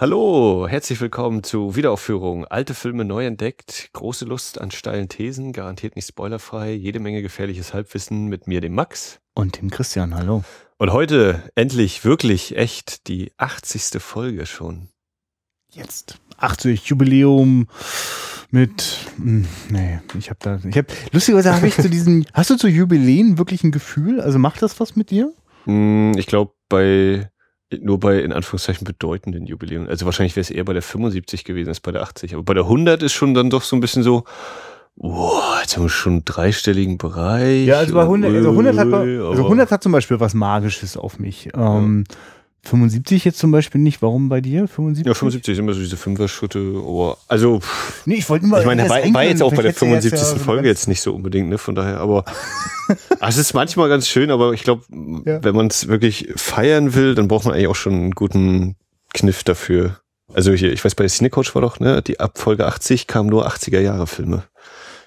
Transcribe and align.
Hallo, 0.00 0.68
herzlich 0.68 1.00
willkommen 1.00 1.42
zu 1.42 1.74
Wiederaufführung. 1.74 2.44
Alte 2.44 2.74
Filme 2.74 3.04
neu 3.04 3.26
entdeckt, 3.26 3.90
große 3.94 4.26
Lust 4.26 4.60
an 4.60 4.70
steilen 4.70 5.08
Thesen, 5.08 5.52
garantiert 5.52 5.96
nicht 5.96 6.06
spoilerfrei, 6.06 6.70
jede 6.70 7.00
Menge 7.00 7.20
gefährliches 7.20 7.74
Halbwissen 7.74 8.28
mit 8.28 8.46
mir, 8.46 8.60
dem 8.60 8.76
Max. 8.76 9.18
Und 9.34 9.60
dem 9.60 9.70
Christian, 9.70 10.14
hallo. 10.14 10.44
Und 10.78 10.92
heute 10.92 11.50
endlich 11.56 12.04
wirklich 12.04 12.56
echt 12.56 13.08
die 13.08 13.32
80. 13.38 14.00
Folge 14.00 14.46
schon. 14.46 14.88
Jetzt 15.72 16.20
80 16.36 16.86
Jubiläum 16.86 17.66
mit 18.52 18.98
hm, 19.16 19.48
nee, 19.68 19.98
ich 20.16 20.30
habe 20.30 20.38
da 20.40 20.60
ich 20.64 20.78
habe 20.78 20.86
lustigerweise 21.10 21.52
habe 21.52 21.66
ich 21.66 21.74
zu 21.74 21.90
diesen 21.90 22.24
hast 22.32 22.50
du 22.50 22.56
zu 22.56 22.68
Jubiläen 22.68 23.36
wirklich 23.36 23.64
ein 23.64 23.72
Gefühl? 23.72 24.20
Also 24.20 24.38
macht 24.38 24.62
das 24.62 24.78
was 24.78 24.94
mit 24.94 25.10
dir? 25.10 25.34
Hm, 25.64 26.12
ich 26.16 26.28
glaube 26.28 26.52
bei 26.68 27.28
nur 27.80 28.00
bei 28.00 28.20
in 28.20 28.32
Anführungszeichen 28.32 28.84
bedeutenden 28.84 29.46
Jubiläen. 29.46 29.88
Also 29.88 30.06
wahrscheinlich 30.06 30.36
wäre 30.36 30.42
es 30.42 30.50
eher 30.50 30.64
bei 30.64 30.72
der 30.72 30.82
75 30.82 31.44
gewesen 31.44 31.68
als 31.68 31.80
bei 31.80 31.92
der 31.92 32.02
80. 32.02 32.34
Aber 32.34 32.42
bei 32.42 32.54
der 32.54 32.64
100 32.64 33.02
ist 33.02 33.12
schon 33.12 33.34
dann 33.34 33.50
doch 33.50 33.62
so 33.62 33.76
ein 33.76 33.80
bisschen 33.80 34.02
so, 34.02 34.24
Boah, 35.00 35.58
jetzt 35.60 35.76
haben 35.76 35.84
wir 35.84 35.90
schon 35.90 36.12
einen 36.14 36.24
dreistelligen 36.24 36.98
Bereich. 36.98 37.66
Ja, 37.66 37.78
also 37.78 37.94
bei 37.94 38.02
100, 38.02 38.34
also 38.34 38.50
100 38.50 38.78
hat, 38.78 38.92
also 38.92 39.44
100 39.44 39.70
hat 39.70 39.82
zum 39.82 39.92
Beispiel 39.92 40.18
was 40.18 40.34
Magisches 40.34 40.96
auf 40.96 41.20
mich. 41.20 41.50
Ähm, 41.54 42.04
ja. 42.08 42.16
75 42.64 43.24
jetzt 43.24 43.38
zum 43.38 43.50
Beispiel 43.50 43.80
nicht. 43.80 44.02
Warum 44.02 44.28
bei 44.28 44.40
dir? 44.40 44.68
75? 44.68 45.06
Ja, 45.06 45.14
75 45.14 45.56
sind 45.56 45.64
immer 45.64 45.74
so 45.74 45.80
diese 45.80 45.96
Fünfer-Schritte. 45.96 46.58
Oh, 46.82 47.16
also, 47.28 47.60
nee, 48.04 48.16
ich 48.16 48.28
wollte 48.28 48.46
immer. 48.46 48.60
Ich 48.60 48.66
meine, 48.66 48.88
war, 48.88 49.02
war 49.14 49.24
jetzt 49.24 49.42
auch 49.42 49.54
bei 49.54 49.62
der 49.62 49.74
75. 49.74 50.12
Jetzt 50.12 50.32
ja 50.32 50.38
Folge 50.38 50.68
jetzt 50.68 50.88
nicht 50.88 51.00
so 51.00 51.14
unbedingt, 51.14 51.48
ne? 51.48 51.58
Von 51.58 51.74
daher, 51.74 52.00
aber 52.00 52.24
es 53.20 53.36
ist 53.36 53.54
manchmal 53.54 53.88
ganz 53.88 54.08
schön, 54.08 54.30
aber 54.30 54.52
ich 54.52 54.64
glaube, 54.64 54.82
ja. 55.24 55.42
wenn 55.42 55.54
man 55.54 55.68
es 55.68 55.88
wirklich 55.88 56.28
feiern 56.36 56.94
will, 56.94 57.14
dann 57.14 57.28
braucht 57.28 57.44
man 57.44 57.54
eigentlich 57.54 57.68
auch 57.68 57.76
schon 57.76 57.94
einen 57.94 58.10
guten 58.12 58.76
Kniff 59.14 59.44
dafür. 59.44 60.00
Also 60.34 60.52
hier, 60.52 60.72
ich 60.72 60.84
weiß, 60.84 60.94
bei 60.94 61.04
der 61.04 61.10
Cinecoach 61.10 61.54
war 61.54 61.62
doch, 61.62 61.80
ne, 61.80 62.02
die 62.02 62.20
ab 62.20 62.38
Folge 62.38 62.66
80 62.66 63.06
kamen 63.06 63.30
nur 63.30 63.48
80er 63.48 63.80
Jahre 63.80 64.06
Filme. 64.06 64.44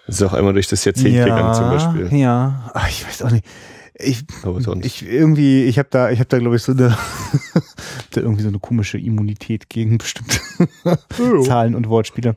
Das 0.08 0.16
ist 0.16 0.24
auch 0.24 0.34
einmal 0.34 0.54
durch 0.54 0.68
das 0.68 0.84
Jahrzehnt 0.84 1.16
ja, 1.16 1.26
gegangen 1.26 1.54
zum 1.54 1.70
Beispiel. 1.70 2.20
Ja, 2.20 2.72
Ach, 2.74 2.90
ich 2.90 3.06
weiß 3.06 3.22
auch 3.22 3.30
nicht. 3.30 3.46
Ich, 3.94 4.24
ich 4.82 5.06
irgendwie, 5.06 5.66
ich 5.66 5.78
habe 5.78 5.90
da, 5.92 6.10
ich 6.12 6.20
habe 6.20 6.30
da 6.30 6.40
glaube 6.40 6.56
ich 6.56 6.64
so 6.64 6.72
eine, 6.72 6.98
irgendwie 8.16 8.44
so 8.44 8.48
eine 8.48 8.60
komische 8.60 8.98
Immunität 8.98 9.70
gegen 9.70 9.98
bestimmte 9.98 10.40
Zahlen 11.44 11.76
und 11.76 11.90
Wortspiele. 11.90 12.36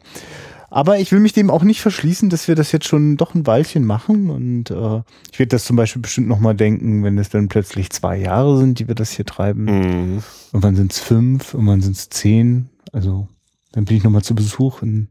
Aber 0.75 0.99
ich 0.99 1.13
will 1.13 1.21
mich 1.21 1.33
dem 1.33 1.51
auch 1.51 1.63
nicht 1.63 1.81
verschließen, 1.81 2.31
dass 2.31 2.49
wir 2.49 2.57
das 2.57 2.73
jetzt 2.73 2.89
schon 2.89 3.17
doch 3.17 3.37
ein 3.37 3.47
Weilchen 3.47 3.85
machen. 3.85 4.29
Und 4.29 4.73
äh, 4.73 5.03
ich 5.31 5.39
werde 5.39 5.51
das 5.51 5.67
zum 5.67 5.77
Beispiel 5.77 6.03
bestimmt 6.03 6.27
nochmal 6.27 6.57
denken, 6.57 7.05
wenn 7.05 7.17
es 7.17 7.29
dann 7.29 7.47
plötzlich 7.47 7.91
zwei 7.91 8.17
Jahre 8.17 8.59
sind, 8.59 8.81
die 8.81 8.89
wir 8.89 8.97
das 8.97 9.13
hier 9.13 9.25
treiben. 9.25 9.67
Mhm. 9.67 10.23
Und 10.51 10.63
wann 10.65 10.75
sind 10.75 10.91
es 10.91 10.99
fünf, 10.99 11.55
und 11.55 11.69
wann 11.69 11.81
sind 11.81 11.97
es 11.97 12.09
zehn. 12.09 12.71
Also 12.91 13.29
dann 13.71 13.85
bin 13.85 13.99
ich 13.99 14.03
nochmal 14.03 14.23
zu 14.23 14.35
Besuch, 14.35 14.83
in, 14.83 15.07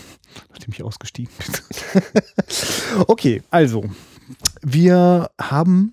nachdem 0.50 0.72
ich 0.72 0.84
ausgestiegen 0.84 1.32
bin. 1.36 2.02
okay, 3.08 3.42
also 3.50 3.82
wir 4.62 5.30
haben 5.40 5.92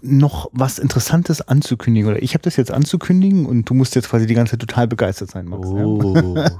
noch 0.00 0.48
was 0.52 0.78
Interessantes 0.78 1.46
anzukündigen 1.46 2.10
oder 2.10 2.22
ich 2.22 2.32
habe 2.32 2.42
das 2.42 2.56
jetzt 2.56 2.70
anzukündigen 2.70 3.44
und 3.44 3.68
du 3.68 3.74
musst 3.74 3.94
jetzt 3.94 4.08
quasi 4.08 4.26
die 4.26 4.34
ganze 4.34 4.52
Zeit 4.52 4.60
total 4.60 4.88
begeistert 4.88 5.30
sein, 5.30 5.46
Max. 5.46 5.68
Oh, 5.68 6.14
ja? 6.16 6.50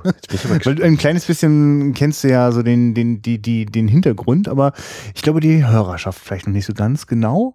Weil 0.65 0.75
du 0.75 0.83
ein 0.83 0.99
kleines 0.99 1.25
bisschen 1.25 1.95
kennst 1.95 2.25
du 2.25 2.29
ja 2.29 2.53
so 2.53 2.63
den 2.63 2.95
den 2.95 3.23
die 3.23 3.41
die 3.41 3.65
den 3.65 3.89
Hintergrund, 3.89 4.49
aber 4.49 4.73
ich 5.15 5.23
glaube 5.23 5.41
die 5.41 5.67
Hörerschaft 5.67 6.21
vielleicht 6.21 6.47
noch 6.47 6.53
nicht 6.53 6.67
so 6.67 6.75
ganz 6.75 7.07
genau. 7.07 7.55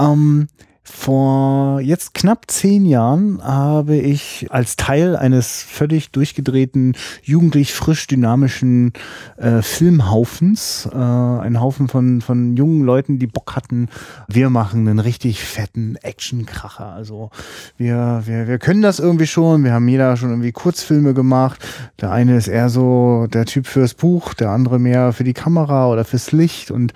Ähm, 0.00 0.48
vor 0.86 1.80
jetzt 1.80 2.12
knapp 2.12 2.44
zehn 2.50 2.84
Jahren 2.84 3.42
habe 3.42 3.96
ich 3.96 4.48
als 4.50 4.76
Teil 4.76 5.16
eines 5.16 5.62
völlig 5.62 6.10
durchgedrehten, 6.10 6.94
jugendlich 7.22 7.72
frisch 7.72 8.06
dynamischen 8.06 8.92
äh, 9.38 9.62
Filmhaufens, 9.62 10.86
äh, 10.92 10.96
ein 10.96 11.58
Haufen 11.58 11.88
von, 11.88 12.20
von 12.20 12.54
jungen 12.54 12.84
Leuten, 12.84 13.18
die 13.18 13.26
Bock 13.26 13.56
hatten, 13.56 13.88
wir 14.28 14.50
machen 14.50 14.86
einen 14.86 14.98
richtig 14.98 15.42
fetten 15.42 15.96
Actionkracher. 15.96 16.92
Also 16.92 17.30
wir, 17.78 18.22
wir, 18.26 18.46
wir 18.46 18.58
können 18.58 18.82
das 18.82 18.98
irgendwie 18.98 19.26
schon, 19.26 19.64
wir 19.64 19.72
haben 19.72 19.88
jeder 19.88 20.18
schon 20.18 20.30
irgendwie 20.30 20.52
Kurzfilme 20.52 21.14
gemacht. 21.14 21.66
Der 22.02 22.12
eine 22.12 22.36
ist 22.36 22.48
eher 22.48 22.68
so 22.68 23.26
der 23.32 23.46
Typ 23.46 23.66
fürs 23.66 23.94
Buch, 23.94 24.34
der 24.34 24.50
andere 24.50 24.78
mehr 24.78 25.14
für 25.14 25.24
die 25.24 25.32
Kamera 25.32 25.88
oder 25.88 26.04
fürs 26.04 26.30
Licht 26.32 26.70
und 26.70 26.92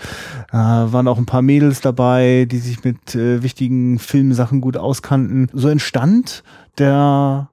äh, 0.53 0.57
waren 0.57 1.09
auch 1.09 1.17
ein 1.17 1.27
paar 1.27 1.43
Mädels 1.43 1.81
dabei, 1.81 2.47
die 2.51 2.59
sich 2.59 2.85
mit 2.85 3.15
äh, 3.15 3.43
wichtigen 3.43 3.78
heutigen 3.79 3.99
Filmsachen 3.99 4.61
gut 4.61 4.77
auskannten. 4.77 5.49
So 5.53 5.69
entstand 5.69 6.43
der, 6.79 7.51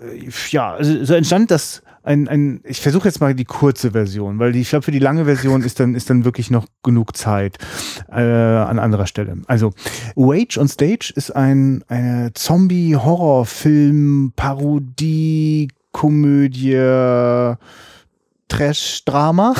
äh, 0.00 0.28
ja, 0.50 0.74
also 0.74 1.04
so 1.04 1.14
entstand 1.14 1.50
das 1.50 1.82
ein, 2.02 2.28
ein 2.28 2.60
ich 2.64 2.80
versuche 2.80 3.08
jetzt 3.08 3.20
mal 3.20 3.34
die 3.34 3.44
kurze 3.44 3.90
Version, 3.90 4.38
weil 4.38 4.56
ich 4.56 4.70
glaube, 4.70 4.82
für 4.82 4.92
die 4.92 4.98
lange 4.98 5.26
Version 5.26 5.62
ist 5.62 5.78
dann, 5.78 5.94
ist 5.94 6.08
dann 6.08 6.24
wirklich 6.24 6.50
noch 6.50 6.66
genug 6.82 7.16
Zeit 7.16 7.58
äh, 8.10 8.22
an 8.22 8.78
anderer 8.78 9.06
Stelle. 9.06 9.36
Also, 9.46 9.72
Wage 10.14 10.58
on 10.58 10.68
Stage 10.68 11.12
ist 11.14 11.32
ein 11.32 11.84
eine 11.88 12.32
Zombie-Horror-Film, 12.32 14.32
Parodie, 14.36 15.68
Komödie, 15.92 17.56
Trash-Drama. 18.48 19.54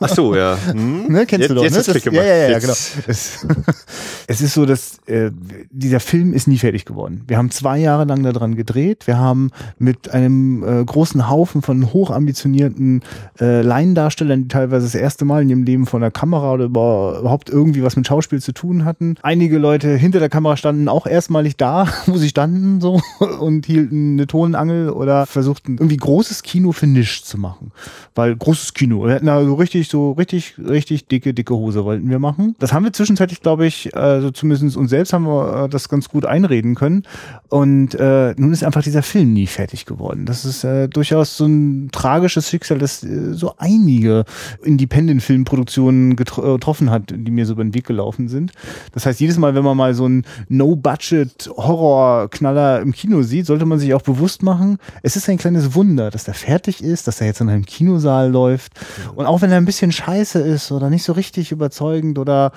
Ach 0.00 0.08
so, 0.08 0.34
ja. 0.34 0.56
Hm? 0.72 1.04
Ne, 1.14 1.26
kennst 1.26 1.42
jetzt, 1.42 1.50
du 1.50 1.54
doch, 1.54 1.62
jetzt 1.62 1.86
ne? 1.86 1.94
Das. 1.94 2.04
Ja, 2.04 2.24
ja, 2.24 2.48
ja, 2.48 2.58
genau. 2.58 2.72
Es, 2.72 3.46
es, 4.26 4.40
ist 4.40 4.54
so, 4.54 4.64
dass 4.66 4.98
äh, 5.06 5.30
dieser 5.70 6.00
Film 6.00 6.32
ist 6.32 6.48
nie 6.48 6.58
fertig 6.58 6.84
geworden. 6.86 7.22
Wir 7.26 7.36
haben 7.36 7.50
zwei 7.50 7.78
Jahre 7.78 8.04
lang 8.04 8.22
daran 8.22 8.56
gedreht. 8.56 9.06
Wir 9.06 9.18
haben 9.18 9.50
mit 9.78 10.10
einem 10.10 10.62
äh, 10.62 10.84
großen 10.84 11.28
Haufen 11.28 11.62
von 11.62 11.92
hochambitionierten 11.92 13.02
äh, 13.38 13.60
Laiendarstellern, 13.60 14.42
die 14.42 14.48
teilweise 14.48 14.86
das 14.86 14.94
erste 14.94 15.24
Mal 15.24 15.42
in 15.42 15.50
ihrem 15.50 15.62
Leben 15.64 15.86
vor 15.86 16.00
der 16.00 16.10
Kamera 16.10 16.52
oder 16.52 16.64
überhaupt 16.64 17.50
irgendwie 17.50 17.82
was 17.82 17.96
mit 17.96 18.06
Schauspiel 18.06 18.40
zu 18.40 18.52
tun 18.52 18.84
hatten. 18.84 19.16
Einige 19.22 19.58
Leute 19.58 19.94
hinter 19.96 20.20
der 20.20 20.30
Kamera 20.30 20.56
standen 20.56 20.88
auch 20.88 21.06
erstmalig 21.06 21.56
da, 21.56 21.86
wo 22.06 22.16
sie 22.16 22.28
standen 22.28 22.80
so 22.80 23.00
und 23.40 23.66
hielten 23.66 24.14
eine 24.14 24.26
Tonangel 24.26 24.90
oder 24.90 25.26
versuchten 25.26 25.76
irgendwie 25.78 25.98
großes 25.98 26.42
Kino 26.42 26.72
für 26.72 26.86
nichts 26.86 27.28
zu 27.28 27.38
machen 27.38 27.72
weil 28.14 28.36
großes 28.36 28.74
Kino. 28.74 29.04
Wir 29.04 29.14
hätten 29.14 29.26
da 29.26 29.44
so 29.44 29.54
richtig, 29.54 29.88
so 29.88 30.12
richtig, 30.12 30.54
richtig 30.58 31.08
dicke, 31.08 31.34
dicke 31.34 31.52
Hose 31.54 31.84
wollten 31.84 32.08
wir 32.10 32.20
machen. 32.20 32.54
Das 32.58 32.72
haben 32.72 32.84
wir 32.84 32.92
zwischenzeitlich, 32.92 33.40
glaube 33.40 33.66
ich, 33.66 33.96
also 33.96 34.30
zumindest 34.30 34.76
uns 34.76 34.90
selbst 34.90 35.12
haben 35.12 35.26
wir 35.26 35.64
äh, 35.64 35.68
das 35.68 35.88
ganz 35.88 36.08
gut 36.08 36.24
einreden 36.24 36.76
können. 36.76 37.02
Und 37.48 37.94
äh, 37.94 38.34
nun 38.36 38.52
ist 38.52 38.62
einfach 38.62 38.82
dieser 38.82 39.02
Film 39.02 39.32
nie 39.32 39.46
fertig 39.46 39.86
geworden. 39.86 40.26
Das 40.26 40.44
ist 40.44 40.64
äh, 40.64 40.88
durchaus 40.88 41.36
so 41.36 41.46
ein 41.46 41.88
tragisches 41.92 42.50
Schicksal, 42.50 42.78
das 42.78 43.02
äh, 43.02 43.34
so 43.34 43.54
einige 43.58 44.24
Independent-Filmproduktionen 44.62 46.12
äh, 46.12 46.14
getroffen 46.14 46.90
hat, 46.90 47.14
die 47.16 47.30
mir 47.30 47.46
so 47.46 47.54
über 47.54 47.64
den 47.64 47.72
Weg 47.74 47.86
gelaufen 47.86 48.28
sind. 48.28 48.52
Das 48.92 49.06
heißt, 49.06 49.20
jedes 49.20 49.38
Mal, 49.38 49.54
wenn 49.54 49.64
man 49.64 49.74
mal 49.76 49.94
so 49.94 50.04
einen 50.04 50.24
No-Budget-Horror-Knaller 50.48 52.80
im 52.80 52.92
Kino 52.92 53.22
sieht, 53.22 53.46
sollte 53.46 53.66
man 53.66 53.80
sich 53.80 53.94
auch 53.94 54.02
bewusst 54.02 54.42
machen, 54.42 54.78
es 55.02 55.16
ist 55.16 55.28
ein 55.28 55.38
kleines 55.38 55.74
Wunder, 55.74 56.10
dass 56.10 56.24
der 56.24 56.34
fertig 56.34 56.82
ist, 56.82 57.06
dass 57.08 57.20
er 57.20 57.26
jetzt 57.26 57.40
in 57.40 57.48
einem 57.48 57.64
Kino 57.64 57.98
Kinosaal 58.04 58.30
läuft. 58.30 58.72
Und 59.14 59.26
auch 59.26 59.40
wenn 59.40 59.50
er 59.50 59.56
ein 59.56 59.64
bisschen 59.64 59.92
scheiße 59.92 60.38
ist 60.40 60.70
oder 60.72 60.90
nicht 60.90 61.04
so 61.04 61.12
richtig 61.12 61.50
überzeugend 61.52 62.18
oder 62.18 62.52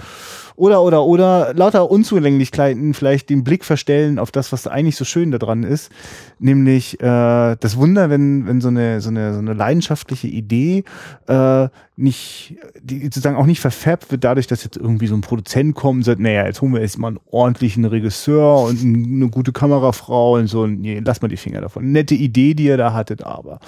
oder 0.57 0.81
oder 0.81 1.03
oder 1.05 1.53
lauter 1.53 1.89
Unzulänglichkeiten 1.89 2.95
vielleicht 2.95 3.29
den 3.29 3.43
Blick 3.43 3.63
verstellen 3.63 4.17
auf 4.17 4.31
das, 4.31 4.51
was 4.51 4.65
eigentlich 4.65 4.95
so 4.95 5.05
schön 5.05 5.31
daran 5.31 5.63
ist, 5.63 5.91
nämlich 6.39 6.99
äh, 6.99 7.55
das 7.59 7.77
Wunder, 7.77 8.09
wenn 8.09 8.47
wenn 8.47 8.59
so 8.59 8.69
eine 8.69 8.99
so 8.99 9.09
eine 9.09 9.33
so 9.33 9.39
eine 9.39 9.53
leidenschaftliche 9.53 10.27
Idee 10.27 10.83
äh, 11.27 11.69
nicht 11.95 12.55
die 12.81 13.03
sozusagen 13.03 13.35
auch 13.35 13.45
nicht 13.45 13.59
verfärbt 13.59 14.11
wird 14.11 14.23
dadurch, 14.23 14.47
dass 14.47 14.63
jetzt 14.63 14.77
irgendwie 14.77 15.07
so 15.07 15.15
ein 15.15 15.21
Produzent 15.21 15.75
kommt 15.75 15.99
und 15.99 16.03
sagt, 16.03 16.19
naja, 16.19 16.45
jetzt 16.45 16.61
holen 16.61 16.73
wir 16.73 16.81
jetzt 16.81 16.97
mal 16.97 17.09
einen 17.09 17.19
ordentlichen 17.29 17.85
Regisseur 17.85 18.63
und 18.63 18.81
eine 18.81 19.29
gute 19.29 19.51
Kamerafrau 19.51 20.35
und 20.35 20.47
so, 20.47 20.65
nee, 20.65 21.01
lass 21.05 21.21
mal 21.21 21.27
die 21.27 21.37
Finger 21.37 21.61
davon. 21.61 21.91
Nette 21.91 22.15
Idee, 22.15 22.55
die 22.55 22.65
ihr 22.65 22.77
da 22.77 22.93
hattet, 22.93 23.23
aber 23.23 23.59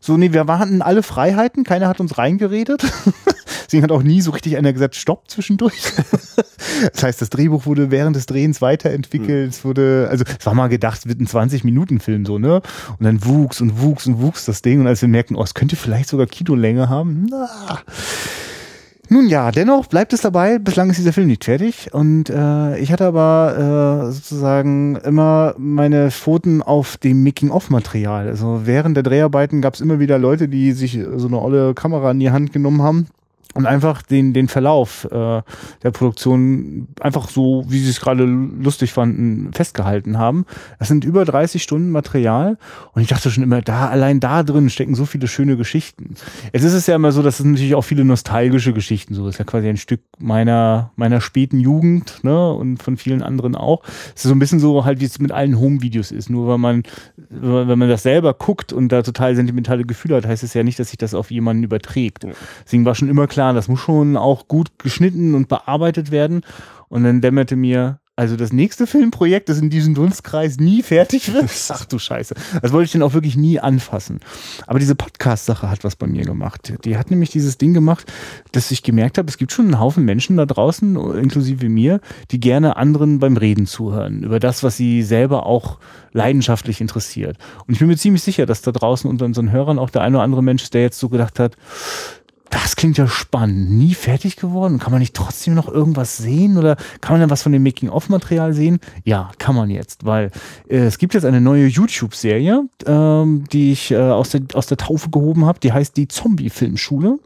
so, 0.00 0.16
nee, 0.16 0.32
wir 0.32 0.46
hatten 0.46 0.82
alle 0.82 1.04
Freiheiten, 1.04 1.62
keiner 1.62 1.86
hat 1.86 2.00
uns 2.00 2.18
reingeredet. 2.18 2.82
Deswegen 3.66 3.84
hat 3.84 3.92
auch 3.92 4.02
nie 4.02 4.20
so 4.20 4.32
richtig 4.32 4.56
einer 4.56 4.72
gesagt, 4.72 4.96
stopp 4.96 5.30
zwischendurch. 5.30 5.80
Das 6.92 7.02
heißt, 7.02 7.20
das 7.20 7.30
Drehbuch 7.30 7.66
wurde 7.66 7.90
während 7.90 8.16
des 8.16 8.26
Drehens 8.26 8.60
weiterentwickelt. 8.60 9.50
Es 9.50 9.64
wurde, 9.64 10.08
also 10.10 10.24
es 10.38 10.46
war 10.46 10.54
mal 10.54 10.68
gedacht, 10.68 10.98
es 10.98 11.06
wird 11.06 11.20
ein 11.20 11.26
20-Minuten-Film 11.26 12.26
so, 12.26 12.38
ne? 12.38 12.62
Und 12.98 13.04
dann 13.04 13.24
wuchs 13.24 13.60
und 13.60 13.80
wuchs 13.80 14.06
und 14.06 14.20
wuchs 14.20 14.44
das 14.44 14.62
Ding. 14.62 14.80
Und 14.80 14.86
als 14.86 15.02
wir 15.02 15.08
merkten, 15.08 15.36
oh, 15.36 15.42
es 15.42 15.54
könnte 15.54 15.76
vielleicht 15.76 16.08
sogar 16.08 16.26
Kinolänge 16.26 16.88
haben, 16.88 17.26
na. 17.30 17.48
Nun 19.08 19.26
ja, 19.26 19.50
dennoch 19.50 19.88
bleibt 19.88 20.14
es 20.14 20.22
dabei, 20.22 20.58
bislang 20.58 20.88
ist 20.88 20.96
dieser 20.96 21.12
Film 21.12 21.26
nicht 21.26 21.44
fertig 21.44 21.92
und 21.92 22.30
äh, 22.30 22.78
ich 22.78 22.92
hatte 22.92 23.04
aber 23.04 24.06
äh, 24.08 24.10
sozusagen 24.10 24.96
immer 24.96 25.54
meine 25.58 26.10
Pfoten 26.10 26.62
auf 26.62 26.96
dem 26.96 27.22
Making-of-Material. 27.22 28.28
Also 28.28 28.62
während 28.64 28.96
der 28.96 29.02
Dreharbeiten 29.02 29.60
gab 29.60 29.74
es 29.74 29.82
immer 29.82 30.00
wieder 30.00 30.18
Leute, 30.18 30.48
die 30.48 30.72
sich 30.72 30.98
so 31.16 31.26
eine 31.26 31.42
olle 31.42 31.74
Kamera 31.74 32.12
in 32.12 32.20
die 32.20 32.30
Hand 32.30 32.54
genommen 32.54 32.80
haben 32.80 33.08
und 33.54 33.66
einfach 33.66 34.02
den, 34.02 34.32
den 34.32 34.48
Verlauf 34.48 35.04
äh, 35.04 35.42
der 35.82 35.90
Produktion 35.92 36.88
einfach 37.00 37.28
so, 37.28 37.64
wie 37.68 37.78
sie 37.80 37.90
es 37.90 38.00
gerade 38.00 38.24
lustig 38.24 38.92
fanden, 38.92 39.52
festgehalten 39.52 40.18
haben. 40.18 40.46
Das 40.78 40.88
sind 40.88 41.04
über 41.04 41.24
30 41.24 41.62
Stunden 41.62 41.90
Material 41.90 42.58
und 42.92 43.02
ich 43.02 43.08
dachte 43.08 43.30
schon 43.30 43.42
immer, 43.42 43.60
da 43.62 43.88
allein 43.88 44.20
da 44.20 44.42
drin 44.42 44.70
stecken 44.70 44.94
so 44.94 45.06
viele 45.06 45.28
schöne 45.28 45.56
Geschichten. 45.56 46.14
Jetzt 46.52 46.64
ist 46.64 46.72
es 46.72 46.86
ja 46.86 46.96
immer 46.96 47.12
so, 47.12 47.22
dass 47.22 47.40
es 47.40 47.46
natürlich 47.46 47.74
auch 47.74 47.82
viele 47.82 48.04
nostalgische 48.04 48.72
Geschichten 48.72 49.14
so 49.14 49.28
ist 49.28 49.38
ja 49.38 49.44
quasi 49.44 49.68
ein 49.68 49.76
Stück 49.76 50.00
meiner 50.18 50.90
meiner 50.96 51.20
späten 51.20 51.60
Jugend 51.60 52.20
ne 52.22 52.52
und 52.52 52.82
von 52.82 52.96
vielen 52.96 53.22
anderen 53.22 53.54
auch. 53.54 53.82
Es 54.14 54.24
ist 54.24 54.28
so 54.28 54.34
ein 54.34 54.38
bisschen 54.38 54.60
so 54.60 54.84
halt 54.84 55.00
wie 55.00 55.04
es 55.04 55.18
mit 55.18 55.32
allen 55.32 55.58
Home-Videos 55.58 56.10
ist. 56.10 56.30
Nur 56.30 56.48
weil 56.48 56.58
man 56.58 56.82
wenn 57.28 57.78
man 57.78 57.88
das 57.88 58.02
selber 58.02 58.34
guckt 58.34 58.72
und 58.72 58.90
da 58.90 59.02
total 59.02 59.34
sentimentale 59.34 59.84
Gefühle 59.84 60.16
hat, 60.16 60.26
heißt 60.26 60.42
es 60.42 60.54
ja 60.54 60.62
nicht, 60.62 60.78
dass 60.78 60.88
sich 60.88 60.98
das 60.98 61.14
auf 61.14 61.30
jemanden 61.30 61.64
überträgt. 61.64 62.26
Deswegen 62.64 62.84
war 62.84 62.94
schon 62.94 63.08
immer 63.08 63.26
klar 63.26 63.41
klar, 63.42 63.54
das 63.54 63.66
muss 63.66 63.80
schon 63.80 64.16
auch 64.16 64.46
gut 64.46 64.78
geschnitten 64.78 65.34
und 65.34 65.48
bearbeitet 65.48 66.12
werden. 66.12 66.42
Und 66.88 67.02
dann 67.02 67.20
dämmerte 67.20 67.56
mir, 67.56 67.98
also 68.14 68.36
das 68.36 68.52
nächste 68.52 68.86
Filmprojekt, 68.86 69.48
das 69.48 69.58
in 69.58 69.68
diesem 69.68 69.94
Dunstkreis 69.94 70.58
nie 70.58 70.84
fertig 70.84 71.32
wird. 71.32 71.50
Ach 71.70 71.84
du 71.86 71.98
Scheiße. 71.98 72.36
Das 72.60 72.70
wollte 72.70 72.84
ich 72.84 72.92
dann 72.92 73.02
auch 73.02 73.14
wirklich 73.14 73.36
nie 73.36 73.58
anfassen. 73.58 74.20
Aber 74.68 74.78
diese 74.78 74.94
Podcast-Sache 74.94 75.68
hat 75.68 75.82
was 75.82 75.96
bei 75.96 76.06
mir 76.06 76.24
gemacht. 76.24 76.74
Die 76.84 76.96
hat 76.96 77.10
nämlich 77.10 77.30
dieses 77.30 77.58
Ding 77.58 77.74
gemacht, 77.74 78.12
dass 78.52 78.70
ich 78.70 78.84
gemerkt 78.84 79.18
habe, 79.18 79.28
es 79.28 79.38
gibt 79.38 79.50
schon 79.50 79.64
einen 79.64 79.80
Haufen 79.80 80.04
Menschen 80.04 80.36
da 80.36 80.46
draußen, 80.46 80.94
inklusive 81.16 81.68
mir, 81.68 82.00
die 82.30 82.38
gerne 82.38 82.76
anderen 82.76 83.18
beim 83.18 83.36
Reden 83.36 83.66
zuhören. 83.66 84.22
Über 84.22 84.38
das, 84.38 84.62
was 84.62 84.76
sie 84.76 85.02
selber 85.02 85.46
auch 85.46 85.78
leidenschaftlich 86.12 86.80
interessiert. 86.80 87.38
Und 87.66 87.72
ich 87.72 87.80
bin 87.80 87.88
mir 87.88 87.96
ziemlich 87.96 88.22
sicher, 88.22 88.46
dass 88.46 88.62
da 88.62 88.70
draußen 88.70 89.10
unter 89.10 89.24
unseren 89.24 89.50
Hörern 89.50 89.80
auch 89.80 89.90
der 89.90 90.02
eine 90.02 90.18
oder 90.18 90.24
andere 90.24 90.44
Mensch 90.44 90.62
ist, 90.62 90.74
der 90.74 90.82
jetzt 90.82 91.00
so 91.00 91.08
gedacht 91.08 91.40
hat, 91.40 91.56
das 92.52 92.76
klingt 92.76 92.98
ja 92.98 93.08
spannend. 93.08 93.70
Nie 93.70 93.94
fertig 93.94 94.36
geworden? 94.36 94.78
Kann 94.78 94.92
man 94.92 95.00
nicht 95.00 95.14
trotzdem 95.14 95.54
noch 95.54 95.68
irgendwas 95.68 96.18
sehen? 96.18 96.58
Oder 96.58 96.76
kann 97.00 97.14
man 97.14 97.20
dann 97.22 97.30
was 97.30 97.42
von 97.42 97.50
dem 97.50 97.62
Making-of-Material 97.62 98.52
sehen? 98.52 98.78
Ja, 99.04 99.30
kann 99.38 99.56
man 99.56 99.70
jetzt, 99.70 100.04
weil 100.04 100.30
äh, 100.68 100.80
es 100.80 100.98
gibt 100.98 101.14
jetzt 101.14 101.24
eine 101.24 101.40
neue 101.40 101.66
YouTube-Serie, 101.66 102.68
ähm, 102.84 103.44
die 103.50 103.72
ich 103.72 103.90
äh, 103.90 103.96
aus, 103.96 104.30
der, 104.30 104.42
aus 104.52 104.66
der 104.66 104.76
Taufe 104.76 105.08
gehoben 105.08 105.46
habe. 105.46 105.60
Die 105.60 105.72
heißt 105.72 105.96
die 105.96 106.08
Zombie-Filmschule. 106.08 107.18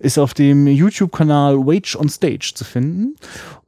Ist 0.00 0.18
auf 0.18 0.34
dem 0.34 0.66
YouTube-Kanal 0.66 1.56
Wage 1.58 1.96
on 1.96 2.08
Stage 2.08 2.52
zu 2.56 2.64
finden. 2.64 3.14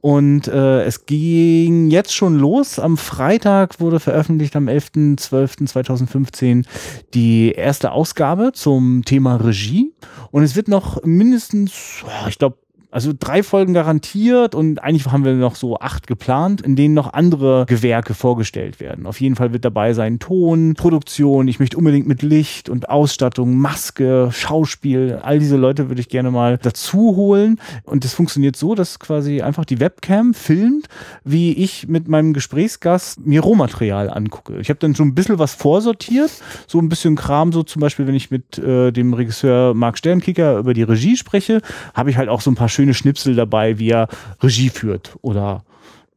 Und 0.07 0.47
äh, 0.47 0.83
es 0.83 1.05
ging 1.05 1.89
jetzt 1.89 2.15
schon 2.15 2.39
los. 2.39 2.79
Am 2.79 2.95
Freitag 2.95 3.81
wurde 3.81 3.99
veröffentlicht, 3.99 4.55
am 4.55 4.69
11.12.2015, 4.69 6.63
die 7.13 7.51
erste 7.51 7.91
Ausgabe 7.91 8.53
zum 8.53 9.03
Thema 9.03 9.35
Regie. 9.35 9.91
Und 10.31 10.43
es 10.43 10.55
wird 10.55 10.69
noch 10.69 11.03
mindestens, 11.03 12.05
ich 12.29 12.39
glaube, 12.39 12.55
also 12.97 13.13
drei 13.15 13.43
Folgen 13.43 13.75
garantiert 13.75 14.55
und 14.55 14.83
eigentlich 14.83 15.05
haben 15.05 15.23
wir 15.23 15.33
noch 15.33 15.53
so 15.53 15.79
acht 15.79 16.07
geplant, 16.07 16.61
in 16.61 16.75
denen 16.75 16.95
noch 16.95 17.13
andere 17.13 17.67
Gewerke 17.67 18.15
vorgestellt 18.15 18.79
werden. 18.79 19.05
Auf 19.05 19.21
jeden 19.21 19.35
Fall 19.35 19.53
wird 19.53 19.63
dabei 19.63 19.93
sein 19.93 20.17
Ton, 20.17 20.73
Produktion, 20.73 21.47
ich 21.47 21.59
möchte 21.59 21.77
unbedingt 21.77 22.07
mit 22.07 22.23
Licht 22.23 22.69
und 22.69 22.89
Ausstattung, 22.89 23.55
Maske, 23.55 24.29
Schauspiel, 24.31 25.19
all 25.21 25.37
diese 25.37 25.57
Leute 25.57 25.89
würde 25.89 26.01
ich 26.01 26.09
gerne 26.09 26.31
mal 26.31 26.57
dazu 26.57 27.15
holen. 27.15 27.59
Und 27.83 28.03
das 28.03 28.15
funktioniert 28.15 28.55
so, 28.55 28.73
dass 28.73 28.97
quasi 28.97 29.43
einfach 29.43 29.65
die 29.65 29.79
Webcam 29.79 30.33
filmt, 30.33 30.87
wie 31.23 31.53
ich 31.53 31.87
mit 31.87 32.07
meinem 32.07 32.33
Gesprächsgast 32.33 33.23
mir 33.27 33.41
Rohmaterial 33.41 34.09
angucke. 34.09 34.59
Ich 34.59 34.69
habe 34.69 34.79
dann 34.79 34.95
schon 34.95 35.09
ein 35.09 35.13
bisschen 35.13 35.37
was 35.37 35.53
vorsortiert, 35.53 36.31
so 36.65 36.79
ein 36.79 36.89
bisschen 36.89 37.15
Kram, 37.15 37.53
so 37.53 37.61
zum 37.61 37.79
Beispiel, 37.79 38.07
wenn 38.07 38.15
ich 38.15 38.31
mit 38.31 38.57
äh, 38.57 38.91
dem 38.91 39.13
Regisseur 39.13 39.75
Marc 39.75 39.99
Sternkicker 39.99 40.57
über 40.57 40.73
die 40.73 40.81
Regie 40.81 41.15
spreche, 41.15 41.61
habe 41.93 42.09
ich 42.09 42.17
halt 42.17 42.29
auch 42.29 42.41
so 42.41 42.49
ein 42.49 42.55
paar 42.55 42.69
schöne 42.69 42.86
Schnipsel 42.93 43.35
dabei, 43.35 43.79
wie 43.79 43.89
er 43.91 44.07
Regie 44.41 44.69
führt 44.69 45.15
oder 45.21 45.63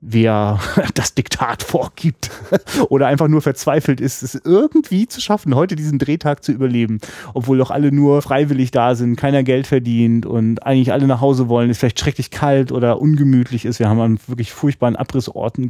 wer 0.00 0.58
das 0.94 1.14
Diktat 1.14 1.62
vorgibt 1.62 2.30
oder 2.88 3.06
einfach 3.06 3.28
nur 3.28 3.42
verzweifelt 3.42 4.00
ist, 4.00 4.22
es 4.22 4.34
irgendwie 4.34 5.06
zu 5.06 5.20
schaffen, 5.20 5.54
heute 5.54 5.76
diesen 5.76 5.98
Drehtag 5.98 6.42
zu 6.44 6.52
überleben, 6.52 7.00
obwohl 7.34 7.58
doch 7.58 7.70
alle 7.70 7.92
nur 7.92 8.22
freiwillig 8.22 8.70
da 8.70 8.94
sind, 8.94 9.16
keiner 9.16 9.42
Geld 9.42 9.66
verdient 9.66 10.26
und 10.26 10.64
eigentlich 10.66 10.92
alle 10.92 11.06
nach 11.06 11.20
Hause 11.20 11.48
wollen, 11.48 11.70
es 11.70 11.78
vielleicht 11.78 12.00
schrecklich 12.00 12.30
kalt 12.30 12.72
oder 12.72 13.00
ungemütlich 13.00 13.64
ist. 13.64 13.78
Wir 13.78 13.88
haben 13.88 14.00
an 14.00 14.18
wirklich 14.26 14.52
furchtbaren 14.52 14.96
Abrissorten 14.96 15.68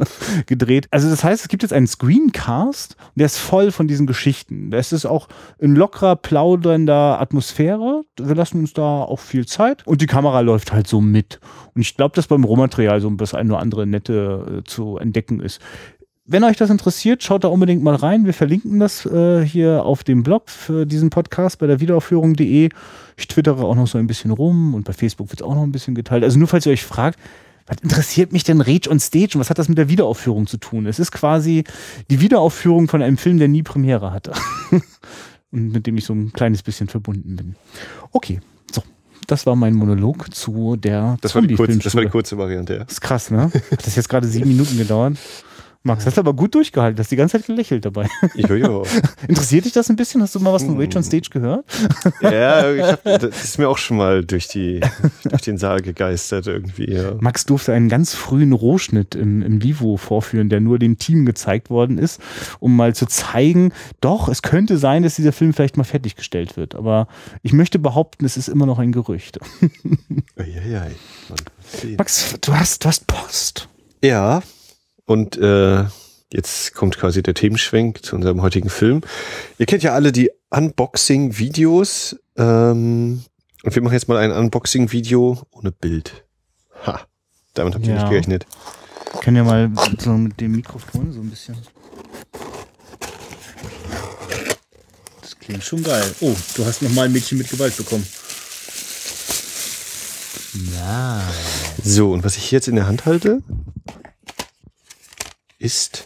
gedreht. 0.46 0.88
Also 0.90 1.08
das 1.08 1.24
heißt, 1.24 1.42
es 1.42 1.48
gibt 1.48 1.62
jetzt 1.62 1.72
einen 1.72 1.86
Screencast 1.86 2.96
der 3.14 3.26
ist 3.26 3.38
voll 3.38 3.72
von 3.72 3.88
diesen 3.88 4.06
Geschichten. 4.06 4.70
Das 4.70 4.92
ist 4.92 5.04
auch 5.04 5.28
in 5.58 5.74
lockerer, 5.74 6.16
plaudernder 6.16 7.20
Atmosphäre. 7.20 8.04
Wir 8.18 8.34
lassen 8.34 8.60
uns 8.60 8.72
da 8.72 9.02
auch 9.02 9.18
viel 9.18 9.46
Zeit 9.46 9.86
und 9.86 10.00
die 10.00 10.06
Kamera 10.06 10.40
läuft 10.40 10.72
halt 10.72 10.86
so 10.86 11.00
mit. 11.00 11.40
Und 11.78 11.82
ich 11.82 11.96
glaube, 11.96 12.16
dass 12.16 12.26
beim 12.26 12.42
Rohmaterial 12.42 13.00
so 13.00 13.06
ein 13.06 13.16
bisschen 13.16 13.46
nur 13.46 13.60
andere 13.60 13.86
nette 13.86 14.62
äh, 14.62 14.64
zu 14.64 14.96
entdecken 14.96 15.38
ist. 15.38 15.60
Wenn 16.24 16.42
euch 16.42 16.56
das 16.56 16.70
interessiert, 16.70 17.22
schaut 17.22 17.44
da 17.44 17.48
unbedingt 17.48 17.84
mal 17.84 17.94
rein. 17.94 18.26
Wir 18.26 18.34
verlinken 18.34 18.80
das 18.80 19.06
äh, 19.06 19.44
hier 19.44 19.84
auf 19.84 20.02
dem 20.02 20.24
Blog 20.24 20.50
für 20.50 20.86
diesen 20.86 21.10
Podcast 21.10 21.60
bei 21.60 21.68
der 21.68 21.78
Wiederaufführung.de. 21.78 22.70
Ich 23.16 23.28
twittere 23.28 23.64
auch 23.64 23.76
noch 23.76 23.86
so 23.86 23.96
ein 23.96 24.08
bisschen 24.08 24.32
rum 24.32 24.74
und 24.74 24.86
bei 24.86 24.92
Facebook 24.92 25.30
wird 25.30 25.40
es 25.40 25.46
auch 25.46 25.54
noch 25.54 25.62
ein 25.62 25.70
bisschen 25.70 25.94
geteilt. 25.94 26.24
Also 26.24 26.36
nur 26.40 26.48
falls 26.48 26.66
ihr 26.66 26.72
euch 26.72 26.82
fragt, 26.82 27.20
was 27.68 27.76
interessiert 27.80 28.32
mich 28.32 28.42
denn 28.42 28.60
Rage 28.60 28.90
on 28.90 28.98
Stage 28.98 29.34
und 29.34 29.40
was 29.40 29.48
hat 29.48 29.60
das 29.60 29.68
mit 29.68 29.78
der 29.78 29.88
Wiederaufführung 29.88 30.48
zu 30.48 30.56
tun? 30.56 30.86
Es 30.86 30.98
ist 30.98 31.12
quasi 31.12 31.62
die 32.10 32.20
Wiederaufführung 32.20 32.88
von 32.88 33.02
einem 33.02 33.18
Film, 33.18 33.38
der 33.38 33.46
nie 33.46 33.62
Premiere 33.62 34.10
hatte. 34.10 34.32
und 35.52 35.70
mit 35.70 35.86
dem 35.86 35.96
ich 35.96 36.06
so 36.06 36.12
ein 36.12 36.32
kleines 36.32 36.64
bisschen 36.64 36.88
verbunden 36.88 37.36
bin. 37.36 37.54
Okay, 38.10 38.40
das 39.28 39.46
war 39.46 39.54
mein 39.54 39.74
Monolog 39.74 40.34
zu 40.34 40.76
der 40.76 41.16
das 41.20 41.34
war, 41.34 41.42
die 41.42 41.54
kurze, 41.54 41.78
das 41.78 41.94
war 41.94 42.02
die 42.02 42.08
kurze 42.08 42.36
Variante, 42.36 42.72
ja. 42.72 42.78
Das 42.80 42.94
ist 42.94 43.00
krass, 43.00 43.30
ne? 43.30 43.52
Hat 43.70 43.86
das 43.86 43.94
jetzt 43.94 44.08
gerade 44.08 44.26
sieben 44.26 44.48
Minuten 44.54 44.76
gedauert? 44.76 45.16
Max, 45.88 46.04
hast 46.04 46.18
du 46.18 46.20
aber 46.20 46.34
gut 46.34 46.54
durchgehalten, 46.54 46.98
hast 46.98 47.10
die 47.10 47.16
ganze 47.16 47.38
Zeit 47.38 47.46
gelächelt 47.46 47.82
dabei. 47.82 48.08
Ja. 48.34 48.46
Interessiert 49.26 49.64
dich 49.64 49.72
das 49.72 49.88
ein 49.88 49.96
bisschen? 49.96 50.20
Hast 50.20 50.34
du 50.34 50.40
mal 50.40 50.52
was 50.52 50.62
von 50.62 50.78
Rage 50.78 50.98
on 50.98 51.02
Stage 51.02 51.30
gehört? 51.30 51.64
Ja, 52.20 52.70
ich 52.74 52.82
hab, 52.82 53.02
das 53.04 53.42
ist 53.42 53.58
mir 53.58 53.70
auch 53.70 53.78
schon 53.78 53.96
mal 53.96 54.22
durch, 54.22 54.48
die, 54.48 54.80
durch 55.24 55.40
den 55.42 55.56
Saal 55.56 55.80
gegeistert 55.80 56.46
irgendwie. 56.46 56.92
Ja. 56.92 57.14
Max 57.20 57.46
durfte 57.46 57.72
einen 57.72 57.88
ganz 57.88 58.14
frühen 58.14 58.52
Rohschnitt 58.52 59.14
im, 59.14 59.40
im 59.40 59.60
Livo 59.60 59.96
vorführen, 59.96 60.50
der 60.50 60.60
nur 60.60 60.78
dem 60.78 60.98
Team 60.98 61.24
gezeigt 61.24 61.70
worden 61.70 61.96
ist, 61.96 62.20
um 62.60 62.76
mal 62.76 62.94
zu 62.94 63.06
zeigen, 63.06 63.72
doch, 64.02 64.28
es 64.28 64.42
könnte 64.42 64.76
sein, 64.76 65.02
dass 65.02 65.14
dieser 65.14 65.32
Film 65.32 65.54
vielleicht 65.54 65.78
mal 65.78 65.84
fertiggestellt 65.84 66.58
wird. 66.58 66.74
Aber 66.74 67.08
ich 67.42 67.54
möchte 67.54 67.78
behaupten, 67.78 68.26
es 68.26 68.36
ist 68.36 68.48
immer 68.48 68.66
noch 68.66 68.78
ein 68.78 68.92
Gerücht. 68.92 69.38
Eieiei. 70.36 70.90
Max, 71.96 72.36
du 72.42 72.52
hast, 72.52 72.84
du 72.84 72.88
hast 72.88 73.06
Post. 73.06 73.68
Ja, 74.04 74.42
und 75.08 75.38
äh, 75.38 75.86
jetzt 76.30 76.74
kommt 76.74 76.98
quasi 76.98 77.22
der 77.22 77.32
Themenschwenk 77.32 78.04
zu 78.04 78.14
unserem 78.14 78.42
heutigen 78.42 78.68
Film. 78.68 79.00
Ihr 79.56 79.64
kennt 79.64 79.82
ja 79.82 79.94
alle 79.94 80.12
die 80.12 80.30
Unboxing-Videos. 80.50 82.16
Ähm, 82.36 83.22
und 83.62 83.74
wir 83.74 83.82
machen 83.82 83.94
jetzt 83.94 84.08
mal 84.08 84.18
ein 84.18 84.30
Unboxing-Video 84.30 85.38
ohne 85.50 85.72
Bild. 85.72 86.26
Ha, 86.86 87.00
damit 87.54 87.74
habt 87.74 87.86
ihr 87.86 87.94
ja. 87.94 88.00
nicht 88.00 88.10
gerechnet. 88.10 88.46
Wir 89.12 89.20
können 89.22 89.38
ja 89.38 89.44
mal 89.44 89.70
so 89.98 90.10
mit 90.10 90.38
dem 90.40 90.52
Mikrofon 90.52 91.10
so 91.10 91.20
ein 91.20 91.30
bisschen. 91.30 91.56
Das 95.22 95.38
klingt 95.38 95.64
schon 95.64 95.82
geil. 95.82 96.04
Oh, 96.20 96.36
du 96.54 96.66
hast 96.66 96.82
nochmal 96.82 97.06
ein 97.06 97.12
Mädchen 97.12 97.38
mit 97.38 97.48
Gewalt 97.48 97.74
bekommen. 97.78 98.06
Na. 100.74 101.22
So, 101.82 102.12
und 102.12 102.24
was 102.24 102.36
ich 102.36 102.50
jetzt 102.50 102.68
in 102.68 102.74
der 102.74 102.86
Hand 102.86 103.06
halte, 103.06 103.42
ist 105.58 106.04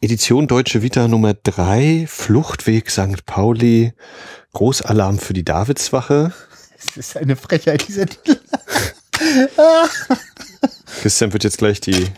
Edition 0.00 0.46
Deutsche 0.46 0.82
Vita 0.82 1.08
Nummer 1.08 1.34
3, 1.34 2.04
Fluchtweg 2.06 2.90
St. 2.90 3.24
Pauli, 3.24 3.94
Großalarm 4.52 5.18
für 5.18 5.32
die 5.32 5.44
Davidswache. 5.44 6.32
Es 6.78 6.96
ist 6.96 7.16
eine 7.16 7.36
Frechheit, 7.36 7.88
dieser 7.88 8.06
Titel. 8.06 8.38
Christian 11.00 11.32
wird 11.32 11.44
jetzt 11.44 11.58
gleich 11.58 11.80
die 11.80 12.08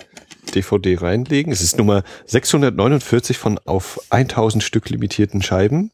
DVD 0.54 0.96
reinlegen. 0.96 1.52
Es 1.52 1.60
ist 1.60 1.78
Nummer 1.78 2.02
649 2.26 3.38
von 3.38 3.58
auf 3.64 4.00
1000 4.10 4.64
Stück 4.64 4.90
limitierten 4.90 5.42
Scheiben. 5.42 5.92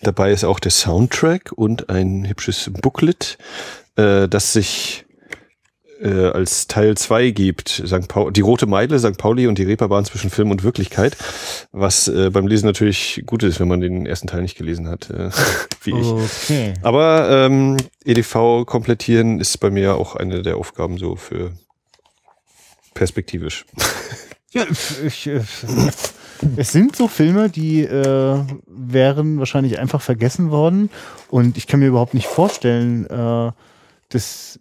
Dabei 0.00 0.32
ist 0.32 0.44
auch 0.44 0.60
der 0.60 0.70
Soundtrack 0.70 1.52
und 1.52 1.90
ein 1.90 2.26
hübsches 2.26 2.70
Booklet, 2.80 3.36
äh, 3.96 4.26
das 4.26 4.54
sich 4.54 5.04
äh, 6.00 6.28
als 6.28 6.66
Teil 6.66 6.96
2 6.96 7.30
gibt, 7.30 7.68
St. 7.68 8.08
Paul, 8.08 8.32
die 8.32 8.40
rote 8.40 8.66
Meile, 8.66 8.98
St. 8.98 9.18
Pauli 9.18 9.46
und 9.46 9.58
die 9.58 9.64
Reeperbahn 9.64 10.04
zwischen 10.04 10.30
Film 10.30 10.50
und 10.50 10.62
Wirklichkeit, 10.62 11.16
was 11.72 12.08
äh, 12.08 12.30
beim 12.30 12.46
Lesen 12.46 12.66
natürlich 12.66 13.22
gut 13.26 13.42
ist, 13.42 13.60
wenn 13.60 13.68
man 13.68 13.80
den 13.80 14.06
ersten 14.06 14.26
Teil 14.26 14.42
nicht 14.42 14.56
gelesen 14.56 14.88
hat, 14.88 15.10
äh, 15.10 15.30
wie 15.82 15.90
ich. 15.90 16.06
Okay. 16.06 16.74
Aber 16.82 17.28
ähm, 17.30 17.76
EDV 18.04 18.64
komplettieren 18.66 19.40
ist 19.40 19.58
bei 19.58 19.70
mir 19.70 19.96
auch 19.96 20.16
eine 20.16 20.42
der 20.42 20.56
Aufgaben 20.56 20.98
so 20.98 21.16
für 21.16 21.52
perspektivisch. 22.94 23.66
Ja, 24.52 24.64
ich, 24.68 25.28
ich, 25.28 25.30
es 26.56 26.72
sind 26.72 26.96
so 26.96 27.06
Filme, 27.06 27.50
die 27.50 27.82
äh, 27.82 28.44
wären 28.66 29.38
wahrscheinlich 29.38 29.78
einfach 29.78 30.00
vergessen 30.02 30.50
worden. 30.50 30.90
Und 31.28 31.56
ich 31.56 31.68
kann 31.68 31.78
mir 31.78 31.86
überhaupt 31.86 32.14
nicht 32.14 32.26
vorstellen, 32.26 33.06
äh, 33.06 33.52
dass 34.08 34.58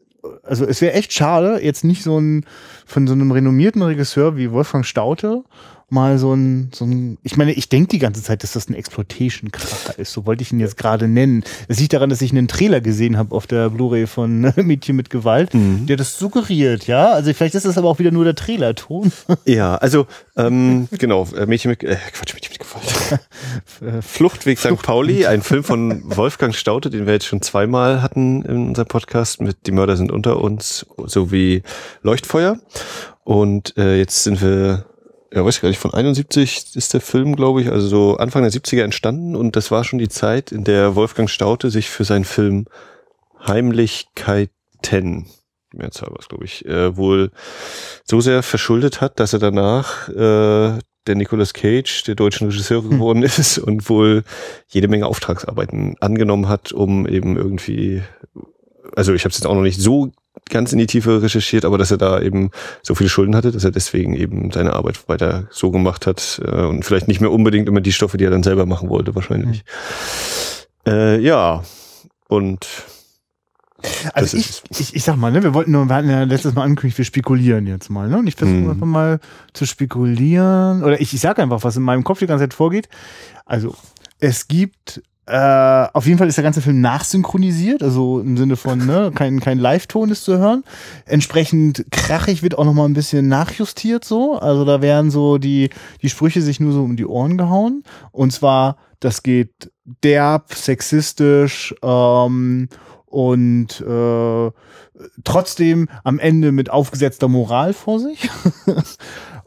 also 0.49 0.65
es 0.65 0.81
wäre 0.81 0.93
echt 0.93 1.13
schade, 1.13 1.63
jetzt 1.63 1.83
nicht 1.83 2.03
so 2.03 2.19
ein 2.19 2.45
von 2.85 3.07
so 3.07 3.13
einem 3.13 3.31
renommierten 3.31 3.81
Regisseur 3.81 4.35
wie 4.35 4.51
Wolfgang 4.51 4.85
Staute 4.85 5.43
mal 5.91 6.17
so 6.17 6.33
ein, 6.33 6.71
so 6.73 6.85
ein 6.85 7.17
ich 7.23 7.37
meine, 7.37 7.53
ich 7.53 7.69
denke 7.69 7.89
die 7.89 7.99
ganze 7.99 8.23
Zeit, 8.23 8.43
dass 8.43 8.53
das 8.53 8.69
ein 8.69 8.73
Exploitation-Kracher 8.73 9.97
ist. 9.99 10.11
So 10.11 10.25
wollte 10.25 10.43
ich 10.43 10.51
ihn 10.51 10.59
jetzt 10.59 10.77
gerade 10.77 11.07
nennen. 11.07 11.43
Es 11.67 11.79
liegt 11.79 11.93
daran, 11.93 12.09
dass 12.09 12.21
ich 12.21 12.31
einen 12.31 12.47
Trailer 12.47 12.81
gesehen 12.81 13.17
habe 13.17 13.35
auf 13.35 13.47
der 13.47 13.69
Blu-ray 13.69 14.07
von 14.07 14.41
Mädchen 14.55 14.95
mit 14.95 15.09
Gewalt, 15.09 15.53
mhm. 15.53 15.85
der 15.85 15.97
das 15.97 16.17
suggeriert, 16.17 16.87
ja. 16.87 17.11
Also 17.11 17.33
vielleicht 17.33 17.55
ist 17.55 17.65
das 17.65 17.77
aber 17.77 17.89
auch 17.89 17.99
wieder 17.99 18.11
nur 18.11 18.23
der 18.23 18.35
Trailerton. 18.35 19.11
Ja, 19.45 19.75
also 19.75 20.05
ähm, 20.37 20.87
genau, 20.91 21.25
äh, 21.35 21.45
Mädchen 21.45 21.71
mit 21.71 21.83
äh, 21.83 21.97
Quatsch, 22.13 22.33
Mädchen 22.33 22.51
mit 22.51 22.59
Gewalt. 22.59 24.03
Fluchtweg 24.03 24.59
St. 24.59 24.81
Pauli, 24.81 25.25
ein 25.25 25.41
Film 25.41 25.63
von 25.63 26.01
Wolfgang 26.05 26.53
Staute, 26.53 26.89
den 26.89 27.05
wir 27.05 27.13
jetzt 27.13 27.25
schon 27.25 27.41
zweimal 27.41 28.01
hatten 28.01 28.43
in 28.43 28.67
unserem 28.69 28.87
Podcast 28.87 29.41
mit 29.41 29.65
Die 29.65 29.71
Mörder 29.71 29.97
sind 29.97 30.11
unter 30.11 30.41
uns 30.41 30.85
sowie 31.05 31.63
Leuchtfeuer. 32.03 32.59
Und 33.23 33.77
äh, 33.77 33.97
jetzt 33.97 34.23
sind 34.23 34.41
wir 34.41 34.85
ja, 35.33 35.45
weiß 35.45 35.57
ich 35.57 35.61
gar 35.61 35.69
nicht, 35.69 35.79
von 35.79 35.93
71 35.93 36.75
ist 36.75 36.93
der 36.93 37.01
Film, 37.01 37.35
glaube 37.35 37.61
ich, 37.61 37.71
also 37.71 37.87
so 37.87 38.17
Anfang 38.17 38.41
der 38.43 38.51
70er 38.51 38.83
entstanden 38.83 39.35
und 39.35 39.55
das 39.55 39.69
war 39.71 39.83
schon 39.83 39.99
die 39.99 40.09
Zeit, 40.09 40.51
in 40.51 40.63
der 40.63 40.95
Wolfgang 40.95 41.29
Staute 41.29 41.69
sich 41.69 41.89
für 41.89 42.03
seinen 42.03 42.25
Film 42.25 42.65
Heimlichkeiten, 43.45 45.27
Mehrzahl 45.71 46.09
war 46.09 46.19
es, 46.19 46.29
glaube 46.29 46.45
ich, 46.45 46.65
äh, 46.65 46.97
wohl 46.97 47.31
so 48.03 48.21
sehr 48.21 48.41
verschuldet 48.41 49.01
hat, 49.01 49.19
dass 49.19 49.33
er 49.33 49.39
danach 49.39 50.09
äh, 50.09 50.79
der 51.07 51.15
Nicolas 51.15 51.53
Cage 51.53 52.03
der 52.03 52.15
deutschen 52.15 52.47
Regisseur 52.47 52.81
hm. 52.81 52.89
geworden 52.89 53.23
ist 53.23 53.59
und 53.59 53.89
wohl 53.89 54.23
jede 54.67 54.87
Menge 54.87 55.05
Auftragsarbeiten 55.05 55.95
angenommen 55.99 56.47
hat, 56.47 56.71
um 56.71 57.07
eben 57.07 57.37
irgendwie, 57.37 58.01
also 58.95 59.13
ich 59.13 59.23
habe 59.25 59.31
es 59.31 59.37
jetzt 59.37 59.45
auch 59.45 59.55
noch 59.55 59.61
nicht 59.61 59.79
so 59.79 60.11
ganz 60.49 60.71
in 60.71 60.79
die 60.79 60.87
Tiefe 60.87 61.21
recherchiert, 61.21 61.65
aber 61.65 61.77
dass 61.77 61.91
er 61.91 61.97
da 61.97 62.21
eben 62.21 62.51
so 62.81 62.95
viele 62.95 63.09
Schulden 63.09 63.35
hatte, 63.35 63.51
dass 63.51 63.63
er 63.63 63.71
deswegen 63.71 64.15
eben 64.15 64.51
seine 64.51 64.73
Arbeit 64.73 65.07
weiter 65.07 65.47
so 65.51 65.71
gemacht 65.71 66.07
hat 66.07 66.41
äh, 66.43 66.65
und 66.65 66.85
vielleicht 66.85 67.07
nicht 67.07 67.21
mehr 67.21 67.31
unbedingt 67.31 67.67
immer 67.67 67.81
die 67.81 67.93
Stoffe, 67.93 68.17
die 68.17 68.25
er 68.25 68.31
dann 68.31 68.43
selber 68.43 68.65
machen 68.65 68.89
wollte, 68.89 69.15
wahrscheinlich. 69.15 69.63
Mhm. 70.85 70.91
Äh, 70.91 71.19
ja, 71.19 71.63
und 72.27 72.67
also 74.13 74.37
ich, 74.37 74.61
ich, 74.69 74.95
ich 74.95 75.03
sag 75.03 75.15
mal, 75.15 75.31
ne, 75.31 75.41
wir 75.41 75.53
wollten 75.53 75.71
nur, 75.71 75.87
wir 75.87 75.95
hatten 75.95 76.09
ja 76.09 76.23
letztes 76.23 76.53
Mal 76.53 76.63
angekündigt, 76.63 76.97
wir 76.97 77.05
spekulieren 77.05 77.65
jetzt 77.67 77.89
mal, 77.89 78.09
ne? 78.09 78.17
Und 78.17 78.27
ich 78.27 78.35
versuche 78.35 78.57
mhm. 78.57 78.69
einfach 78.71 78.85
mal 78.85 79.19
zu 79.53 79.65
spekulieren. 79.65 80.83
Oder 80.83 80.99
ich, 80.99 81.13
ich 81.13 81.21
sage 81.21 81.41
einfach, 81.41 81.63
was 81.63 81.77
in 81.77 81.83
meinem 81.83 82.03
Kopf 82.03 82.19
die 82.19 82.27
ganze 82.27 82.43
Zeit 82.43 82.53
vorgeht. 82.53 82.89
Also, 83.45 83.75
es 84.19 84.47
gibt 84.47 85.01
äh, 85.29 85.87
auf 85.93 86.07
jeden 86.07 86.17
Fall 86.17 86.27
ist 86.27 86.37
der 86.37 86.43
ganze 86.43 86.61
Film 86.61 86.81
nachsynchronisiert, 86.81 87.83
also 87.83 88.19
im 88.19 88.35
Sinne 88.35 88.55
von, 88.55 88.83
ne, 88.85 89.11
kein, 89.15 89.39
kein 89.39 89.59
Live-Ton 89.59 90.09
ist 90.09 90.23
zu 90.23 90.39
hören. 90.39 90.63
Entsprechend 91.05 91.85
krachig 91.91 92.41
wird 92.41 92.57
auch 92.57 92.65
noch 92.65 92.73
mal 92.73 92.85
ein 92.85 92.93
bisschen 92.93 93.27
nachjustiert 93.27 94.03
so. 94.03 94.39
Also 94.39 94.65
da 94.65 94.81
werden 94.81 95.11
so 95.11 95.37
die, 95.37 95.69
die 96.01 96.09
Sprüche 96.09 96.41
sich 96.41 96.59
nur 96.59 96.73
so 96.73 96.83
um 96.83 96.95
die 96.95 97.05
Ohren 97.05 97.37
gehauen. 97.37 97.83
Und 98.11 98.33
zwar, 98.33 98.77
das 98.99 99.21
geht 99.21 99.71
derb, 100.03 100.53
sexistisch, 100.55 101.75
ähm, 101.83 102.67
und 103.05 103.81
äh, 103.81 104.51
trotzdem 105.23 105.89
am 106.03 106.19
Ende 106.19 106.51
mit 106.51 106.69
aufgesetzter 106.69 107.27
Moral 107.27 107.73
vor 107.73 107.99
sich. 107.99 108.29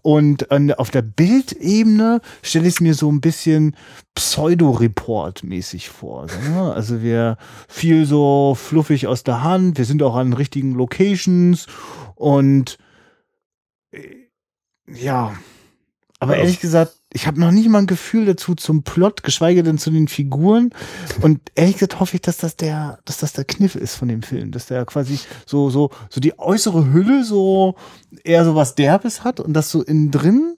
Und 0.02 0.50
auf 0.50 0.90
der 0.90 1.02
Bildebene 1.02 2.20
stelle 2.42 2.66
ich 2.66 2.74
es 2.74 2.80
mir 2.80 2.94
so 2.94 3.10
ein 3.10 3.20
bisschen 3.20 3.76
Pseudo-Report-mäßig 4.16 5.88
vor. 5.88 6.26
Ne? 6.26 6.72
Also 6.74 7.02
wir 7.02 7.38
viel 7.68 8.04
so 8.04 8.56
fluffig 8.58 9.06
aus 9.06 9.22
der 9.22 9.44
Hand, 9.44 9.78
wir 9.78 9.84
sind 9.84 10.02
auch 10.02 10.16
an 10.16 10.32
richtigen 10.32 10.74
Locations 10.74 11.66
und 12.16 12.78
äh, 13.92 14.16
ja, 14.88 15.34
aber 16.18 16.36
ehrlich 16.36 16.60
gesagt, 16.60 17.01
ich 17.12 17.26
habe 17.26 17.40
noch 17.40 17.50
nicht 17.50 17.68
mal 17.68 17.78
ein 17.78 17.86
Gefühl 17.86 18.24
dazu 18.26 18.54
zum 18.54 18.82
Plot, 18.82 19.22
geschweige 19.22 19.62
denn 19.62 19.78
zu 19.78 19.90
den 19.90 20.08
Figuren. 20.08 20.70
Und 21.20 21.40
ehrlich 21.54 21.74
gesagt 21.74 22.00
hoffe 22.00 22.16
ich, 22.16 22.22
dass 22.22 22.38
das 22.38 22.56
der, 22.56 22.98
dass 23.04 23.18
das 23.18 23.32
der 23.32 23.44
Kniff 23.44 23.74
ist 23.74 23.94
von 23.94 24.08
dem 24.08 24.22
Film, 24.22 24.50
dass 24.50 24.66
der 24.66 24.84
quasi 24.84 25.18
so 25.46 25.70
so 25.70 25.90
so 26.08 26.20
die 26.20 26.38
äußere 26.38 26.92
Hülle 26.92 27.24
so 27.24 27.76
eher 28.24 28.44
so 28.44 28.54
was 28.54 28.74
Derbes 28.74 29.24
hat 29.24 29.40
und 29.40 29.52
das 29.52 29.70
so 29.70 29.82
innen 29.82 30.10
drin 30.10 30.56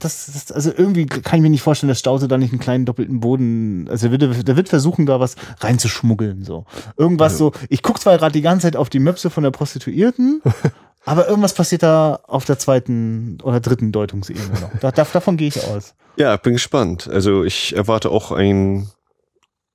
das, 0.00 0.30
das, 0.32 0.52
also 0.52 0.70
irgendwie 0.74 1.06
kann 1.06 1.38
ich 1.38 1.42
mir 1.42 1.50
nicht 1.50 1.62
vorstellen, 1.62 1.88
dass 1.88 1.98
Staute 1.98 2.28
da 2.28 2.38
nicht 2.38 2.52
einen 2.52 2.60
kleinen 2.60 2.86
doppelten 2.86 3.20
Boden, 3.20 3.88
also 3.90 4.08
der 4.08 4.20
wird, 4.20 4.48
der 4.48 4.56
wird 4.56 4.68
versuchen, 4.68 5.06
da 5.06 5.20
was 5.20 5.36
reinzuschmuggeln, 5.60 6.44
so. 6.44 6.64
Irgendwas 6.96 7.32
also. 7.32 7.52
so, 7.52 7.66
ich 7.68 7.82
guck 7.82 8.00
zwar 8.00 8.16
gerade 8.16 8.32
die 8.32 8.42
ganze 8.42 8.66
Zeit 8.66 8.76
auf 8.76 8.88
die 8.88 9.00
Möpse 9.00 9.28
von 9.28 9.42
der 9.42 9.50
Prostituierten 9.50 10.40
Aber 11.04 11.28
irgendwas 11.28 11.54
passiert 11.54 11.82
da 11.82 12.20
auf 12.26 12.44
der 12.44 12.58
zweiten 12.58 13.38
oder 13.42 13.60
dritten 13.60 13.90
Deutungsebene 13.90 14.60
noch. 14.60 14.70
Da, 14.80 14.90
davon 14.90 15.36
gehe 15.36 15.48
ich 15.48 15.64
aus. 15.64 15.94
Ja, 16.16 16.36
bin 16.36 16.52
gespannt. 16.52 17.08
Also 17.08 17.42
ich 17.44 17.74
erwarte 17.74 18.10
auch 18.10 18.30
ein 18.30 18.88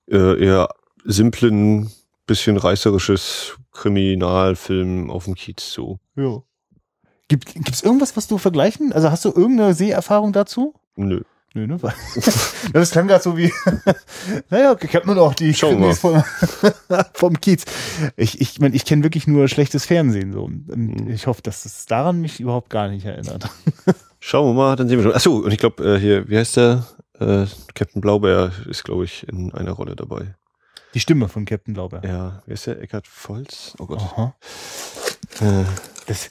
äh, 0.09 0.41
eher 0.41 0.69
simplen, 1.03 1.91
bisschen 2.27 2.57
reißerisches 2.57 3.57
Kriminalfilm 3.71 5.09
auf 5.09 5.25
dem 5.25 5.35
Kiez 5.35 5.71
so. 5.71 5.99
Ja. 6.15 6.41
Gibt 7.27 7.53
gibt's 7.53 7.81
irgendwas, 7.81 8.15
was 8.15 8.27
du 8.27 8.37
vergleichen? 8.37 8.93
Also 8.93 9.11
hast 9.11 9.25
du 9.25 9.29
irgendeine 9.29 9.73
Seherfahrung 9.73 10.31
dazu? 10.31 10.73
Nö. 10.95 11.21
Nö, 11.57 11.65
ne? 11.65 11.79
Das 12.73 12.91
klang 12.91 13.07
gerade 13.07 13.23
so 13.23 13.35
wie, 13.35 13.51
naja, 14.51 14.75
ich 14.79 14.95
habe 14.95 15.07
nur 15.07 15.15
noch 15.15 15.33
die 15.33 15.53
Krimis 15.53 15.97
vom, 15.97 16.23
vom 17.13 17.41
Kiez. 17.41 17.65
Ich, 18.15 18.39
ich 18.39 18.59
meine, 18.59 18.75
ich 18.75 18.85
kenne 18.85 19.01
wirklich 19.01 19.25
nur 19.25 19.47
schlechtes 19.47 19.85
Fernsehen 19.85 20.33
so. 20.33 20.43
Und 20.43 20.67
mhm. 20.67 21.09
ich 21.09 21.25
hoffe, 21.25 21.41
dass 21.41 21.65
es 21.65 21.87
daran 21.87 22.21
mich 22.21 22.39
überhaupt 22.39 22.69
gar 22.69 22.89
nicht 22.89 23.05
erinnert. 23.05 23.49
Schauen 24.19 24.49
wir 24.49 24.53
mal, 24.53 24.75
dann 24.75 24.87
sehen 24.87 24.99
wir 24.99 25.03
schon. 25.03 25.15
Achso, 25.15 25.37
und 25.37 25.51
ich 25.51 25.57
glaube, 25.57 25.83
äh, 25.83 25.99
hier, 25.99 26.29
wie 26.29 26.37
heißt 26.37 26.57
der? 26.57 26.85
Äh, 27.19 27.47
Captain 27.73 28.01
Blaubeer 28.01 28.51
ist, 28.69 28.83
glaube 28.83 29.05
ich, 29.05 29.27
in 29.27 29.51
einer 29.53 29.71
Rolle 29.71 29.95
dabei. 29.95 30.35
Die 30.93 30.99
Stimme 30.99 31.27
von 31.27 31.45
Captain 31.45 31.73
Blaubeer. 31.73 32.01
Ja, 32.05 32.43
wie 32.45 32.53
ist 32.53 32.67
der? 32.67 32.79
Eckhard 32.79 33.07
Volz? 33.07 33.73
Oh 33.79 33.87
Gott. 33.87 33.99
Aha. 33.99 34.35
Äh, 35.41 35.63
das, 36.05 36.29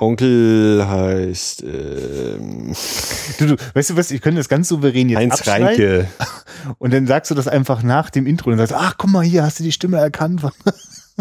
Onkel 0.00 0.86
heißt 0.86 1.62
ähm, 1.62 2.74
du, 3.38 3.46
du, 3.46 3.56
weißt 3.74 3.90
du 3.90 3.96
was, 3.96 4.10
ich 4.10 4.20
könnte 4.22 4.38
das 4.38 4.48
ganz 4.48 4.68
souverän 4.68 5.08
jetzt 5.08 5.18
Heinz 5.18 5.46
Reinke. 5.46 6.08
Und 6.78 6.92
dann 6.92 7.06
sagst 7.06 7.30
du 7.30 7.34
das 7.34 7.48
einfach 7.48 7.82
nach 7.82 8.10
dem 8.10 8.26
Intro 8.26 8.50
und 8.50 8.58
sagst, 8.58 8.74
ach 8.74 8.96
guck 8.98 9.10
mal 9.10 9.24
hier, 9.24 9.42
hast 9.42 9.58
du 9.58 9.62
die 9.64 9.72
Stimme 9.72 9.98
erkannt? 9.98 10.42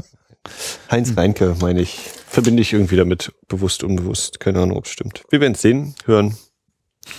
Heinz 0.92 1.16
Reinke, 1.16 1.56
meine 1.62 1.82
ich. 1.82 1.98
Verbinde 2.28 2.62
ich 2.62 2.74
irgendwie 2.74 2.96
damit, 2.96 3.32
bewusst, 3.48 3.84
unbewusst. 3.84 4.40
Keine 4.40 4.60
Ahnung, 4.60 4.78
ob 4.78 4.86
es 4.86 4.92
stimmt. 4.92 5.24
Wir 5.30 5.40
werden 5.40 5.54
es 5.54 5.62
sehen, 5.62 5.96
hören. 6.06 6.38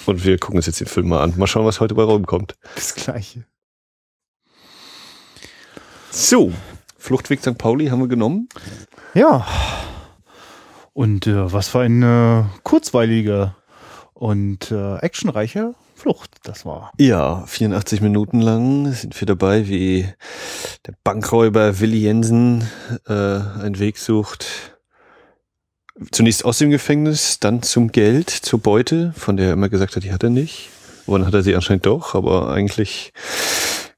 Und 0.07 0.25
wir 0.25 0.39
gucken 0.39 0.57
uns 0.57 0.67
jetzt 0.67 0.81
den 0.81 0.87
Film 0.87 1.09
mal 1.09 1.23
an. 1.23 1.35
Mal 1.37 1.47
schauen, 1.47 1.65
was 1.65 1.81
heute 1.81 1.95
bei 1.95 2.03
rumkommt. 2.03 2.57
Das 2.75 2.95
gleiche. 2.95 3.45
So, 6.11 6.53
Fluchtweg 6.99 7.41
St. 7.41 7.57
Pauli 7.57 7.87
haben 7.87 8.01
wir 8.01 8.09
genommen. 8.09 8.49
Ja. 9.15 9.47
Und 11.01 11.27
äh, 11.27 11.51
was 11.51 11.69
für 11.69 11.81
eine 11.81 12.51
kurzweilige 12.63 13.55
und 14.13 14.71
äh, 14.71 14.97
actionreiche 14.99 15.75
Flucht 15.95 16.31
das 16.43 16.67
war. 16.67 16.93
Ja, 16.99 17.43
84 17.47 18.03
Minuten 18.03 18.43
lang 18.43 18.93
sind 18.93 19.19
wir 19.19 19.25
dabei, 19.25 19.67
wie 19.67 20.07
der 20.87 20.93
Bankräuber 21.03 21.81
Willi 21.81 22.01
Jensen 22.01 22.69
äh, 23.07 23.15
einen 23.15 23.79
Weg 23.79 23.97
sucht. 23.97 24.45
Zunächst 26.13 26.45
aus 26.45 26.59
dem 26.59 26.69
Gefängnis, 26.69 27.39
dann 27.41 27.63
zum 27.63 27.93
Geld, 27.93 28.29
zur 28.29 28.59
Beute, 28.59 29.15
von 29.17 29.39
der 29.39 29.47
er 29.47 29.53
immer 29.55 29.71
gesagt 29.71 29.97
hat, 29.97 30.05
die 30.05 30.13
hat 30.13 30.23
er 30.23 30.29
nicht. 30.29 30.69
Und 31.07 31.21
dann 31.21 31.29
hat 31.29 31.33
er 31.33 31.43
sie 31.43 31.55
anscheinend 31.55 31.87
doch, 31.87 32.15
aber 32.15 32.53
eigentlich 32.53 33.15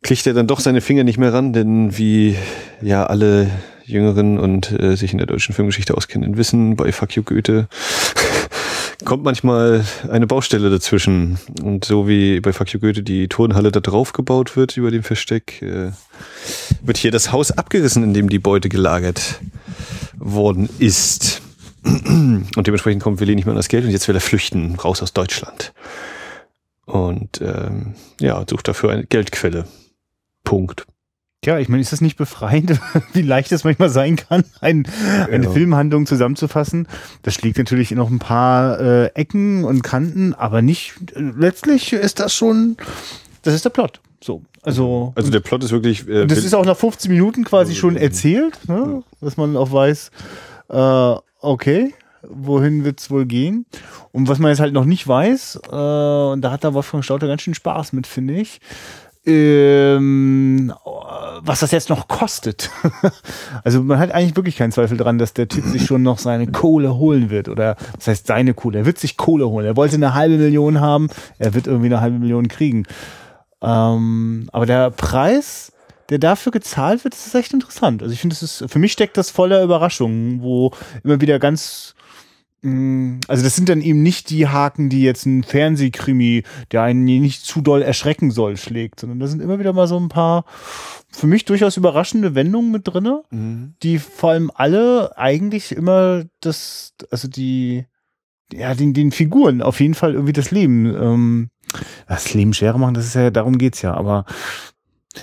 kriegt 0.05 0.25
er 0.29 0.35
dann 0.35 0.47
doch 0.47 0.61
seine 0.61 0.81
Finger 0.81 1.03
nicht 1.03 1.19
mehr 1.19 1.35
ran, 1.35 1.53
denn 1.53 1.99
wie 1.99 2.37
ja 2.81 3.05
alle 3.07 3.51
Jüngeren 3.85 4.39
und 4.39 4.71
äh, 4.73 4.97
sich 4.97 5.13
in 5.13 5.19
der 5.19 5.27
deutschen 5.27 5.55
Filmgeschichte 5.55 5.97
auskennen, 5.97 6.37
wissen, 6.37 6.77
bei 6.77 6.93
Fuck 6.93 7.17
You 7.17 7.23
Goethe 7.23 7.69
kommt 9.05 9.25
manchmal 9.25 9.85
eine 10.11 10.27
Baustelle 10.27 10.71
dazwischen. 10.71 11.39
Und 11.63 11.85
so 11.85 12.09
wie 12.09 12.41
bei 12.41 12.53
Fuck 12.53 12.73
You 12.73 12.81
Goethe 12.81 13.03
die 13.03 13.29
Turnhalle 13.29 13.73
da 13.73 13.81
drauf 13.81 14.13
gebaut 14.13 14.57
wird 14.57 14.77
über 14.77 14.91
dem 14.91 15.03
Versteck, 15.03 15.63
äh, 15.63 15.91
wird 16.83 16.97
hier 16.97 17.11
das 17.11 17.33
Haus 17.33 17.51
abgerissen, 17.51 18.03
in 18.03 18.15
dem 18.15 18.29
die 18.29 18.39
Beute 18.39 18.69
gelagert 18.69 19.41
worden 20.17 20.69
ist. 20.79 21.43
Und 21.85 22.67
dementsprechend 22.67 23.03
kommt 23.03 23.21
Willi 23.21 23.35
nicht 23.35 23.45
mehr 23.45 23.53
an 23.53 23.57
das 23.57 23.69
Geld 23.69 23.85
und 23.85 23.91
jetzt 23.91 24.07
will 24.07 24.15
er 24.15 24.21
flüchten, 24.21 24.77
raus 24.77 25.03
aus 25.03 25.13
Deutschland. 25.13 25.73
Und 26.85 27.41
ähm, 27.41 27.95
ja, 28.21 28.45
sucht 28.49 28.69
dafür 28.69 28.91
eine 28.91 29.05
Geldquelle. 29.05 29.67
Punkt. 30.45 30.87
Ja, 31.45 31.59
ich 31.59 31.69
meine, 31.69 31.81
ist 31.81 31.93
das 31.93 32.01
nicht 32.01 32.17
befreiend, 32.17 32.79
wie 33.15 33.23
leicht 33.23 33.51
es 33.51 33.65
manchmal 33.65 33.91
sein 33.91 34.15
kann, 34.15 34.45
ein, 34.61 34.87
eine 35.29 35.47
ja. 35.47 35.51
Filmhandlung 35.51 36.07
zusammenzufassen? 36.07 36.87
Das 37.23 37.35
schlägt 37.35 37.59
natürlich 37.59 37.91
noch 37.91 38.11
ein 38.11 38.21
paar 38.21 38.81
äh, 38.81 39.07
Ecken 39.15 39.65
und 39.65 39.83
Kanten, 39.83 40.35
aber 40.35 40.63
nicht, 40.63 40.95
äh, 41.17 41.21
letztlich 41.21 41.93
ist 41.93 42.21
das 42.21 42.33
schon, 42.33 42.77
das 43.43 43.55
ist 43.55 43.65
der 43.65 43.71
Plot. 43.71 44.01
So, 44.23 44.43
also. 44.63 45.13
Also 45.17 45.33
der 45.33 45.41
Plot 45.41 45.65
ist 45.65 45.73
wirklich. 45.73 46.07
Äh, 46.07 46.27
das 46.27 46.39
ist 46.39 46.55
auch 46.55 46.65
nach 46.65 46.77
15 46.77 47.11
Minuten 47.11 47.43
quasi 47.43 47.75
schon 47.75 47.97
erzählt, 47.97 48.57
ne? 48.69 49.03
dass 49.21 49.37
man 49.37 49.57
auch 49.57 49.73
weiß, 49.73 50.13
äh, 50.69 51.15
okay, 51.41 51.93
wohin 52.23 52.85
wird's 52.85 53.11
wohl 53.11 53.27
gehen? 53.27 53.67
Und 54.13 54.29
was 54.29 54.39
man 54.39 54.51
jetzt 54.51 54.61
halt 54.61 54.75
noch 54.75 54.85
nicht 54.85 55.09
weiß, 55.09 55.61
äh, 55.71 55.75
und 55.75 56.41
da 56.41 56.53
hat 56.53 56.63
der 56.63 56.73
Wolfgang 56.73 57.05
Stauter 57.05 57.27
ganz 57.27 57.43
schön 57.43 57.55
Spaß 57.55 57.93
mit, 57.95 58.07
finde 58.07 58.35
ich, 58.35 58.61
ähm, 59.25 60.73
was 61.41 61.61
das 61.61 61.71
jetzt 61.71 61.89
noch 61.91 62.09
kostet. 62.09 62.71
also 63.65 63.83
man 63.83 63.99
hat 63.99 64.13
eigentlich 64.13 64.37
wirklich 64.37 64.57
keinen 64.57 64.73
Zweifel 64.73 64.97
dran, 64.97 65.19
dass 65.19 65.33
der 65.33 65.49
Typ 65.49 65.65
sich 65.65 65.87
schon 65.87 66.03
noch 66.03 66.19
seine 66.19 66.47
Kohle 66.49 66.97
holen 66.97 67.31
wird. 67.31 67.49
Oder 67.49 67.77
das 67.97 68.09
heißt 68.09 68.27
seine 68.27 68.55
Kohle. 68.55 68.79
Er 68.79 68.87
wird 68.87 68.99
sich 68.99 69.17
Kohle 69.17 69.49
holen. 69.49 69.67
Er 69.67 69.77
wollte 69.77 69.97
eine 69.97 70.15
halbe 70.15 70.37
Million 70.37 70.81
haben, 70.81 71.09
er 71.39 71.55
wird 71.55 71.67
irgendwie 71.67 71.87
eine 71.87 72.01
halbe 72.01 72.19
Million 72.19 72.49
kriegen. 72.49 72.85
Ähm, 73.63 74.49
aber 74.53 74.67
der 74.67 74.91
Preis, 74.91 75.73
der 76.09 76.19
dafür 76.19 76.51
gezahlt 76.51 77.05
wird, 77.05 77.15
ist 77.15 77.35
echt 77.35 77.53
interessant. 77.53 78.03
Also 78.03 78.13
ich 78.13 78.21
finde, 78.21 78.35
es 78.35 78.43
ist, 78.43 78.65
für 78.71 78.79
mich 78.79 78.93
steckt 78.93 79.17
das 79.17 79.31
voller 79.31 79.63
Überraschungen, 79.63 80.43
wo 80.43 80.73
immer 81.05 81.21
wieder 81.21 81.39
ganz 81.39 81.95
also 82.65 83.43
das 83.43 83.57
sind 83.57 83.69
dann 83.69 83.81
eben 83.81 84.03
nicht 84.03 84.31
die 84.31 84.47
Haken, 84.47 84.89
die 84.89 85.03
jetzt 85.03 85.27
ein 85.27 85.43
Fernsehkrimi, 85.43 86.45
der 86.71 86.83
einen 86.83 87.05
nicht 87.05 87.45
zu 87.45 87.61
doll 87.61 87.83
erschrecken 87.83 88.31
soll, 88.31 88.57
schlägt, 88.57 89.01
sondern 89.01 89.19
da 89.19 89.27
sind 89.27 89.43
immer 89.43 89.59
wieder 89.59 89.73
mal 89.73 89.89
so 89.89 89.99
ein 89.99 90.09
paar 90.09 90.45
für 91.11 91.27
mich 91.27 91.45
durchaus 91.45 91.77
überraschende 91.77 92.37
Wendungen 92.37 92.71
mit 92.71 92.87
drinne, 92.87 93.23
mhm. 93.31 93.75
die 93.83 93.99
vor 93.99 94.31
allem 94.31 94.51
alle 94.55 95.17
eigentlich 95.19 95.73
immer 95.73 96.25
das, 96.41 96.95
also 97.11 97.27
die, 97.27 97.85
ja, 98.53 98.75
den, 98.75 98.95
den 98.95 99.11
Figuren 99.11 99.61
auf 99.61 99.81
jeden 99.81 99.95
Fall 99.95 100.15
irgendwie 100.15 100.33
das 100.33 100.53
Leben, 100.53 100.87
ähm, 100.87 101.51
das 102.07 102.33
Leben 102.33 102.55
schwerer 102.55 102.79
machen, 102.79 102.95
das 102.95 103.07
ist 103.07 103.15
ja, 103.15 103.31
darum 103.31 103.59
geht's 103.59 103.83
ja, 103.83 103.95
aber 103.95 104.25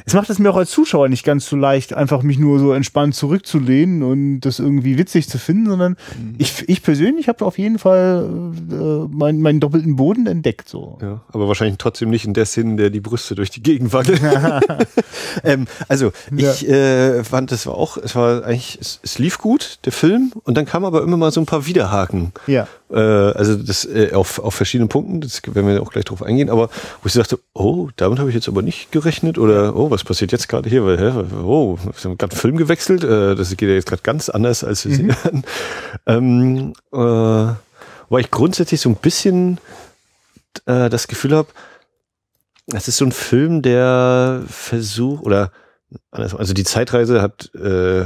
es 0.05 0.13
macht 0.13 0.29
es 0.29 0.39
mir 0.39 0.51
auch 0.51 0.57
als 0.57 0.71
Zuschauer 0.71 1.09
nicht 1.09 1.23
ganz 1.23 1.47
so 1.47 1.55
leicht, 1.55 1.93
einfach 1.93 2.21
mich 2.21 2.37
nur 2.37 2.59
so 2.59 2.73
entspannt 2.73 3.15
zurückzulehnen 3.15 4.03
und 4.03 4.41
das 4.41 4.59
irgendwie 4.59 4.97
witzig 4.97 5.29
zu 5.29 5.37
finden, 5.37 5.69
sondern 5.69 5.97
mhm. 6.17 6.35
ich, 6.37 6.67
ich 6.67 6.83
persönlich 6.83 7.27
habe 7.27 7.45
auf 7.45 7.57
jeden 7.57 7.79
Fall 7.79 8.53
äh, 8.71 8.73
meinen, 9.15 9.41
meinen 9.41 9.59
doppelten 9.59 9.95
Boden 9.95 10.27
entdeckt. 10.27 10.69
So. 10.69 10.97
Ja, 11.01 11.21
aber 11.31 11.47
wahrscheinlich 11.47 11.77
trotzdem 11.77 12.09
nicht 12.09 12.25
in 12.25 12.33
der 12.33 12.45
Szene, 12.45 12.75
der 12.75 12.89
die 12.89 12.99
Brüste 12.99 13.35
durch 13.35 13.49
die 13.49 13.63
Gegend 13.63 13.93
wackeln. 13.93 14.19
ähm, 15.43 15.67
also 15.87 16.11
ich 16.35 16.61
ja. 16.61 16.75
äh, 16.75 17.23
fand, 17.23 17.51
das 17.51 17.65
war 17.65 17.75
auch, 17.75 17.97
es 17.97 18.15
war 18.15 18.43
eigentlich, 18.43 18.77
es, 18.79 18.99
es 19.03 19.19
lief 19.19 19.37
gut, 19.37 19.79
der 19.85 19.91
Film, 19.91 20.31
und 20.43 20.55
dann 20.55 20.65
kam 20.65 20.85
aber 20.85 21.01
immer 21.01 21.17
mal 21.17 21.31
so 21.31 21.41
ein 21.41 21.45
paar 21.45 21.65
Widerhaken. 21.65 22.31
Ja. 22.47 22.67
Äh, 22.91 22.95
also 22.95 23.55
das 23.55 23.85
äh, 23.85 24.13
auf, 24.13 24.39
auf 24.39 24.53
verschiedenen 24.53 24.89
Punkten, 24.89 25.21
das 25.21 25.41
werden 25.45 25.67
wir 25.67 25.81
auch 25.81 25.91
gleich 25.91 26.05
drauf 26.05 26.23
eingehen, 26.23 26.49
aber 26.49 26.69
wo 27.01 27.07
ich 27.07 27.13
dachte, 27.13 27.39
oh, 27.53 27.89
damit 27.95 28.19
habe 28.19 28.29
ich 28.29 28.35
jetzt 28.35 28.47
aber 28.47 28.61
nicht 28.61 28.91
gerechnet 28.91 29.37
oder 29.37 29.75
oh, 29.79 29.91
was 29.91 30.03
passiert 30.03 30.31
jetzt 30.31 30.47
gerade 30.47 30.69
hier? 30.69 30.83
Oh, 30.83 31.77
wir 31.77 32.03
haben 32.03 32.17
gerade 32.17 32.35
Film 32.35 32.57
gewechselt, 32.57 33.03
äh, 33.03 33.35
das 33.35 33.55
geht 33.55 33.69
ja 33.69 33.75
jetzt 33.75 33.87
gerade 33.87 34.01
ganz 34.01 34.29
anders, 34.29 34.63
als 34.63 34.85
wir 34.85 34.91
mhm. 34.97 35.11
sehen. 35.11 35.43
ähm, 36.05 36.73
äh, 36.93 37.53
weil 38.09 38.21
ich 38.21 38.31
grundsätzlich 38.31 38.81
so 38.81 38.89
ein 38.89 38.95
bisschen 38.95 39.59
äh, 40.65 40.89
das 40.89 41.07
Gefühl 41.07 41.35
habe, 41.35 41.49
es 42.73 42.87
ist 42.87 42.97
so 42.97 43.05
ein 43.05 43.11
Film, 43.11 43.61
der 43.61 44.43
versucht, 44.47 45.23
oder 45.23 45.51
also 46.11 46.53
die 46.53 46.63
Zeitreise 46.63 47.21
hat 47.21 47.53
äh, 47.55 48.05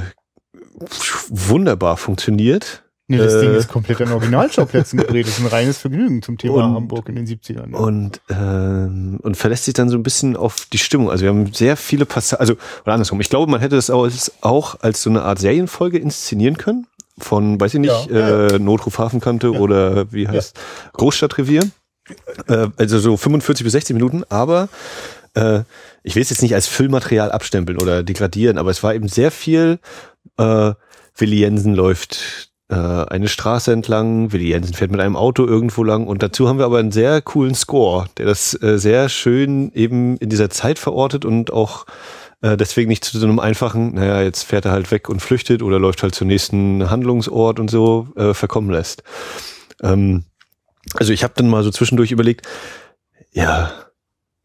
wunderbar 1.29 1.97
funktioniert 1.97 2.83
Nee, 3.17 3.23
das 3.23 3.33
äh, 3.35 3.41
Ding 3.41 3.55
ist 3.55 3.67
komplett 3.67 4.01
an 4.01 4.11
Originalschauplätzen 4.11 4.99
gedreht. 4.99 5.27
Das 5.27 5.37
ist 5.37 5.43
ein 5.43 5.47
reines 5.47 5.77
Vergnügen 5.77 6.21
zum 6.21 6.37
Thema 6.37 6.65
und, 6.65 6.75
Hamburg 6.75 7.09
in 7.09 7.15
den 7.15 7.27
70ern. 7.27 7.71
Ja. 7.71 7.77
Und, 7.77 8.21
ähm, 8.29 9.19
und 9.21 9.37
verlässt 9.37 9.65
sich 9.65 9.73
dann 9.73 9.89
so 9.89 9.97
ein 9.97 10.03
bisschen 10.03 10.35
auf 10.35 10.67
die 10.71 10.77
Stimmung. 10.77 11.09
Also 11.09 11.23
wir 11.23 11.29
haben 11.29 11.53
sehr 11.53 11.77
viele 11.77 12.05
Passagen, 12.05 12.41
also, 12.41 12.53
oder 12.83 12.93
andersrum. 12.93 13.21
Ich 13.21 13.29
glaube, 13.29 13.51
man 13.51 13.59
hätte 13.61 13.75
das 13.75 13.89
auch 13.89 14.79
als 14.81 15.01
so 15.01 15.09
eine 15.09 15.23
Art 15.23 15.39
Serienfolge 15.39 15.97
inszenieren 15.97 16.57
können. 16.57 16.87
Von, 17.19 17.61
weiß 17.61 17.75
ich 17.75 17.79
nicht, 17.79 18.09
ja, 18.09 18.47
äh, 18.47 18.59
Notruf 18.59 18.97
Hafenkante 18.97 19.51
ja. 19.53 19.59
oder 19.59 20.11
wie 20.11 20.27
heißt, 20.27 20.59
Großstadtrevier. 20.93 21.69
Äh, 22.47 22.67
also 22.77 22.99
so 22.99 23.17
45 23.17 23.63
bis 23.63 23.73
60 23.73 23.93
Minuten, 23.93 24.23
aber 24.29 24.67
äh, 25.35 25.61
ich 26.03 26.15
will 26.15 26.21
es 26.21 26.29
jetzt 26.29 26.41
nicht 26.41 26.53
als 26.53 26.67
Füllmaterial 26.67 27.31
abstempeln 27.31 27.79
oder 27.79 28.03
degradieren, 28.03 28.57
aber 28.57 28.71
es 28.71 28.83
war 28.83 28.93
eben 28.93 29.07
sehr 29.07 29.31
viel, 29.31 29.79
äh, 30.37 30.73
Willi 31.15 31.37
Jensen 31.37 31.75
läuft 31.75 32.51
äh, 32.73 33.05
eine 33.09 33.27
Straße 33.27 33.71
entlang, 33.71 34.31
Willi 34.31 34.49
Jensen 34.49 34.73
fährt 34.73 34.91
mit 34.91 34.99
einem 34.99 35.15
Auto 35.15 35.45
irgendwo 35.45 35.83
lang 35.83 36.07
und 36.07 36.23
dazu 36.23 36.47
haben 36.47 36.57
wir 36.57 36.65
aber 36.65 36.79
einen 36.79 36.91
sehr 36.91 37.21
coolen 37.21 37.53
Score, 37.53 38.07
der 38.17 38.25
das 38.25 38.59
äh, 38.61 38.79
sehr 38.79 39.09
schön 39.09 39.71
eben 39.73 40.17
in 40.17 40.29
dieser 40.29 40.49
Zeit 40.49 40.79
verortet 40.79 41.23
und 41.23 41.53
auch 41.53 41.85
äh, 42.41 42.57
deswegen 42.57 42.89
nicht 42.89 43.05
zu 43.05 43.19
so 43.19 43.27
einem 43.27 43.39
einfachen, 43.39 43.93
naja, 43.93 44.23
jetzt 44.23 44.43
fährt 44.43 44.65
er 44.65 44.71
halt 44.71 44.89
weg 44.91 45.07
und 45.07 45.21
flüchtet 45.21 45.61
oder 45.61 45.79
läuft 45.79 46.01
halt 46.01 46.15
zum 46.15 46.27
nächsten 46.27 46.89
Handlungsort 46.89 47.59
und 47.59 47.69
so 47.69 48.07
äh, 48.15 48.33
verkommen 48.33 48.71
lässt. 48.71 49.03
Ähm, 49.83 50.23
also 50.95 51.13
ich 51.13 51.23
habe 51.23 51.33
dann 51.37 51.49
mal 51.49 51.63
so 51.63 51.69
zwischendurch 51.69 52.11
überlegt, 52.11 52.47
ja, 53.31 53.71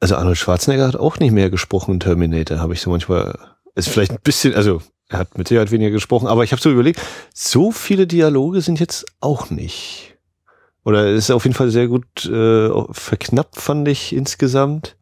also 0.00 0.16
Arnold 0.16 0.38
Schwarzenegger 0.38 0.86
hat 0.86 0.96
auch 0.96 1.18
nicht 1.18 1.32
mehr 1.32 1.50
gesprochen 1.50 1.94
in 1.94 2.00
Terminator, 2.00 2.60
habe 2.60 2.74
ich 2.74 2.80
so 2.80 2.90
manchmal, 2.90 3.38
ist 3.74 3.88
vielleicht 3.88 4.12
ein 4.12 4.20
bisschen, 4.22 4.54
also 4.54 4.82
er 5.08 5.18
hat 5.20 5.38
mit 5.38 5.48
Sicherheit 5.48 5.70
weniger 5.70 5.90
gesprochen, 5.90 6.26
aber 6.26 6.44
ich 6.44 6.52
habe 6.52 6.60
so 6.60 6.70
überlegt, 6.70 7.00
so 7.34 7.72
viele 7.72 8.06
Dialoge 8.06 8.60
sind 8.60 8.80
jetzt 8.80 9.06
auch 9.20 9.50
nicht. 9.50 10.16
Oder 10.84 11.08
ist 11.08 11.30
auf 11.30 11.44
jeden 11.44 11.54
Fall 11.54 11.70
sehr 11.70 11.88
gut 11.88 12.26
äh, 12.26 12.70
verknappt, 12.92 13.56
fand 13.56 13.88
ich 13.88 14.14
insgesamt 14.14 14.96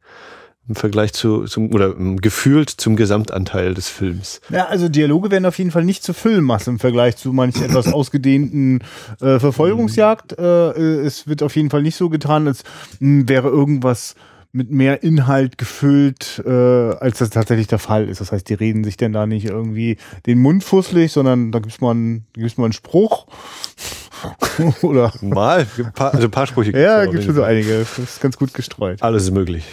im 0.68 0.74
Vergleich 0.74 1.12
zu 1.12 1.44
zum 1.44 1.72
oder 1.72 1.94
gefühlt 1.94 2.70
zum 2.70 2.96
Gesamtanteil 2.96 3.74
des 3.74 3.88
Films. 3.88 4.40
Ja, 4.50 4.66
also 4.66 4.88
Dialoge 4.88 5.30
werden 5.30 5.46
auf 5.46 5.58
jeden 5.58 5.70
Fall 5.70 5.84
nicht 5.84 6.02
zur 6.02 6.14
Füllmasse 6.14 6.70
im 6.70 6.80
Vergleich 6.80 7.16
zu 7.16 7.32
manch 7.32 7.60
etwas 7.60 7.92
ausgedehnten 7.92 8.80
äh, 9.20 9.38
Verfolgungsjagd. 9.38 10.38
Äh, 10.38 10.70
es 11.04 11.28
wird 11.28 11.42
auf 11.44 11.54
jeden 11.54 11.70
Fall 11.70 11.82
nicht 11.82 11.96
so 11.96 12.08
getan, 12.08 12.48
als 12.48 12.64
mh, 12.98 13.20
hm, 13.20 13.28
wäre 13.28 13.48
irgendwas 13.48 14.16
mit 14.56 14.70
mehr 14.70 15.02
Inhalt 15.02 15.58
gefüllt, 15.58 16.42
äh, 16.44 16.50
als 16.50 17.18
das 17.18 17.30
tatsächlich 17.30 17.66
der 17.66 17.78
Fall 17.78 18.08
ist. 18.08 18.22
Das 18.22 18.32
heißt, 18.32 18.48
die 18.48 18.54
reden 18.54 18.84
sich 18.84 18.96
denn 18.96 19.12
da 19.12 19.26
nicht 19.26 19.44
irgendwie 19.44 19.98
den 20.24 20.38
Mund 20.38 20.64
fusselig, 20.64 21.12
sondern 21.12 21.52
da 21.52 21.58
gibt's 21.58 21.80
mal 21.80 21.90
einen, 21.90 22.26
gibt's 22.32 22.56
mal 22.56 22.64
einen 22.64 22.72
Spruch. 22.72 23.26
Oder 24.82 25.12
mal, 25.20 25.66
ein 25.76 25.92
paar, 25.92 26.14
also 26.14 26.26
ein 26.26 26.30
paar 26.30 26.46
Sprüche. 26.46 26.72
Gibt's 26.72 26.82
ja, 26.82 27.04
gibt 27.04 27.22
schon 27.24 27.34
so 27.34 27.42
einige. 27.42 27.80
Das 27.80 27.98
ist 27.98 28.20
ganz 28.22 28.38
gut 28.38 28.54
gestreut. 28.54 29.02
Alles 29.02 29.24
ist 29.24 29.32
möglich. 29.32 29.64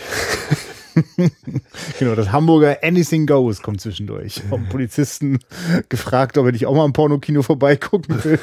genau, 1.98 2.15
das 2.15 2.32
Hamburger 2.32 2.78
Anything 2.84 3.26
Goes 3.26 3.62
kommt 3.62 3.80
zwischendurch. 3.80 4.41
Vom 4.50 4.67
Polizisten 4.67 5.39
gefragt, 5.88 6.38
ob 6.38 6.46
er 6.46 6.52
nicht 6.52 6.65
auch 6.65 6.76
mal 6.76 6.86
im 6.86 6.93
Pornokino 6.93 7.41
vorbeigucken 7.41 8.22
will. 8.24 8.39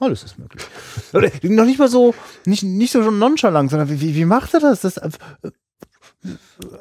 Alles 0.00 0.22
ist 0.22 0.38
möglich. 0.38 0.64
Noch 1.42 1.64
nicht 1.64 1.78
mal 1.78 1.88
so, 1.88 2.14
nicht, 2.44 2.62
nicht 2.62 2.92
so 2.92 3.10
nonchalant, 3.10 3.70
sondern 3.70 3.88
wie, 3.88 4.14
wie 4.14 4.24
macht 4.26 4.52
er 4.52 4.60
das? 4.60 4.82
Das 4.82 5.00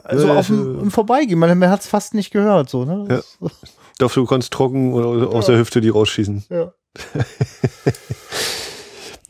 also 0.04 0.32
auf 0.32 0.47
dem, 0.47 0.80
im 0.82 0.91
Vorbeigehen, 0.91 1.39
man, 1.39 1.58
man 1.58 1.69
hat 1.69 1.82
es 1.82 1.88
fast 1.88 2.13
nicht 2.13 2.32
gehört. 2.32 2.69
So, 2.69 2.86
ne? 2.86 3.23
Ja. 3.41 3.50
Doch, 4.00 4.12
du 4.12 4.26
kannst 4.26 4.52
trocken 4.52 4.93
oder 4.93 5.30
aus 5.30 5.47
ja. 5.47 5.54
der 5.54 5.62
Hüfte 5.62 5.82
die 5.82 5.89
rausschießen. 5.89 6.45
Ja. 6.50 6.73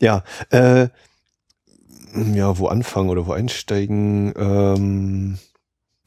ja, 0.00 0.24
äh, 0.50 0.88
ja, 2.34 2.58
wo 2.58 2.68
anfangen 2.68 3.10
oder 3.10 3.26
wo 3.26 3.32
einsteigen? 3.32 4.32
Ähm, 4.36 5.38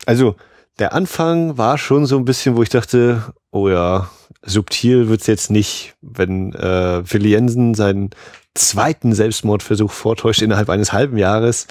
also, 0.06 0.36
der 0.80 0.94
Anfang 0.94 1.58
war 1.58 1.78
schon 1.78 2.06
so 2.06 2.18
ein 2.18 2.26
bisschen, 2.26 2.56
wo 2.56 2.64
ich 2.64 2.70
dachte, 2.70 3.34
oh 3.52 3.70
ja, 3.70 4.10
subtil 4.44 5.10
wird's 5.10 5.28
jetzt 5.28 5.52
nicht, 5.52 5.96
wenn 6.02 6.54
äh, 6.54 7.04
Willi 7.12 7.30
Jensen 7.30 7.76
seinen 7.76 8.10
zweiten 8.56 9.14
Selbstmordversuch 9.14 9.92
vortäuscht 9.92 10.42
innerhalb 10.42 10.70
eines 10.70 10.92
halben 10.92 11.18
Jahres 11.18 11.68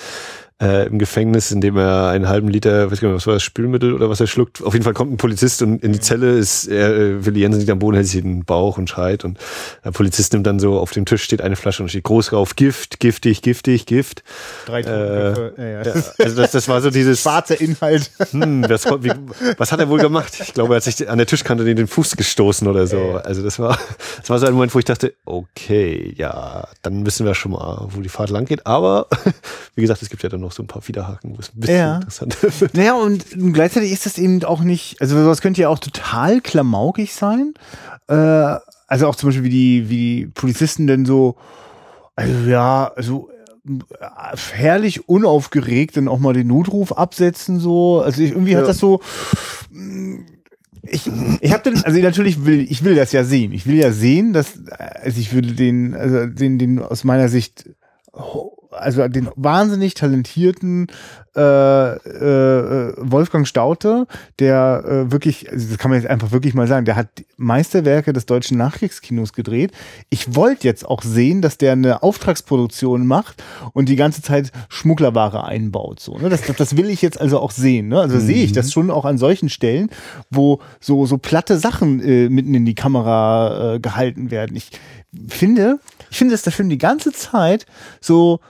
äh, 0.61 0.87
im 0.87 0.99
Gefängnis, 0.99 1.51
in 1.51 1.61
dem 1.61 1.77
er 1.77 2.09
einen 2.09 2.29
halben 2.29 2.49
Liter, 2.49 2.91
weiß 2.91 2.99
ich 2.99 3.03
nicht, 3.03 3.15
was 3.15 3.27
war 3.27 3.35
das, 3.35 3.43
Spülmittel 3.43 3.95
oder 3.95 4.11
was 4.11 4.21
er 4.21 4.27
schluckt. 4.27 4.63
Auf 4.63 4.75
jeden 4.75 4.85
Fall 4.85 4.93
kommt 4.93 5.13
ein 5.13 5.17
Polizist 5.17 5.63
und 5.63 5.83
in 5.83 5.93
die 5.93 6.01
Zelle 6.01 6.37
ist 6.37 6.67
er, 6.67 6.95
äh, 6.95 7.25
Willi 7.25 7.41
Jensen 7.41 7.61
liegt 7.61 7.71
am 7.71 7.79
Boden, 7.79 7.97
hält 7.97 8.07
sich 8.07 8.21
den 8.21 8.45
Bauch 8.45 8.77
und 8.77 8.91
schreit 8.91 9.25
und 9.25 9.39
der 9.85 9.93
Polizist 9.93 10.33
nimmt 10.33 10.47
dann 10.47 10.61
so, 10.61 10.79
auf 10.79 10.91
dem 10.91 11.07
Tisch 11.07 11.23
steht 11.23 11.41
eine 11.41 11.57
Flasche 11.57 11.83
und 11.83 11.89
steht 11.89 12.05
groß 12.05 12.29
drauf, 12.29 12.57
Gift, 12.57 13.01
giftig, 13.01 13.41
giftig, 13.43 13.87
Gift. 13.87 14.23
Drei 14.67 14.81
äh, 14.81 15.53
ja, 15.57 15.83
ja. 15.83 15.93
Also 16.19 16.37
das, 16.37 16.51
das 16.51 16.69
war 16.69 16.81
so 16.83 16.91
dieses... 16.91 17.23
Schwarze 17.23 17.55
Inhalt. 17.55 18.11
Hm, 18.31 18.63
das, 18.63 18.85
wie, 18.87 19.13
was 19.57 19.73
hat 19.73 19.81
er 19.81 19.89
wohl 19.89 19.99
gemacht? 19.99 20.33
Ich 20.41 20.53
glaube, 20.53 20.75
er 20.75 20.77
hat 20.77 20.83
sich 20.83 21.09
an 21.09 21.19
der 21.19 21.27
Tischkante 21.27 21.65
den 21.65 21.87
Fuß 21.87 22.17
gestoßen 22.17 22.69
oder 22.69 22.87
so. 22.87 23.21
Also 23.25 23.43
das 23.43 23.59
war, 23.59 23.79
das 24.19 24.29
war 24.29 24.39
so 24.39 24.47
ein 24.47 24.53
Moment, 24.53 24.75
wo 24.75 24.79
ich 24.79 24.85
dachte, 24.85 25.15
okay, 25.25 26.15
ja, 26.17 26.69
dann 26.83 27.07
wissen 27.07 27.27
wir 27.27 27.35
schon 27.35 27.53
mal, 27.53 27.87
wo 27.91 28.01
die 28.01 28.09
Fahrt 28.09 28.31
lang 28.31 28.45
geht. 28.45 28.67
Aber, 28.67 29.07
wie 29.75 29.81
gesagt, 29.81 30.03
es 30.03 30.11
gibt 30.11 30.23
ja 30.23 30.29
dann 30.29 30.41
noch 30.41 30.50
noch 30.51 30.57
so 30.57 30.63
ein 30.63 30.67
paar 30.67 30.87
Widerhaken, 30.87 31.37
wo 31.37 31.41
es 31.41 31.55
ein 31.55 31.61
bisschen 31.61 31.77
ja. 31.77 31.97
interessanter 31.97 32.49
wird. 32.61 32.75
Naja, 32.75 32.95
und 32.95 33.25
gleichzeitig 33.53 33.93
ist 33.93 34.07
das 34.07 34.19
eben 34.19 34.43
auch 34.45 34.63
nicht, 34.63 35.01
also 35.01 35.17
sowas 35.17 35.41
könnte 35.41 35.63
ja 35.63 35.69
auch 35.69 35.79
total 35.79 36.41
klamaukig 36.41 37.15
sein. 37.15 37.55
Äh, 38.09 38.15
also 38.87 39.07
auch 39.07 39.15
zum 39.15 39.29
Beispiel, 39.29 39.45
wie 39.45 39.51
die, 39.51 39.89
wie 39.89 39.97
die 39.97 40.27
Polizisten 40.27 40.87
denn 40.87 41.07
so, 41.07 41.37
also 42.17 42.51
ja, 42.51 42.93
also 42.97 43.31
äh, 43.65 44.37
herrlich 44.53 45.09
unaufgeregt 45.09 45.97
dann 45.97 46.09
auch 46.09 46.19
mal 46.19 46.35
den 46.35 46.49
Notruf 46.49 46.93
absetzen 46.93 47.61
so. 47.61 48.01
Also 48.01 48.23
ich, 48.23 48.31
irgendwie 48.31 48.53
ja. 48.53 48.59
hat 48.59 48.69
das 48.69 48.79
so 48.79 49.01
ich, 50.83 51.09
ich 51.41 51.53
habe 51.53 51.71
dann, 51.71 51.85
also 51.85 52.01
natürlich 52.01 52.45
will 52.45 52.67
ich 52.69 52.83
will 52.83 52.97
das 52.97 53.13
ja 53.13 53.23
sehen. 53.23 53.53
Ich 53.53 53.67
will 53.67 53.77
ja 53.77 53.93
sehen, 53.93 54.33
dass 54.33 54.67
also 54.67 55.21
ich 55.21 55.33
würde 55.33 55.53
den 55.53 55.95
also 55.95 56.27
den 56.27 56.59
den 56.59 56.81
aus 56.81 57.05
meiner 57.05 57.29
Sicht 57.29 57.69
also 58.81 59.07
den 59.09 59.29
wahnsinnig 59.37 59.95
talentierten 59.95 60.89
äh, 61.37 61.41
äh, 61.41 62.93
Wolfgang 62.99 63.47
Staute, 63.47 64.09
der 64.41 64.85
äh, 64.85 65.13
wirklich, 65.13 65.49
also 65.49 65.69
das 65.69 65.79
kann 65.79 65.93
man 65.93 66.01
jetzt 66.01 66.11
einfach 66.11 66.33
wirklich 66.33 66.55
mal 66.55 66.67
sagen, 66.67 66.85
der 66.85 66.97
hat 66.97 67.09
Meisterwerke 67.37 68.13
des 68.13 68.27
deutschen 68.27 68.59
Nachkriegskinos 68.59 69.33
gedreht. 69.33 69.71
Ich 70.09 70.35
wollte 70.35 70.67
jetzt 70.67 70.85
auch 70.85 71.03
sehen, 71.03 71.41
dass 71.41 71.57
der 71.57 71.73
eine 71.73 72.03
Auftragsproduktion 72.03 73.07
macht 73.07 73.45
und 73.75 73.89
die 73.89 73.95
ganze 73.95 74.23
Zeit 74.23 74.51
Schmugglerware 74.69 75.45
einbaut. 75.45 76.01
So, 76.01 76.19
ne? 76.19 76.31
das, 76.31 76.43
das 76.43 76.77
will 76.77 76.91
ich 76.91 77.01
jetzt 77.01 77.21
also 77.21 77.39
auch 77.39 77.53
sehen. 77.53 77.87
Ne? 77.87 78.01
Also 78.01 78.17
mhm. 78.17 78.23
sehe 78.23 78.45
ich 78.45 78.51
das 78.51 78.67
mhm. 78.67 78.71
schon 78.73 78.91
auch 78.91 79.05
an 79.05 79.17
solchen 79.17 79.51
Stellen, 79.51 79.89
wo 80.31 80.61
so, 80.81 81.07
so 81.07 81.17
platte 81.17 81.59
Sachen 81.59 82.03
äh, 82.03 82.29
mitten 82.29 82.55
in 82.55 82.65
die 82.65 82.75
Kamera 82.75 83.75
äh, 83.75 83.79
gehalten 83.79 84.33
werden. 84.33 84.57
Ich 84.57 84.71
finde, 85.29 85.79
ich 86.11 86.19
finde, 86.19 86.33
dass 86.35 86.43
der 86.43 86.53
Film 86.53 86.69
die 86.69 86.79
ganze 86.79 87.13
Zeit 87.13 87.67
so 88.01 88.41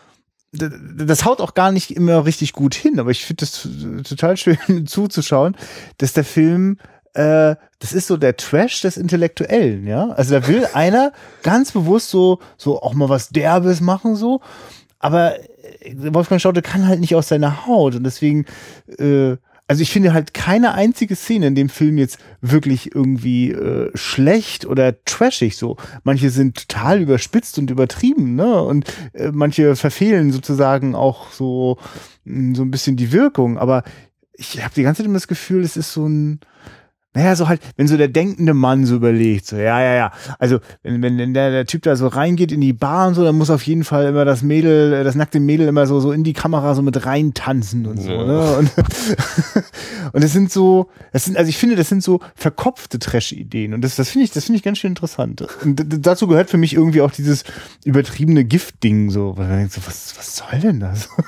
das 0.52 1.24
haut 1.24 1.40
auch 1.40 1.54
gar 1.54 1.70
nicht 1.70 1.94
immer 1.94 2.24
richtig 2.24 2.52
gut 2.52 2.74
hin, 2.74 2.98
aber 2.98 3.10
ich 3.10 3.24
finde 3.24 3.40
das 3.46 3.68
total 4.08 4.36
schön 4.36 4.58
zuzuschauen, 4.86 5.56
dass 5.98 6.12
der 6.12 6.24
Film 6.24 6.78
äh, 7.14 7.56
das 7.80 7.92
ist 7.92 8.06
so 8.06 8.16
der 8.16 8.36
Trash 8.36 8.82
des 8.82 8.96
Intellektuellen, 8.96 9.86
ja. 9.86 10.10
Also 10.10 10.38
da 10.38 10.46
will 10.46 10.66
einer 10.74 11.12
ganz 11.42 11.72
bewusst 11.72 12.10
so, 12.10 12.38
so 12.56 12.82
auch 12.82 12.94
mal 12.94 13.08
was 13.08 13.30
Derbes 13.30 13.80
machen, 13.80 14.16
so. 14.16 14.40
Aber 14.98 15.34
Wolfgang 15.94 16.40
Schaute 16.40 16.62
kann 16.62 16.86
halt 16.86 17.00
nicht 17.00 17.14
aus 17.14 17.28
seiner 17.28 17.66
Haut 17.66 17.94
und 17.94 18.04
deswegen 18.04 18.44
äh, 18.98 19.36
also 19.70 19.82
ich 19.82 19.92
finde 19.92 20.12
halt 20.12 20.34
keine 20.34 20.74
einzige 20.74 21.14
Szene 21.14 21.46
in 21.46 21.54
dem 21.54 21.68
Film 21.68 21.96
jetzt 21.96 22.18
wirklich 22.40 22.92
irgendwie 22.92 23.52
äh, 23.52 23.92
schlecht 23.94 24.66
oder 24.66 25.04
trashig 25.04 25.56
so. 25.56 25.76
Manche 26.02 26.30
sind 26.30 26.66
total 26.66 27.00
überspitzt 27.00 27.56
und 27.56 27.70
übertrieben, 27.70 28.34
ne? 28.34 28.60
Und 28.64 28.92
äh, 29.12 29.30
manche 29.32 29.76
verfehlen 29.76 30.32
sozusagen 30.32 30.96
auch 30.96 31.30
so 31.30 31.78
mh, 32.24 32.56
so 32.56 32.62
ein 32.62 32.72
bisschen 32.72 32.96
die 32.96 33.12
Wirkung, 33.12 33.58
aber 33.58 33.84
ich 34.32 34.60
habe 34.60 34.74
die 34.74 34.82
ganze 34.82 35.02
Zeit 35.02 35.06
immer 35.06 35.14
das 35.14 35.28
Gefühl, 35.28 35.62
es 35.62 35.76
ist 35.76 35.92
so 35.92 36.04
ein 36.04 36.40
naja, 37.12 37.34
so 37.34 37.48
halt, 37.48 37.60
wenn 37.76 37.88
so 37.88 37.96
der 37.96 38.06
denkende 38.06 38.54
Mann 38.54 38.86
so 38.86 38.94
überlegt, 38.94 39.44
so, 39.44 39.56
ja, 39.56 39.82
ja, 39.82 39.94
ja. 39.96 40.12
Also, 40.38 40.60
wenn, 40.84 41.02
wenn, 41.02 41.34
der, 41.34 41.50
der 41.50 41.66
Typ 41.66 41.82
da 41.82 41.96
so 41.96 42.06
reingeht 42.06 42.52
in 42.52 42.60
die 42.60 42.72
Bar 42.72 43.08
und 43.08 43.14
so, 43.14 43.24
dann 43.24 43.36
muss 43.36 43.50
auf 43.50 43.64
jeden 43.64 43.82
Fall 43.82 44.06
immer 44.06 44.24
das 44.24 44.42
Mädel, 44.42 44.92
äh, 44.92 45.02
das 45.02 45.16
nackte 45.16 45.40
Mädel 45.40 45.66
immer 45.66 45.88
so, 45.88 45.98
so 45.98 46.12
in 46.12 46.22
die 46.22 46.34
Kamera 46.34 46.72
so 46.76 46.82
mit 46.82 47.04
rein 47.06 47.34
tanzen 47.34 47.86
und 47.86 48.00
so, 48.00 48.12
ja. 48.12 48.24
ne? 48.24 48.56
Und, 48.58 48.70
und 50.12 50.22
das 50.22 50.32
sind 50.32 50.52
so, 50.52 50.88
das 51.12 51.24
sind, 51.24 51.36
also 51.36 51.48
ich 51.48 51.58
finde, 51.58 51.74
das 51.74 51.88
sind 51.88 52.04
so 52.04 52.20
verkopfte 52.36 53.00
Trash-Ideen. 53.00 53.74
Und 53.74 53.82
das, 53.82 53.96
das 53.96 54.10
finde 54.10 54.26
ich, 54.26 54.30
das 54.30 54.44
finde 54.44 54.58
ich 54.58 54.62
ganz 54.62 54.78
schön 54.78 54.92
interessant. 54.92 55.44
Und 55.64 55.84
dazu 56.06 56.28
gehört 56.28 56.48
für 56.48 56.58
mich 56.58 56.74
irgendwie 56.74 57.00
auch 57.00 57.10
dieses 57.10 57.42
übertriebene 57.84 58.44
Gift-Ding, 58.44 59.10
so, 59.10 59.36
weil 59.36 59.48
man 59.48 59.58
denkt 59.58 59.72
so, 59.72 59.80
was, 59.84 60.14
was 60.16 60.36
soll 60.36 60.60
denn 60.60 60.78
das? 60.78 61.08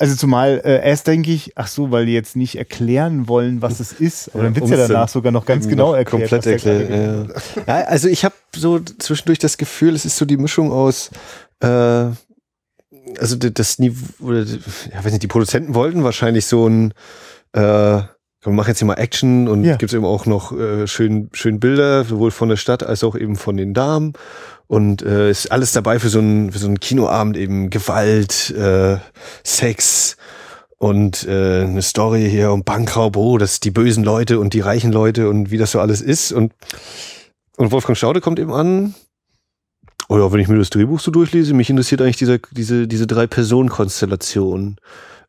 Also 0.00 0.16
zumal 0.16 0.62
äh, 0.64 0.82
erst 0.82 1.06
denke 1.06 1.30
ich, 1.30 1.52
ach 1.56 1.66
so, 1.66 1.90
weil 1.90 2.06
die 2.06 2.12
jetzt 2.12 2.34
nicht 2.34 2.56
erklären 2.56 3.28
wollen, 3.28 3.60
was 3.60 3.80
es 3.80 3.92
ist. 3.92 4.34
Aber 4.34 4.44
dann 4.44 4.56
wird's 4.56 4.70
ja 4.70 4.76
danach 4.76 5.08
sogar 5.08 5.30
noch 5.30 5.44
ganz 5.44 5.68
genau 5.68 5.92
erklärt. 5.92 6.30
Komplett 6.30 6.46
erklärt. 6.46 6.90
Ja. 6.90 7.62
ja. 7.66 7.84
also 7.84 8.08
ich 8.08 8.24
habe 8.24 8.34
so 8.56 8.80
zwischendurch 8.80 9.38
das 9.38 9.58
Gefühl, 9.58 9.94
es 9.94 10.06
ist 10.06 10.16
so 10.16 10.24
die 10.24 10.38
Mischung 10.38 10.72
aus 10.72 11.10
äh, 11.60 12.06
also 13.18 13.36
das 13.36 13.78
Niveau, 13.78 14.24
oder, 14.24 14.44
ja, 14.44 15.04
weiß 15.04 15.12
nicht, 15.12 15.22
die 15.22 15.28
Produzenten 15.28 15.74
wollten 15.74 16.04
wahrscheinlich 16.04 16.46
so 16.46 16.66
ein 16.68 16.94
äh, 17.52 18.02
wir 18.42 18.52
machen 18.52 18.68
jetzt 18.68 18.78
hier 18.78 18.86
mal 18.86 18.94
Action 18.94 19.48
und 19.48 19.64
ja. 19.64 19.76
gibt 19.76 19.92
es 19.92 19.96
eben 19.96 20.04
auch 20.04 20.24
noch 20.24 20.52
äh, 20.52 20.86
schön, 20.86 21.28
schön 21.32 21.60
Bilder, 21.60 22.04
sowohl 22.04 22.30
von 22.30 22.48
der 22.48 22.56
Stadt 22.56 22.82
als 22.82 23.04
auch 23.04 23.14
eben 23.14 23.36
von 23.36 23.56
den 23.56 23.74
Damen. 23.74 24.14
Und 24.66 25.02
äh, 25.02 25.30
ist 25.30 25.52
alles 25.52 25.72
dabei 25.72 25.98
für 25.98 26.08
so 26.08 26.20
einen, 26.20 26.52
für 26.52 26.58
so 26.58 26.66
einen 26.66 26.80
Kinoabend 26.80 27.36
eben 27.36 27.70
Gewalt, 27.70 28.50
äh, 28.50 28.98
Sex 29.44 30.16
und 30.78 31.26
äh, 31.28 31.62
eine 31.62 31.82
Story 31.82 32.28
hier 32.30 32.52
um 32.52 32.64
Bankraub, 32.64 33.16
oh, 33.16 33.36
das 33.36 33.60
die 33.60 33.70
bösen 33.70 34.04
Leute 34.04 34.40
und 34.40 34.54
die 34.54 34.60
reichen 34.60 34.92
Leute 34.92 35.28
und 35.28 35.50
wie 35.50 35.58
das 35.58 35.72
so 35.72 35.80
alles 35.80 36.00
ist. 36.00 36.32
Und, 36.32 36.54
und 37.58 37.72
Wolfgang 37.72 37.98
Staude 37.98 38.22
kommt 38.22 38.38
eben 38.38 38.52
an. 38.54 38.94
Oder 40.08 40.32
wenn 40.32 40.40
ich 40.40 40.48
mir 40.48 40.56
das 40.56 40.70
Drehbuch 40.70 40.98
so 40.98 41.10
durchlese, 41.10 41.52
mich 41.52 41.68
interessiert 41.68 42.00
eigentlich 42.00 42.16
diese, 42.16 42.40
diese, 42.52 42.88
diese 42.88 43.06
drei 43.06 43.26
Personen-Konstellation. 43.26 44.76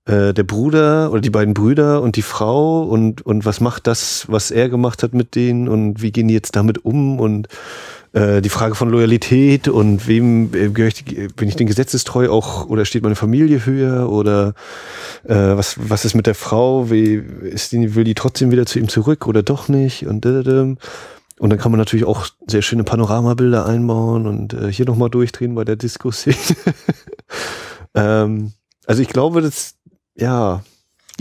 Äh, 0.05 0.33
der 0.33 0.43
Bruder 0.43 1.11
oder 1.11 1.21
die 1.21 1.29
beiden 1.29 1.53
Brüder 1.53 2.01
und 2.01 2.15
die 2.15 2.23
Frau 2.23 2.81
und, 2.81 3.23
und 3.23 3.45
was 3.45 3.61
macht 3.61 3.85
das, 3.85 4.25
was 4.27 4.49
er 4.49 4.67
gemacht 4.67 5.03
hat 5.03 5.13
mit 5.13 5.35
denen 5.35 5.67
und 5.67 6.01
wie 6.01 6.11
gehen 6.11 6.27
die 6.27 6.33
jetzt 6.33 6.55
damit 6.55 6.83
um 6.83 7.19
und 7.19 7.47
äh, 8.13 8.41
die 8.41 8.49
Frage 8.49 8.73
von 8.73 8.89
Loyalität 8.89 9.67
und 9.67 10.07
wem 10.07 10.55
äh, 10.55 10.69
gehöre 10.69 10.87
ich, 10.87 11.05
bin 11.35 11.47
ich 11.47 11.55
den 11.55 11.67
Gesetzestreu 11.67 12.31
auch 12.31 12.65
oder 12.65 12.85
steht 12.85 13.03
meine 13.03 13.15
Familie 13.15 13.63
höher 13.63 14.09
oder 14.09 14.55
äh, 15.23 15.35
was, 15.35 15.75
was 15.77 16.03
ist 16.03 16.15
mit 16.15 16.25
der 16.25 16.33
Frau, 16.33 16.89
wie 16.89 17.13
ist 17.13 17.71
die, 17.71 17.93
will 17.93 18.03
die 18.03 18.15
trotzdem 18.15 18.49
wieder 18.49 18.65
zu 18.65 18.79
ihm 18.79 18.89
zurück 18.89 19.27
oder 19.27 19.43
doch 19.43 19.69
nicht? 19.69 20.07
Und 20.07 20.25
und 20.25 21.49
dann 21.49 21.59
kann 21.59 21.71
man 21.71 21.79
natürlich 21.79 22.05
auch 22.05 22.27
sehr 22.47 22.63
schöne 22.63 22.83
Panoramabilder 22.83 23.67
einbauen 23.67 24.25
und 24.25 24.53
äh, 24.53 24.71
hier 24.71 24.85
nochmal 24.85 25.11
durchdrehen 25.11 25.53
bei 25.53 25.63
der 25.63 25.75
Diskussion. 25.75 26.35
ähm, 27.95 28.53
also 28.85 29.01
ich 29.01 29.09
glaube, 29.09 29.41
das, 29.41 29.75
ja, 30.15 30.63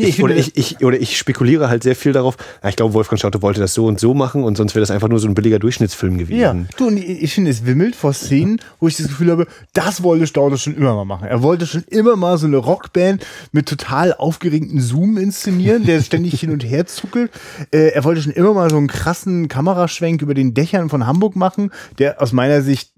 ich, 0.08 0.22
oder, 0.22 0.36
ich, 0.36 0.56
ich, 0.56 0.84
oder 0.84 0.98
ich 0.98 1.18
spekuliere 1.18 1.68
halt 1.68 1.82
sehr 1.82 1.96
viel 1.96 2.12
darauf. 2.12 2.36
Ich 2.66 2.76
glaube, 2.76 2.94
Wolfgang 2.94 3.20
Schaute 3.20 3.42
wollte 3.42 3.60
das 3.60 3.74
so 3.74 3.86
und 3.86 4.00
so 4.00 4.14
machen 4.14 4.44
und 4.44 4.56
sonst 4.56 4.74
wäre 4.74 4.80
das 4.80 4.90
einfach 4.90 5.08
nur 5.08 5.18
so 5.18 5.28
ein 5.28 5.34
billiger 5.34 5.58
Durchschnittsfilm 5.58 6.18
gewesen. 6.18 6.40
Ja, 6.40 6.56
du, 6.76 6.86
und 6.86 6.96
ich, 6.96 7.34
finde, 7.34 7.50
es 7.50 7.66
wimmelt 7.66 7.96
vor 7.96 8.12
Szenen, 8.12 8.60
wo 8.78 8.88
ich 8.88 8.96
das 8.96 9.08
Gefühl 9.08 9.30
habe, 9.30 9.46
das 9.72 10.02
wollte 10.02 10.26
Staude 10.26 10.58
schon 10.58 10.74
immer 10.74 10.94
mal 10.94 11.04
machen. 11.04 11.26
Er 11.26 11.42
wollte 11.42 11.66
schon 11.66 11.84
immer 11.88 12.16
mal 12.16 12.38
so 12.38 12.46
eine 12.46 12.56
Rockband 12.56 13.26
mit 13.52 13.68
total 13.68 14.14
aufgeregten 14.14 14.80
Zoom 14.80 15.18
inszenieren, 15.18 15.84
der 15.84 16.00
ständig 16.02 16.38
hin 16.38 16.50
und 16.50 16.64
her 16.64 16.86
zuckelt. 16.86 17.30
Äh, 17.70 17.90
er 17.90 18.04
wollte 18.04 18.22
schon 18.22 18.32
immer 18.32 18.54
mal 18.54 18.70
so 18.70 18.76
einen 18.76 18.88
krassen 18.88 19.48
Kameraschwenk 19.48 20.22
über 20.22 20.34
den 20.34 20.54
Dächern 20.54 20.88
von 20.88 21.06
Hamburg 21.06 21.36
machen, 21.36 21.70
der 21.98 22.22
aus 22.22 22.32
meiner 22.32 22.62
Sicht 22.62 22.92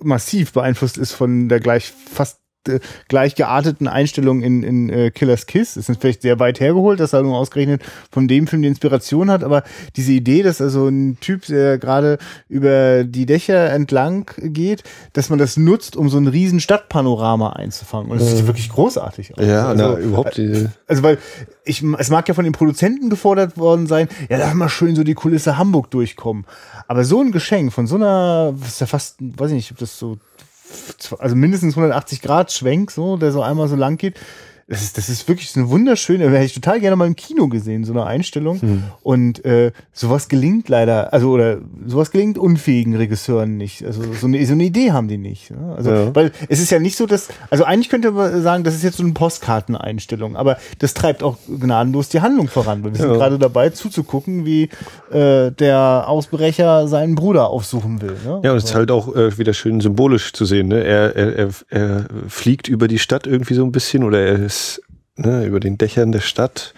massiv 0.00 0.52
beeinflusst 0.52 0.98
ist 0.98 1.12
von 1.12 1.48
der 1.48 1.60
gleich 1.60 1.92
fast 2.12 2.41
gleich 3.08 3.34
gearteten 3.34 3.88
Einstellungen 3.88 4.42
in, 4.42 4.62
in 4.62 4.90
äh, 4.90 5.10
Killers 5.10 5.46
Kiss. 5.46 5.74
Das 5.74 5.88
ist 5.88 6.00
vielleicht 6.00 6.22
sehr 6.22 6.38
weit 6.38 6.60
hergeholt, 6.60 7.00
dass 7.00 7.12
er 7.12 7.22
nur 7.22 7.36
ausgerechnet 7.36 7.82
von 8.10 8.28
dem 8.28 8.46
Film 8.46 8.62
die 8.62 8.68
Inspiration 8.68 9.30
hat, 9.30 9.44
aber 9.44 9.62
diese 9.96 10.12
Idee, 10.12 10.42
dass 10.42 10.60
also 10.60 10.88
ein 10.88 11.18
Typ, 11.20 11.46
der 11.46 11.78
gerade 11.78 12.18
über 12.48 13.04
die 13.04 13.26
Dächer 13.26 13.70
entlang 13.70 14.30
geht, 14.38 14.84
dass 15.12 15.30
man 15.30 15.38
das 15.38 15.56
nutzt, 15.56 15.96
um 15.96 16.08
so 16.08 16.18
ein 16.18 16.26
riesen 16.26 16.60
Stadtpanorama 16.60 17.50
einzufangen. 17.50 18.10
Und 18.10 18.20
das 18.20 18.32
ist 18.32 18.46
wirklich 18.46 18.68
großartig. 18.68 19.36
Aus. 19.36 19.44
Ja, 19.44 19.68
also, 19.68 19.82
na, 19.82 19.98
überhaupt. 19.98 20.36
Die 20.36 20.68
also 20.86 21.02
weil 21.02 21.18
ich, 21.64 21.82
es 21.98 22.10
mag 22.10 22.28
ja 22.28 22.34
von 22.34 22.44
den 22.44 22.52
Produzenten 22.52 23.10
gefordert 23.10 23.56
worden 23.56 23.86
sein, 23.86 24.08
ja, 24.28 24.38
lass 24.38 24.54
mal 24.54 24.68
schön 24.68 24.96
so 24.96 25.04
die 25.04 25.14
Kulisse 25.14 25.58
Hamburg 25.58 25.90
durchkommen. 25.90 26.46
Aber 26.88 27.04
so 27.04 27.20
ein 27.20 27.32
Geschenk 27.32 27.72
von 27.72 27.86
so 27.86 27.96
einer, 27.96 28.52
was 28.56 28.68
ist 28.68 28.80
ja 28.80 28.86
fast, 28.86 29.16
weiß 29.20 29.50
ich 29.50 29.56
nicht, 29.56 29.70
ob 29.72 29.78
das 29.78 29.98
so 29.98 30.18
also 31.18 31.36
mindestens 31.36 31.76
180 31.76 32.22
Grad 32.22 32.52
Schwenk, 32.52 32.90
so, 32.90 33.16
der 33.16 33.32
so 33.32 33.42
einmal 33.42 33.68
so 33.68 33.76
lang 33.76 33.96
geht. 33.96 34.18
Das 34.68 34.82
ist, 34.82 34.96
das 34.96 35.08
ist 35.08 35.28
wirklich 35.28 35.54
eine 35.56 35.68
wunderschöne, 35.68 36.30
hätte 36.30 36.44
ich 36.44 36.54
total 36.54 36.80
gerne 36.80 36.96
mal 36.96 37.06
im 37.06 37.16
Kino 37.16 37.48
gesehen, 37.48 37.84
so 37.84 37.92
eine 37.92 38.04
Einstellung. 38.04 38.60
Hm. 38.60 38.82
Und 39.02 39.44
äh, 39.44 39.72
sowas 39.92 40.28
gelingt 40.28 40.68
leider, 40.68 41.12
also 41.12 41.30
oder 41.30 41.58
sowas 41.86 42.10
gelingt 42.10 42.38
unfähigen 42.38 42.96
Regisseuren 42.96 43.56
nicht. 43.56 43.84
Also 43.84 44.02
so 44.12 44.26
eine, 44.26 44.44
so 44.46 44.52
eine 44.52 44.64
Idee 44.64 44.92
haben 44.92 45.08
die 45.08 45.18
nicht. 45.18 45.50
Ne? 45.50 45.74
Also, 45.76 45.90
ja. 45.90 46.14
weil 46.14 46.32
es 46.48 46.60
ist 46.60 46.70
ja 46.70 46.78
nicht 46.78 46.96
so, 46.96 47.06
dass, 47.06 47.28
also 47.50 47.64
eigentlich 47.64 47.88
könnte 47.88 48.12
man 48.12 48.42
sagen, 48.42 48.64
das 48.64 48.74
ist 48.74 48.82
jetzt 48.82 48.96
so 48.96 49.02
eine 49.02 49.12
Postkarteneinstellung, 49.12 50.36
aber 50.36 50.58
das 50.78 50.94
treibt 50.94 51.22
auch 51.22 51.36
gnadenlos 51.46 52.08
die 52.08 52.20
Handlung 52.20 52.48
voran. 52.48 52.84
Weil 52.84 52.92
wir 52.92 53.00
ja. 53.00 53.08
sind 53.08 53.14
gerade 53.14 53.38
dabei 53.38 53.70
zuzugucken, 53.70 54.44
wie 54.44 54.68
äh, 55.10 55.50
der 55.50 56.04
Ausbrecher 56.06 56.88
seinen 56.88 57.14
Bruder 57.14 57.48
aufsuchen 57.48 58.00
will. 58.00 58.16
Ne? 58.24 58.40
Ja, 58.44 58.52
und 58.52 58.58
es 58.58 58.64
ist 58.64 58.74
halt 58.74 58.90
auch 58.90 59.14
äh, 59.14 59.36
wieder 59.38 59.54
schön 59.54 59.80
symbolisch 59.80 60.32
zu 60.32 60.44
sehen. 60.44 60.68
Ne? 60.68 60.84
Er, 60.84 61.16
er, 61.16 61.36
er, 61.36 61.48
er 61.68 62.04
fliegt 62.28 62.68
über 62.68 62.88
die 62.88 62.98
Stadt 62.98 63.26
irgendwie 63.26 63.54
so 63.54 63.64
ein 63.64 63.72
bisschen 63.72 64.04
oder 64.04 64.20
er 64.20 64.48
ist 64.52 64.82
ne, 65.16 65.46
über 65.46 65.60
den 65.60 65.78
Dächern 65.78 66.12
der 66.12 66.20
Stadt 66.20 66.74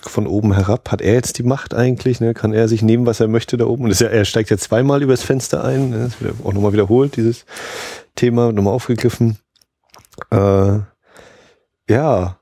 von 0.00 0.26
oben 0.26 0.54
herab. 0.54 0.90
Hat 0.90 1.02
er 1.02 1.12
jetzt 1.14 1.38
die 1.38 1.42
Macht 1.42 1.74
eigentlich? 1.74 2.20
Ne? 2.20 2.34
Kann 2.34 2.52
er 2.52 2.66
sich 2.66 2.82
nehmen, 2.82 3.06
was 3.06 3.20
er 3.20 3.28
möchte 3.28 3.56
da 3.56 3.66
oben? 3.66 3.84
Und 3.84 4.00
ja, 4.00 4.08
er 4.08 4.24
steigt 4.24 4.50
ja 4.50 4.56
zweimal 4.56 5.02
übers 5.02 5.22
Fenster 5.22 5.62
ein. 5.62 5.90
Ne? 5.90 5.98
Das 6.04 6.20
wird 6.20 6.34
auch 6.44 6.52
nochmal 6.52 6.72
wiederholt, 6.72 7.16
dieses 7.16 7.44
Thema, 8.16 8.52
nochmal 8.52 8.74
aufgegriffen. 8.74 9.38
Äh, 10.30 10.78
Ja. 11.88 12.38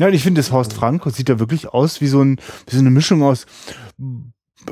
Ja, 0.00 0.08
ich 0.08 0.22
finde, 0.22 0.40
das 0.40 0.52
Horst 0.52 0.72
Frank 0.72 1.02
sieht 1.12 1.28
da 1.28 1.40
wirklich 1.40 1.68
aus 1.68 2.00
wie 2.00 2.06
so, 2.06 2.22
ein, 2.22 2.40
wie 2.68 2.76
so 2.76 2.80
eine 2.80 2.90
Mischung 2.90 3.22
aus 3.22 3.46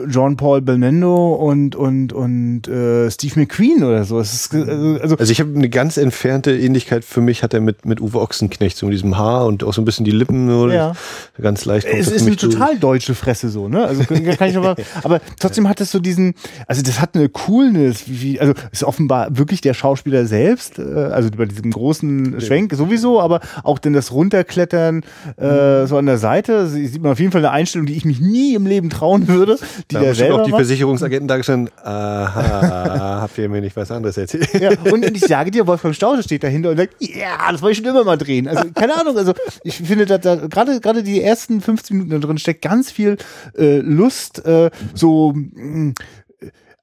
John 0.09 0.37
Paul 0.37 0.63
Belmondo 0.63 1.35
und 1.35 1.77
und 1.77 2.13
und 2.13 2.69
äh, 2.69 3.11
Steve 3.11 3.41
McQueen 3.41 3.83
oder 3.83 4.05
so. 4.05 4.19
Ist, 4.21 4.55
also, 4.55 4.99
also, 5.01 5.17
also, 5.17 5.33
ich 5.33 5.41
habe 5.41 5.55
eine 5.55 5.69
ganz 5.69 5.97
entfernte 5.97 6.57
Ähnlichkeit 6.57 7.05
für 7.05 7.21
mich 7.21 7.43
hat 7.43 7.55
er 7.55 7.61
mit 7.61 7.85
mit 7.85 8.01
Uwe 8.01 8.21
Ochsenknecht 8.21 8.77
so 8.77 8.87
mit 8.87 8.95
diesem 8.95 9.17
Haar 9.17 9.47
und 9.47 9.65
auch 9.65 9.73
so 9.73 9.83
ein 9.83 9.85
bisschen 9.85 10.05
die 10.05 10.11
Lippen 10.11 10.51
oder 10.51 10.75
ja. 10.75 10.93
ganz 11.41 11.65
leicht. 11.65 11.87
Es 11.87 12.09
ist 12.09 12.27
eine 12.27 12.37
total 12.37 12.79
deutsche 12.79 13.15
Fresse 13.15 13.49
so, 13.49 13.69
ne? 13.69 13.85
Also 13.85 14.05
kann 14.05 14.49
ich 14.49 14.57
aber, 14.57 14.77
aber 15.03 15.21
trotzdem 15.39 15.69
hat 15.69 15.81
es 15.81 15.91
so 15.91 15.99
diesen, 15.99 16.35
also 16.67 16.83
das 16.83 17.01
hat 17.01 17.15
eine 17.15 17.29
Coolness, 17.29 18.05
wie, 18.07 18.41
also 18.41 18.55
ist 18.73 18.85
offenbar 18.85 19.37
wirklich 19.37 19.61
der 19.61 19.75
Schauspieler 19.75 20.27
selbst, 20.27 20.79
äh, 20.79 20.83
also 20.83 21.31
bei 21.37 21.47
diesem 21.47 21.71
großen 21.71 22.41
Schwenk 22.41 22.75
sowieso, 22.75 23.21
aber 23.21 23.41
auch 23.63 23.79
denn 23.79 23.93
das 23.93 24.13
Runterklettern 24.13 25.03
äh, 25.37 25.87
so 25.87 25.97
an 25.97 26.07
der 26.07 26.19
Seite 26.19 26.67
sieht 26.69 27.03
man 27.03 27.13
auf 27.13 27.21
jeden 27.21 27.33
Fall 27.33 27.41
eine 27.45 27.51
Einstellung, 27.51 27.87
die 27.87 27.95
ich 27.95 28.05
mich 28.05 28.21
nie 28.21 28.55
im 28.55 28.67
Leben 28.67 28.91
trauen 28.91 29.29
würde 29.29 29.59
die 29.91 29.95
da 29.95 30.15
selber 30.15 30.41
auch 30.41 30.45
die 30.45 30.51
macht. 30.51 30.61
Versicherungsagenten 30.61 31.29
da 31.29 31.37
gestanden, 31.37 31.73
aha, 31.83 33.21
habt 33.23 33.39
ihr 33.39 33.49
mir 33.49 33.61
nicht 33.61 33.77
was 33.77 33.91
anderes 33.91 34.17
erzählt? 34.17 34.49
Ja, 34.55 34.71
und 34.91 35.05
ich 35.05 35.23
sage 35.23 35.51
dir, 35.51 35.67
Wolfgang 35.67 35.95
Staude 35.95 36.23
steht 36.23 36.43
dahinter 36.43 36.71
und 36.71 36.77
sagt, 36.77 36.95
ja, 36.99 37.51
das 37.51 37.63
wollte 37.63 37.73
ich 37.73 37.79
schon 37.79 37.87
immer 37.87 38.05
mal 38.05 38.19
drehen. 38.19 38.49
Also 38.49 38.65
keine 38.75 38.99
Ahnung, 38.99 39.17
also 39.17 39.33
ich 39.63 39.77
finde, 39.77 40.07
da, 40.07 40.19
da 40.19 40.35
gerade 40.37 40.81
gerade 40.81 41.03
die 41.03 41.23
ersten 41.23 41.61
15 41.61 41.97
Minuten 41.97 42.21
da 42.21 42.27
drin 42.27 42.39
steckt 42.39 42.63
ganz 42.63 42.91
viel 42.91 43.17
äh, 43.57 43.79
Lust, 43.79 44.45
äh, 44.45 44.71
so 44.95 45.33
mh, 45.35 45.45
mm, 45.55 45.95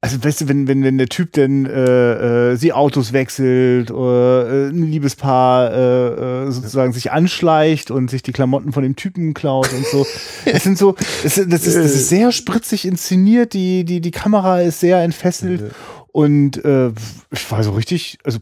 also 0.03 0.21
weißt 0.21 0.41
du, 0.41 0.47
wenn, 0.49 0.67
wenn, 0.67 0.83
wenn 0.83 0.97
der 0.97 1.07
Typ 1.07 1.31
denn 1.31 1.65
äh, 1.65 2.51
äh, 2.51 2.55
sie 2.57 2.73
Autos 2.73 3.13
wechselt 3.13 3.89
oder 3.89 4.49
äh, 4.49 4.67
ein 4.67 4.83
Liebespaar 4.83 5.71
äh, 5.71 6.07
äh, 6.47 6.51
sozusagen 6.51 6.91
sich 6.91 7.13
anschleicht 7.13 7.89
und 7.89 8.09
sich 8.09 8.21
die 8.21 8.33
Klamotten 8.33 8.73
von 8.73 8.83
dem 8.83 8.97
Typen 8.97 9.33
klaut 9.33 9.71
und 9.71 9.85
so. 9.85 10.05
Das 10.45 10.61
sind 10.61 10.77
so, 10.77 10.97
das, 11.23 11.35
das, 11.35 11.65
ist, 11.65 11.77
das 11.77 11.95
ist 11.95 12.09
sehr 12.09 12.33
spritzig 12.33 12.85
inszeniert, 12.85 13.53
die, 13.53 13.85
die, 13.85 14.01
die 14.01 14.11
Kamera 14.11 14.59
ist 14.59 14.81
sehr 14.81 15.01
entfesselt 15.01 15.73
und 16.11 16.63
äh, 16.65 16.91
ich 17.31 17.49
war 17.49 17.63
so 17.63 17.71
richtig, 17.71 18.17
also 18.25 18.39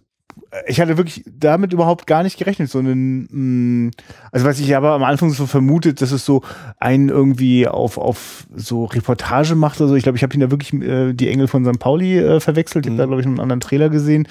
ich 0.67 0.81
hatte 0.81 0.97
wirklich 0.97 1.23
damit 1.25 1.71
überhaupt 1.71 2.07
gar 2.07 2.23
nicht 2.23 2.37
gerechnet. 2.37 2.69
So 2.69 2.79
einen, 2.79 3.85
mm, 3.85 3.91
also 4.31 4.45
was 4.45 4.59
ich 4.59 4.75
aber 4.75 4.91
am 4.91 5.03
Anfang 5.03 5.31
so 5.31 5.45
vermutet, 5.45 6.01
dass 6.01 6.11
es 6.11 6.25
so 6.25 6.41
einen 6.77 7.07
irgendwie 7.07 7.67
auf, 7.67 7.97
auf 7.97 8.45
so 8.53 8.85
Reportage 8.85 9.55
macht 9.55 9.79
oder 9.79 9.89
so. 9.89 9.95
Ich 9.95 10.03
glaube, 10.03 10.17
ich 10.17 10.23
habe 10.23 10.33
ihn 10.33 10.41
da 10.41 10.51
wirklich 10.51 10.73
äh, 10.73 11.13
die 11.13 11.29
Engel 11.29 11.47
von 11.47 11.63
St. 11.63 11.79
Pauli 11.79 12.19
äh, 12.19 12.39
verwechselt. 12.41 12.85
Ich 12.85 12.89
habe 12.89 12.95
mhm. 12.95 12.97
da, 12.97 13.05
glaube 13.05 13.21
ich, 13.21 13.27
einen 13.27 13.39
anderen 13.39 13.61
Trailer 13.61 13.89
gesehen. 13.89 14.27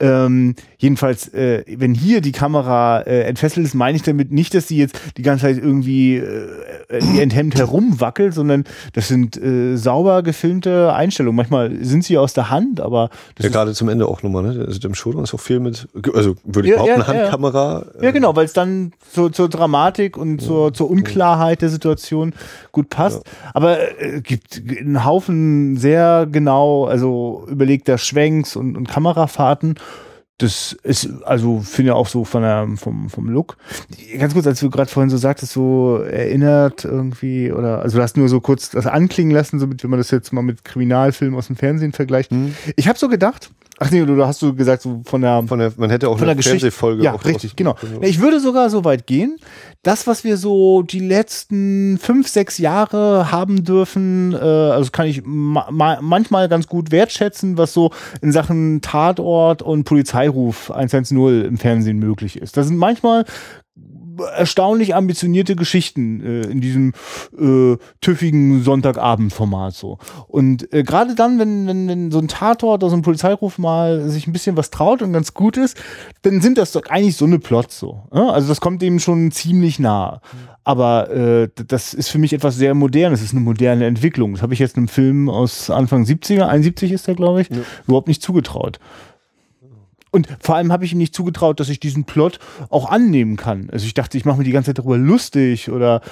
Ähm, 0.00 0.54
jedenfalls, 0.76 1.28
äh, 1.32 1.64
wenn 1.66 1.94
hier 1.94 2.20
die 2.20 2.32
Kamera 2.32 3.00
äh, 3.00 3.22
entfesselt 3.22 3.64
ist, 3.64 3.74
meine 3.74 3.96
ich 3.96 4.02
damit 4.02 4.32
nicht, 4.32 4.54
dass 4.54 4.68
sie 4.68 4.76
jetzt 4.76 5.00
die 5.16 5.22
ganze 5.22 5.46
Zeit 5.46 5.56
irgendwie 5.56 6.16
äh, 6.16 6.48
enthemmt 7.18 7.54
herumwackelt, 7.56 8.34
sondern 8.34 8.64
das 8.92 9.08
sind 9.08 9.40
äh, 9.40 9.76
sauber 9.76 10.22
gefilmte 10.22 10.92
Einstellungen. 10.92 11.36
Manchmal 11.36 11.82
sind 11.82 12.04
sie 12.04 12.18
aus 12.18 12.34
der 12.34 12.50
Hand, 12.50 12.80
aber 12.82 13.08
ja, 13.38 13.48
gerade 13.48 13.72
zum 13.72 13.88
Ende 13.88 14.06
auch 14.06 14.22
nochmal, 14.22 14.42
ne? 14.42 14.64
Also 14.66 14.78
dem 14.78 14.94
Show 14.94 15.10
ist 15.22 15.34
auch 15.34 15.40
viel 15.44 15.60
mit, 15.60 15.88
also 16.14 16.36
würde 16.44 16.68
ich 16.68 16.74
ja, 16.74 16.82
behaupten, 16.82 17.00
ja, 17.00 17.06
Handkamera. 17.06 17.86
Ja, 18.00 18.10
genau, 18.10 18.34
weil 18.34 18.46
es 18.46 18.52
dann 18.52 18.92
zur, 19.12 19.32
zur 19.32 19.48
Dramatik 19.48 20.16
und 20.16 20.40
zur, 20.40 20.72
zur 20.72 20.90
Unklarheit 20.90 21.62
der 21.62 21.68
Situation 21.68 22.34
gut 22.72 22.88
passt. 22.88 23.22
Aber 23.52 24.00
äh, 24.00 24.20
gibt 24.20 24.62
einen 24.80 25.04
Haufen 25.04 25.76
sehr 25.76 26.26
genau, 26.30 26.86
also 26.86 27.46
überlegter 27.48 27.98
Schwenks 27.98 28.56
und, 28.56 28.76
und 28.76 28.88
Kamerafahrten 28.88 29.76
das 30.38 30.72
ist, 30.82 31.08
also 31.24 31.60
finde 31.60 31.92
ich 31.92 31.94
auch 31.94 32.08
so 32.08 32.24
von 32.24 32.42
der, 32.42 32.68
vom, 32.76 33.08
vom 33.08 33.28
Look. 33.28 33.56
Ganz 34.18 34.34
kurz, 34.34 34.46
als 34.46 34.58
du 34.58 34.68
gerade 34.68 34.90
vorhin 34.90 35.08
so 35.08 35.16
sagtest, 35.16 35.52
so 35.52 35.98
erinnert 35.98 36.84
irgendwie, 36.84 37.52
oder, 37.52 37.82
also 37.82 37.98
du 37.98 38.02
hast 38.02 38.16
nur 38.16 38.28
so 38.28 38.40
kurz 38.40 38.70
das 38.70 38.86
anklingen 38.86 39.32
lassen, 39.32 39.60
so 39.60 39.68
mit, 39.68 39.84
wenn 39.84 39.90
man 39.90 40.00
das 40.00 40.10
jetzt 40.10 40.32
mal 40.32 40.42
mit 40.42 40.64
Kriminalfilmen 40.64 41.38
aus 41.38 41.46
dem 41.46 41.56
Fernsehen 41.56 41.92
vergleicht. 41.92 42.32
Mhm. 42.32 42.54
Ich 42.74 42.88
habe 42.88 42.98
so 42.98 43.08
gedacht, 43.08 43.50
Ach 43.78 43.90
nee, 43.90 44.04
du 44.04 44.24
hast 44.24 44.40
du 44.40 44.54
gesagt, 44.54 44.82
so 44.82 45.02
von 45.04 45.22
der, 45.22 45.42
von 45.46 45.58
der 45.58 45.72
man 45.76 45.90
hätte 45.90 46.08
auch 46.08 46.18
von 46.18 46.28
eine 46.28 46.42
Fernsehfolge 46.42 47.02
ja, 47.02 47.12
richtig, 47.12 47.56
genau. 47.56 47.74
Ich 48.02 48.20
würde 48.20 48.40
sogar 48.40 48.70
so 48.70 48.84
weit 48.84 49.06
gehen, 49.06 49.36
das, 49.82 50.06
was 50.06 50.22
wir 50.22 50.36
so 50.36 50.82
die 50.82 51.00
letzten 51.00 51.98
fünf, 51.98 52.28
sechs 52.28 52.58
Jahre 52.58 53.32
haben 53.32 53.64
dürfen, 53.64 54.32
äh, 54.32 54.36
also 54.36 54.90
kann 54.90 55.06
ich 55.06 55.22
ma 55.24 55.98
manchmal 56.00 56.48
ganz 56.48 56.68
gut 56.68 56.92
wertschätzen, 56.92 57.58
was 57.58 57.72
so 57.72 57.90
in 58.22 58.32
Sachen 58.32 58.80
Tatort 58.80 59.62
und 59.62 59.84
Polizeiruf 59.84 60.70
110 60.70 61.44
im 61.44 61.58
Fernsehen 61.58 61.98
möglich 61.98 62.40
ist. 62.40 62.56
Da 62.56 62.62
sind 62.62 62.76
manchmal 62.76 63.24
erstaunlich 64.36 64.94
ambitionierte 64.94 65.56
Geschichten 65.56 66.22
äh, 66.24 66.42
in 66.42 66.60
diesem 66.60 66.92
äh, 67.38 67.76
tüffigen 68.00 68.62
Sonntagabendformat 68.62 69.74
so. 69.74 69.98
Und 70.28 70.72
äh, 70.72 70.82
gerade 70.82 71.14
dann, 71.14 71.38
wenn, 71.38 71.66
wenn, 71.66 71.88
wenn 71.88 72.10
so 72.10 72.18
ein 72.18 72.28
Tatort 72.28 72.82
oder 72.82 72.90
so 72.90 72.96
ein 72.96 73.02
Polizeiruf 73.02 73.58
mal 73.58 74.08
sich 74.08 74.26
ein 74.26 74.32
bisschen 74.32 74.56
was 74.56 74.70
traut 74.70 75.02
und 75.02 75.12
ganz 75.12 75.34
gut 75.34 75.56
ist, 75.56 75.76
dann 76.22 76.40
sind 76.40 76.58
das 76.58 76.72
doch 76.72 76.86
eigentlich 76.86 77.16
so 77.16 77.24
eine 77.24 77.38
Plots 77.38 77.78
so. 77.78 78.04
Ja? 78.12 78.30
Also 78.30 78.48
das 78.48 78.60
kommt 78.60 78.82
dem 78.82 78.98
schon 78.98 79.30
ziemlich 79.30 79.78
nah. 79.78 80.20
Aber 80.64 81.10
äh, 81.10 81.48
das 81.66 81.92
ist 81.92 82.08
für 82.08 82.18
mich 82.18 82.32
etwas 82.32 82.56
sehr 82.56 82.74
modernes, 82.74 83.20
es 83.20 83.26
ist 83.26 83.32
eine 83.32 83.40
moderne 83.40 83.86
Entwicklung. 83.86 84.32
Das 84.32 84.42
habe 84.42 84.54
ich 84.54 84.60
jetzt 84.60 84.76
einem 84.76 84.88
Film 84.88 85.28
aus 85.28 85.68
Anfang 85.70 86.04
70er, 86.04 86.46
71 86.46 86.92
ist 86.92 87.06
der, 87.06 87.14
glaube 87.14 87.42
ich, 87.42 87.50
ja. 87.50 87.58
überhaupt 87.86 88.08
nicht 88.08 88.22
zugetraut. 88.22 88.78
Und 90.14 90.28
vor 90.38 90.54
allem 90.54 90.70
habe 90.70 90.84
ich 90.84 90.92
ihm 90.92 90.98
nicht 90.98 91.12
zugetraut, 91.12 91.58
dass 91.58 91.68
ich 91.68 91.80
diesen 91.80 92.04
Plot 92.04 92.38
auch 92.70 92.88
annehmen 92.88 93.36
kann. 93.36 93.68
Also 93.72 93.84
ich 93.84 93.94
dachte, 93.94 94.16
ich 94.16 94.24
mache 94.24 94.38
mir 94.38 94.44
die 94.44 94.52
ganze 94.52 94.68
Zeit 94.68 94.78
darüber 94.78 94.96
lustig 94.96 95.72
oder 95.72 96.02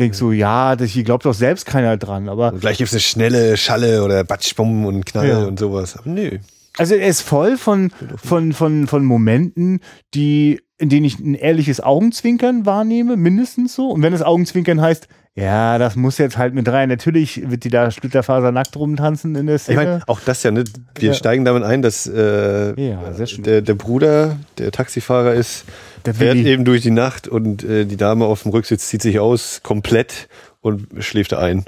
denk 0.00 0.16
so, 0.16 0.32
ja, 0.32 0.74
das 0.74 0.90
hier 0.90 1.04
glaubt 1.04 1.24
doch 1.24 1.32
selbst 1.32 1.64
keiner 1.64 1.96
dran. 1.96 2.28
Aber 2.28 2.52
und 2.52 2.60
gleich 2.60 2.78
gibt 2.78 2.88
es 2.88 2.94
eine 2.94 3.00
schnelle 3.00 3.56
Schalle 3.56 4.02
oder 4.02 4.24
Batschbumm 4.24 4.84
und 4.84 5.06
Knall 5.06 5.28
ja. 5.28 5.44
und 5.44 5.60
sowas. 5.60 5.96
Aber 5.96 6.10
nö. 6.10 6.38
Also 6.76 6.96
er 6.96 7.06
ist 7.06 7.20
voll 7.20 7.56
von, 7.56 7.92
von, 8.16 8.52
von, 8.52 8.88
von 8.88 9.04
Momenten, 9.04 9.78
die, 10.12 10.60
in 10.78 10.88
denen 10.88 11.04
ich 11.04 11.20
ein 11.20 11.36
ehrliches 11.36 11.80
Augenzwinkern 11.80 12.66
wahrnehme, 12.66 13.16
mindestens 13.16 13.76
so. 13.76 13.90
Und 13.90 14.02
wenn 14.02 14.12
das 14.12 14.22
Augenzwinkern 14.22 14.80
heißt, 14.80 15.06
ja, 15.34 15.78
das 15.78 15.96
muss 15.96 16.18
jetzt 16.18 16.36
halt 16.36 16.54
mit 16.54 16.68
rein. 16.68 16.90
Natürlich 16.90 17.50
wird 17.50 17.64
die 17.64 17.70
da 17.70 17.90
Splitterfaser 17.90 18.52
nackt 18.52 18.76
rumtanzen 18.76 19.34
in 19.34 19.46
der 19.46 19.58
Szene. 19.58 19.80
Ich 19.80 19.86
meine, 19.86 20.02
auch 20.06 20.20
das 20.20 20.42
ja, 20.42 20.50
ne? 20.50 20.64
Wir 20.98 21.08
ja. 21.08 21.14
steigen 21.14 21.46
damit 21.46 21.62
ein, 21.62 21.80
dass 21.80 22.06
äh, 22.06 22.78
ja, 22.78 23.00
der, 23.38 23.62
der 23.62 23.74
Bruder, 23.74 24.36
der 24.58 24.72
Taxifahrer 24.72 25.32
ist, 25.32 25.64
der 26.04 26.14
fährt 26.14 26.36
Willi. 26.36 26.50
eben 26.50 26.64
durch 26.66 26.82
die 26.82 26.90
Nacht 26.90 27.28
und 27.28 27.64
äh, 27.64 27.86
die 27.86 27.96
Dame 27.96 28.26
auf 28.26 28.42
dem 28.42 28.50
Rücksitz 28.50 28.88
zieht 28.88 29.00
sich 29.00 29.20
aus, 29.20 29.60
komplett 29.62 30.28
und 30.60 30.86
schläft 31.02 31.32
ein. 31.32 31.64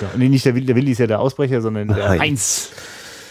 Ja, 0.00 0.08
nee, 0.16 0.28
nicht 0.28 0.44
der 0.44 0.54
Willi, 0.54 0.66
der 0.66 0.76
Willi 0.76 0.92
ist 0.92 0.98
ja 0.98 1.06
der 1.06 1.20
Ausbrecher, 1.20 1.60
sondern 1.60 1.88
der 1.88 2.08
Heinz. 2.10 2.20
Heinz 2.20 2.70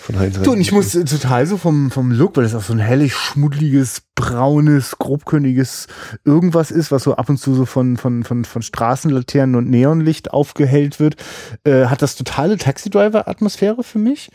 von 0.10 0.20
Heinz. 0.20 0.42
Du, 0.42 0.52
und 0.52 0.62
ich 0.62 0.72
muss 0.72 0.92
total 0.92 1.46
so 1.46 1.58
vom, 1.58 1.92
vom 1.92 2.12
Look, 2.12 2.38
weil 2.38 2.44
das 2.44 2.56
auch 2.56 2.64
so 2.64 2.74
ein 2.74 2.80
hellig, 2.80 3.14
schmuddeliges, 3.14 4.02
braunes, 4.16 4.98
grobkörniges 4.98 5.88
irgendwas 6.26 6.72
ist, 6.72 6.92
was 6.92 7.04
so 7.04 7.16
ab 7.16 7.30
und 7.30 7.38
zu 7.38 7.54
so 7.54 7.66
von, 7.66 7.98
von, 7.98 8.24
von, 8.24 8.46
von 8.46 8.62
Straßenlaternen 8.62 9.56
und 9.56 9.70
Neonlicht 9.70 10.34
aufgehellt 10.34 11.00
wird, 11.00 11.16
äh, 11.64 11.86
hat 11.86 12.02
das 12.02 12.16
totale 12.16 12.58
Taxi-Driver-Atmosphäre 12.58 13.84
für 13.84 14.00
mich. 14.00 14.30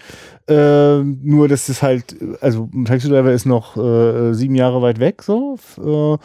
Äh, 0.49 1.03
nur, 1.03 1.49
dass 1.49 1.69
es 1.69 1.83
halt, 1.83 2.17
also 2.41 2.69
ein 2.73 2.85
Taxi-Driver 2.85 3.33
ist 3.33 3.47
noch 3.47 3.77
äh, 3.77 4.33
sieben 4.35 4.55
Jahre 4.55 4.83
weit 4.83 5.01
weg, 5.01 5.23
so. 5.23 5.59
Äh, 5.79 6.19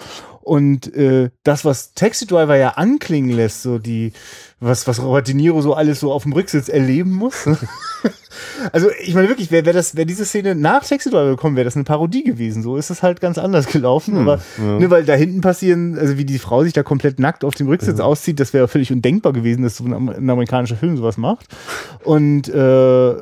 und 0.50 0.92
äh, 0.96 1.30
das, 1.44 1.64
was 1.64 1.94
Taxi 1.94 2.26
Driver 2.26 2.56
ja 2.56 2.70
anklingen 2.70 3.30
lässt, 3.30 3.62
so 3.62 3.78
die, 3.78 4.14
was, 4.60 4.88
was 4.88 5.00
Robert 5.00 5.28
De 5.28 5.36
Niro 5.36 5.62
so 5.62 5.76
alles 5.76 6.00
so 6.00 6.12
auf 6.12 6.24
dem 6.24 6.34
Rücksitz 6.34 6.70
erleben 6.70 7.12
muss. 7.12 7.48
also 8.72 8.90
ich 9.00 9.14
meine 9.14 9.30
wirklich, 9.30 9.52
wäre 9.52 9.68
wär 9.68 9.74
das, 9.74 9.96
wäre 9.96 10.08
diese 10.08 10.26
Szene 10.26 10.56
nach 10.56 10.84
Taxi 10.84 11.12
Driver 11.12 11.30
gekommen, 11.30 11.56
wäre 11.56 11.66
das 11.66 11.76
eine 11.76 11.84
Parodie 11.84 12.24
gewesen. 12.24 12.64
So 12.64 12.78
ist 12.78 12.90
es 12.90 13.04
halt 13.04 13.22
ganz 13.22 13.38
anders 13.38 13.68
gelaufen. 13.68 14.16
Hm, 14.16 14.22
aber 14.22 14.42
ja. 14.58 14.80
ne, 14.80 14.90
weil 14.90 15.06
da 15.06 15.14
hinten 15.14 15.42
passieren, 15.42 16.00
also 16.00 16.18
wie 16.18 16.26
die 16.26 16.40
Frau 16.40 16.64
sich 16.64 16.74
da 16.74 16.82
komplett 16.82 17.20
nackt 17.20 17.46
auf 17.46 17.54
dem 17.54 17.68
Rücksitz 17.68 18.00
ja. 18.00 18.06
auszieht, 18.06 18.40
das 18.40 18.52
wäre 18.52 18.68
völlig 18.68 18.92
undenkbar 18.92 19.34
gewesen, 19.34 19.62
dass 19.62 19.78
so 19.78 19.84
ein, 19.84 19.94
ein 19.94 20.30
amerikanischer 20.32 20.78
Film 20.78 20.98
sowas 20.98 21.18
macht. 21.18 21.46
Und 22.04 22.50
äh, 22.50 23.16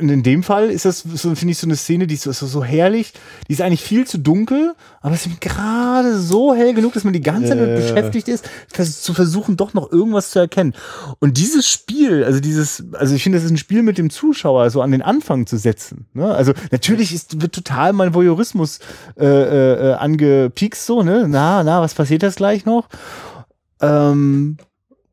und 0.00 0.08
in 0.08 0.22
dem 0.22 0.42
Fall 0.42 0.70
ist 0.70 0.86
das, 0.86 1.00
so, 1.00 1.34
finde 1.34 1.52
ich, 1.52 1.58
so 1.58 1.66
eine 1.66 1.76
Szene, 1.76 2.06
die 2.06 2.14
ist 2.14 2.22
so, 2.22 2.32
so, 2.32 2.64
herrlich. 2.64 3.12
Die 3.48 3.52
ist 3.52 3.60
eigentlich 3.60 3.82
viel 3.82 4.06
zu 4.06 4.18
dunkel, 4.18 4.74
aber 5.02 5.14
es 5.14 5.26
ist 5.26 5.40
gerade 5.42 6.18
so 6.18 6.54
hell 6.54 6.72
genug, 6.72 6.94
dass 6.94 7.04
man 7.04 7.12
die 7.12 7.20
ganze 7.20 7.50
Zeit 7.50 7.58
äh. 7.58 7.76
beschäftigt 7.76 8.28
ist, 8.28 8.48
zu 8.72 9.12
versuchen, 9.12 9.56
doch 9.56 9.74
noch 9.74 9.92
irgendwas 9.92 10.30
zu 10.30 10.38
erkennen. 10.38 10.74
Und 11.18 11.36
dieses 11.36 11.68
Spiel, 11.68 12.24
also 12.24 12.40
dieses, 12.40 12.84
also 12.94 13.14
ich 13.14 13.22
finde, 13.22 13.38
das 13.38 13.44
ist 13.44 13.50
ein 13.50 13.58
Spiel 13.58 13.82
mit 13.82 13.98
dem 13.98 14.08
Zuschauer 14.08 14.70
so 14.70 14.80
an 14.80 14.90
den 14.90 15.02
Anfang 15.02 15.46
zu 15.46 15.58
setzen. 15.58 16.06
Ne? 16.14 16.34
Also 16.34 16.54
natürlich 16.70 17.14
ist, 17.14 17.42
wird 17.42 17.54
total 17.54 17.92
mein 17.92 18.14
Voyeurismus 18.14 18.80
äh, 19.18 19.26
äh, 19.26 19.90
äh 19.90 19.94
angepiekst, 19.94 20.86
so, 20.86 21.02
ne? 21.02 21.26
Na, 21.28 21.62
na, 21.62 21.82
was 21.82 21.94
passiert 21.94 22.22
das 22.22 22.36
gleich 22.36 22.64
noch? 22.64 22.88
Ähm, 23.80 24.56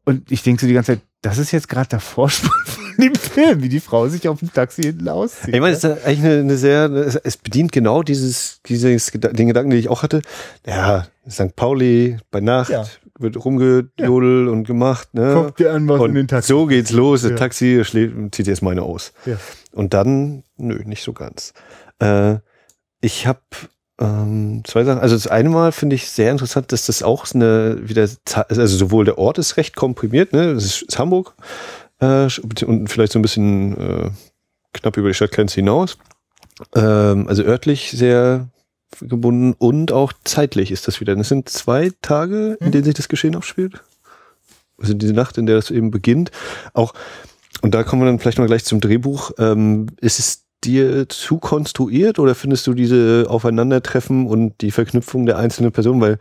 und 0.06 0.32
ich 0.32 0.44
denke 0.44 0.62
so 0.62 0.68
die 0.68 0.74
ganze 0.74 0.94
Zeit, 0.94 1.02
das 1.22 1.38
ist 1.38 1.52
jetzt 1.52 1.68
gerade 1.68 1.90
der 1.90 2.00
Vorspann 2.00 2.81
dem 3.02 3.16
Film, 3.16 3.62
wie 3.64 3.70
die 3.70 3.80
Frau 3.80 4.08
sich 4.08 4.28
auf 4.28 4.40
dem 4.40 4.54
Taxi 4.54 4.84
hinten 4.84 5.10
auszieht. 5.10 5.54
Ich 5.54 5.60
meine, 5.60 5.76
es 5.76 5.84
ist 5.84 6.06
eigentlich 6.06 6.20
eine, 6.20 6.40
eine 6.40 6.58
sehr, 6.58 6.90
es 7.24 7.38
bedient 7.38 7.72
genau 7.72 8.04
dieses, 8.04 8.62
dieses, 8.66 9.12
den 9.12 9.48
Gedanken, 9.48 9.72
den 9.72 9.80
ich 9.80 9.90
auch 9.90 10.04
hatte. 10.04 10.22
Ja, 10.66 11.08
St. 11.30 11.56
Pauli 11.56 12.18
bei 12.32 12.40
Nacht, 12.40 12.70
ja. 12.70 12.86
wird 13.20 13.44
rumgejodelt 13.44 14.48
ja. 14.48 14.52
und 14.52 14.64
gemacht, 14.66 15.14
ne? 15.14 15.34
Guck 15.36 15.58
dir 15.58 15.74
an, 15.74 15.88
was 15.88 16.00
und 16.00 16.10
in 16.10 16.16
den 16.16 16.28
Taxi. 16.28 16.48
So 16.48 16.66
geht's 16.66 16.92
los, 16.92 17.22
das 17.24 17.36
Taxi 17.36 17.84
schlägt, 17.84 18.34
zieht 18.34 18.48
jetzt 18.48 18.62
meine 18.62 18.84
aus. 18.84 19.14
Ja. 19.26 19.38
Und 19.74 19.94
dann, 19.94 20.44
nö, 20.58 20.82
nicht 20.86 21.04
so 21.04 21.14
ganz. 21.14 21.54
Äh, 22.00 22.38
ich 23.02 23.28
habe 23.28 23.40
ähm, 24.00 24.64
zwei 24.66 24.84
Sachen. 24.84 25.00
Also 25.00 25.16
das 25.16 25.28
eine 25.28 25.50
Mal 25.50 25.72
finde 25.72 25.96
ich 25.96 26.10
sehr 26.10 26.32
interessant, 26.32 26.72
dass 26.72 26.88
das 26.88 27.04
auch 27.04 27.26
eine 27.34 27.78
wieder, 27.84 28.08
also 28.36 28.66
sowohl 28.66 29.06
der 29.06 29.18
Ort 29.18 29.38
ist 29.38 29.58
recht 29.58 29.76
komprimiert, 29.76 30.34
ne? 30.34 30.54
Das 30.56 30.66
ist, 30.66 30.82
ist 30.84 31.00
Hamburg 31.00 31.36
äh, 32.02 32.28
und 32.66 32.88
vielleicht 32.90 33.14
so 33.14 33.20
ein 33.20 33.22
bisschen 33.22 33.78
äh, 33.78 34.10
knapp 34.74 34.98
über 34.98 35.08
die 35.08 35.14
Stadtgrenze 35.14 35.56
hinaus. 35.56 35.98
Ähm, 36.76 37.28
also 37.28 37.44
örtlich 37.44 37.92
sehr 37.92 38.50
gebunden 39.00 39.56
und 39.58 39.92
auch 39.92 40.12
zeitlich 40.26 40.72
ist 40.72 40.88
das 40.88 41.00
wieder. 41.00 41.16
Das 41.16 41.30
sind 41.30 41.48
zwei 41.48 41.92
Tage, 42.02 42.58
in 42.60 42.68
mhm. 42.68 42.72
denen 42.72 42.84
sich 42.84 42.96
das 42.96 43.08
Geschehen 43.08 43.36
abspielt. 43.36 43.82
Also 44.78 44.94
diese 44.94 45.14
Nacht, 45.14 45.38
in 45.38 45.46
der 45.46 45.56
das 45.56 45.72
eben 45.72 45.92
beginnt. 45.92 46.32
Auch, 46.74 46.94
und 47.62 47.74
da 47.74 47.84
kommen 47.84 48.02
wir 48.02 48.08
dann 48.08 48.20
vielleicht 48.20 48.40
mal 48.40 48.48
gleich 48.48 48.66
zum 48.66 48.82
Drehbuch. 48.82 49.32
Ähm, 49.38 49.88
ist 50.02 50.20
es 50.20 50.41
dir 50.64 51.10
zu 51.10 51.38
konstruiert 51.38 52.20
oder 52.20 52.36
findest 52.36 52.68
du 52.68 52.74
diese 52.74 53.26
Aufeinandertreffen 53.28 54.28
und 54.28 54.62
die 54.62 54.72
Verknüpfung 54.72 55.26
der 55.26 55.38
einzelnen 55.38 55.72
Personen? 55.72 56.02
Weil 56.02 56.18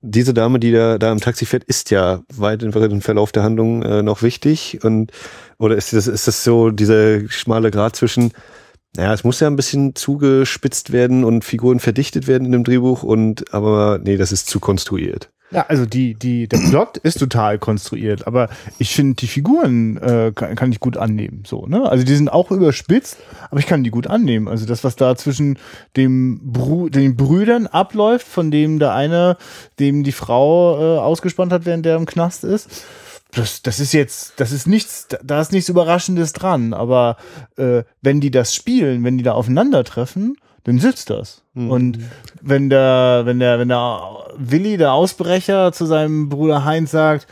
diese 0.00 0.34
Dame, 0.34 0.58
die 0.58 0.72
da, 0.72 0.98
da 0.98 1.12
im 1.12 1.20
Taxi 1.20 1.46
fährt, 1.46 1.64
ist 1.64 1.90
ja 1.90 2.22
weit 2.34 2.62
im 2.62 3.00
Verlauf 3.00 3.32
der 3.32 3.42
Handlung 3.42 3.82
äh, 3.82 4.02
noch 4.02 4.22
wichtig. 4.22 4.80
Und 4.82 5.12
oder 5.58 5.76
ist 5.76 5.92
das, 5.92 6.06
ist 6.06 6.26
das 6.26 6.44
so 6.44 6.70
dieser 6.70 7.28
schmale 7.28 7.70
Grad 7.70 7.96
zwischen, 7.96 8.32
naja, 8.96 9.12
es 9.12 9.24
muss 9.24 9.40
ja 9.40 9.46
ein 9.46 9.56
bisschen 9.56 9.94
zugespitzt 9.94 10.92
werden 10.92 11.24
und 11.24 11.44
Figuren 11.44 11.80
verdichtet 11.80 12.26
werden 12.26 12.46
in 12.46 12.52
dem 12.52 12.64
Drehbuch 12.64 13.02
und 13.02 13.52
aber 13.54 13.98
nee, 14.02 14.16
das 14.16 14.32
ist 14.32 14.48
zu 14.48 14.60
konstruiert. 14.60 15.30
Ja, 15.52 15.66
also 15.68 15.84
die, 15.84 16.14
die, 16.14 16.48
der 16.48 16.58
Plot 16.70 16.96
ist 16.96 17.18
total 17.18 17.58
konstruiert, 17.58 18.26
aber 18.26 18.48
ich 18.78 18.94
finde, 18.94 19.16
die 19.16 19.26
Figuren 19.26 19.98
äh, 19.98 20.32
kann, 20.34 20.54
kann 20.54 20.72
ich 20.72 20.80
gut 20.80 20.96
annehmen. 20.96 21.42
So, 21.46 21.66
ne? 21.66 21.88
Also 21.88 22.04
die 22.04 22.14
sind 22.14 22.32
auch 22.32 22.50
überspitzt, 22.50 23.18
aber 23.50 23.60
ich 23.60 23.66
kann 23.66 23.84
die 23.84 23.90
gut 23.90 24.06
annehmen. 24.06 24.48
Also 24.48 24.64
das, 24.64 24.82
was 24.82 24.96
da 24.96 25.14
zwischen 25.14 25.58
dem 25.96 26.40
Bru 26.42 26.88
den 26.88 27.16
Brüdern 27.16 27.66
abläuft, 27.66 28.26
von 28.26 28.50
dem 28.50 28.78
der 28.78 28.94
eine, 28.94 29.36
dem 29.78 30.04
die 30.04 30.12
Frau 30.12 30.78
äh, 30.78 30.98
ausgespannt 30.98 31.52
hat, 31.52 31.66
während 31.66 31.84
der 31.84 31.96
im 31.96 32.06
Knast 32.06 32.44
ist, 32.44 32.84
das, 33.34 33.62
das 33.62 33.80
ist 33.80 33.92
jetzt, 33.92 34.34
das 34.36 34.52
ist 34.52 34.66
nichts, 34.66 35.08
da 35.22 35.40
ist 35.40 35.52
nichts 35.52 35.68
Überraschendes 35.68 36.32
dran. 36.32 36.72
Aber 36.72 37.16
äh, 37.56 37.82
wenn 38.00 38.20
die 38.20 38.30
das 38.30 38.54
spielen, 38.54 39.04
wenn 39.04 39.18
die 39.18 39.24
da 39.24 39.32
aufeinandertreffen, 39.32 40.36
dann 40.64 40.78
sitzt 40.78 41.10
das. 41.10 41.42
Mhm. 41.54 41.70
Und 41.70 41.98
wenn 42.40 42.70
der, 42.70 43.22
wenn 43.24 43.38
der, 43.38 43.58
wenn 43.58 43.68
der 43.68 44.00
Willi, 44.36 44.76
der 44.76 44.92
Ausbrecher, 44.92 45.72
zu 45.72 45.86
seinem 45.86 46.28
Bruder 46.28 46.64
Heinz 46.64 46.90
sagt, 46.90 47.26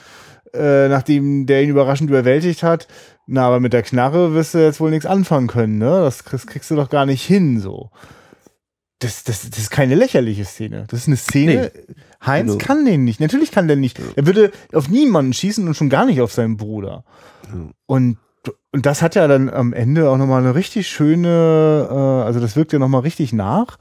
äh, 0.53 0.89
nachdem 0.89 1.47
der 1.47 1.63
ihn 1.63 1.71
überraschend 1.71 2.11
überwältigt 2.11 2.63
hat, 2.63 2.89
na, 3.27 3.47
aber 3.47 3.61
mit 3.61 3.73
der 3.73 3.83
Knarre 3.83 4.35
wirst 4.35 4.55
du 4.55 4.59
jetzt 4.59 4.81
wohl 4.81 4.91
nichts 4.91 5.07
anfangen 5.07 5.47
können, 5.47 5.79
ne? 5.79 6.01
Das 6.01 6.25
kriegst, 6.25 6.49
kriegst 6.49 6.71
du 6.71 6.75
doch 6.75 6.91
gar 6.91 7.07
nicht 7.07 7.25
hin, 7.25 7.61
so. 7.61 7.91
Das, 8.99 9.23
das, 9.23 9.49
das 9.49 9.59
ist 9.59 9.71
keine 9.71 9.95
lächerliche 9.95 10.45
Szene. 10.45 10.85
Das 10.89 11.01
ist 11.01 11.07
eine 11.07 11.17
Szene. 11.17 11.71
Nee. 11.73 11.95
Heinz 12.27 12.51
also. 12.51 12.59
kann 12.59 12.85
den 12.85 13.05
nicht. 13.05 13.21
Natürlich 13.21 13.51
kann 13.51 13.69
der 13.69 13.77
nicht. 13.77 13.99
Er 14.17 14.27
würde 14.27 14.51
auf 14.75 14.91
niemanden 14.91 15.33
schießen 15.33 15.67
und 15.67 15.75
schon 15.75 15.89
gar 15.89 16.05
nicht 16.05 16.21
auf 16.21 16.33
seinen 16.33 16.57
Bruder. 16.57 17.05
Mhm. 17.51 17.71
Und 17.87 18.19
und 18.73 18.87
das 18.87 19.03
hat 19.03 19.15
ja 19.15 19.27
dann 19.27 19.49
am 19.49 19.73
Ende 19.73 20.09
auch 20.09 20.17
nochmal 20.17 20.43
eine 20.43 20.55
richtig 20.55 20.89
schöne, 20.89 21.89
äh, 21.91 21.95
also 21.95 22.41
das 22.41 22.57
wirkt 22.57 22.73
ja 22.73 22.79
nochmal 22.79 23.03
richtig 23.03 23.33
nach. 23.33 23.79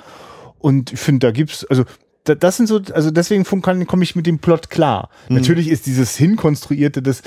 Und 0.57 0.93
ich 0.93 0.99
finde, 0.99 1.27
da 1.27 1.31
gibt's, 1.31 1.63
also 1.65 1.85
das 2.23 2.57
sind 2.57 2.67
so, 2.67 2.79
also 2.93 3.11
deswegen 3.11 3.43
komme 3.43 4.03
ich 4.03 4.15
mit 4.15 4.27
dem 4.27 4.39
Plot 4.39 4.69
klar. 4.69 5.09
Mhm. 5.29 5.37
Natürlich 5.37 5.69
ist 5.69 5.85
dieses 5.85 6.15
hinkonstruierte, 6.15 7.01
das, 7.01 7.21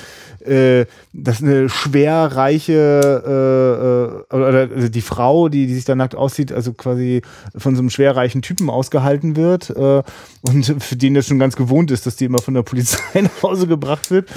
äh, 0.45 0.87
das 1.13 1.43
eine 1.43 1.69
schwerreiche 1.69 4.25
äh, 4.31 4.35
äh, 4.35 4.37
oder 4.37 4.69
also 4.75 4.89
die 4.89 5.01
Frau, 5.01 5.49
die, 5.49 5.67
die 5.67 5.75
sich 5.75 5.85
da 5.85 5.95
nackt 5.95 6.15
aussieht, 6.15 6.53
also 6.53 6.73
quasi 6.73 7.23
von 7.57 7.75
so 7.75 7.81
einem 7.81 7.91
schwerreichen 7.91 8.43
Typen 8.43 8.71
ausgehalten 8.71 9.37
wird 9.37 9.71
äh, 9.71 10.03
und 10.43 10.83
für 10.83 10.97
den 10.97 11.15
das 11.15 11.27
schon 11.27 11.39
ganz 11.39 11.57
gewohnt 11.57 11.91
ist, 11.91 12.07
dass 12.07 12.17
die 12.17 12.27
immer 12.27 12.41
von 12.41 12.55
der 12.55 12.63
Polizei 12.63 12.99
nach 13.23 13.43
Hause 13.43 13.67
gebracht 13.67 14.11
wird. 14.11 14.29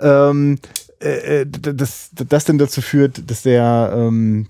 Ähm, 0.00 0.58
äh, 1.00 1.42
äh 1.42 1.46
das, 1.46 2.10
das 2.12 2.44
dann 2.44 2.58
dazu 2.58 2.82
führt, 2.82 3.30
dass 3.30 3.42
der 3.42 3.92
ähm, 3.94 4.46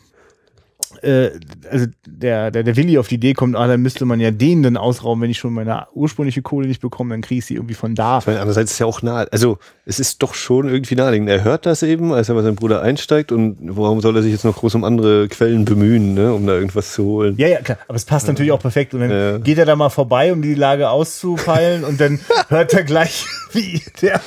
äh, 1.02 1.30
also 1.70 1.86
der, 2.06 2.50
der, 2.50 2.62
der 2.62 2.76
Willi 2.76 2.98
auf 2.98 3.08
die 3.08 3.16
Idee 3.16 3.34
kommt, 3.34 3.56
ah, 3.56 3.66
dann 3.66 3.80
müsste 3.80 4.04
man 4.04 4.20
ja 4.20 4.30
den 4.30 4.62
dann 4.62 4.76
ausrauben, 4.76 5.22
wenn 5.22 5.30
ich 5.30 5.38
schon 5.38 5.52
meine 5.52 5.86
ursprüngliche 5.94 6.42
Kohle 6.42 6.68
nicht 6.68 6.80
bekomme, 6.80 7.14
dann 7.14 7.20
kriege 7.20 7.38
ich 7.38 7.46
sie 7.46 7.54
irgendwie 7.54 7.74
von 7.74 7.94
da. 7.94 8.18
Ich 8.18 8.26
meine, 8.26 8.40
andererseits 8.40 8.70
ist 8.70 8.74
es 8.74 8.78
ja 8.80 8.86
auch 8.86 9.02
nahe, 9.02 9.26
also 9.32 9.58
es 9.84 10.00
ist 10.00 10.22
doch 10.22 10.34
schon 10.34 10.68
irgendwie 10.68 10.94
naheliegend. 10.94 11.28
Er 11.28 11.44
hört 11.44 11.66
das 11.66 11.82
eben, 11.82 12.12
als 12.12 12.28
er 12.28 12.34
bei 12.34 12.42
seinem 12.42 12.56
Bruder 12.56 12.82
einsteigt 12.82 13.32
und 13.32 13.56
warum 13.60 14.00
soll 14.00 14.16
er 14.16 14.22
sich 14.22 14.32
jetzt 14.32 14.44
noch 14.44 14.56
groß 14.56 14.74
um 14.74 14.84
andere 14.84 15.28
Quellen 15.28 15.64
bemühen, 15.64 16.14
ne, 16.14 16.32
um 16.32 16.46
da 16.46 16.54
irgendwas 16.54 16.92
zu 16.92 17.04
holen? 17.04 17.34
Ja, 17.38 17.48
ja, 17.48 17.60
klar, 17.60 17.78
aber 17.86 17.96
es 17.96 18.04
passt 18.04 18.26
ja. 18.26 18.32
natürlich 18.32 18.52
auch 18.52 18.60
perfekt 18.60 18.94
und 18.94 19.00
dann 19.00 19.10
ja. 19.10 19.38
geht 19.38 19.58
er 19.58 19.66
da 19.66 19.76
mal 19.76 19.90
vorbei, 19.90 20.32
um 20.32 20.42
die 20.42 20.54
Lage 20.54 20.90
auszupeilen 20.90 21.84
und 21.84 22.00
dann 22.00 22.20
hört 22.48 22.74
er 22.74 22.84
gleich, 22.84 23.26
wie 23.52 23.82
der 24.02 24.20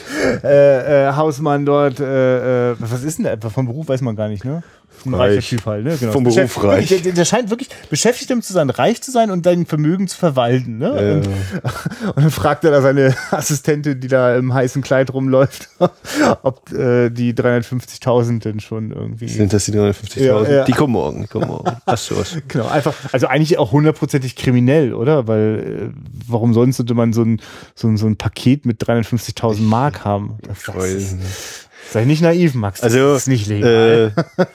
äh, 0.43 1.09
äh, 1.09 1.13
Hausmann 1.13 1.65
dort, 1.65 1.99
äh, 1.99 2.71
äh, 2.71 2.75
was 2.79 3.03
ist 3.03 3.17
denn 3.17 3.25
der? 3.25 3.49
Vom 3.49 3.65
Beruf 3.65 3.87
weiß 3.87 4.01
man 4.01 4.15
gar 4.15 4.27
nicht, 4.27 4.45
ne? 4.45 4.63
Typ 5.03 5.65
halt, 5.65 5.83
ne? 5.83 5.97
Genau. 5.99 6.11
Vom 6.11 6.23
Beruf 6.23 6.63
reich. 6.63 6.87
Der, 6.87 7.13
der, 7.13 7.25
scheint 7.25 7.49
wirklich 7.49 7.69
beschäftigt 7.89 8.29
damit 8.29 8.45
zu 8.45 8.53
sein, 8.53 8.69
reich 8.69 9.01
zu 9.01 9.11
sein 9.11 9.31
und 9.31 9.43
sein 9.43 9.65
Vermögen 9.65 10.07
zu 10.07 10.17
verwalten, 10.17 10.77
ne? 10.77 10.87
Ja. 10.87 11.13
Und, 11.15 11.27
und, 12.15 12.17
dann 12.17 12.31
fragt 12.31 12.63
er 12.63 12.71
da 12.71 12.81
seine 12.81 13.15
Assistentin, 13.31 13.99
die 13.99 14.07
da 14.07 14.35
im 14.35 14.53
heißen 14.53 14.81
Kleid 14.81 15.13
rumläuft, 15.13 15.69
ob 16.43 16.71
äh, 16.71 17.09
die 17.09 17.33
350.000 17.33 18.41
denn 18.41 18.59
schon 18.59 18.91
irgendwie. 18.91 19.27
Sind 19.27 19.53
das 19.53 19.65
die 19.65 19.71
350.000? 19.71 20.19
Ja, 20.19 20.43
ja. 20.43 20.63
Die 20.65 20.71
kommen 20.71 20.93
morgen, 20.93 21.21
die 21.23 21.27
kommen 21.27 21.47
morgen. 21.47 21.71
Hast 21.85 22.11
du 22.11 22.17
was? 22.17 22.37
Genau, 22.47 22.67
einfach, 22.67 22.93
also 23.11 23.27
eigentlich 23.27 23.57
auch 23.57 23.71
hundertprozentig 23.71 24.35
kriminell, 24.35 24.93
oder? 24.93 25.27
Weil, 25.27 25.91
äh, 25.91 26.01
warum 26.27 26.53
sonst 26.53 26.77
sollte 26.77 26.93
man 26.93 27.13
so 27.13 27.23
ein, 27.23 27.41
so 27.75 27.87
ein, 27.87 27.97
so 27.97 28.07
ein 28.07 28.17
Paket 28.17 28.65
mit 28.65 28.81
350.000 28.83 29.61
Mark 29.61 30.05
haben? 30.05 30.37
Das, 30.43 30.63
das, 30.63 31.60
Sei 31.91 32.05
nicht 32.05 32.21
naiv, 32.21 32.55
Max. 32.55 32.79
Das 32.79 32.93
also, 32.93 33.15
ist 33.15 33.27
nicht 33.27 33.47
legal. 33.47 34.13
Äh, 34.37 34.45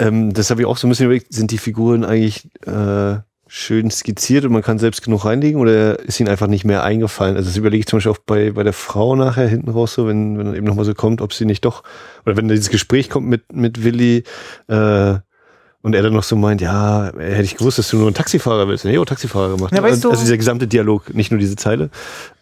ähm, 0.00 0.32
das 0.32 0.50
habe 0.50 0.60
ich 0.60 0.66
auch 0.66 0.76
so 0.76 0.88
ein 0.88 0.90
bisschen 0.90 1.06
überlegt. 1.06 1.32
Sind 1.32 1.52
die 1.52 1.58
Figuren 1.58 2.04
eigentlich 2.04 2.50
äh, 2.66 3.18
schön 3.46 3.92
skizziert 3.92 4.44
und 4.44 4.52
man 4.52 4.62
kann 4.62 4.80
selbst 4.80 5.04
genug 5.04 5.24
reinlegen 5.24 5.60
oder 5.60 6.00
ist 6.00 6.18
ihnen 6.18 6.28
einfach 6.28 6.48
nicht 6.48 6.64
mehr 6.64 6.82
eingefallen? 6.82 7.36
Also 7.36 7.48
das 7.48 7.56
überlege 7.56 7.78
ich 7.78 7.86
zum 7.86 7.98
Beispiel 7.98 8.10
auch 8.10 8.18
bei, 8.18 8.50
bei 8.50 8.64
der 8.64 8.72
Frau 8.72 9.14
nachher 9.14 9.46
hinten 9.46 9.70
raus 9.70 9.94
so, 9.94 10.08
wenn, 10.08 10.36
wenn 10.36 10.46
dann 10.46 10.56
eben 10.56 10.66
nochmal 10.66 10.84
so 10.84 10.94
kommt, 10.94 11.22
ob 11.22 11.32
sie 11.32 11.44
nicht 11.44 11.64
doch, 11.64 11.84
oder 12.26 12.36
wenn 12.36 12.48
dieses 12.48 12.70
Gespräch 12.70 13.08
kommt 13.08 13.28
mit, 13.28 13.52
mit 13.52 13.84
Willi, 13.84 14.24
äh, 14.66 15.14
und 15.84 15.94
er 15.94 16.02
dann 16.02 16.14
noch 16.14 16.22
so 16.22 16.34
meint, 16.34 16.62
ja, 16.62 17.12
hätte 17.14 17.42
ich 17.42 17.58
gewusst, 17.58 17.76
dass 17.76 17.90
du 17.90 17.98
nur 17.98 18.08
ein 18.08 18.14
Taxifahrer 18.14 18.66
willst. 18.68 18.86
Nee, 18.86 18.96
oh, 18.96 19.04
Taxifahrer 19.04 19.54
gemacht. 19.54 19.74
Ja, 19.74 19.82
weißt 19.82 20.02
du, 20.02 20.08
also 20.08 20.22
dieser 20.22 20.38
gesamte 20.38 20.66
Dialog, 20.66 21.12
nicht 21.12 21.30
nur 21.30 21.38
diese 21.38 21.56
Zeile. 21.56 21.90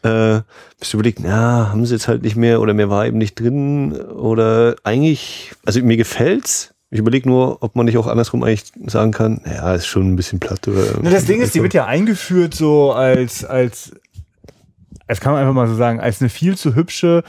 Äh, 0.05 0.43
bist 0.79 0.93
du 0.93 0.97
überlegt, 0.97 1.19
na, 1.21 1.71
haben 1.71 1.85
sie 1.85 1.95
jetzt 1.95 2.07
halt 2.07 2.23
nicht 2.23 2.37
mehr 2.37 2.61
oder 2.61 2.73
mehr 2.73 2.89
war 2.89 3.05
eben 3.05 3.19
nicht 3.19 3.41
drin 3.41 4.01
oder 4.01 4.77
eigentlich, 4.85 5.51
also 5.65 5.83
mir 5.83 5.97
gefällt's. 5.97 6.73
Ich 6.91 7.01
überlege 7.01 7.29
nur, 7.29 7.65
ob 7.65 7.75
man 7.75 7.87
nicht 7.87 7.99
auch 7.99 8.07
andersrum 8.07 8.45
eigentlich 8.45 8.71
sagen 8.87 9.11
kann, 9.11 9.41
ja, 9.45 9.75
ist 9.75 9.87
schon 9.87 10.13
ein 10.13 10.15
bisschen 10.15 10.39
platt. 10.39 10.69
Oder 10.69 11.01
Na, 11.03 11.11
das 11.11 11.25
Ding 11.25 11.41
ist, 11.41 11.57
die 11.57 11.63
wird 11.65 11.75
ja 11.75 11.87
eingeführt 11.87 12.55
so 12.55 12.93
als, 12.93 13.45
als, 13.45 13.91
als 15.09 15.19
kann 15.19 15.33
man 15.33 15.41
einfach 15.41 15.55
mal 15.55 15.67
so 15.67 15.75
sagen, 15.75 15.99
als 15.99 16.21
eine 16.21 16.31
viel 16.31 16.57
zu 16.57 16.77
hübsche, 16.77 17.25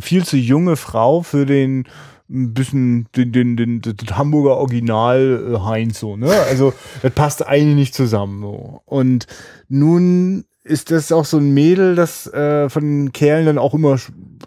viel 0.00 0.24
zu 0.24 0.36
junge 0.36 0.74
Frau 0.74 1.22
für 1.22 1.46
den 1.46 1.86
ein 2.32 2.54
bisschen 2.54 3.06
den, 3.14 3.32
den, 3.32 3.56
den, 3.56 3.80
den 3.82 4.16
Hamburger 4.16 4.56
Original 4.56 5.54
äh, 5.54 5.58
Heinz 5.60 6.00
so, 6.00 6.16
ne? 6.16 6.30
Also 6.48 6.72
das 7.02 7.12
passt 7.12 7.46
eigentlich 7.46 7.76
nicht 7.76 7.94
zusammen. 7.94 8.40
So. 8.42 8.80
Und 8.86 9.26
nun 9.68 10.44
ist 10.64 10.90
das 10.90 11.12
auch 11.12 11.24
so 11.24 11.38
ein 11.38 11.52
Mädel, 11.52 11.94
das 11.94 12.26
äh, 12.32 12.68
von 12.68 13.12
Kerlen 13.12 13.46
dann 13.46 13.58
auch 13.58 13.74
immer, 13.74 13.98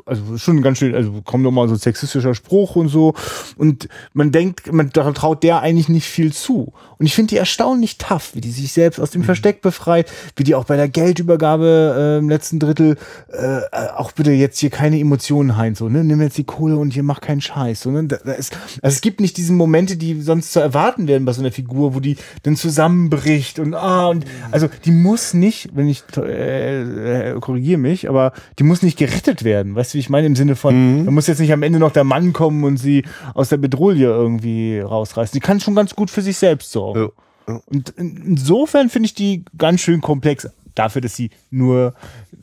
also 0.06 0.38
schon 0.38 0.62
ganz 0.62 0.80
schön, 0.80 0.96
also 0.96 1.22
kommt 1.24 1.44
nochmal 1.44 1.68
so 1.68 1.76
ein 1.76 1.80
sexistischer 1.80 2.36
Spruch 2.36 2.76
und 2.76 2.90
so. 2.90 3.14
Und 3.58 3.88
man 4.14 4.32
denkt, 4.32 4.72
man 4.72 4.92
traut 4.92 5.44
der 5.44 5.62
eigentlich 5.62 5.90
nicht 5.90 6.08
viel 6.08 6.34
zu. 6.34 6.74
Und 6.98 7.06
ich 7.06 7.14
finde 7.14 7.30
die 7.30 7.38
erstaunlich 7.38 7.98
tough, 7.98 8.36
wie 8.36 8.42
die 8.42 8.52
sich 8.52 8.72
selbst 8.72 9.00
aus 9.00 9.12
dem 9.12 9.22
mhm. 9.22 9.26
Versteck 9.26 9.62
befreit, 9.62 10.12
wie 10.36 10.44
die 10.44 10.56
auch 10.56 10.66
bei 10.66 10.78
der 10.78 10.88
Geldübergabe 10.88 11.96
äh, 11.98 12.20
im 12.20 12.30
letzten 12.30 12.60
Drittel 12.60 12.98
äh, 13.30 13.62
auch 13.96 14.12
bitte 14.14 14.32
jetzt 14.32 14.60
hier 14.60 14.70
keine 14.70 15.00
Emotionen 15.00 15.58
Heinz, 15.58 15.80
so, 15.80 15.90
ne? 15.90 16.04
Nimm 16.04 16.22
jetzt 16.22 16.38
die 16.38 16.44
Kohle 16.44 16.78
und 16.78 16.92
hier 16.92 17.04
mach 17.04 17.22
keinen 17.22 17.42
Scheiß. 17.42 17.82
So, 17.82 17.92
ne? 17.92 18.06
da, 18.06 18.18
da 18.24 18.32
ist, 18.34 18.58
also 18.82 18.96
es 18.96 19.02
gibt 19.02 19.20
nicht 19.20 19.38
diese 19.38 19.54
Momente, 19.54 19.98
die 19.98 20.22
sonst 20.22 20.54
zu 20.54 20.60
erwarten 20.60 21.08
werden 21.08 21.26
bei 21.26 21.34
so 21.34 21.42
einer 21.42 21.52
Figur, 21.52 21.96
wo 21.96 22.00
die 22.00 22.18
dann 22.44 22.56
zusammenbricht 22.56 23.60
und 23.60 23.74
ah, 23.74 24.08
und 24.08 24.26
also 24.52 24.70
die 24.86 24.92
muss 24.92 25.34
nicht, 25.34 25.76
wenn 25.76 25.88
ich 25.88 26.04
äh, 26.18 27.32
äh, 27.32 27.40
korrigiere 27.40 27.80
mich, 27.80 28.10
aber 28.10 28.34
die 28.60 28.64
muss 28.64 28.82
nicht 28.82 28.98
gerettet 28.98 29.44
werden. 29.44 29.76
Weißt 29.76 29.85
wie 29.94 30.00
ich 30.00 30.10
meine? 30.10 30.28
Im 30.28 30.36
Sinne 30.36 30.56
von, 30.56 31.02
mhm. 31.02 31.06
da 31.06 31.12
muss 31.12 31.28
jetzt 31.28 31.40
nicht 31.40 31.54
am 31.54 31.64
Ende 31.64 31.80
noch 31.80 31.92
der 31.92 32.04
Mann 32.04 32.34
kommen 32.34 32.64
und 32.64 32.78
sie 32.78 33.04
aus 33.34 33.50
der 33.50 33.58
Bedrohung 33.58 33.98
irgendwie 33.98 34.80
rausreißen. 34.80 35.34
Sie 35.34 35.40
kann 35.40 35.60
schon 35.60 35.76
ganz 35.76 35.96
gut 35.96 36.10
für 36.10 36.22
sich 36.22 36.38
selbst 36.38 36.72
sorgen. 36.72 37.10
Ja. 37.48 37.62
Und 37.68 37.94
insofern 37.98 38.90
finde 38.90 39.06
ich 39.08 39.14
die 39.14 39.46
ganz 39.58 39.82
schön 39.82 40.02
komplex 40.02 40.48
dafür, 40.74 41.02
dass 41.02 41.16
sie 41.16 41.30
nur, 41.52 41.94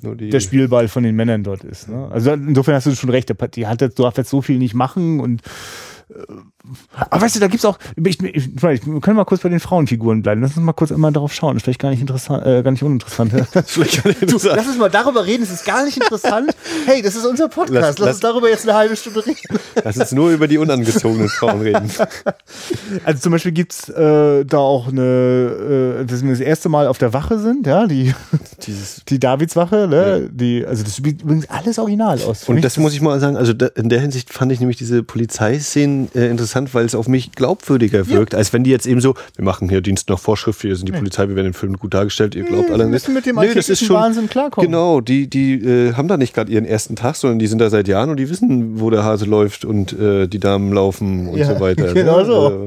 nur 0.03 0.17
der 0.17 0.41
Spielball 0.41 0.89
von 0.89 1.03
den 1.03 1.15
Männern 1.15 1.45
dort 1.45 1.65
ist. 1.65 1.89
Ne? 1.89 2.09
Also 2.11 2.33
insofern 2.33 2.75
hast 2.75 2.87
du 2.87 2.95
schon 2.95 3.11
recht, 3.11 3.33
die 3.55 3.67
hat 3.67 3.81
jetzt, 3.81 3.99
darf 3.99 4.17
jetzt 4.17 4.31
so 4.31 4.43
viel 4.43 4.59
nicht 4.59 4.75
machen 4.75 5.21
und 5.21 5.43
aber 6.95 7.23
weißt 7.23 7.37
du, 7.37 7.41
da 7.41 7.49
gibt's 7.49 7.65
auch, 7.65 7.79
ich, 7.97 8.23
ich, 8.23 8.37
ich, 8.37 8.63
wir 8.63 9.01
können 9.01 9.17
mal 9.17 9.25
kurz 9.25 9.43
bei 9.43 9.49
den 9.49 9.61
Frauenfiguren 9.61 10.23
bleiben. 10.23 10.43
Lass 10.43 10.57
uns 10.57 10.65
mal 10.65 10.73
kurz 10.73 10.91
immer 10.91 11.11
darauf 11.13 11.33
schauen. 11.33 11.53
Das 11.63 11.63
ist 11.63 11.65
vielleicht 11.65 11.81
gar 11.81 11.91
nicht 11.91 12.01
interessant, 12.01 12.47
äh, 12.47 12.63
gar 12.63 12.71
nicht 12.71 12.83
uninteressant. 12.83 13.33
vielleicht 13.67 14.05
nicht 14.05 14.23
interessant. 14.23 14.53
Du, 14.53 14.57
lass 14.57 14.67
uns 14.67 14.79
mal 14.79 14.89
darüber 14.89 15.25
reden, 15.27 15.43
es 15.43 15.51
ist 15.51 15.65
gar 15.65 15.85
nicht 15.85 15.97
interessant. 15.97 16.51
Hey, 16.87 17.01
das 17.01 17.15
ist 17.15 17.25
unser 17.25 17.49
Podcast. 17.49 17.73
Lass, 17.73 17.83
lass, 17.83 17.99
lass 17.99 18.15
uns 18.15 18.21
darüber 18.21 18.49
jetzt 18.49 18.69
eine 18.69 18.77
halbe 18.77 18.97
Stunde 18.97 19.25
reden. 19.25 19.39
Lass 19.85 19.97
uns 19.97 20.11
nur 20.13 20.31
über 20.31 20.49
die 20.49 20.59
unangezogenen 20.59 21.29
Frauen 21.29 21.61
reden. 21.61 21.91
Also 23.05 23.21
zum 23.21 23.33
Beispiel 23.33 23.53
gibt's 23.53 23.89
äh, 23.89 24.45
da 24.45 24.59
auch 24.59 24.89
eine, 24.89 26.01
äh, 26.01 26.05
dass 26.05 26.23
wir 26.23 26.31
das 26.31 26.41
erste 26.41 26.69
Mal 26.69 26.87
auf 26.87 26.99
der 26.99 27.13
Wache 27.13 27.39
sind, 27.39 27.67
ja, 27.67 27.87
die, 27.87 28.15
Dieses, 28.67 29.05
die 29.09 29.19
Davidswache, 29.19 29.89
ne? 29.89 30.21
Ja. 30.23 30.29
Die, 30.31 30.67
also 30.67 30.85
das 30.85 30.97
sieht 30.97 31.23
übrigens 31.23 31.49
alles 31.49 31.79
original 31.79 32.21
aus. 32.23 32.49
Und 32.49 32.57
das, 32.57 32.75
das 32.75 32.77
muss 32.79 32.95
ich 32.95 33.01
mal 33.01 33.19
sagen, 33.21 33.37
also 33.37 33.53
da, 33.53 33.67
in 33.67 33.89
der 33.89 34.01
Hinsicht 34.01 34.33
fand 34.33 34.53
ich 34.53 34.61
nämlich 34.61 34.77
diese 34.77 35.03
Polizeiszenen 35.03 36.02
äh, 36.15 36.29
interessant, 36.29 36.75
weil 36.75 36.85
es 36.85 36.95
auf 36.95 37.09
mich 37.09 37.33
glaubwürdiger 37.33 38.09
wirkt, 38.09 38.33
ja. 38.33 38.39
als 38.39 38.53
wenn 38.53 38.65
die 38.65 38.71
jetzt 38.71 38.87
eben 38.87 39.01
so, 39.01 39.15
wir 39.37 39.45
machen 39.45 39.69
hier 39.69 39.81
Dienst 39.81 40.09
nach 40.09 40.19
Vorschrift, 40.19 40.63
wir 40.65 40.77
sind 40.77 40.89
die 40.89 40.93
Polizei, 40.93 41.29
wir 41.29 41.37
werden 41.37 41.49
im 41.49 41.55
Film 41.55 41.79
gut 41.79 41.95
dargestellt, 41.95 42.35
ihr 42.35 42.45
glaubt 42.45 42.71
alle 42.71 42.87
nicht. 42.87 43.09
mit 43.09 43.27
dem 43.27 43.37
nee, 43.37 43.55
das 43.55 43.69
ist 43.69 43.85
schon, 43.85 43.97
Wahnsinn 43.97 44.29
klarkommen. 44.29 44.71
Genau, 44.71 45.01
die, 45.01 45.29
die 45.29 45.55
äh, 45.55 45.95
haben 45.95 46.09
da 46.09 46.17
nicht 46.17 46.35
gerade 46.35 46.51
ihren 46.51 46.65
ersten 46.65 46.97
Tag, 46.97 47.17
sondern 47.17 47.39
die 47.39 47.47
sind 47.47 47.59
da 47.59 47.71
seit 47.71 47.89
Jahren 47.89 48.11
und 48.11 48.17
die 48.19 48.29
wissen, 48.29 48.81
wo 48.81 48.91
der 48.91 49.05
Hase 49.05 49.25
läuft 49.25 49.65
und 49.65 49.93
äh, 49.93 50.27
die 50.27 50.39
Damen 50.39 50.73
laufen 50.73 51.29
und 51.29 51.39
ja, 51.39 51.47
so 51.47 51.61
weiter. 51.61 51.87
Ne? 51.87 51.95
Genau 51.95 52.19
ne? 52.19 52.25
so. 52.25 52.67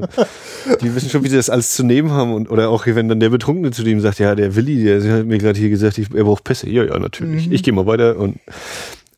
Äh, 0.70 0.76
die 0.82 0.94
wissen 0.94 1.10
schon, 1.10 1.24
wie 1.24 1.28
sie 1.28 1.36
das 1.36 1.50
alles 1.50 1.74
zu 1.74 1.84
nehmen 1.84 2.10
haben 2.10 2.34
und 2.34 2.50
oder 2.50 2.70
auch 2.70 2.86
wenn 2.86 3.08
dann 3.08 3.20
der 3.20 3.30
Betrunkene 3.30 3.70
zu 3.70 3.82
dem 3.82 4.00
sagt, 4.00 4.18
ja, 4.18 4.34
der 4.34 4.56
Willi, 4.56 4.82
der 4.84 5.18
hat 5.18 5.26
mir 5.26 5.38
gerade 5.38 5.58
hier 5.58 5.70
gesagt, 5.70 5.98
ich, 5.98 6.12
er 6.14 6.24
braucht 6.24 6.44
Pässe. 6.44 6.68
Ja, 6.68 6.84
ja, 6.84 6.98
natürlich. 6.98 7.48
Mhm. 7.48 7.52
Ich 7.52 7.62
gehe 7.62 7.72
mal 7.72 7.86
weiter 7.86 8.16
und 8.16 8.38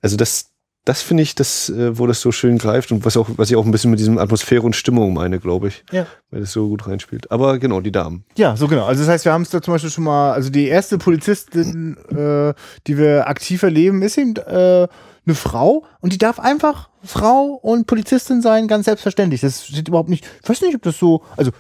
also 0.00 0.16
das, 0.16 0.47
das 0.88 1.02
finde 1.02 1.22
ich, 1.22 1.34
das, 1.34 1.68
äh, 1.68 1.98
wo 1.98 2.06
das 2.06 2.22
so 2.22 2.32
schön 2.32 2.56
greift 2.56 2.92
und 2.92 3.04
was 3.04 3.18
auch, 3.18 3.28
was 3.36 3.50
ich 3.50 3.56
auch 3.56 3.66
ein 3.66 3.70
bisschen 3.70 3.90
mit 3.90 4.00
diesem 4.00 4.16
Atmosphäre 4.16 4.62
und 4.62 4.74
Stimmung 4.74 5.12
meine, 5.12 5.38
glaube 5.38 5.68
ich. 5.68 5.84
Ja. 5.92 6.06
Weil 6.30 6.40
das 6.40 6.52
so 6.52 6.66
gut 6.66 6.86
reinspielt. 6.86 7.30
Aber 7.30 7.58
genau, 7.58 7.82
die 7.82 7.92
Damen. 7.92 8.24
Ja, 8.38 8.56
so 8.56 8.68
genau. 8.68 8.86
Also 8.86 9.02
das 9.02 9.10
heißt, 9.10 9.24
wir 9.26 9.32
haben 9.34 9.42
es 9.42 9.50
da 9.50 9.60
zum 9.60 9.74
Beispiel 9.74 9.90
schon 9.90 10.04
mal, 10.04 10.32
also 10.32 10.48
die 10.48 10.66
erste 10.66 10.96
Polizistin, 10.96 11.98
äh, 12.08 12.54
die 12.86 12.96
wir 12.96 13.28
aktiv 13.28 13.62
erleben, 13.62 14.00
ist 14.00 14.16
eben 14.16 14.34
äh, 14.36 14.88
eine 15.26 15.34
Frau 15.34 15.84
und 16.00 16.14
die 16.14 16.18
darf 16.18 16.40
einfach 16.40 16.88
Frau 17.04 17.58
und 17.60 17.86
Polizistin 17.86 18.40
sein, 18.40 18.66
ganz 18.66 18.86
selbstverständlich. 18.86 19.42
Das 19.42 19.66
steht 19.66 19.88
überhaupt 19.88 20.08
nicht, 20.08 20.26
ich 20.42 20.48
weiß 20.48 20.62
nicht, 20.62 20.74
ob 20.74 20.82
das 20.82 20.98
so, 20.98 21.22
also 21.36 21.50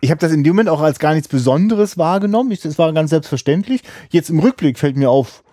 ich 0.00 0.10
habe 0.10 0.20
das 0.20 0.32
in 0.32 0.42
dem 0.42 0.54
Moment 0.54 0.70
auch 0.70 0.80
als 0.80 0.98
gar 0.98 1.12
nichts 1.12 1.28
Besonderes 1.28 1.98
wahrgenommen. 1.98 2.50
Ich, 2.50 2.60
das 2.60 2.78
war 2.78 2.90
ganz 2.94 3.10
selbstverständlich. 3.10 3.82
Jetzt 4.08 4.30
im 4.30 4.38
Rückblick 4.38 4.78
fällt 4.78 4.96
mir 4.96 5.10
auf, 5.10 5.44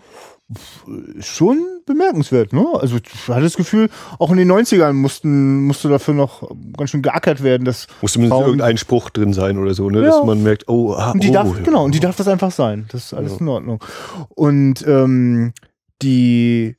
schon 1.19 1.65
bemerkenswert, 1.85 2.53
ne? 2.53 2.65
Also 2.79 2.97
ich 2.97 3.27
hatte 3.27 3.41
das 3.41 3.55
Gefühl, 3.55 3.89
auch 4.19 4.31
in 4.31 4.37
den 4.37 4.51
90ern 4.51 4.93
mussten, 4.93 5.65
musste 5.65 5.89
dafür 5.89 6.13
noch 6.13 6.49
ganz 6.77 6.89
schön 6.89 7.01
geackert 7.01 7.43
werden. 7.43 7.65
Dass 7.65 7.87
musste 8.01 8.19
mindestens 8.19 8.45
irgendein 8.45 8.77
Spruch 8.77 9.09
drin 9.09 9.33
sein 9.33 9.57
oder 9.57 9.73
so, 9.73 9.89
ne? 9.89 10.01
Ja. 10.01 10.07
Dass 10.07 10.25
man 10.25 10.43
merkt, 10.43 10.67
oh, 10.67 10.93
ah, 10.93 11.11
und 11.11 11.23
die 11.23 11.29
oh, 11.29 11.33
darf, 11.33 11.57
ja. 11.57 11.63
Genau, 11.63 11.85
und 11.85 11.95
die 11.95 11.99
darf 11.99 12.15
das 12.15 12.27
einfach 12.27 12.51
sein. 12.51 12.85
Das 12.91 13.05
ist 13.05 13.13
alles 13.13 13.33
ja. 13.33 13.39
in 13.39 13.47
Ordnung. 13.47 13.83
Und 14.29 14.85
ähm, 14.87 15.53
die 16.01 16.75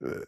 äh, 0.00 0.06
äh, 0.06 0.22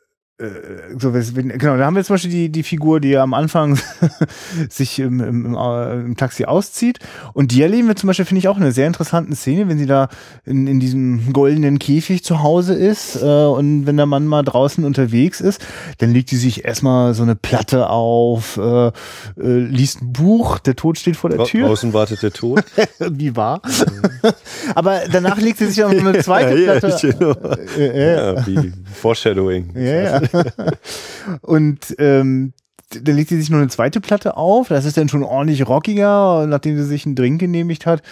so, 0.97 1.11
genau, 1.11 1.77
da 1.77 1.85
haben 1.85 1.97
wir 1.97 2.05
zum 2.05 2.15
Beispiel 2.15 2.31
die, 2.31 2.49
die 2.49 2.63
Figur, 2.63 3.01
die 3.01 3.17
am 3.17 3.35
Anfang 3.35 3.77
sich 4.71 5.01
im, 5.01 5.19
im, 5.21 5.47
im, 5.47 5.55
äh, 5.57 5.95
im, 5.95 6.17
Taxi 6.17 6.45
auszieht. 6.45 7.01
Und 7.33 7.51
die 7.51 7.61
erleben 7.61 7.89
wir 7.89 7.97
zum 7.97 8.07
Beispiel, 8.07 8.25
finde 8.25 8.39
ich, 8.39 8.47
auch 8.47 8.57
eine 8.57 8.71
sehr 8.71 8.87
interessante 8.87 9.35
Szene, 9.35 9.69
wenn 9.69 9.79
sie 9.79 9.87
da 9.87 10.09
in, 10.45 10.69
in 10.69 10.79
diesem 10.79 11.33
goldenen 11.33 11.81
Käfig 11.81 12.23
zu 12.23 12.41
Hause 12.41 12.75
ist 12.75 13.21
äh, 13.21 13.27
und 13.27 13.87
wenn 13.87 13.97
der 13.97 14.07
Mann 14.07 14.27
mal 14.27 14.45
draußen 14.45 14.85
unterwegs 14.85 15.41
ist, 15.41 15.67
dann 15.99 16.13
legt 16.13 16.29
sie 16.29 16.37
sich 16.37 16.65
erstmal 16.65 17.15
so 17.15 17.25
eine 17.25 17.35
Platte 17.35 17.91
auf, 17.91 18.59
äh, 18.59 18.89
äh, 18.89 18.93
liest 19.39 20.03
ein 20.03 20.13
Buch, 20.13 20.61
der 20.61 20.77
Tod 20.77 20.99
steht 20.99 21.17
vor 21.17 21.31
der 21.31 21.45
Tür. 21.47 21.67
Draußen 21.67 21.93
wartet 21.93 22.23
der 22.23 22.33
Tod. 22.33 22.63
Wie 23.01 23.35
wahr. 23.35 23.61
Aber 24.77 25.01
danach 25.11 25.39
legt 25.39 25.59
sie 25.59 25.67
sich 25.67 25.83
auch 25.83 25.93
noch 25.93 25.99
eine 25.99 26.23
zweite 26.23 26.55
Platte. 26.55 27.09
Ja, 27.09 27.13
genau. 27.13 27.35
äh, 27.77 28.35
ja, 28.35 28.47
wie 28.47 28.73
Foreshadowing. 28.95 29.71
Ja, 29.75 30.21
ja. 30.21 30.28
und 31.43 31.95
ähm, 31.99 32.53
dann 32.91 33.17
legt 33.17 33.29
sie 33.29 33.39
sich 33.39 33.51
noch 33.51 33.59
eine 33.59 33.69
zweite 33.69 34.01
Platte 34.01 34.37
auf. 34.37 34.69
Das 34.69 34.85
ist 34.85 34.97
dann 34.97 35.09
schon 35.09 35.23
ordentlich 35.23 35.67
rockiger. 35.67 36.47
Nachdem 36.47 36.77
sie 36.77 36.85
sich 36.85 37.05
einen 37.05 37.17
Drink 37.17 37.39
genehmigt 37.39 37.85
hat, 37.85 38.03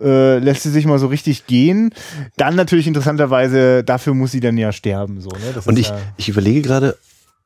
äh, 0.00 0.38
lässt 0.38 0.64
sie 0.64 0.70
sich 0.70 0.86
mal 0.86 0.98
so 0.98 1.06
richtig 1.06 1.46
gehen. 1.46 1.94
Dann 2.36 2.56
natürlich 2.56 2.86
interessanterweise, 2.86 3.84
dafür 3.84 4.14
muss 4.14 4.32
sie 4.32 4.40
dann 4.40 4.58
ja 4.58 4.72
sterben. 4.72 5.20
So, 5.20 5.30
ne? 5.30 5.62
Und 5.66 5.78
ich, 5.78 5.88
ja 5.88 5.98
ich 6.16 6.28
überlege 6.28 6.62
gerade, 6.62 6.96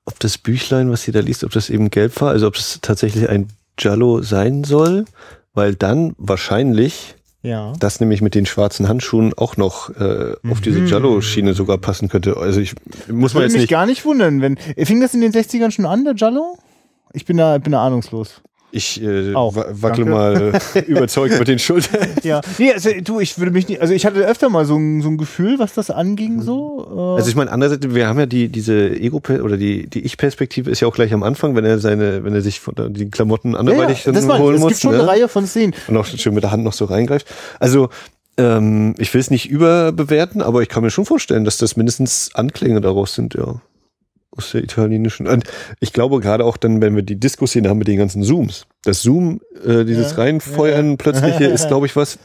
ob 0.06 0.18
das 0.20 0.38
Büchlein, 0.38 0.90
was 0.90 1.02
sie 1.02 1.12
da 1.12 1.20
liest, 1.20 1.44
ob 1.44 1.52
das 1.52 1.68
eben 1.68 1.90
gelb 1.90 2.18
war, 2.22 2.30
also 2.30 2.46
ob 2.46 2.54
das 2.54 2.78
tatsächlich 2.80 3.28
ein 3.28 3.48
Jallo 3.78 4.22
sein 4.22 4.64
soll, 4.64 5.04
weil 5.52 5.74
dann 5.74 6.14
wahrscheinlich 6.16 7.16
ja. 7.48 7.72
Das 7.80 7.98
nämlich 7.98 8.20
mit 8.20 8.34
den 8.34 8.44
schwarzen 8.44 8.88
Handschuhen 8.88 9.32
auch 9.34 9.56
noch 9.56 9.88
äh, 9.96 10.34
auf 10.48 10.60
diese 10.60 10.84
Jallo-Schiene 10.84 11.54
sogar 11.54 11.78
passen 11.78 12.08
könnte. 12.08 12.36
Also 12.36 12.60
ich 12.60 12.74
muss 13.10 13.32
man 13.32 13.44
jetzt 13.44 13.52
mich 13.52 13.62
nicht. 13.62 13.70
gar 13.70 13.86
nicht 13.86 14.04
wundern, 14.04 14.42
wenn. 14.42 14.58
Fing 14.84 15.00
das 15.00 15.14
in 15.14 15.22
den 15.22 15.32
60ern 15.32 15.70
schon 15.70 15.86
an, 15.86 16.04
der 16.04 16.14
Jallo? 16.14 16.58
Ich 17.14 17.24
bin 17.24 17.38
da, 17.38 17.56
bin 17.56 17.72
da 17.72 17.84
ahnungslos. 17.84 18.42
Ich 18.70 19.02
äh, 19.02 19.34
Auch, 19.34 19.56
wackel 19.56 20.04
danke. 20.04 20.04
mal 20.04 20.52
äh, 20.74 20.80
überzeugt 20.86 21.38
mit 21.38 21.48
den 21.48 21.58
Schultern. 21.58 22.06
Ja, 22.22 22.42
nee, 22.58 22.72
also, 22.72 22.90
du, 23.02 23.18
ich 23.18 23.38
würde 23.38 23.50
mich 23.50 23.66
nicht, 23.66 23.80
also 23.80 23.94
ich 23.94 24.04
hatte 24.04 24.20
öfter 24.20 24.50
mal 24.50 24.66
so 24.66 24.76
ein, 24.76 25.00
so 25.00 25.08
ein 25.08 25.16
Gefühl, 25.16 25.58
was 25.58 25.72
das 25.72 25.90
anging 25.90 26.42
so. 26.42 26.86
Äh 26.94 27.18
also 27.18 27.30
ich 27.30 27.36
meine, 27.36 27.50
andererseits, 27.50 27.94
wir 27.94 28.06
haben 28.06 28.18
ja 28.18 28.26
die, 28.26 28.48
diese 28.48 28.90
Ego- 28.90 29.22
oder 29.42 29.56
die, 29.56 29.88
die 29.88 30.00
Ich-Perspektive 30.00 30.70
ist 30.70 30.80
ja 30.80 30.88
auch 30.88 30.94
gleich 30.94 31.14
am 31.14 31.22
Anfang, 31.22 31.56
wenn 31.56 31.64
er 31.64 31.78
seine, 31.78 32.24
wenn 32.24 32.34
er 32.34 32.42
sich 32.42 32.60
von 32.60 32.74
die 32.92 33.10
Klamotten 33.10 33.56
anderweitig 33.56 34.04
ja, 34.04 34.12
ja, 34.12 34.20
dann 34.20 34.38
holen 34.38 34.60
muss. 34.60 34.72
Es 34.72 34.80
gibt 34.80 34.82
schon 34.82 34.92
ne? 34.92 34.98
eine 34.98 35.08
Reihe 35.08 35.28
von 35.28 35.46
Szenen. 35.46 35.74
Und 35.86 35.96
auch 35.96 36.04
schön 36.04 36.34
mit 36.34 36.42
der 36.42 36.50
Hand 36.50 36.62
noch 36.62 36.74
so 36.74 36.84
reingreift. 36.84 37.26
Also, 37.58 37.88
ähm, 38.36 38.94
ich 38.98 39.12
will 39.14 39.20
es 39.20 39.30
nicht 39.30 39.48
überbewerten, 39.48 40.42
aber 40.42 40.60
ich 40.60 40.68
kann 40.68 40.82
mir 40.82 40.90
schon 40.90 41.06
vorstellen, 41.06 41.44
dass 41.44 41.56
das 41.56 41.76
mindestens 41.76 42.30
Anklänge 42.34 42.82
daraus 42.82 43.14
sind, 43.14 43.34
ja 43.34 43.60
aus 44.30 44.52
der 44.52 44.62
italienischen. 44.62 45.26
Und 45.26 45.44
ich 45.80 45.92
glaube 45.92 46.20
gerade 46.20 46.44
auch 46.44 46.56
dann, 46.56 46.80
wenn 46.80 46.94
wir 46.94 47.02
die 47.02 47.18
Disco-Szene 47.18 47.68
haben 47.68 47.78
mit 47.78 47.88
den 47.88 47.98
ganzen 47.98 48.22
Zooms. 48.22 48.66
Das 48.84 49.02
Zoom, 49.02 49.40
äh, 49.64 49.84
dieses 49.84 50.12
ja, 50.12 50.18
Reinfeuern 50.18 50.90
ja. 50.90 50.96
plötzliche 50.96 51.46
ist, 51.46 51.68
glaube 51.68 51.86
ich, 51.86 51.96
was, 51.96 52.18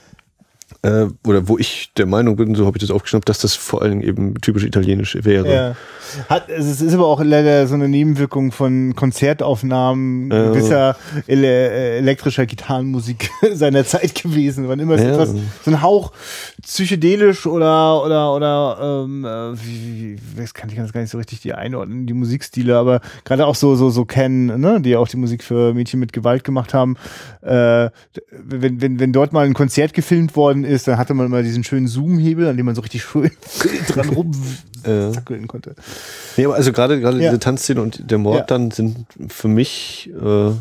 äh, 0.84 1.08
oder 1.26 1.48
wo 1.48 1.58
ich 1.58 1.92
der 1.96 2.06
Meinung 2.06 2.36
bin, 2.36 2.56
so 2.56 2.66
habe 2.66 2.78
ich 2.78 2.82
das 2.82 2.92
aufgeschnappt, 2.92 3.30
dass 3.30 3.40
das 3.40 3.56
vor 3.56 3.82
allen 3.82 3.92
Dingen 3.92 4.04
eben 4.04 4.36
typisch 4.42 4.66
italienisch 4.66 5.18
wäre. 5.22 5.54
Ja. 5.54 5.76
Hat, 6.30 6.50
es 6.50 6.82
ist 6.82 6.94
aber 6.94 7.08
auch 7.08 7.24
leider 7.24 7.68
so 7.68 7.74
eine 7.74 7.88
Nebenwirkung 7.88 8.52
von 8.52 8.94
Konzertaufnahmen 8.94 10.30
äh. 10.30 10.50
gewisser 10.50 10.98
ele 11.26 11.72
elektrischer 11.98 12.46
Gitarrenmusik 12.46 13.30
seiner 13.54 13.86
Zeit 13.86 14.22
gewesen. 14.22 14.68
Wann 14.68 14.80
immer 14.80 14.96
es 14.96 15.02
ja. 15.04 15.12
etwas, 15.12 15.34
so 15.64 15.72
ein 15.72 15.82
Hauch 15.82 16.12
psychedelisch 16.62 17.46
oder 17.46 18.04
oder 18.04 18.36
oder 18.36 19.04
ähm, 19.06 19.24
äh, 19.24 19.66
wie, 19.66 20.18
wie, 20.36 20.46
kann 20.54 20.70
ich 20.70 20.76
ganz 20.76 20.92
gar 20.92 21.00
nicht 21.00 21.12
so 21.12 21.18
richtig 21.18 21.40
die 21.40 21.54
einordnen, 21.54 22.08
die 22.08 22.14
Musikstile, 22.14 22.78
aber 22.78 23.00
gerade 23.24 23.48
auch 23.48 23.56
so 23.56 23.76
so 23.76 23.90
so 23.90 24.04
Ken, 24.04 24.48
ne, 24.60 24.82
die 24.82 24.98
auch 24.98 25.08
die 25.08 25.18
Musik 25.18 25.44
für 25.44 25.74
Mädchen 25.74 26.02
mit 26.02 26.12
Gewalt 26.12 26.44
gemacht 26.44 26.74
haben. 26.74 26.98
Äh, 27.42 27.90
wenn, 28.32 28.82
wenn, 28.82 29.00
wenn 29.00 29.14
dort 29.14 29.32
mal 29.32 29.46
ein 29.46 29.54
Konzert 29.54 29.94
gefilmt 29.94 30.36
worden 30.36 30.66
ist, 30.66 30.73
dann 30.82 30.98
hatte 30.98 31.14
man 31.14 31.28
immer 31.28 31.44
diesen 31.44 31.64
schönen 31.64 31.88
Zoom-Hebel, 31.88 32.48
an 32.48 32.58
dem 32.58 32.66
man 32.66 32.74
so 32.74 32.82
richtig 32.82 33.04
schön 33.04 33.30
dran 33.90 34.10
rumzackeln 34.10 35.48
konnte. 35.48 35.76
Nee, 36.36 36.46
aber 36.46 36.56
also 36.56 36.72
gerade 36.72 37.00
gerade 37.00 37.20
ja. 37.20 37.30
diese 37.30 37.40
Tanzszene 37.40 37.82
und 37.82 38.10
der 38.10 38.18
Mord 38.18 38.40
ja. 38.40 38.46
dann 38.46 38.72
sind 38.72 39.06
für 39.28 39.48
mich 39.48 40.10
äh, 40.20 40.52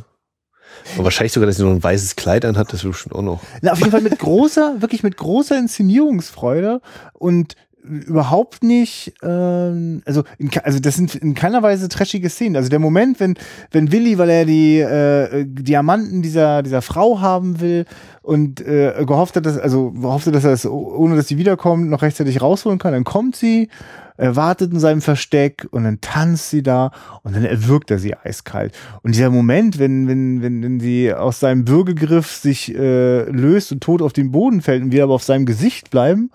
wahrscheinlich 0.97 1.33
sogar, 1.33 1.47
dass 1.47 1.57
sie 1.57 1.63
noch 1.63 1.71
ein 1.71 1.83
weißes 1.83 2.17
Kleid 2.17 2.45
anhat, 2.45 2.69
das 2.73 2.85
ist 2.85 2.91
bestimmt 2.91 3.15
auch 3.15 3.23
noch. 3.23 3.41
Na, 3.63 3.73
auf 3.73 3.79
jeden 3.79 3.91
Fall 3.91 4.03
mit 4.03 4.19
großer, 4.19 4.77
wirklich 4.81 5.03
mit 5.03 5.17
großer 5.17 5.59
Inszenierungsfreude 5.59 6.81
und 7.15 7.57
überhaupt 7.83 8.63
nicht, 8.63 9.13
ähm, 9.23 10.03
also, 10.05 10.23
in, 10.39 10.51
also 10.63 10.79
das 10.79 10.95
sind 10.95 11.15
in 11.15 11.35
keiner 11.35 11.63
Weise 11.63 11.89
trashige 11.89 12.31
Szenen. 12.31 12.57
Also 12.57 12.69
der 12.69 12.79
Moment, 12.79 13.19
wenn, 13.19 13.35
wenn 13.73 13.91
Willi, 13.91 14.19
weil 14.19 14.31
er 14.31 14.45
die 14.45 14.79
äh, 14.79 15.45
Diamanten 15.47 16.23
dieser, 16.23 16.63
dieser 16.63 16.83
Frau 16.83 17.21
haben 17.21 17.61
will 17.61 17.85
und 18.23 18.61
äh, 18.61 19.05
gehofft 19.07 19.37
hat, 19.37 19.47
dass, 19.47 19.59
also 19.59 19.91
gehofft 19.91 20.27
hat, 20.27 20.35
dass 20.35 20.45
er 20.45 20.53
es, 20.53 20.65
ohne 20.67 21.17
dass 21.17 21.29
sie 21.29 21.39
wiederkommt, 21.39 21.89
noch 21.89 22.03
rechtzeitig 22.03 22.41
rausholen 22.41 22.79
kann, 22.79 22.93
dann 22.93 23.05
kommt 23.05 23.35
sie, 23.35 23.69
er 24.17 24.37
wartet 24.37 24.73
in 24.73 24.79
seinem 24.79 25.01
Versteck 25.01 25.67
und 25.73 25.85
dann 25.85 26.01
tanzt 26.01 26.51
sie 26.51 26.63
da 26.63 26.93
und 27.23 27.35
dann 27.35 27.45
erwürgt 27.45 27.91
er 27.91 27.99
sie 27.99 28.15
eiskalt. 28.15 28.73
Und 29.03 29.15
dieser 29.15 29.31
Moment, 29.31 29.79
wenn, 29.81 30.07
wenn, 30.07 30.43
wenn, 30.43 30.63
wenn 30.63 30.81
sie 30.81 31.13
aus 31.13 31.41
seinem 31.41 31.67
Würgegriff 31.67 32.31
sich 32.31 32.73
äh, 32.75 33.23
löst 33.25 33.73
und 33.73 33.83
tot 33.83 34.03
auf 34.03 34.13
den 34.13 34.31
Boden 34.31 34.61
fällt 34.61 34.83
und 34.83 34.93
wir 34.93 35.03
aber 35.03 35.15
auf 35.15 35.25
seinem 35.25 35.47
Gesicht 35.47 35.91
bleiben, 35.91 36.31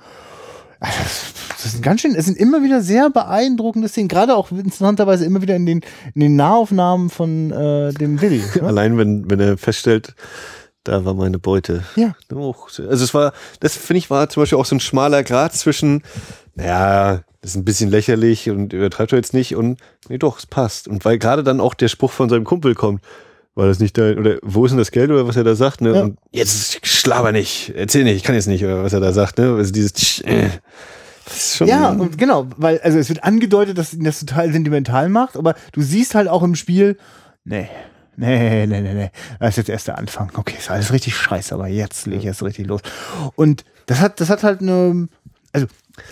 das 0.80 1.72
sind 1.72 1.84
ganz 1.84 2.02
schön, 2.02 2.16
es 2.16 2.26
sind 2.26 2.38
immer 2.38 2.64
wieder 2.64 2.82
sehr 2.82 3.10
beeindruckende 3.10 3.88
Szenen, 3.88 4.08
gerade 4.08 4.36
auch 4.36 4.52
interessanterweise 4.52 5.26
immer 5.26 5.42
wieder 5.42 5.56
in 5.56 5.66
den, 5.66 5.82
in 6.14 6.22
den 6.22 6.36
Nahaufnahmen 6.36 7.10
von 7.10 7.52
äh, 7.52 7.94
dem 7.94 8.22
Willi. 8.22 8.44
Ne? 8.56 8.64
Allein 8.64 8.98
wenn, 8.98 9.30
wenn 9.30 9.40
er 9.40 9.58
feststellt, 9.58 10.14
da 10.84 11.04
war 11.04 11.14
meine 11.14 11.40
Beute. 11.40 11.84
Ja. 11.96 12.16
Also 12.30 13.04
es 13.04 13.14
war, 13.14 13.34
das 13.60 13.76
finde 13.76 14.00
ich 14.00 14.10
war 14.10 14.30
zum 14.30 14.44
Beispiel 14.44 14.58
auch 14.58 14.66
so 14.66 14.76
ein 14.76 14.80
schmaler 14.80 15.24
Grad 15.24 15.54
zwischen, 15.54 16.04
ja, 16.56 17.22
das 17.42 17.52
ist 17.52 17.58
ein 17.58 17.66
bisschen 17.66 17.90
lächerlich 17.90 18.50
und 18.50 18.74
übertreibt 18.74 19.12
er 19.12 19.18
jetzt 19.18 19.34
nicht 19.34 19.56
und 19.56 19.80
nee 20.10 20.18
doch, 20.18 20.40
es 20.40 20.46
passt. 20.46 20.88
Und 20.88 21.06
weil 21.06 21.18
gerade 21.18 21.44
dann 21.44 21.60
auch 21.60 21.74
der 21.74 21.88
Spruch 21.88 22.12
von 22.12 22.30
seinem 22.30 22.46
Kumpel 22.46 22.76
kommt, 22.76 23.02
war 23.58 23.66
das 23.68 23.80
nicht 23.80 23.98
dein, 23.98 24.20
oder 24.20 24.38
wo 24.44 24.66
ist 24.66 24.72
denn 24.72 24.78
das 24.78 24.92
Geld 24.92 25.10
oder 25.10 25.28
was 25.28 25.36
er 25.36 25.44
da 25.44 25.56
sagt, 25.56 25.82
ne? 25.82 25.96
Ja. 25.96 26.02
Und 26.04 26.20
jetzt 26.32 26.86
schlaber 26.86 27.32
nicht, 27.32 27.74
erzähl 27.76 28.04
nicht, 28.04 28.16
ich 28.16 28.24
kann 28.24 28.36
jetzt 28.36 28.48
nicht, 28.48 28.64
oder 28.64 28.84
was 28.84 28.94
er 28.94 29.00
da 29.00 29.12
sagt, 29.12 29.40
ne? 29.40 29.56
Also 29.56 29.72
dieses, 29.74 30.22
äh, 30.22 30.50
ja, 31.66 31.90
und 31.90 32.18
genau, 32.18 32.48
weil, 32.56 32.80
also 32.82 33.00
es 33.00 33.10
wird 33.10 33.24
angedeutet, 33.24 33.78
dass 33.78 33.96
ihn 33.96 34.04
das 34.04 34.20
total 34.20 34.54
sentimental 34.54 35.10
macht, 35.10 35.36
aber 35.36 35.56
du 35.72 35.82
siehst 35.82 36.14
halt 36.14 36.28
auch 36.28 36.44
im 36.44 36.54
Spiel, 36.54 36.98
nee, 37.46 37.68
nee, 38.16 38.68
nee, 38.68 38.82
nee, 38.82 38.94
nee, 38.94 39.10
das 39.40 39.50
ist 39.50 39.58
jetzt 39.58 39.70
erst 39.70 39.88
der 39.88 39.98
Anfang. 39.98 40.32
Okay, 40.36 40.54
ist 40.58 40.70
alles 40.70 40.94
richtig 40.94 41.18
scheiße, 41.18 41.54
aber 41.54 41.68
jetzt 41.68 42.06
lege 42.06 42.20
ich 42.20 42.26
erst 42.26 42.44
richtig 42.44 42.68
los. 42.68 42.82
Und 43.36 43.66
das 43.88 44.00
hat, 44.00 44.22
das 44.22 44.30
hat 44.30 44.44
halt 44.44 44.62
eine, 44.62 45.10
also 45.52 45.66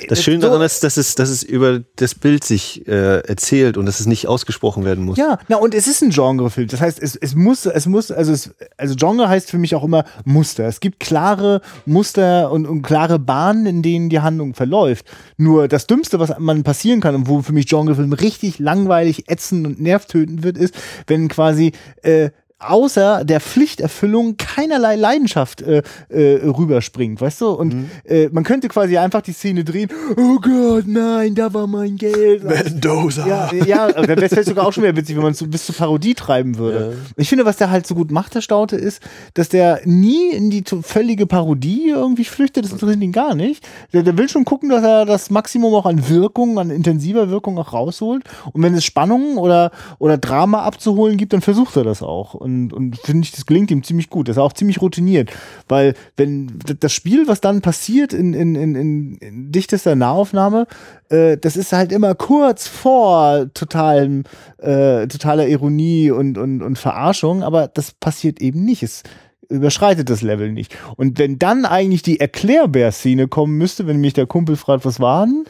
das 0.09 0.23
Schöne 0.23 0.41
so, 0.41 0.47
daran 0.47 0.61
ist, 0.61 0.83
dass 0.83 0.97
es, 0.97 1.15
dass 1.15 1.29
es 1.29 1.43
über 1.43 1.81
das 1.95 2.15
Bild 2.15 2.43
sich 2.43 2.87
äh, 2.87 3.19
erzählt 3.19 3.77
und 3.77 3.85
dass 3.85 3.99
es 3.99 4.07
nicht 4.07 4.27
ausgesprochen 4.27 4.83
werden 4.83 5.05
muss. 5.05 5.17
Ja, 5.17 5.39
na 5.47 5.57
und 5.57 5.73
es 5.73 5.87
ist 5.87 6.01
ein 6.01 6.09
Genrefilm. 6.09 6.67
Das 6.67 6.81
heißt, 6.81 7.01
es, 7.01 7.15
es 7.15 7.35
muss, 7.35 7.65
es 7.65 7.85
muss, 7.85 8.11
also 8.11 8.31
es, 8.31 8.51
also 8.77 8.95
Genre 8.95 9.29
heißt 9.29 9.51
für 9.51 9.57
mich 9.57 9.75
auch 9.75 9.83
immer 9.83 10.05
Muster. 10.23 10.65
Es 10.65 10.79
gibt 10.79 10.99
klare 10.99 11.61
Muster 11.85 12.51
und, 12.51 12.65
und 12.65 12.81
klare 12.81 13.19
Bahnen, 13.19 13.65
in 13.65 13.81
denen 13.81 14.09
die 14.09 14.19
Handlung 14.19 14.53
verläuft. 14.53 15.05
Nur 15.37 15.67
das 15.67 15.87
Dümmste, 15.87 16.19
was 16.19 16.33
man 16.39 16.63
passieren 16.63 17.01
kann 17.01 17.15
und 17.15 17.27
wo 17.27 17.41
für 17.41 17.53
mich 17.53 17.67
Genrefilm 17.67 18.13
richtig 18.13 18.59
langweilig, 18.59 19.29
ätzend 19.29 19.67
und 19.67 19.81
nervtötend 19.81 20.43
wird, 20.43 20.57
ist, 20.57 20.75
wenn 21.07 21.27
quasi 21.27 21.71
äh, 22.01 22.31
außer 22.59 23.25
der 23.25 23.41
Pflichterfüllung 23.41 24.37
keinerlei 24.37 24.95
Leidenschaft 24.95 25.61
äh, 25.61 25.83
äh, 26.09 26.45
rüberspringt, 26.45 27.19
weißt 27.19 27.41
du? 27.41 27.49
Und 27.49 27.73
mhm. 27.73 27.89
äh, 28.05 28.29
man 28.29 28.43
könnte 28.43 28.69
quasi 28.69 28.97
einfach 28.97 29.21
die 29.21 29.33
Szene 29.33 29.65
drehen, 29.65 29.89
oh 30.15 30.39
Gott, 30.39 30.87
nein, 30.87 31.35
da 31.35 31.53
war 31.53 31.67
mein 31.67 31.97
Geld. 31.97 32.43
Mendoza. 32.65 33.27
Ja, 33.27 33.53
ja 33.53 33.91
das 33.91 34.31
wäre 34.31 34.43
sogar 34.43 34.65
auch 34.65 34.73
schon 34.73 34.83
wieder 34.83 34.95
witzig, 34.95 35.15
wenn 35.17 35.23
man 35.23 35.33
es 35.33 35.39
so 35.39 35.47
bis 35.47 35.65
zur 35.65 35.75
Parodie 35.75 36.13
treiben 36.13 36.57
würde. 36.57 36.91
Ja. 36.91 37.11
Ich 37.17 37.27
finde, 37.27 37.45
was 37.45 37.57
der 37.57 37.69
halt 37.69 37.85
so 37.85 37.93
gut 37.93 38.11
macht, 38.11 38.35
der 38.35 38.41
Staute, 38.41 38.77
ist, 38.77 39.01
dass 39.33 39.49
der 39.49 39.81
nie 39.83 40.31
in 40.31 40.49
die 40.49 40.63
völlige 40.81 41.27
Parodie 41.27 41.89
irgendwie 41.89 42.25
flüchtet, 42.25 42.63
das 42.63 42.71
interessiert 42.71 43.01
ihn 43.03 43.11
gar 43.11 43.35
nicht. 43.35 43.67
Der, 43.91 44.03
der 44.03 44.17
will 44.17 44.29
schon 44.29 44.45
gucken, 44.45 44.69
dass 44.69 44.83
er 44.83 45.05
das 45.05 45.29
Maximum 45.29 45.73
auch 45.73 45.85
an 45.85 46.07
Wirkung, 46.07 46.57
an 46.57 46.69
intensiver 46.69 47.29
Wirkung 47.29 47.57
auch 47.57 47.73
rausholt. 47.73 48.23
Und 48.53 48.63
wenn 48.63 48.73
es 48.75 48.85
Spannung 48.85 49.37
oder, 49.37 49.71
oder 49.99 50.17
Drama 50.17 50.63
abzuholen 50.63 51.17
gibt, 51.17 51.33
dann 51.33 51.41
versucht 51.41 51.75
er 51.75 51.83
das 51.83 52.01
auch. 52.01 52.33
Und 52.33 52.54
und, 52.55 52.73
und 52.73 52.97
finde 52.97 53.25
ich, 53.25 53.31
das 53.31 53.45
gelingt 53.45 53.71
ihm 53.71 53.83
ziemlich 53.83 54.09
gut. 54.09 54.27
Das 54.27 54.37
ist 54.37 54.41
auch 54.41 54.53
ziemlich 54.53 54.81
routiniert, 54.81 55.31
weil 55.67 55.93
wenn 56.17 56.59
das 56.79 56.93
Spiel, 56.93 57.27
was 57.27 57.41
dann 57.41 57.61
passiert 57.61 58.13
in, 58.13 58.33
in, 58.33 58.55
in, 58.55 58.75
in, 59.15 59.51
dichtester 59.51 59.95
Nahaufnahme, 59.95 60.67
äh, 61.09 61.37
das 61.37 61.57
ist 61.57 61.73
halt 61.73 61.91
immer 61.91 62.15
kurz 62.15 62.67
vor 62.67 63.47
totalem, 63.53 64.23
äh, 64.57 65.07
totaler 65.07 65.47
Ironie 65.47 66.11
und, 66.11 66.37
und, 66.37 66.61
und 66.61 66.77
Verarschung, 66.77 67.43
aber 67.43 67.67
das 67.67 67.91
passiert 67.91 68.41
eben 68.41 68.63
nicht. 68.63 68.83
Es 68.83 69.03
überschreitet 69.49 70.09
das 70.09 70.21
Level 70.21 70.51
nicht. 70.51 70.75
Und 70.95 71.19
wenn 71.19 71.37
dann 71.39 71.65
eigentlich 71.65 72.01
die 72.01 72.19
Erklärbär-Szene 72.19 73.27
kommen 73.27 73.57
müsste, 73.57 73.87
wenn 73.87 74.01
mich 74.01 74.13
der 74.13 74.25
Kumpel 74.25 74.55
fragt, 74.55 74.85
was 74.85 74.99
war 74.99 75.25
denn? 75.25 75.45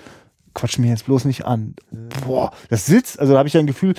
Quatsch 0.55 0.79
mir 0.79 0.89
jetzt 0.89 1.05
bloß 1.05 1.25
nicht 1.25 1.45
an. 1.45 1.75
Boah, 2.25 2.51
das 2.69 2.87
sitzt, 2.87 3.19
also 3.19 3.33
da 3.33 3.39
habe 3.39 3.47
ich 3.47 3.53
ja 3.53 3.59
ein 3.59 3.67
Gefühl, 3.67 3.93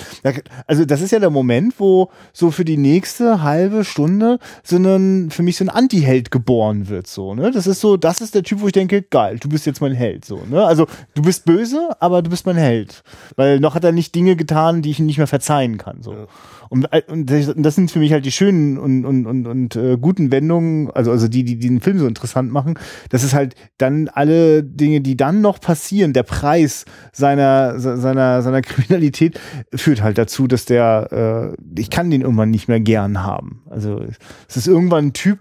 also 0.67 0.85
das 0.85 1.01
ist 1.01 1.13
ja 1.13 1.21
der 1.21 1.31
Moment, 1.31 1.75
wo 1.79 2.11
so 2.33 2.51
für 2.51 2.65
die 2.65 2.79
nächste 2.79 3.43
halbe 3.43 3.85
Stunde 3.85 4.41
so 4.65 4.77
ein, 4.77 5.31
für 5.31 5.45
mich 5.45 5.57
so 5.57 5.65
ein 5.65 5.69
Anti-Held 5.69 6.33
geboren 6.33 6.89
wird, 6.89 7.07
so, 7.07 7.35
ne? 7.35 7.53
Das 7.53 7.69
ist 7.69 7.81
so, 7.81 7.97
das 7.97 8.21
ist 8.21 8.35
der 8.35 8.43
Typ, 8.43 8.61
wo 8.61 8.67
ich 8.67 8.73
denke, 8.73 9.03
geil, 9.03 9.39
du 9.39 9.49
bist 9.49 9.67
jetzt 9.67 9.81
mein 9.81 9.93
Held, 9.93 10.25
so, 10.25 10.41
ne? 10.51 10.65
Also 10.65 10.87
du 11.15 11.23
bist 11.23 11.45
böse, 11.45 11.91
aber 12.01 12.23
du 12.23 12.31
bist 12.31 12.47
mein 12.47 12.57
Held. 12.57 13.05
Weil 13.37 13.61
noch 13.61 13.75
hat 13.75 13.85
er 13.85 13.93
nicht 13.93 14.15
Dinge 14.15 14.35
getan, 14.35 14.83
die 14.83 14.91
ich 14.91 14.99
ihm 14.99 15.07
nicht 15.07 15.19
mehr 15.19 15.27
verzeihen 15.27 15.79
kann, 15.79 16.03
so. 16.03 16.13
Ja. 16.13 16.27
Und, 16.69 16.93
äh, 16.93 17.03
und 17.09 17.31
das 17.31 17.75
sind 17.75 17.91
für 17.91 17.99
mich 17.99 18.12
halt 18.12 18.25
die 18.25 18.33
schönen 18.33 18.79
und, 18.79 19.05
und, 19.05 19.27
und, 19.27 19.47
und 19.47 19.77
äh, 19.77 19.97
guten 20.01 20.31
Wendungen, 20.31 20.91
also, 20.91 21.11
also 21.11 21.29
die, 21.29 21.45
die, 21.45 21.59
die 21.59 21.69
den 21.69 21.81
Film 21.81 21.99
so 21.99 22.07
interessant 22.07 22.53
machen. 22.53 22.79
Das 23.11 23.23
ist 23.23 23.35
halt 23.35 23.55
dann 23.79 24.09
alle 24.09 24.62
Dinge, 24.62 25.01
die 25.01 25.17
dann 25.17 25.41
noch 25.41 25.61
passieren, 25.61 26.12
der 26.12 26.23
Preis 26.23 26.85
seiner, 27.12 27.79
seiner, 27.79 28.43
seiner 28.43 28.62
Kriminalität 28.67 29.39
führt 29.75 30.03
halt 30.03 30.19
dazu, 30.19 30.47
dass 30.47 30.64
der, 30.64 31.55
äh, 31.57 31.81
ich 31.81 31.91
kann 31.91 32.11
den 32.11 32.23
irgendwann 32.23 32.51
nicht 32.51 32.69
mehr 32.69 32.81
gern 32.81 33.23
haben. 33.23 33.62
Also 33.71 34.03
es 34.49 34.57
ist 34.57 34.67
irgendwann 34.67 35.07
ein 35.07 35.12
Typ, 35.12 35.41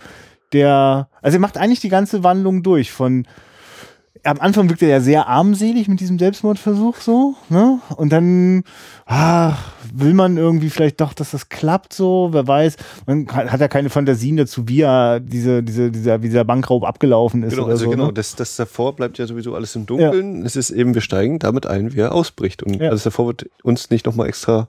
der, 0.54 1.10
also 1.22 1.38
er 1.38 1.42
macht 1.42 1.58
eigentlich 1.58 1.80
die 1.82 1.90
ganze 1.90 2.24
Wandlung 2.24 2.64
durch 2.64 2.92
von 2.92 3.26
am 4.26 4.40
Anfang 4.40 4.70
wirkt 4.70 4.82
er 4.82 4.90
ja 4.90 5.00
sehr 5.00 5.28
armselig 5.28 5.88
mit 5.88 6.00
diesem 6.00 6.18
Selbstmordversuch 6.20 6.98
so, 6.98 7.36
ne? 7.50 7.80
Und 7.96 8.10
dann 8.12 8.64
ah, 9.06 9.54
will 9.94 10.14
man 10.14 10.38
irgendwie 10.38 10.70
vielleicht 10.70 11.00
doch, 11.00 11.14
dass 11.14 11.32
das 11.32 11.50
klappt 11.50 11.94
so, 11.94 12.30
wer 12.32 12.48
weiß. 12.48 12.76
Man 13.06 13.28
hat 13.28 13.62
ja 13.62 13.68
keine 13.68 13.90
Fantasien 13.90 14.38
dazu, 14.38 14.68
wie 14.68 14.82
er 14.82 15.20
diese, 15.20 15.64
diese, 15.64 15.92
dieser, 15.92 16.22
wie 16.22 16.28
dieser 16.28 16.44
Bankraub 16.44 16.84
abgelaufen 16.84 17.44
ist. 17.44 17.56
Genau, 17.56 17.68
also 17.68 17.86
so, 17.86 17.92
genau, 17.92 18.08
ne? 18.08 18.14
das, 18.14 18.36
das 18.36 18.56
davor 18.56 18.96
bleibt 18.96 19.18
ja 19.18 19.28
sowieso 19.28 19.56
alles 19.56 19.76
im 19.76 19.86
Dunkeln. 19.86 20.40
Ja. 20.40 20.46
Es 20.46 20.56
ist 20.56 20.72
eben, 20.72 20.94
wir 20.94 21.02
steigen 21.02 21.40
damit 21.40 21.66
ein, 21.66 21.94
wie 21.94 22.00
er 22.00 22.14
ausbricht. 22.14 22.64
Und 22.64 22.82
ja. 22.82 22.90
alles 22.90 23.04
davor 23.04 23.28
wird 23.28 23.50
uns 23.64 23.90
nicht 23.90 24.06
nochmal 24.06 24.28
extra 24.28 24.68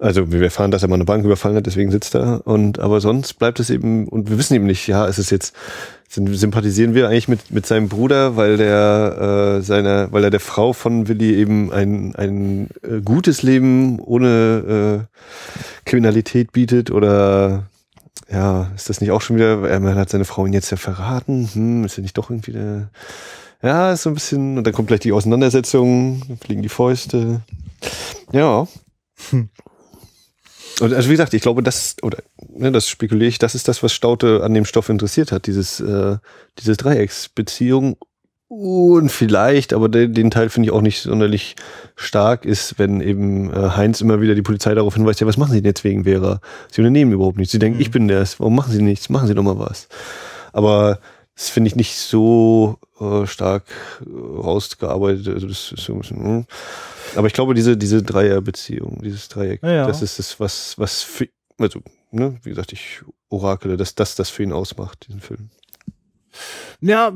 also 0.00 0.32
wir 0.32 0.42
erfahren, 0.42 0.70
dass 0.70 0.82
er 0.82 0.88
mal 0.88 0.96
eine 0.96 1.04
Bank 1.04 1.24
überfallen 1.24 1.56
hat, 1.56 1.66
deswegen 1.66 1.90
sitzt 1.90 2.14
er. 2.14 2.46
Und 2.46 2.78
aber 2.78 3.00
sonst 3.00 3.34
bleibt 3.34 3.60
es 3.60 3.70
eben, 3.70 4.08
und 4.08 4.28
wir 4.28 4.38
wissen 4.38 4.54
eben 4.54 4.66
nicht, 4.66 4.86
ja, 4.86 5.06
ist 5.06 5.18
es 5.18 5.30
jetzt, 5.30 5.54
sympathisieren 6.14 6.94
wir 6.94 7.08
eigentlich 7.08 7.28
mit, 7.28 7.50
mit 7.50 7.66
seinem 7.66 7.88
Bruder, 7.88 8.36
weil 8.36 8.56
der 8.56 9.58
äh, 9.58 9.62
seiner, 9.62 10.12
weil 10.12 10.24
er 10.24 10.30
der 10.30 10.40
Frau 10.40 10.72
von 10.72 11.08
Willi 11.08 11.34
eben 11.34 11.72
ein, 11.72 12.14
ein 12.14 12.68
äh, 12.82 13.00
gutes 13.00 13.42
Leben 13.42 13.98
ohne 14.00 15.06
äh, 15.08 15.84
Kriminalität 15.84 16.52
bietet 16.52 16.90
oder 16.90 17.64
ja, 18.30 18.70
ist 18.74 18.88
das 18.88 19.00
nicht 19.00 19.10
auch 19.10 19.20
schon 19.20 19.36
wieder, 19.36 19.68
er 19.68 19.94
hat 19.94 20.10
seine 20.10 20.24
Frau 20.24 20.46
ihn 20.46 20.52
jetzt 20.52 20.70
ja 20.70 20.76
verraten, 20.76 21.48
hm, 21.52 21.84
ist 21.84 21.98
er 21.98 22.02
nicht 22.02 22.16
doch 22.16 22.30
irgendwie 22.30 22.52
der, 22.52 22.88
ja, 23.62 23.92
ist 23.92 24.02
so 24.02 24.10
ein 24.10 24.14
bisschen, 24.14 24.58
und 24.58 24.64
dann 24.64 24.74
kommt 24.74 24.88
gleich 24.88 25.00
die 25.00 25.12
Auseinandersetzung, 25.12 26.22
dann 26.28 26.36
fliegen 26.38 26.62
die 26.62 26.68
Fäuste. 26.68 27.42
Ja. 28.32 28.66
Hm. 29.30 29.48
Und 30.80 30.92
also 30.92 31.08
wie 31.08 31.12
gesagt, 31.12 31.34
ich 31.34 31.42
glaube, 31.42 31.62
das, 31.62 31.96
oder 32.02 32.18
ne, 32.48 32.72
das 32.72 32.88
spekuliere 32.88 33.28
ich, 33.28 33.38
das 33.38 33.54
ist 33.54 33.68
das, 33.68 33.82
was 33.82 33.92
Staute 33.92 34.42
an 34.42 34.54
dem 34.54 34.64
Stoff 34.64 34.88
interessiert 34.88 35.32
hat, 35.32 35.46
dieses, 35.46 35.80
äh, 35.80 36.16
diese 36.58 36.76
Dreiecksbeziehung. 36.76 37.96
Und 38.48 39.10
vielleicht, 39.10 39.72
aber 39.72 39.88
den, 39.88 40.14
den 40.14 40.30
Teil 40.30 40.48
finde 40.48 40.68
ich 40.68 40.72
auch 40.72 40.82
nicht 40.82 41.00
sonderlich 41.00 41.56
stark, 41.96 42.44
ist, 42.44 42.78
wenn 42.78 43.00
eben 43.00 43.52
äh, 43.52 43.70
Heinz 43.70 44.00
immer 44.00 44.20
wieder 44.20 44.34
die 44.34 44.42
Polizei 44.42 44.74
darauf 44.74 44.94
hinweist, 44.94 45.20
ja, 45.20 45.26
was 45.26 45.36
machen 45.36 45.52
Sie 45.52 45.62
denn 45.62 45.70
jetzt 45.70 45.82
wegen 45.82 46.04
Vera? 46.04 46.40
Sie 46.70 46.80
unternehmen 46.80 47.12
überhaupt 47.12 47.38
nichts. 47.38 47.52
Sie 47.52 47.58
denken, 47.58 47.78
mhm. 47.78 47.82
ich 47.82 47.90
bin 47.90 48.06
der, 48.06 48.24
warum 48.38 48.54
machen 48.54 48.72
Sie 48.72 48.82
nichts? 48.82 49.08
Machen 49.08 49.28
Sie 49.28 49.34
doch 49.34 49.42
mal 49.42 49.58
was. 49.58 49.88
Aber 50.52 51.00
das 51.34 51.48
finde 51.48 51.68
ich 51.68 51.76
nicht 51.76 51.96
so 51.96 52.78
äh, 53.00 53.26
stark 53.26 53.64
äh, 54.00 54.08
rausgearbeitet. 54.08 55.28
Also 55.28 55.48
das 55.48 55.72
ist 55.72 55.84
so 55.84 55.94
ein 55.94 56.00
bisschen. 56.00 56.24
Hm. 56.24 56.46
Aber 57.16 57.26
ich 57.26 57.32
glaube, 57.32 57.54
diese, 57.54 57.76
diese 57.76 58.02
Dreierbeziehung, 58.02 59.00
dieses 59.02 59.28
Dreieck, 59.28 59.62
ja. 59.62 59.86
das 59.86 60.02
ist 60.02 60.18
das, 60.18 60.38
was, 60.40 60.78
was 60.78 61.02
für, 61.02 61.28
also, 61.58 61.80
ne, 62.10 62.38
wie 62.42 62.50
gesagt, 62.50 62.72
ich 62.72 63.02
orakele, 63.28 63.76
dass 63.76 63.94
das 63.94 64.14
das 64.14 64.30
für 64.30 64.42
ihn 64.42 64.52
ausmacht, 64.52 65.06
diesen 65.08 65.20
Film. 65.20 65.50
Ja, 66.80 67.12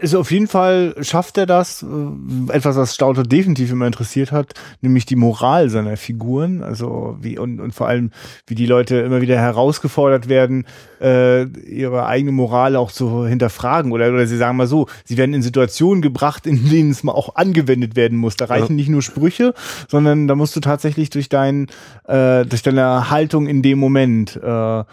also 0.00 0.20
auf 0.20 0.30
jeden 0.30 0.46
Fall 0.46 0.94
schafft 1.00 1.38
er 1.38 1.46
das. 1.46 1.82
Äh, 1.82 2.52
etwas, 2.52 2.76
was 2.76 2.94
Stauter 2.94 3.22
definitiv 3.22 3.72
immer 3.72 3.86
interessiert 3.86 4.32
hat, 4.32 4.54
nämlich 4.80 5.06
die 5.06 5.16
Moral 5.16 5.70
seiner 5.70 5.96
Figuren. 5.96 6.62
Also 6.62 7.16
wie 7.20 7.38
und, 7.38 7.60
und 7.60 7.74
vor 7.74 7.88
allem, 7.88 8.10
wie 8.46 8.54
die 8.54 8.66
Leute 8.66 8.98
immer 8.98 9.20
wieder 9.20 9.36
herausgefordert 9.36 10.28
werden, 10.28 10.66
äh, 11.00 11.44
ihre 11.44 12.06
eigene 12.06 12.32
Moral 12.32 12.76
auch 12.76 12.92
zu 12.92 13.26
hinterfragen. 13.26 13.92
Oder, 13.92 14.08
oder 14.08 14.26
sie 14.26 14.36
sagen 14.36 14.56
mal 14.56 14.66
so, 14.66 14.86
sie 15.04 15.16
werden 15.16 15.34
in 15.34 15.42
Situationen 15.42 16.02
gebracht, 16.02 16.46
in 16.46 16.68
denen 16.68 16.90
es 16.90 17.02
mal 17.02 17.12
auch 17.12 17.34
angewendet 17.36 17.96
werden 17.96 18.18
muss. 18.18 18.36
Da 18.36 18.46
reichen 18.46 18.72
ja. 18.72 18.76
nicht 18.76 18.88
nur 18.88 19.02
Sprüche, 19.02 19.54
sondern 19.88 20.28
da 20.28 20.34
musst 20.34 20.54
du 20.56 20.60
tatsächlich 20.60 21.10
durch 21.10 21.28
dein, 21.28 21.68
äh, 22.06 22.44
durch 22.44 22.62
deine 22.62 23.10
Haltung 23.10 23.46
in 23.46 23.62
dem 23.62 23.78
Moment 23.78 24.36
äh, 24.36 24.84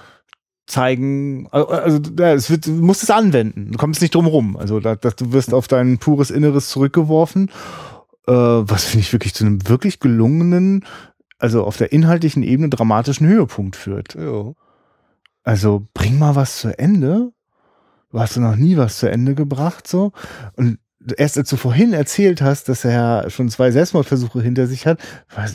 zeigen, 0.65 1.47
also 1.51 1.99
ja, 2.17 2.33
es 2.33 2.49
wird, 2.49 2.67
du 2.67 2.71
musst 2.71 3.03
es 3.03 3.09
anwenden, 3.09 3.71
du 3.71 3.77
kommst 3.77 4.01
nicht 4.01 4.15
drum 4.15 4.27
rum. 4.27 4.57
Also 4.57 4.79
da, 4.79 4.95
dass 4.95 5.15
du 5.15 5.33
wirst 5.33 5.53
auf 5.53 5.67
dein 5.67 5.97
pures 5.97 6.31
Inneres 6.31 6.69
zurückgeworfen, 6.69 7.49
äh, 8.27 8.31
was 8.31 8.85
finde 8.85 9.01
ich 9.01 9.13
wirklich 9.13 9.33
zu 9.33 9.45
einem 9.45 9.67
wirklich 9.67 9.99
gelungenen, 9.99 10.85
also 11.37 11.65
auf 11.65 11.77
der 11.77 11.91
inhaltlichen 11.91 12.43
Ebene 12.43 12.69
dramatischen 12.69 13.27
Höhepunkt 13.27 13.75
führt. 13.75 14.15
Ja. 14.15 14.53
Also 15.43 15.87
bring 15.93 16.17
mal 16.17 16.35
was 16.35 16.59
zu 16.59 16.77
Ende. 16.77 17.31
Du 18.11 18.19
hast 18.19 18.37
noch 18.37 18.55
nie 18.55 18.77
was 18.77 18.99
zu 18.99 19.09
Ende 19.09 19.35
gebracht, 19.35 19.87
so. 19.87 20.11
Und 20.55 20.77
erst 21.17 21.37
als 21.37 21.49
du 21.49 21.57
vorhin 21.57 21.93
erzählt 21.93 22.41
hast, 22.41 22.69
dass 22.69 22.85
er 22.85 23.29
schon 23.29 23.49
zwei 23.49 23.71
Selbstmordversuche 23.71 24.41
hinter 24.41 24.67
sich 24.67 24.87
hat, 24.87 24.99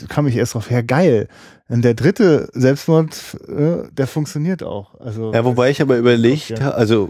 kam 0.09 0.27
ich 0.27 0.35
erst 0.35 0.53
drauf, 0.53 0.69
ja 0.69 0.81
geil. 0.81 1.27
Und 1.69 1.83
der 1.85 1.93
dritte 1.93 2.49
Selbstmord, 2.53 3.37
äh, 3.47 3.87
der 3.91 4.07
funktioniert 4.07 4.63
auch. 4.63 4.99
Also 4.99 5.31
ja, 5.31 5.45
wobei 5.45 5.69
ich 5.69 5.83
aber 5.83 5.97
überlegt, 5.97 6.49
ja. 6.49 6.71
also 6.71 7.09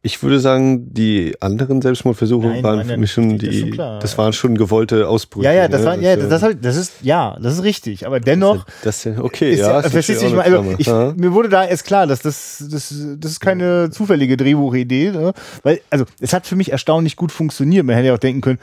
ich 0.00 0.22
würde 0.22 0.40
sagen, 0.40 0.94
die 0.94 1.36
anderen 1.40 1.82
Selbstmordversuche 1.82 2.46
nein, 2.46 2.62
waren 2.62 2.78
nein, 2.78 2.86
für 2.86 2.96
mich 2.96 3.12
schon 3.12 3.36
die, 3.36 3.70
das, 3.76 4.00
das, 4.00 4.16
waren 4.16 4.32
schon 4.32 4.56
gewollte 4.56 5.06
Ausbrüche. 5.06 5.44
Ja, 5.44 5.52
ja, 5.52 5.68
das 5.68 5.82
ne? 5.82 5.86
war, 5.86 5.98
ja, 5.98 6.16
das, 6.16 6.40
das, 6.40 6.54
das 6.58 6.76
ist, 6.76 6.92
ja, 7.02 7.36
das 7.38 7.54
ist 7.54 7.64
richtig. 7.64 8.06
Aber 8.06 8.18
dennoch, 8.18 8.64
das, 8.82 9.02
das 9.02 9.18
okay, 9.18 9.52
ist, 9.52 9.60
ja, 9.60 9.82
verstehst 9.82 10.22
du, 10.22 10.26
ich, 10.26 10.34
also 10.34 10.64
ich, 10.78 10.86
mir 11.18 11.34
wurde 11.34 11.50
da 11.50 11.66
erst 11.66 11.84
klar, 11.84 12.06
dass 12.06 12.22
das, 12.22 12.64
das, 12.70 12.94
das 13.18 13.32
ist 13.32 13.40
keine 13.40 13.90
zufällige 13.90 14.38
Drehbuchidee, 14.38 15.10
ne? 15.10 15.34
weil, 15.62 15.82
also 15.90 16.06
es 16.18 16.32
hat 16.32 16.46
für 16.46 16.56
mich 16.56 16.72
erstaunlich 16.72 17.16
gut 17.16 17.30
funktioniert. 17.30 17.84
Man 17.84 17.94
hätte 17.94 18.08
ja 18.08 18.14
auch 18.14 18.18
denken 18.18 18.40
können, 18.40 18.58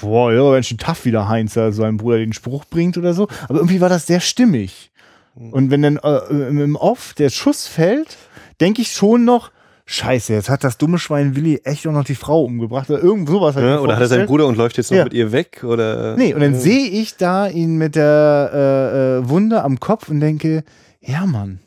boah, 0.00 0.32
ja, 0.32 0.52
wenn 0.52 0.62
schon 0.62 0.78
tough 0.78 1.04
wieder 1.04 1.28
Heinz 1.28 1.54
da 1.54 1.72
seinem 1.72 1.96
Bruder 1.96 2.18
den 2.18 2.32
Spruch 2.32 2.64
bringt 2.64 2.96
oder 2.98 3.14
so. 3.14 3.28
Aber 3.48 3.58
irgendwie 3.58 3.80
war 3.80 3.88
das 3.88 4.06
sehr 4.06 4.20
stimmig. 4.20 4.90
Mhm. 5.34 5.52
Und 5.52 5.70
wenn 5.70 5.82
dann 5.82 5.96
äh, 5.96 6.48
im 6.48 6.76
Off 6.76 7.14
der 7.14 7.30
Schuss 7.30 7.66
fällt, 7.66 8.16
denke 8.60 8.82
ich 8.82 8.92
schon 8.92 9.24
noch, 9.24 9.50
Scheiße, 9.90 10.34
jetzt 10.34 10.50
hat 10.50 10.64
das 10.64 10.76
dumme 10.76 10.98
Schwein 10.98 11.34
Willi 11.34 11.62
echt 11.64 11.86
auch 11.86 11.92
noch 11.92 12.04
die 12.04 12.14
Frau 12.14 12.44
umgebracht 12.44 12.90
oder 12.90 13.02
irgend 13.02 13.26
sowas. 13.26 13.56
Hat 13.56 13.62
ja, 13.62 13.80
oder 13.80 13.94
hat 13.94 14.02
er 14.02 14.08
seinen 14.08 14.26
Bruder 14.26 14.46
und 14.46 14.58
läuft 14.58 14.76
jetzt 14.76 14.90
noch 14.90 14.98
ja. 14.98 15.04
mit 15.04 15.14
ihr 15.14 15.32
weg 15.32 15.64
oder? 15.64 16.14
Nee, 16.14 16.34
und 16.34 16.40
dann 16.40 16.52
ja. 16.52 16.60
sehe 16.60 16.90
ich 16.90 17.16
da 17.16 17.48
ihn 17.48 17.78
mit 17.78 17.96
der 17.96 18.50
äh, 18.52 19.24
äh, 19.24 19.28
Wunde 19.30 19.62
am 19.62 19.80
Kopf 19.80 20.10
und 20.10 20.20
denke, 20.20 20.62
ja 21.00 21.24
Mann. 21.24 21.60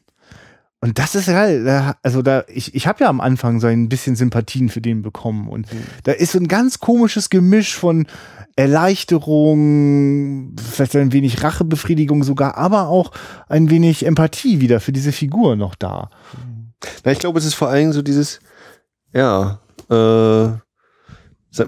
Und 0.84 0.98
das 0.98 1.14
ist 1.14 1.28
geil. 1.28 1.96
Also 2.02 2.24
da, 2.24 2.44
ich, 2.48 2.74
ich 2.74 2.88
habe 2.88 3.04
ja 3.04 3.10
am 3.10 3.22
Anfang 3.22 3.60
so 3.60 3.68
ein 3.68 3.88
bisschen 3.88 4.16
Sympathien 4.16 4.70
für 4.70 4.82
den 4.82 5.04
bekommen. 5.04 5.48
Und 5.48 5.72
mhm. 5.72 5.84
da 6.04 6.12
ist 6.12 6.32
so 6.32 6.40
ein 6.40 6.48
ganz 6.48 6.80
komisches 6.80 7.30
Gemisch 7.30 7.76
von 7.76 8.08
Erleichterung, 8.56 10.56
vielleicht 10.58 10.96
ein 10.96 11.14
wenig 11.14 11.44
Rachebefriedigung 11.44 12.24
sogar, 12.24 12.58
aber 12.58 12.88
auch 12.88 13.12
ein 13.48 13.70
wenig 13.70 14.06
Empathie 14.06 14.60
wieder 14.60 14.80
für 14.80 14.92
diese 14.92 15.12
Figur 15.12 15.56
noch 15.56 15.76
da. 15.76 16.10
Na, 17.06 17.12
ich 17.12 17.20
glaube, 17.20 17.38
es 17.38 17.46
ist 17.46 17.54
vor 17.54 17.70
allem 17.70 17.94
so 17.94 18.02
dieses, 18.02 18.40
ja, 19.14 19.62
äh, 19.90 20.50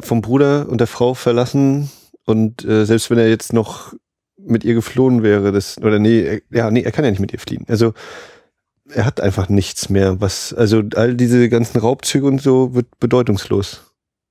vom 0.02 0.22
Bruder 0.22 0.68
und 0.70 0.80
der 0.80 0.88
Frau 0.88 1.14
verlassen 1.14 1.92
und 2.26 2.66
äh, 2.66 2.86
selbst 2.86 3.10
wenn 3.10 3.20
er 3.20 3.30
jetzt 3.30 3.54
noch 3.54 3.94
mit 4.38 4.64
ihr 4.64 4.74
geflohen 4.74 5.24
wäre, 5.24 5.52
das, 5.52 5.78
oder 5.78 6.00
nee, 6.00 6.42
ja, 6.50 6.72
nee, 6.72 6.82
er 6.82 6.92
kann 6.92 7.06
ja 7.06 7.12
nicht 7.12 7.20
mit 7.20 7.32
ihr 7.32 7.40
fliehen. 7.40 7.66
Also, 7.68 7.94
er 8.94 9.06
hat 9.06 9.22
einfach 9.22 9.50
nichts 9.50 9.90
mehr, 9.90 10.22
was, 10.22 10.54
also 10.54 10.84
all 10.96 11.16
diese 11.16 11.50
ganzen 11.50 11.80
Raubzüge 11.80 12.26
und 12.26 12.42
so 12.42 12.74
wird 12.74 12.88
bedeutungslos 13.00 13.82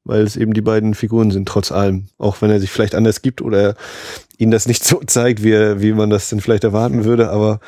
weil 0.05 0.23
es 0.23 0.37
eben 0.37 0.53
die 0.53 0.63
beiden 0.63 0.95
Figuren 0.95 1.31
sind, 1.31 1.49
trotz 1.49 1.71
allem. 1.71 2.09
Auch 2.19 2.43
wenn 2.43 2.51
er 2.51 2.61
sich 2.61 2.71
vielleicht 2.71 2.95
anders 2.95 3.23
gibt 3.23 3.41
oder 3.41 3.77
ihn 4.37 4.51
das 4.51 4.67
nicht 4.67 4.85
so 4.85 5.01
zeigt, 5.07 5.43
wie, 5.43 5.53
er, 5.53 5.81
wie 5.81 5.93
man 5.93 6.11
das 6.11 6.29
denn 6.29 6.41
vielleicht 6.41 6.65
erwarten 6.65 7.05
würde, 7.05 7.31
aber 7.31 7.61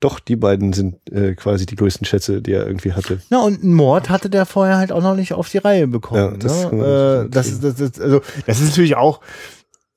doch, 0.00 0.18
die 0.18 0.34
beiden 0.34 0.72
sind 0.72 0.96
äh, 1.12 1.34
quasi 1.34 1.64
die 1.64 1.76
größten 1.76 2.04
Schätze, 2.04 2.42
die 2.42 2.52
er 2.52 2.66
irgendwie 2.66 2.92
hatte. 2.92 3.20
Na, 3.30 3.40
und 3.42 3.62
einen 3.62 3.74
Mord 3.74 4.10
hatte 4.10 4.30
der 4.30 4.46
vorher 4.46 4.76
halt 4.76 4.90
auch 4.90 5.02
noch 5.02 5.14
nicht 5.14 5.32
auf 5.32 5.48
die 5.48 5.58
Reihe 5.58 5.86
bekommen. 5.86 6.32
Ja, 6.32 6.36
das, 6.36 6.72
ne? 6.72 7.26
äh, 7.26 7.30
das, 7.30 7.46
ist, 7.48 7.62
das, 7.62 7.78
ist, 7.78 8.00
also, 8.00 8.20
das 8.46 8.60
ist 8.60 8.70
natürlich 8.70 8.96
auch, 8.96 9.20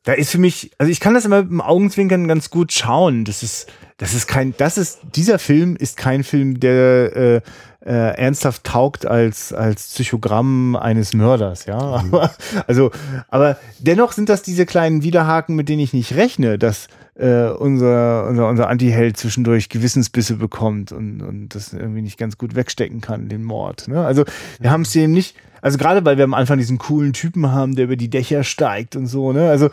da 0.03 0.14
ist 0.14 0.30
für 0.30 0.38
mich, 0.38 0.72
also 0.78 0.91
ich 0.91 0.99
kann 0.99 1.16
das 1.16 1.26
immer 1.26 1.39
im 1.39 1.62
Augenzwinkern 1.62 2.28
ganz 2.28 2.51
gut 2.51 2.72
schauen. 2.72 3.26
Das 3.26 3.41
ist, 3.41 3.66
das 3.98 4.14
ist 4.14 4.28
kein, 4.28 4.54
das 4.58 4.78
ist, 4.78 5.00
dieser 5.16 5.39
Film 5.39 5.76
ist 5.78 5.96
kein 5.96 6.24
Film, 6.24 6.60
der 6.60 7.16
äh, 7.16 7.41
äh, 7.86 8.16
ernsthaft 8.18 8.64
taugt 8.64 9.06
als 9.06 9.54
als 9.54 9.89
Psychogramm 9.89 10.76
eines 10.76 11.14
Mörders, 11.14 11.66
ja. 11.66 12.02
Mhm. 12.02 12.14
Aber, 12.14 12.32
also, 12.68 12.91
aber 13.30 13.58
dennoch 13.80 14.12
sind 14.12 14.28
das 14.28 14.41
diese 14.41 14.66
kleinen 14.66 15.04
Widerhaken, 15.04 15.56
mit 15.56 15.70
denen 15.70 15.82
ich 15.82 15.93
nicht 15.93 16.16
rechne, 16.16 16.58
dass 16.58 16.88
äh, 17.16 17.46
unser 17.46 18.28
unser 18.28 18.50
unser 18.50 18.68
Antiheld 18.68 19.16
zwischendurch 19.18 19.70
Gewissensbisse 19.70 20.36
bekommt 20.36 20.91
und 20.91 21.22
und 21.22 21.50
das 21.50 21.72
irgendwie 21.72 22.02
nicht 22.02 22.18
ganz 22.18 22.38
gut 22.38 22.56
wegstecken 22.56 23.00
kann, 23.00 23.30
den 23.30 23.43
Mord. 23.43 23.88
Ne? 23.88 24.06
Also 24.06 24.26
wir 24.60 24.72
haben 24.72 24.82
es 24.82 24.93
eben 24.96 25.14
nicht, 25.14 25.38
also 25.62 25.78
gerade 25.78 26.04
weil 26.04 26.18
wir 26.18 26.26
am 26.26 26.34
Anfang 26.34 26.58
diesen 26.58 26.80
coolen 26.80 27.14
Typen 27.14 27.52
haben, 27.52 27.76
der 27.76 27.86
über 27.86 27.96
die 27.96 28.10
Dächer 28.10 28.43
steigt 28.43 28.98
und 28.98 29.08
so, 29.08 29.32
ne? 29.32 29.50
Also 29.50 29.70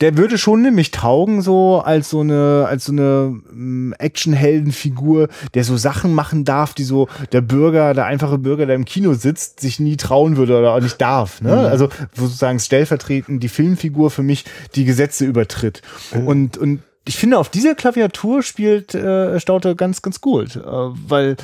der 0.00 0.16
würde 0.16 0.38
schon 0.38 0.62
nämlich 0.62 0.90
taugen, 0.90 1.42
so 1.42 1.80
als 1.80 2.10
so 2.10 2.20
eine, 2.20 2.66
als 2.68 2.86
so 2.86 2.92
eine 2.92 3.40
ähm, 3.52 3.94
Actionheldenfigur, 3.98 5.28
der 5.54 5.64
so 5.64 5.76
Sachen 5.76 6.14
machen 6.14 6.44
darf, 6.44 6.74
die 6.74 6.84
so 6.84 7.08
der 7.32 7.40
Bürger, 7.40 7.94
der 7.94 8.06
einfache 8.06 8.38
Bürger, 8.38 8.66
der 8.66 8.76
im 8.76 8.84
Kino 8.84 9.14
sitzt, 9.14 9.60
sich 9.60 9.80
nie 9.80 9.96
trauen 9.96 10.36
würde 10.36 10.58
oder 10.58 10.74
auch 10.74 10.80
nicht 10.80 11.00
darf. 11.00 11.40
Ne? 11.40 11.52
Mhm. 11.52 11.66
Also 11.66 11.88
sozusagen 12.14 12.58
stellvertretend 12.58 13.42
die 13.42 13.48
Filmfigur 13.48 14.10
für 14.10 14.22
mich 14.22 14.44
die 14.74 14.84
Gesetze 14.84 15.24
übertritt. 15.24 15.82
Mhm. 16.14 16.26
Und, 16.26 16.58
und 16.58 16.80
ich 17.04 17.16
finde, 17.16 17.38
auf 17.38 17.48
dieser 17.48 17.74
Klaviatur 17.74 18.42
spielt 18.42 18.94
äh, 18.94 19.40
Staute 19.40 19.74
ganz, 19.74 20.02
ganz 20.02 20.20
gut, 20.20 20.56
äh, 20.56 20.60
weil 20.62 21.36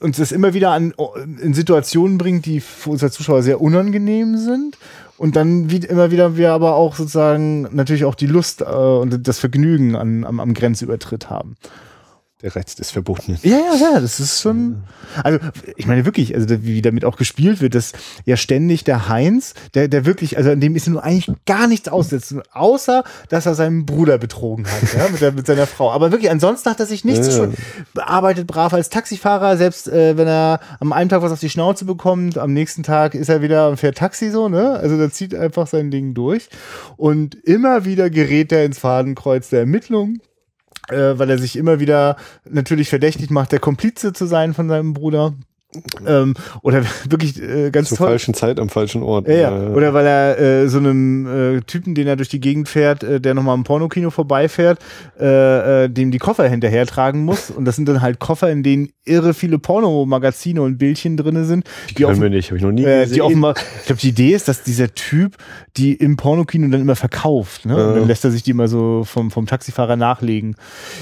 uns 0.00 0.16
das 0.16 0.32
immer 0.32 0.52
wieder 0.52 0.70
an 0.70 0.94
in 1.40 1.54
Situationen 1.54 2.18
bringt, 2.18 2.46
die 2.46 2.60
für 2.60 2.90
unsere 2.90 3.12
Zuschauer 3.12 3.42
sehr 3.42 3.60
unangenehm 3.60 4.36
sind 4.36 4.78
und 5.16 5.36
dann 5.36 5.70
wie, 5.70 5.78
immer 5.78 6.10
wieder 6.10 6.36
wir 6.36 6.52
aber 6.52 6.74
auch 6.74 6.96
sozusagen 6.96 7.62
natürlich 7.74 8.04
auch 8.04 8.16
die 8.16 8.26
Lust 8.26 8.62
äh, 8.62 8.64
und 8.64 9.26
das 9.28 9.38
Vergnügen 9.38 9.94
an, 9.94 10.24
am, 10.24 10.40
am 10.40 10.54
Grenzübertritt 10.54 11.30
haben. 11.30 11.56
Der 12.46 12.54
Reiz 12.54 12.76
des 12.76 12.92
Verbotenen. 12.92 13.40
Ja, 13.42 13.56
ja, 13.56 13.74
ja, 13.74 14.00
das 14.00 14.20
ist 14.20 14.40
schon. 14.40 14.84
Also, 15.24 15.40
ich 15.74 15.88
meine 15.88 16.04
wirklich, 16.04 16.32
also 16.32 16.46
wie 16.62 16.80
damit 16.80 17.04
auch 17.04 17.16
gespielt 17.16 17.60
wird, 17.60 17.74
dass 17.74 17.92
ja 18.24 18.36
ständig 18.36 18.84
der 18.84 19.08
Heinz, 19.08 19.54
der, 19.74 19.88
der 19.88 20.06
wirklich, 20.06 20.38
also 20.38 20.52
an 20.52 20.60
dem 20.60 20.76
ist 20.76 20.86
nur 20.86 21.02
eigentlich 21.02 21.28
gar 21.44 21.66
nichts 21.66 21.88
aussetzen, 21.88 22.42
außer 22.52 23.02
dass 23.30 23.46
er 23.46 23.56
seinen 23.56 23.84
Bruder 23.84 24.18
betrogen 24.18 24.64
hat, 24.68 24.94
ja, 24.94 25.08
mit, 25.10 25.20
der, 25.20 25.32
mit 25.32 25.44
seiner 25.44 25.66
Frau. 25.66 25.90
Aber 25.90 26.12
wirklich, 26.12 26.30
ansonsten 26.30 26.70
hat 26.70 26.78
er 26.78 26.86
sich 26.86 27.04
nichts 27.04 27.26
ja. 27.26 27.32
schon 27.32 27.54
bearbeitet 27.94 28.46
brav 28.46 28.72
als 28.72 28.90
Taxifahrer, 28.90 29.56
selbst 29.56 29.88
äh, 29.88 30.16
wenn 30.16 30.28
er 30.28 30.60
am 30.78 30.92
einen 30.92 31.10
Tag 31.10 31.22
was 31.22 31.32
auf 31.32 31.40
die 31.40 31.50
Schnauze 31.50 31.84
bekommt, 31.84 32.38
am 32.38 32.52
nächsten 32.52 32.84
Tag 32.84 33.16
ist 33.16 33.28
er 33.28 33.42
wieder 33.42 33.70
und 33.70 33.78
fährt 33.78 33.98
Taxi 33.98 34.30
so, 34.30 34.48
ne? 34.48 34.70
Also 34.70 34.96
der 34.96 35.10
zieht 35.10 35.34
einfach 35.34 35.66
sein 35.66 35.90
Ding 35.90 36.14
durch. 36.14 36.48
Und 36.96 37.34
immer 37.34 37.84
wieder 37.84 38.08
gerät 38.08 38.52
er 38.52 38.64
ins 38.64 38.78
Fadenkreuz 38.78 39.48
der 39.48 39.58
Ermittlungen 39.58 40.20
äh, 40.88 41.18
weil 41.18 41.30
er 41.30 41.38
sich 41.38 41.56
immer 41.56 41.80
wieder 41.80 42.16
natürlich 42.44 42.88
verdächtig 42.88 43.30
macht, 43.30 43.52
der 43.52 43.60
Komplize 43.60 44.12
zu 44.12 44.26
sein 44.26 44.54
von 44.54 44.68
seinem 44.68 44.94
Bruder. 44.94 45.34
Ähm, 46.06 46.34
oder 46.62 46.82
wirklich 47.08 47.40
äh, 47.42 47.70
ganz 47.70 47.88
Zur 47.88 47.98
toll. 47.98 48.08
falschen 48.08 48.34
Zeit 48.34 48.60
am 48.60 48.68
falschen 48.68 49.02
Ort. 49.02 49.28
Ja, 49.28 49.34
ja. 49.34 49.68
Oder 49.68 49.94
weil 49.94 50.06
er 50.06 50.38
äh, 50.38 50.68
so 50.68 50.78
einem 50.78 51.56
äh, 51.56 51.60
Typen, 51.62 51.94
den 51.94 52.06
er 52.06 52.16
durch 52.16 52.28
die 52.28 52.40
Gegend 52.40 52.68
fährt, 52.68 53.02
äh, 53.02 53.20
der 53.20 53.34
nochmal 53.34 53.56
im 53.56 53.64
Pornokino 53.64 54.10
vorbeifährt, 54.10 54.78
äh, 55.18 55.84
äh, 55.84 55.88
dem 55.88 56.10
die 56.10 56.18
Koffer 56.18 56.48
hinterher 56.48 56.86
tragen 56.86 57.24
muss. 57.24 57.50
Und 57.50 57.64
das 57.64 57.76
sind 57.76 57.88
dann 57.88 58.02
halt 58.02 58.18
Koffer, 58.18 58.50
in 58.50 58.62
denen 58.62 58.90
irre 59.04 59.34
viele 59.34 59.58
Pornomagazine 59.58 60.62
und 60.62 60.78
Bildchen 60.78 61.16
drinne 61.16 61.44
sind. 61.44 61.64
Die, 61.90 61.94
die 61.94 62.02
können 62.04 62.20
wir 62.20 62.30
nicht, 62.30 62.50
habe 62.50 62.58
ich 62.58 62.62
noch 62.62 62.72
nie 62.72 62.84
äh, 62.84 63.02
gesehen. 63.02 63.14
Die 63.14 63.22
offenbar, 63.22 63.54
ich 63.80 63.86
glaube, 63.86 64.00
die 64.00 64.08
Idee 64.08 64.34
ist, 64.34 64.48
dass 64.48 64.62
dieser 64.62 64.94
Typ 64.94 65.36
die 65.76 65.94
im 65.94 66.16
Pornokino 66.16 66.68
dann 66.68 66.80
immer 66.80 66.96
verkauft. 66.96 67.66
Ne? 67.66 67.74
Und 67.76 67.96
dann 67.96 68.08
lässt 68.08 68.24
er 68.24 68.30
sich 68.30 68.42
die 68.42 68.52
immer 68.52 68.68
so 68.68 69.04
vom, 69.04 69.30
vom 69.30 69.46
Taxifahrer 69.46 69.96
nachlegen. 69.96 70.56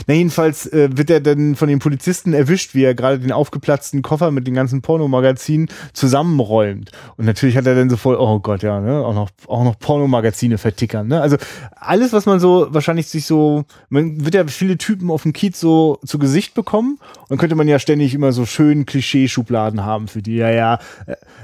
Na, 0.07 0.15
jedenfalls 0.15 0.67
äh, 0.67 0.89
wird 0.93 1.11
er 1.11 1.21
dann 1.21 1.55
von 1.55 1.69
den 1.69 1.79
Polizisten 1.79 2.33
erwischt, 2.33 2.75
wie 2.75 2.83
er 2.83 2.95
gerade 2.95 3.21
den 3.21 3.33
aufgeplatzten 3.33 4.03
Koffer 4.03 4.31
mit 4.31 4.47
den 4.47 4.55
ganzen 4.55 4.64
Pornomagazinen 4.83 5.69
zusammenräumt. 5.93 6.91
Und 7.17 7.27
natürlich 7.27 7.57
hat 7.57 7.67
er 7.67 7.75
dann 7.75 7.91
so 7.91 7.97
voll, 7.97 8.17
oh 8.17 8.41
Gott, 8.41 8.63
ja, 8.63 8.81
ne? 8.81 9.05
auch 9.05 9.15
noch, 9.15 9.31
auch 9.47 9.65
noch 9.65 9.79
Pornomagazine 9.79 10.59
vertickern. 10.59 11.09
Ne? 11.09 11.21
Also 11.21 11.37
alles, 11.77 12.13
was 12.13 12.27
man 12.27 12.41
so 12.41 12.69
wahrscheinlich 12.71 13.09
sich 13.09 13.27
so, 13.27 13.65
man 13.89 14.25
wird 14.25 14.35
ja 14.35 14.47
viele 14.47 14.79
Typen 14.79 15.11
auf 15.11 15.23
dem 15.23 15.33
Kiez 15.33 15.61
so 15.61 15.99
zu 16.05 16.19
Gesicht 16.19 16.55
bekommen 16.55 16.99
und 17.29 17.39
könnte 17.39 17.55
man 17.55 17.69
ja 17.69 17.79
ständig 17.79 18.15
immer 18.15 18.33
so 18.33 18.47
schön 18.47 18.87
Klischee-Schubladen 18.87 19.85
haben 19.85 20.09
für 20.09 20.23
die. 20.23 20.37
Ja, 20.37 20.51
ja, 20.51 20.79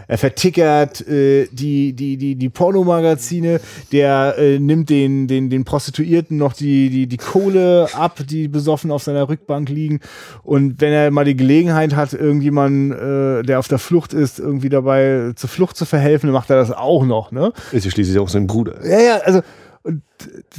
er 0.08 0.18
vertickert 0.18 1.06
äh, 1.06 1.46
die, 1.52 1.92
die, 1.92 2.16
die, 2.16 2.34
die 2.34 2.48
Pornomagazine, 2.48 3.60
der 3.92 4.34
äh, 4.38 4.58
nimmt 4.58 4.90
den, 4.90 5.28
den, 5.28 5.50
den 5.50 5.64
Prostituierten 5.64 6.36
noch 6.36 6.52
die, 6.52 6.90
die, 6.90 7.06
die 7.06 7.16
Kohle 7.16 7.88
ab, 7.94 8.20
die 8.28 8.48
besoffen 8.48 8.90
auf 8.90 9.02
seiner 9.02 9.28
Rückbank 9.28 9.68
liegen. 9.68 10.00
Und 10.42 10.80
wenn 10.80 10.92
er 10.92 11.10
mal 11.10 11.24
die 11.24 11.36
Gelegenheit 11.36 11.94
hat, 11.94 12.12
irgendjemand, 12.12 12.94
äh, 13.10 13.42
der 13.42 13.58
auf 13.58 13.68
der 13.68 13.78
Flucht 13.78 14.12
ist, 14.12 14.38
irgendwie 14.38 14.68
dabei 14.68 15.32
zur 15.36 15.48
Flucht 15.48 15.76
zu 15.76 15.84
verhelfen, 15.84 16.28
dann 16.28 16.34
macht 16.34 16.50
er 16.50 16.56
das 16.56 16.70
auch 16.70 17.04
noch, 17.04 17.32
ne? 17.32 17.52
Ist 17.72 17.84
ja 17.84 17.90
schließlich 17.90 18.18
auch 18.18 18.28
sein 18.28 18.46
Bruder. 18.46 18.84
Ja, 18.86 19.00
ja, 19.00 19.16
also 19.18 19.42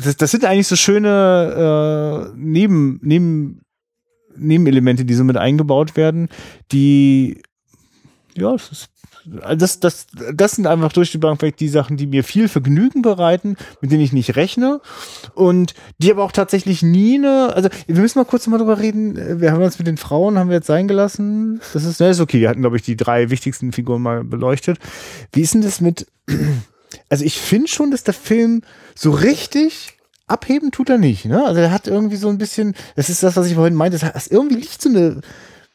das, 0.04 0.18
das 0.18 0.32
sind 0.32 0.46
eigentlich 0.46 0.68
so 0.68 0.76
schöne 0.76 2.30
äh, 2.30 2.34
Neben, 2.36 3.00
Neben, 3.04 3.62
Nebenelemente, 4.36 5.06
die 5.06 5.14
so 5.14 5.24
mit 5.24 5.38
eingebaut 5.38 5.96
werden, 5.96 6.30
die 6.72 7.42
ja, 8.38 8.54
es 8.54 8.72
ist 8.72 8.90
das, 9.26 9.80
das, 9.80 10.08
das 10.34 10.54
sind 10.54 10.68
einfach 10.68 10.92
durch 10.94 11.12
die 11.12 11.18
Bank 11.18 11.42
weg 11.42 11.58
die 11.58 11.68
Sachen, 11.68 11.98
die 11.98 12.08
mir 12.08 12.24
viel 12.24 12.48
Vergnügen 12.48 13.02
bereiten, 13.02 13.56
mit 13.82 13.92
denen 13.92 14.02
ich 14.02 14.14
nicht 14.14 14.36
rechne 14.36 14.82
und 15.34 15.74
die 15.98 16.12
aber 16.12 16.24
auch 16.24 16.32
tatsächlich 16.32 16.84
nie 16.84 17.16
eine, 17.16 17.54
also 17.54 17.70
wir 17.88 18.02
müssen 18.02 18.20
mal 18.20 18.26
kurz 18.26 18.48
mal 18.48 18.58
drüber 18.58 18.80
reden, 18.80 19.40
wir 19.42 19.52
haben 19.52 19.64
uns 19.64 19.78
mit 19.78 19.88
den 19.88 19.98
Frauen, 19.98 20.38
haben 20.38 20.50
wir 20.50 20.58
jetzt 20.58 20.68
sein 20.68 20.88
gelassen, 20.88 21.62
das 21.74 21.86
ist, 21.86 22.00
ne, 22.00 22.10
ist 22.10 22.20
okay, 22.20 22.42
wir 22.42 22.50
hatten 22.50 22.62
glaube 22.62 22.78
ich 22.78 22.84
die 22.84 22.98
drei 22.98 23.30
wichtigsten 23.30 23.72
Figuren 23.72 24.02
mal 24.02 24.24
beleuchtet. 24.24 24.80
Wie 25.34 25.42
ist 25.42 25.54
denn 25.54 25.62
das 25.62 25.82
mit 25.82 26.08
also 27.10 27.26
ich 27.26 27.40
finde 27.40 27.68
schon, 27.68 27.92
dass 27.92 28.04
der 28.04 28.14
Film 28.14 28.62
so 28.96 29.12
richtig 29.12 29.98
abheben 30.28 30.72
tut 30.72 30.90
er 30.90 30.98
nicht. 30.98 31.26
Ne? 31.26 31.44
Also 31.44 31.60
er 31.60 31.72
hat 31.72 31.88
irgendwie 31.88 32.16
so 32.16 32.30
ein 32.30 32.38
bisschen, 32.38 32.74
das 32.96 33.10
ist 33.10 33.22
das, 33.22 33.36
was 33.36 33.48
ich 33.48 33.56
vorhin 33.56 33.76
meinte, 33.76 33.98
das 34.00 34.14
hat 34.14 34.32
irgendwie 34.32 34.56
nicht 34.56 34.82
so 34.82 34.90
eine, 34.90 35.22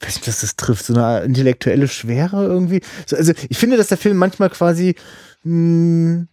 weiß 0.01 0.17
nicht, 0.17 0.29
dass 0.29 0.41
das 0.41 0.57
trifft, 0.57 0.87
so 0.87 0.95
eine 0.95 1.25
intellektuelle 1.25 1.89
Schwere 1.89 2.45
irgendwie. 2.45 2.83
So, 3.07 3.17
also 3.17 3.33
ich 3.49 3.59
finde, 3.59 3.77
dass 3.77 3.89
der 3.89 3.99
Film 3.99 4.17
manchmal 4.17 4.51
quasi 4.51 4.95
mh, 5.45 6.27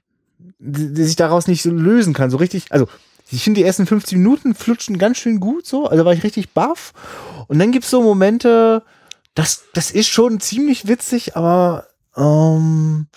hm, 0.59 0.95
sich 0.95 1.16
daraus 1.16 1.47
nicht 1.47 1.64
so 1.64 1.72
lösen 1.72 2.14
kann. 2.14 2.30
So 2.30 2.38
richtig, 2.38 2.72
also 2.72 2.88
ich 3.32 3.43
finde, 3.43 3.61
die 3.61 3.66
ersten 3.66 3.88
50 3.88 4.18
Minuten 4.18 4.53
flutschen 4.53 4.97
ganz 4.97 5.18
schön 5.18 5.39
gut 5.39 5.66
so. 5.66 5.88
Also 5.88 6.05
war 6.05 6.14
ich 6.14 6.24
richtig 6.24 6.51
baff. 6.51 6.93
Und 7.47 7.59
dann 7.59 7.72
gibt's 7.72 7.89
so 7.89 8.01
Momente, 8.01 8.84
das, 9.36 9.64
das 9.74 9.91
ist 9.91 10.07
schon 10.07 10.39
ziemlich 10.39 10.88
witzig, 10.88 11.36
aber 11.36 11.88
ähm, 12.16 13.07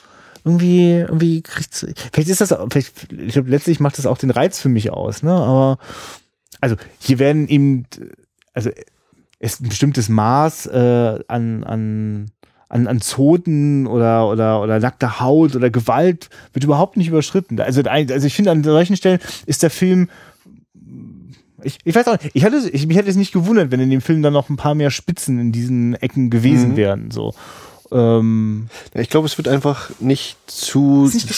irgendwie, 0.45 0.93
irgendwie 0.93 1.43
kriegt's, 1.43 1.85
vielleicht 2.13 2.29
ist 2.29 2.41
das, 2.41 2.55
vielleicht, 2.71 3.13
ich 3.13 3.33
glaube, 3.33 3.51
letztlich 3.51 3.81
macht 3.81 3.99
das 3.99 4.07
auch 4.07 4.19
den 4.19 4.31
Reiz 4.31 4.59
für 4.59 4.69
mich 4.69 4.91
aus, 4.91 5.23
ne, 5.23 5.33
aber, 5.33 5.79
also, 6.61 6.77
hier 7.01 7.19
werden 7.19 7.49
eben, 7.49 7.87
also, 8.55 8.71
ist 9.39 9.61
ein 9.61 9.69
bestimmtes 9.69 10.09
Maß 10.09 10.67
äh, 10.67 11.19
an, 11.29 11.65
an, 11.65 12.31
an, 12.69 12.87
an 12.87 13.01
Zoten 13.01 13.87
oder, 13.87 14.29
oder, 14.29 14.63
oder 14.63 14.81
nackter 14.81 15.21
Haut 15.21 15.55
oder 15.55 15.71
Gewalt 15.71 16.31
wird 16.53 16.65
überhaupt 16.65 16.97
nicht 16.97 17.09
überschritten. 17.09 17.61
Also, 17.61 17.83
also 17.83 18.27
ich 18.27 18.35
finde, 18.35 18.51
an 18.51 18.65
solchen 18.65 18.97
Stellen 18.97 19.21
ist 19.47 19.63
der 19.63 19.71
Film 19.71 20.09
ich, 21.63 21.79
ich 21.85 21.95
weiß 21.95 22.07
auch 22.09 22.13
nicht, 22.21 22.31
ich 22.35 22.43
hätte, 22.45 22.59
ich, 22.71 22.87
mich 22.87 22.97
hätte 22.97 23.11
es 23.11 23.17
nicht 23.17 23.33
gewundert, 23.33 23.71
wenn 23.71 23.81
in 23.81 23.91
dem 23.91 24.01
Film 24.01 24.23
dann 24.23 24.33
noch 24.33 24.49
ein 24.49 24.57
paar 24.57 24.75
mehr 24.75 24.91
Spitzen 24.91 25.39
in 25.39 25.53
diesen 25.53 25.95
Ecken 25.95 26.31
gewesen 26.31 26.73
mhm. 26.73 26.77
wären. 26.77 27.11
So. 27.11 27.35
Ähm, 27.93 28.69
ich 28.95 29.11
glaube, 29.11 29.27
es 29.27 29.39
wird 29.39 29.49
einfach 29.49 29.91
nicht 30.01 30.37
zu 30.47 31.09
nicht 31.13 31.29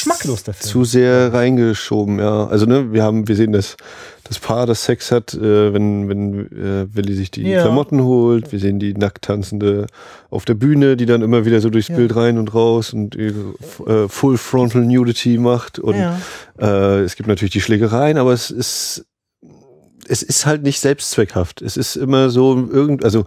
zu 0.61 0.84
sehr 0.84 1.32
reingeschoben. 1.32 2.18
Ja, 2.18 2.46
also 2.46 2.66
ne, 2.66 2.92
wir 2.92 3.03
haben, 3.03 3.28
wir 3.28 3.36
sehen 3.36 3.53
das, 3.53 3.76
das 4.29 4.39
Paar, 4.39 4.66
das 4.66 4.85
Sex 4.85 5.11
hat, 5.11 5.35
äh, 5.35 5.72
wenn 5.72 6.09
wenn 6.09 6.47
äh, 6.53 6.95
Willi 6.95 7.14
sich 7.14 7.31
die 7.31 7.43
ja. 7.43 7.62
Klamotten 7.62 8.03
holt. 8.03 8.53
Wir 8.53 8.59
sehen 8.59 8.79
die 8.79 8.95
nackt 8.95 9.24
tanzende 9.24 9.87
auf 10.31 10.45
der 10.45 10.55
Bühne, 10.55 10.97
die 10.97 11.07
dann 11.07 11.22
immer 11.22 11.47
wieder 11.47 11.61
so 11.61 11.70
durchs 11.70 11.89
ja. 11.89 11.97
Bild 11.97 12.14
rein 12.14 12.39
und 12.39 12.55
raus 12.55 12.93
und 12.93 13.16
äh, 13.16 13.33
Full 14.09 14.37
Frontal 14.37 14.83
Nudity 14.83 15.39
macht. 15.39 15.79
Und 15.79 15.97
ja. 15.97 16.20
äh, 16.61 17.01
es 17.01 17.16
gibt 17.16 17.29
natürlich 17.29 17.53
die 17.53 17.61
Schlägereien, 17.61 18.18
aber 18.18 18.33
es 18.33 18.51
ist 18.51 19.07
es 20.09 20.22
ist 20.22 20.47
halt 20.47 20.62
nicht 20.62 20.81
selbstzweckhaft. 20.81 21.61
Es 21.62 21.76
ist 21.76 21.97
immer 21.97 22.31
so 22.31 22.57
irgend, 22.70 23.05
also 23.05 23.24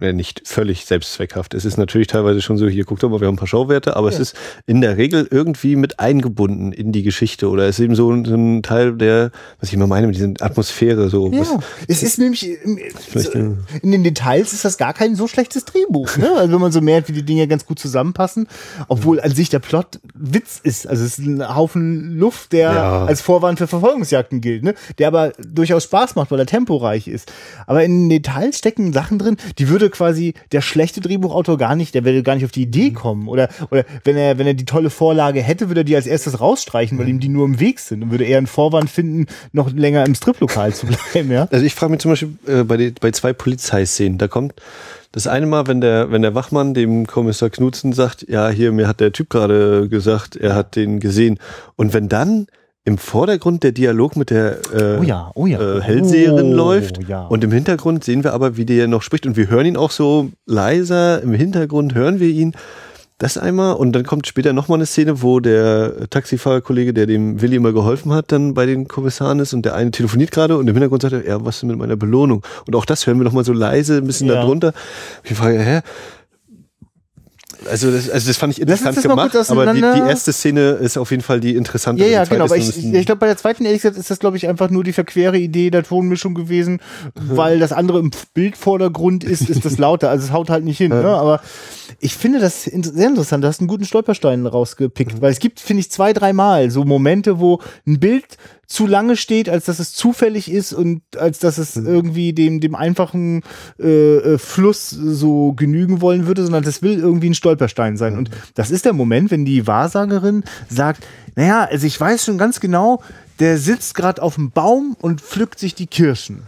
ja, 0.00 0.12
nicht 0.12 0.42
völlig 0.48 0.86
selbstzweckhaft. 0.86 1.52
Es 1.52 1.66
ist 1.66 1.76
natürlich 1.76 2.06
teilweise 2.06 2.40
schon 2.40 2.56
so, 2.56 2.66
hier 2.66 2.84
guckt 2.84 3.02
doch 3.02 3.10
mal, 3.10 3.20
wir 3.20 3.26
haben 3.26 3.34
ein 3.34 3.38
paar 3.38 3.46
Schauwerte, 3.46 3.94
aber 3.94 4.08
ja. 4.08 4.14
es 4.14 4.20
ist 4.20 4.36
in 4.66 4.80
der 4.80 4.96
Regel 4.96 5.28
irgendwie 5.30 5.76
mit 5.76 6.00
eingebunden 6.00 6.72
in 6.72 6.92
die 6.92 7.02
Geschichte 7.02 7.50
oder 7.50 7.68
es 7.68 7.78
ist 7.78 7.84
eben 7.84 7.94
so 7.94 8.10
ein, 8.10 8.24
so 8.24 8.34
ein 8.34 8.62
Teil 8.62 8.94
der, 8.96 9.32
was 9.60 9.68
ich 9.68 9.74
immer 9.74 9.86
meine, 9.86 10.06
mit 10.06 10.16
dieser 10.16 10.32
Atmosphäre 10.40 11.10
so. 11.10 11.30
Ja, 11.30 11.40
was, 11.40 11.58
es 11.88 12.02
ist 12.02 12.18
nämlich, 12.18 12.48
in 12.64 13.92
den 13.92 14.02
Details 14.02 14.54
ist 14.54 14.64
das 14.64 14.78
gar 14.78 14.94
kein 14.94 15.14
so 15.14 15.28
schlechtes 15.28 15.66
Drehbuch, 15.66 16.16
ne? 16.16 16.32
Also 16.36 16.54
wenn 16.54 16.60
man 16.60 16.72
so 16.72 16.80
merkt, 16.80 17.08
wie 17.08 17.12
die 17.12 17.24
Dinge 17.24 17.46
ganz 17.46 17.66
gut 17.66 17.78
zusammenpassen, 17.78 18.48
obwohl 18.88 19.20
an 19.20 19.34
sich 19.34 19.50
der 19.50 19.58
Plot 19.58 20.00
Witz 20.14 20.58
ist. 20.62 20.86
Also 20.86 21.04
es 21.04 21.18
ist 21.18 21.26
ein 21.26 21.54
Haufen 21.54 22.16
Luft, 22.16 22.52
der 22.52 22.72
ja. 22.72 23.04
als 23.04 23.20
Vorwand 23.20 23.58
für 23.58 23.66
Verfolgungsjagden 23.66 24.40
gilt, 24.40 24.64
ne? 24.64 24.74
Der 24.98 25.08
aber 25.08 25.32
durchaus 25.38 25.84
Spaß 25.84 26.14
macht, 26.14 26.30
weil 26.30 26.38
er 26.38 26.46
temporeich 26.46 27.08
ist. 27.08 27.30
Aber 27.66 27.84
in 27.84 28.08
den 28.08 28.22
Details 28.22 28.58
stecken 28.58 28.92
Sachen 28.92 29.18
drin, 29.18 29.36
die 29.58 29.68
würde 29.68 29.81
würde 29.82 29.94
quasi 29.94 30.34
der 30.52 30.62
schlechte 30.62 31.00
Drehbuchautor 31.00 31.58
gar 31.58 31.76
nicht, 31.76 31.94
der 31.94 32.04
würde 32.04 32.22
gar 32.22 32.34
nicht 32.34 32.44
auf 32.44 32.50
die 32.50 32.62
Idee 32.62 32.90
mhm. 32.90 32.94
kommen. 32.94 33.28
Oder, 33.28 33.48
oder 33.70 33.84
wenn 34.04 34.16
er, 34.16 34.38
wenn 34.38 34.46
er 34.46 34.54
die 34.54 34.64
tolle 34.64 34.88
Vorlage 34.88 35.42
hätte, 35.42 35.68
würde 35.68 35.82
er 35.82 35.84
die 35.84 35.96
als 35.96 36.06
erstes 36.06 36.40
rausstreichen, 36.40 36.96
weil 36.98 37.04
mhm. 37.04 37.10
ihm 37.12 37.20
die 37.20 37.28
nur 37.28 37.44
im 37.44 37.60
Weg 37.60 37.80
sind 37.80 38.02
und 38.02 38.10
würde 38.10 38.24
eher 38.24 38.38
einen 38.38 38.46
Vorwand 38.46 38.88
finden, 38.88 39.26
noch 39.52 39.70
länger 39.70 40.06
im 40.06 40.14
Striplokal 40.14 40.72
zu 40.72 40.86
bleiben, 40.86 41.30
ja. 41.30 41.48
Also 41.50 41.66
ich 41.66 41.74
frage 41.74 41.90
mich 41.92 42.00
zum 42.00 42.12
Beispiel 42.12 42.30
äh, 42.46 42.64
bei, 42.64 42.76
die, 42.78 42.94
bei 42.98 43.10
zwei 43.10 43.34
Polizeiszenen, 43.34 44.18
da 44.18 44.28
kommt 44.28 44.54
das 45.10 45.26
eine 45.26 45.44
Mal, 45.44 45.66
wenn 45.66 45.82
der, 45.82 46.10
wenn 46.10 46.22
der 46.22 46.34
Wachmann 46.34 46.72
dem 46.72 47.06
Kommissar 47.06 47.50
Knutzen 47.50 47.92
sagt, 47.92 48.24
ja, 48.28 48.48
hier, 48.48 48.72
mir 48.72 48.88
hat 48.88 49.00
der 49.00 49.12
Typ 49.12 49.28
gerade 49.28 49.88
gesagt, 49.90 50.36
er 50.36 50.54
hat 50.54 50.74
den 50.74 51.00
gesehen. 51.00 51.38
Und 51.76 51.92
wenn 51.92 52.08
dann 52.08 52.46
im 52.84 52.98
Vordergrund 52.98 53.62
der 53.62 53.72
Dialog 53.72 54.16
mit 54.16 54.30
der 54.30 54.58
äh, 54.74 54.98
oh 54.98 55.02
ja, 55.02 55.30
oh 55.34 55.46
ja. 55.46 55.60
Äh, 55.60 55.80
Hellseherin 55.80 56.52
oh, 56.52 56.54
läuft 56.54 57.08
ja. 57.08 57.26
und 57.26 57.44
im 57.44 57.52
Hintergrund 57.52 58.02
sehen 58.02 58.24
wir 58.24 58.32
aber, 58.32 58.56
wie 58.56 58.64
der 58.64 58.88
noch 58.88 59.02
spricht 59.02 59.26
und 59.26 59.36
wir 59.36 59.48
hören 59.48 59.66
ihn 59.66 59.76
auch 59.76 59.92
so 59.92 60.30
leiser, 60.46 61.22
im 61.22 61.32
Hintergrund 61.32 61.94
hören 61.94 62.18
wir 62.18 62.28
ihn. 62.28 62.54
Das 63.18 63.38
einmal 63.38 63.76
und 63.76 63.92
dann 63.92 64.02
kommt 64.02 64.26
später 64.26 64.52
nochmal 64.52 64.78
eine 64.78 64.86
Szene, 64.86 65.22
wo 65.22 65.38
der 65.38 66.10
Taxifahrerkollege, 66.10 66.92
der 66.92 67.06
dem 67.06 67.40
Willi 67.40 67.54
immer 67.54 67.72
geholfen 67.72 68.12
hat, 68.12 68.32
dann 68.32 68.52
bei 68.52 68.66
den 68.66 68.88
Kommissaren 68.88 69.38
ist 69.38 69.54
und 69.54 69.64
der 69.64 69.76
eine 69.76 69.92
telefoniert 69.92 70.32
gerade 70.32 70.56
und 70.56 70.66
im 70.66 70.74
Hintergrund 70.74 71.02
sagt 71.02 71.14
er, 71.14 71.24
ja, 71.24 71.44
was 71.44 71.58
ist 71.58 71.62
mit 71.62 71.78
meiner 71.78 71.94
Belohnung? 71.94 72.42
Und 72.66 72.74
auch 72.74 72.84
das 72.84 73.06
hören 73.06 73.18
wir 73.18 73.24
nochmal 73.24 73.44
so 73.44 73.52
leise, 73.52 73.98
ein 73.98 74.06
bisschen 74.06 74.26
ja. 74.26 74.34
darunter. 74.34 74.72
Ich 75.22 75.34
frage, 75.34 75.60
hä? 75.60 75.82
Also 77.70 77.90
das, 77.90 78.10
also 78.10 78.28
das 78.28 78.36
fand 78.36 78.52
ich 78.52 78.60
interessant 78.60 79.00
gemacht, 79.00 79.36
aber 79.48 79.72
die, 79.72 79.80
die, 79.80 79.84
erste 79.84 80.32
Szene 80.32 80.72
ist 80.72 80.96
auf 80.96 81.10
jeden 81.10 81.22
Fall 81.22 81.40
die 81.40 81.54
interessante. 81.56 82.02
Ja, 82.04 82.10
ja, 82.10 82.24
genau. 82.24 82.44
Aber 82.44 82.56
ich, 82.56 82.76
ich 82.76 83.06
glaube, 83.06 83.18
bei 83.18 83.26
der 83.26 83.36
zweiten, 83.36 83.64
ehrlich 83.64 83.82
gesagt, 83.82 83.98
ist 83.98 84.10
das, 84.10 84.18
glaube 84.18 84.36
ich, 84.36 84.48
einfach 84.48 84.70
nur 84.70 84.84
die 84.84 84.92
verquere 84.92 85.38
Idee 85.38 85.70
der 85.70 85.82
Tonmischung 85.82 86.34
gewesen, 86.34 86.80
mhm. 87.14 87.36
weil 87.36 87.58
das 87.58 87.72
andere 87.72 87.98
im 87.98 88.10
Bildvordergrund 88.34 89.24
ist, 89.24 89.48
ist 89.48 89.64
das 89.64 89.78
lauter. 89.78 90.10
Also 90.10 90.26
es 90.26 90.32
haut 90.32 90.50
halt 90.50 90.64
nicht 90.64 90.78
hin. 90.78 90.90
Ne? 90.90 91.04
Aber 91.04 91.40
ich 92.00 92.14
finde 92.14 92.40
das 92.40 92.64
sehr 92.64 93.08
interessant. 93.08 93.44
Du 93.44 93.48
hast 93.48 93.60
einen 93.60 93.68
guten 93.68 93.84
Stolperstein 93.84 94.46
rausgepickt, 94.46 95.14
mhm. 95.14 95.22
weil 95.22 95.32
es 95.32 95.38
gibt, 95.38 95.60
finde 95.60 95.80
ich, 95.80 95.90
zwei, 95.90 96.12
dreimal 96.12 96.70
so 96.70 96.84
Momente, 96.84 97.40
wo 97.40 97.60
ein 97.86 98.00
Bild 98.00 98.38
zu 98.66 98.86
lange 98.86 99.16
steht, 99.16 99.48
als 99.48 99.66
dass 99.66 99.78
es 99.78 99.92
zufällig 99.92 100.50
ist 100.50 100.72
und 100.72 101.02
als 101.16 101.38
dass 101.38 101.58
es 101.58 101.76
mhm. 101.76 101.86
irgendwie 101.86 102.32
dem, 102.32 102.60
dem 102.60 102.74
einfachen 102.74 103.42
äh, 103.78 104.16
äh, 104.16 104.38
Fluss 104.38 104.90
so 104.90 105.52
genügen 105.52 106.00
wollen 106.00 106.26
würde, 106.26 106.42
sondern 106.42 106.64
das 106.64 106.82
will 106.82 106.98
irgendwie 106.98 107.30
ein 107.30 107.34
Stolperstein 107.34 107.96
sein. 107.96 108.14
Mhm. 108.14 108.18
Und 108.18 108.30
das 108.54 108.70
ist 108.70 108.84
der 108.84 108.94
Moment, 108.94 109.30
wenn 109.30 109.44
die 109.44 109.66
Wahrsagerin 109.66 110.44
sagt, 110.68 111.06
naja, 111.36 111.64
also 111.64 111.86
ich 111.86 112.00
weiß 112.00 112.24
schon 112.24 112.38
ganz 112.38 112.60
genau, 112.60 113.02
der 113.40 113.58
sitzt 113.58 113.94
gerade 113.94 114.22
auf 114.22 114.36
dem 114.36 114.50
Baum 114.50 114.96
und 115.00 115.20
pflückt 115.20 115.58
sich 115.58 115.74
die 115.74 115.86
Kirschen. 115.86 116.44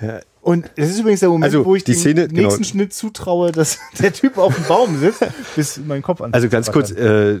Ja, 0.00 0.20
und 0.42 0.70
das 0.76 0.90
ist 0.90 1.00
übrigens 1.00 1.20
der 1.20 1.28
Moment, 1.28 1.44
also, 1.44 1.66
wo 1.66 1.74
ich 1.74 1.84
die 1.84 1.92
den 1.92 2.00
Szene, 2.00 2.20
nächsten 2.22 2.34
genau. 2.34 2.62
Schnitt 2.62 2.94
zutraue, 2.94 3.52
dass 3.52 3.78
der 4.00 4.12
Typ 4.12 4.38
auf 4.38 4.54
dem 4.54 4.64
Baum 4.64 4.98
sitzt, 4.98 5.24
bis 5.54 5.80
mein 5.86 6.02
Kopf 6.02 6.22
an. 6.22 6.32
Also 6.32 6.48
ganz 6.48 6.72
kurz, 6.72 6.90
äh, 6.90 7.38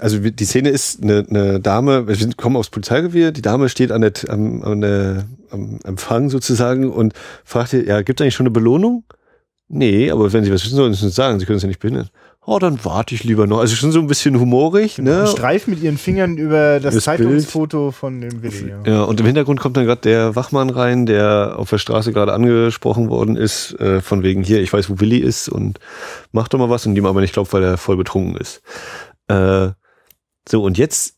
also 0.00 0.18
die 0.18 0.44
Szene 0.44 0.68
ist 0.68 1.02
eine, 1.02 1.24
eine 1.28 1.60
Dame, 1.60 2.06
wir 2.08 2.34
kommen 2.36 2.56
aufs 2.56 2.70
Polizeirevier, 2.70 3.32
die 3.32 3.42
Dame 3.42 3.68
steht 3.68 3.90
an 3.90 4.02
der, 4.02 4.12
am, 4.28 4.62
an 4.62 4.80
der, 4.82 5.24
am 5.50 5.78
Empfang 5.84 6.28
sozusagen 6.28 6.90
und 6.90 7.14
fragt, 7.44 7.72
ja, 7.72 8.02
gibt 8.02 8.20
es 8.20 8.24
eigentlich 8.24 8.34
schon 8.34 8.46
eine 8.46 8.52
Belohnung? 8.52 9.04
Nee, 9.68 10.10
aber 10.10 10.32
wenn 10.32 10.44
Sie 10.44 10.52
was 10.52 10.64
wissen 10.64 10.76
sollen, 10.76 10.92
Sie 10.92 11.04
uns 11.04 11.14
sagen, 11.14 11.40
Sie 11.40 11.46
können 11.46 11.56
es 11.56 11.62
ja 11.62 11.68
nicht 11.68 11.80
behindern 11.80 12.10
oh, 12.44 12.58
dann 12.58 12.84
warte 12.84 13.14
ich 13.14 13.24
lieber 13.24 13.46
noch. 13.46 13.60
Also 13.60 13.76
schon 13.76 13.92
so 13.92 14.00
ein 14.00 14.06
bisschen 14.06 14.38
humorig. 14.38 14.98
Ne? 14.98 15.26
Streif 15.26 15.66
mit 15.66 15.82
ihren 15.82 15.98
Fingern 15.98 16.36
über 16.36 16.80
das, 16.80 16.94
das 16.94 17.04
Zeitungsfoto 17.04 17.84
Bild. 17.86 17.94
von 17.94 18.20
dem 18.20 18.42
Willi. 18.42 18.70
Ja. 18.70 18.82
ja, 18.84 19.02
und 19.02 19.20
im 19.20 19.26
Hintergrund 19.26 19.60
kommt 19.60 19.76
dann 19.76 19.86
gerade 19.86 20.00
der 20.00 20.34
Wachmann 20.34 20.70
rein, 20.70 21.06
der 21.06 21.54
auf 21.56 21.70
der 21.70 21.78
Straße 21.78 22.12
gerade 22.12 22.32
angesprochen 22.32 23.08
worden 23.08 23.36
ist, 23.36 23.78
äh, 23.80 24.00
von 24.00 24.22
wegen 24.22 24.42
hier, 24.42 24.60
ich 24.60 24.72
weiß, 24.72 24.90
wo 24.90 25.00
Willi 25.00 25.18
ist 25.18 25.48
und 25.48 25.78
mach 26.32 26.48
doch 26.48 26.58
mal 26.58 26.70
was 26.70 26.86
und 26.86 26.96
ihm 26.96 27.06
aber 27.06 27.20
nicht 27.20 27.34
glaubt, 27.34 27.52
weil 27.52 27.62
er 27.62 27.78
voll 27.78 27.96
betrunken 27.96 28.36
ist. 28.36 28.62
Äh, 29.28 29.70
so, 30.48 30.64
und 30.64 30.78
jetzt 30.78 31.16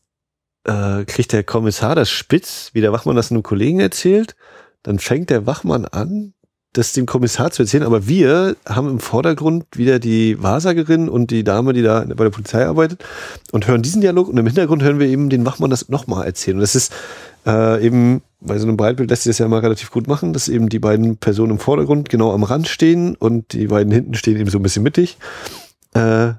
äh, 0.65 1.05
kriegt 1.05 1.33
der 1.33 1.43
Kommissar 1.43 1.95
das 1.95 2.09
spitz, 2.09 2.69
wie 2.73 2.81
der 2.81 2.91
Wachmann 2.91 3.15
das 3.15 3.31
einem 3.31 3.43
Kollegen 3.43 3.79
erzählt. 3.79 4.35
Dann 4.83 4.99
fängt 4.99 5.31
der 5.31 5.47
Wachmann 5.47 5.85
an, 5.85 6.33
das 6.77 6.93
dem 6.93 7.05
Kommissar 7.05 7.51
zu 7.51 7.63
erzählen, 7.63 7.83
aber 7.83 8.07
wir 8.07 8.55
haben 8.67 8.89
im 8.89 8.99
Vordergrund 8.99 9.65
wieder 9.75 9.99
die 9.99 10.41
Wahrsagerin 10.41 11.07
und 11.09 11.31
die 11.31 11.43
Dame, 11.43 11.73
die 11.73 11.81
da 11.81 12.01
bei 12.01 12.23
der 12.23 12.29
Polizei 12.29 12.65
arbeitet 12.65 13.03
und 13.51 13.67
hören 13.67 13.81
diesen 13.81 14.01
Dialog 14.01 14.27
und 14.27 14.37
im 14.37 14.45
Hintergrund 14.45 14.83
hören 14.83 14.99
wir 14.99 15.07
eben 15.07 15.29
den 15.29 15.45
Wachmann 15.45 15.69
das 15.69 15.89
nochmal 15.89 16.25
erzählen. 16.25 16.57
Und 16.57 16.61
das 16.61 16.75
ist 16.75 16.93
äh, 17.45 17.85
eben, 17.85 18.21
bei 18.41 18.57
so 18.57 18.67
einem 18.67 18.77
Breitbild 18.77 19.09
lässt 19.09 19.23
sich 19.23 19.31
das 19.31 19.39
ja 19.39 19.47
mal 19.47 19.61
relativ 19.61 19.91
gut 19.91 20.07
machen, 20.07 20.33
dass 20.33 20.49
eben 20.49 20.67
die 20.67 20.79
beiden 20.79 21.17
Personen 21.17 21.51
im 21.51 21.59
Vordergrund 21.59 22.09
genau 22.09 22.33
am 22.33 22.43
Rand 22.43 22.67
stehen 22.67 23.15
und 23.15 23.53
die 23.53 23.67
beiden 23.67 23.91
hinten 23.91 24.13
stehen 24.15 24.37
eben 24.37 24.49
so 24.49 24.59
ein 24.59 24.63
bisschen 24.63 24.83
mittig. 24.83 25.17
Äh, 25.93 26.33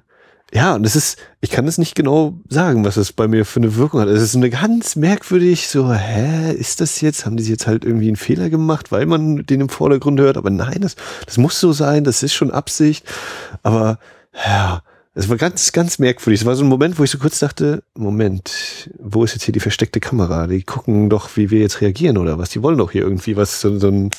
ja, 0.52 0.76
und 0.76 0.86
es 0.86 0.94
ist, 0.94 1.18
ich 1.40 1.50
kann 1.50 1.66
es 1.66 1.76
nicht 1.76 1.96
genau 1.96 2.38
sagen, 2.48 2.84
was 2.84 2.96
es 2.96 3.12
bei 3.12 3.26
mir 3.26 3.44
für 3.44 3.58
eine 3.58 3.74
Wirkung 3.74 4.00
hat. 4.00 4.08
Es 4.08 4.22
ist 4.22 4.36
eine 4.36 4.48
ganz 4.48 4.94
merkwürdig, 4.94 5.66
so, 5.66 5.92
hä, 5.92 6.52
ist 6.52 6.80
das 6.80 7.00
jetzt, 7.00 7.26
haben 7.26 7.36
die 7.36 7.44
jetzt 7.44 7.66
halt 7.66 7.84
irgendwie 7.84 8.06
einen 8.06 8.16
Fehler 8.16 8.48
gemacht, 8.48 8.92
weil 8.92 9.06
man 9.06 9.44
den 9.44 9.62
im 9.62 9.68
Vordergrund 9.68 10.20
hört? 10.20 10.36
Aber 10.36 10.50
nein, 10.50 10.78
das, 10.80 10.94
das 11.24 11.36
muss 11.36 11.58
so 11.58 11.72
sein, 11.72 12.04
das 12.04 12.22
ist 12.22 12.34
schon 12.34 12.52
Absicht. 12.52 13.04
Aber, 13.64 13.98
ja, 14.32 14.82
Es 15.18 15.30
war 15.30 15.38
ganz, 15.38 15.72
ganz 15.72 15.98
merkwürdig. 15.98 16.42
Es 16.42 16.46
war 16.46 16.54
so 16.56 16.62
ein 16.62 16.68
Moment, 16.68 16.98
wo 16.98 17.04
ich 17.04 17.10
so 17.10 17.16
kurz 17.16 17.38
dachte, 17.38 17.82
Moment, 17.94 18.90
wo 18.98 19.24
ist 19.24 19.32
jetzt 19.32 19.44
hier 19.44 19.52
die 19.54 19.60
versteckte 19.60 19.98
Kamera? 19.98 20.46
Die 20.46 20.62
gucken 20.62 21.08
doch, 21.08 21.30
wie 21.36 21.50
wir 21.50 21.60
jetzt 21.60 21.80
reagieren 21.80 22.18
oder 22.18 22.38
was. 22.38 22.50
Die 22.50 22.62
wollen 22.62 22.76
doch 22.76 22.90
hier 22.90 23.00
irgendwie 23.00 23.34
was, 23.34 23.62
so, 23.62 23.78
so 23.78 23.88
ein, 23.88 24.10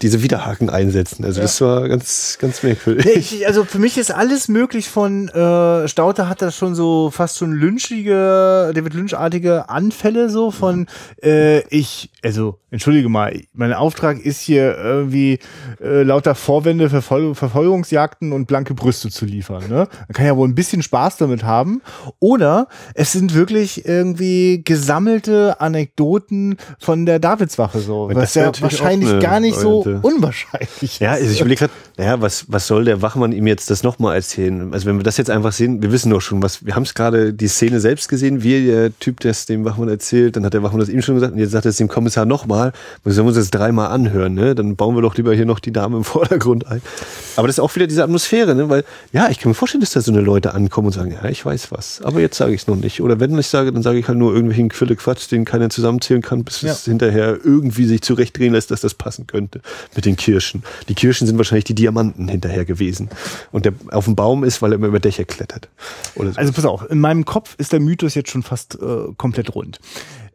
diese 0.00 0.22
Widerhaken 0.22 0.70
einsetzen. 0.70 1.24
Also 1.24 1.40
ja. 1.40 1.42
das 1.42 1.60
war 1.60 1.88
ganz, 1.88 2.38
ganz 2.40 2.62
merkwürdig. 2.62 3.16
Ich, 3.16 3.46
also 3.48 3.64
für 3.64 3.80
mich 3.80 3.98
ist 3.98 4.12
alles 4.12 4.46
möglich 4.46 4.88
von 4.88 5.28
äh, 5.28 5.88
Stauter 5.88 6.28
hat 6.28 6.40
das 6.40 6.56
schon 6.56 6.76
so 6.76 7.10
fast 7.10 7.38
schon 7.38 7.54
lynchige, 7.54 8.70
David 8.72 8.94
Lynchartige 8.94 9.68
Anfälle 9.68 10.30
so 10.30 10.52
von 10.52 10.86
äh, 11.20 11.66
ich, 11.66 12.12
also 12.22 12.60
entschuldige 12.70 13.08
mal, 13.08 13.40
mein 13.54 13.72
Auftrag 13.72 14.20
ist 14.20 14.40
hier 14.40 14.78
irgendwie 14.78 15.40
äh, 15.82 16.04
lauter 16.04 16.36
Vorwände, 16.36 16.90
Verfol 16.90 17.34
Verfolgungsjagden 17.34 18.32
und 18.32 18.46
blanke 18.46 18.74
Brüste 18.74 19.10
zu 19.10 19.24
liefern. 19.24 19.64
Ne? 19.68 19.88
Man 19.88 20.12
kann 20.12 20.27
ja 20.28 20.36
wohl 20.36 20.48
ein 20.48 20.54
bisschen 20.54 20.82
Spaß 20.82 21.16
damit 21.16 21.42
haben. 21.42 21.82
Oder 22.20 22.68
es 22.94 23.12
sind 23.12 23.34
wirklich 23.34 23.84
irgendwie 23.86 24.62
gesammelte 24.64 25.60
Anekdoten 25.60 26.56
von 26.78 27.06
der 27.06 27.18
Davidswache 27.18 27.80
so, 27.80 28.10
was 28.12 28.34
ja 28.34 28.52
wahrscheinlich 28.60 29.20
gar 29.20 29.40
nicht 29.40 29.58
so 29.58 29.80
unwahrscheinlich 30.02 31.00
Ja, 31.00 31.12
also 31.12 31.30
ich 31.30 31.40
überlege 31.40 31.60
gerade, 31.60 31.72
naja, 31.96 32.20
was, 32.20 32.46
was 32.48 32.66
soll 32.66 32.84
der 32.84 33.02
Wachmann 33.02 33.32
ihm 33.32 33.46
jetzt 33.46 33.70
das 33.70 33.82
nochmal 33.82 34.16
erzählen? 34.16 34.72
Also 34.72 34.86
wenn 34.86 34.96
wir 34.96 35.02
das 35.02 35.16
jetzt 35.16 35.30
einfach 35.30 35.52
sehen, 35.52 35.82
wir 35.82 35.92
wissen 35.92 36.10
doch 36.10 36.20
schon, 36.20 36.42
was, 36.42 36.64
wir 36.64 36.74
haben 36.74 36.84
es 36.84 36.94
gerade 36.94 37.34
die 37.34 37.48
Szene 37.48 37.80
selbst 37.80 38.08
gesehen, 38.08 38.42
wie 38.42 38.66
der 38.66 38.96
Typ 38.98 39.20
das 39.20 39.46
dem 39.46 39.64
Wachmann 39.64 39.88
erzählt, 39.88 40.36
dann 40.36 40.44
hat 40.44 40.54
der 40.54 40.62
Wachmann 40.62 40.80
das 40.80 40.88
ihm 40.88 41.02
schon 41.02 41.16
gesagt 41.16 41.32
und 41.32 41.38
jetzt 41.38 41.50
sagt 41.50 41.64
er 41.64 41.70
es 41.70 41.76
dem 41.76 41.88
Kommissar 41.88 42.24
nochmal, 42.24 42.72
wir 43.04 43.12
sollen 43.12 43.28
uns 43.28 43.36
das 43.36 43.50
dreimal 43.50 43.88
anhören, 43.88 44.34
ne? 44.34 44.54
Dann 44.54 44.76
bauen 44.76 44.94
wir 44.94 45.02
doch 45.02 45.16
lieber 45.16 45.34
hier 45.34 45.46
noch 45.46 45.58
die 45.58 45.72
Dame 45.72 45.96
im 45.96 46.04
Vordergrund 46.04 46.66
ein. 46.66 46.82
Aber 47.36 47.46
das 47.46 47.56
ist 47.56 47.60
auch 47.60 47.74
wieder 47.74 47.86
diese 47.86 48.04
Atmosphäre, 48.04 48.54
ne? 48.54 48.68
Weil, 48.68 48.84
ja, 49.12 49.28
ich 49.30 49.38
kann 49.38 49.50
mir 49.50 49.54
vorstellen, 49.54 49.80
dass 49.80 49.92
da 49.92 50.00
so 50.00 50.12
eine 50.12 50.17
Leute 50.20 50.54
ankommen 50.54 50.88
und 50.88 50.92
sagen, 50.92 51.12
ja, 51.12 51.28
ich 51.28 51.44
weiß 51.44 51.72
was, 51.72 52.00
aber 52.02 52.20
jetzt 52.20 52.36
sage 52.36 52.54
ich 52.54 52.62
es 52.62 52.66
noch 52.66 52.76
nicht. 52.76 53.00
Oder 53.00 53.20
wenn 53.20 53.38
ich 53.38 53.46
sage, 53.46 53.72
dann 53.72 53.82
sage 53.82 53.98
ich 53.98 54.08
halt 54.08 54.18
nur 54.18 54.32
irgendwelchen 54.32 54.68
Quille 54.68 54.96
Quatsch, 54.96 55.30
den 55.30 55.44
keiner 55.44 55.70
zusammenzählen 55.70 56.22
kann, 56.22 56.44
bis 56.44 56.62
ja. 56.62 56.72
es 56.72 56.84
hinterher 56.84 57.38
irgendwie 57.42 57.84
sich 57.84 58.02
zurechtdrehen 58.02 58.52
lässt, 58.52 58.70
dass 58.70 58.80
das 58.80 58.94
passen 58.94 59.26
könnte 59.26 59.60
mit 59.94 60.04
den 60.04 60.16
Kirschen. 60.16 60.62
Die 60.88 60.94
Kirschen 60.94 61.26
sind 61.26 61.36
wahrscheinlich 61.38 61.64
die 61.64 61.74
Diamanten 61.74 62.28
hinterher 62.28 62.64
gewesen. 62.64 63.08
Und 63.52 63.64
der 63.64 63.74
auf 63.90 64.04
dem 64.04 64.16
Baum 64.16 64.44
ist, 64.44 64.62
weil 64.62 64.72
er 64.72 64.76
immer 64.76 64.88
über 64.88 65.00
Dächer 65.00 65.24
klettert. 65.24 65.68
So. 66.14 66.24
Also 66.34 66.52
pass 66.52 66.64
auf, 66.64 66.90
in 66.90 67.00
meinem 67.00 67.24
Kopf 67.24 67.54
ist 67.58 67.72
der 67.72 67.80
Mythos 67.80 68.14
jetzt 68.14 68.30
schon 68.30 68.42
fast 68.42 68.78
äh, 68.80 69.12
komplett 69.16 69.54
rund 69.54 69.78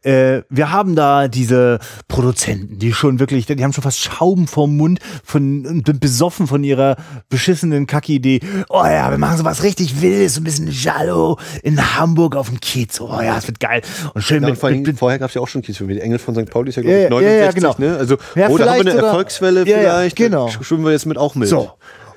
äh, 0.04 0.44
wir 0.50 0.72
haben 0.72 0.96
da 0.96 1.28
diese 1.28 1.80
Produzenten, 2.08 2.80
die 2.80 2.94
schon 2.94 3.20
wirklich, 3.20 3.46
die 3.46 3.64
haben 3.64 3.74
schon 3.74 3.84
fast 3.84 4.00
Schaum 4.00 4.48
vorm 4.48 4.78
Mund 4.78 5.00
von 5.24 5.84
besoffen 5.84 6.48
von 6.48 6.64
ihrer 6.64 6.98
beschissenen 7.30 7.88
Kacke-Idee. 7.88 8.42
Oh 8.70 8.84
ja, 8.84 9.10
wir 9.10 9.18
machen 9.18 9.38
sowas 9.38 9.64
richtig 9.64 10.02
Wildes, 10.02 10.38
ein 10.38 10.44
bisschen 10.44 10.70
Jallo 10.70 11.40
in 11.64 11.98
Hamburg 11.98 12.36
auf 12.36 12.50
dem 12.50 12.60
Kiez. 12.60 13.00
Oh 13.00 13.22
ja, 13.22 13.36
das 13.36 13.48
wird 13.48 13.60
geil. 13.60 13.82
Und 14.14 14.22
schön 14.22 14.44
ja, 14.44 14.50
mit, 14.50 14.60
vor 14.60 14.70
mit, 14.70 14.86
mit, 14.86 15.00
Vorher 15.00 15.20
gab 15.20 15.30
es 15.30 15.36
ja 15.36 15.42
auch 15.42 15.48
schon 15.48 15.62
Kiezfilme. 15.62 15.94
Die 15.94 16.02
Engel 16.02 16.20
von 16.20 16.36
St. 16.36 16.50
Pauli 16.50 16.70
ist 16.70 16.76
ja, 16.76 16.82
glaube 16.82 16.98
ich, 16.98 17.04
ja, 17.04 17.10
69, 17.10 17.64
ja, 17.64 17.74
genau. 17.74 17.92
ne? 17.92 17.98
Also, 17.98 18.18
ja, 18.36 18.50
oder 18.50 18.70
haben 18.70 18.86
wir 18.86 18.92
eine 18.92 19.02
Erfolgswelle 19.02 19.66
vielleicht? 19.66 20.16
genau. 20.16 20.50
Schwimmen 20.50 20.86
wir 20.86 20.92
jetzt 20.92 21.06
mit 21.06 21.18
auch 21.18 21.36
mit. 21.36 21.48
So. 21.48 21.72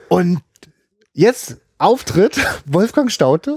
Und 0.08 0.40
jetzt 1.12 1.56
Auftritt 1.78 2.38
Wolfgang 2.66 3.10
Staute, 3.10 3.56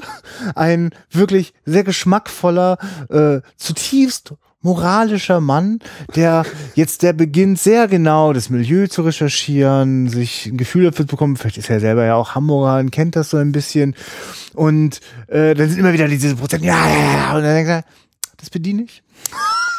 ein 0.56 0.92
wirklich 1.10 1.54
sehr 1.66 1.84
geschmackvoller, 1.84 2.78
äh, 3.10 3.42
zutiefst 3.58 4.34
moralischer 4.62 5.40
Mann, 5.40 5.80
der 6.16 6.46
jetzt 6.76 7.02
der 7.02 7.14
beginnt 7.14 7.60
sehr 7.60 7.88
genau 7.88 8.34
das 8.34 8.50
Milieu 8.50 8.88
zu 8.88 9.04
recherchieren, 9.04 10.10
sich 10.10 10.48
ein 10.48 10.58
Gefühl 10.58 10.84
dafür 10.84 11.06
zu 11.06 11.12
bekommen, 11.12 11.38
vielleicht 11.38 11.58
ist 11.58 11.70
er 11.70 11.80
selber 11.80 12.06
ja 12.06 12.16
auch 12.16 12.36
Hamburger 12.36 12.80
und 12.80 12.92
kennt 12.92 13.16
das 13.16 13.30
so 13.30 13.38
ein 13.38 13.54
bisschen. 13.54 13.96
Und 14.54 15.00
äh, 15.28 15.54
dann 15.54 15.70
sind 15.70 15.80
immer 15.80 15.94
wieder 15.94 16.08
diese 16.08 16.36
Prozent, 16.36 16.64
ja, 16.64 16.90
ja, 16.90 17.14
ja, 17.14 17.36
und 17.38 17.44
dann 17.44 17.56
denkt 17.56 17.70
er, 17.70 17.84
das 18.38 18.50
bediene 18.50 18.84
ich. 18.84 19.02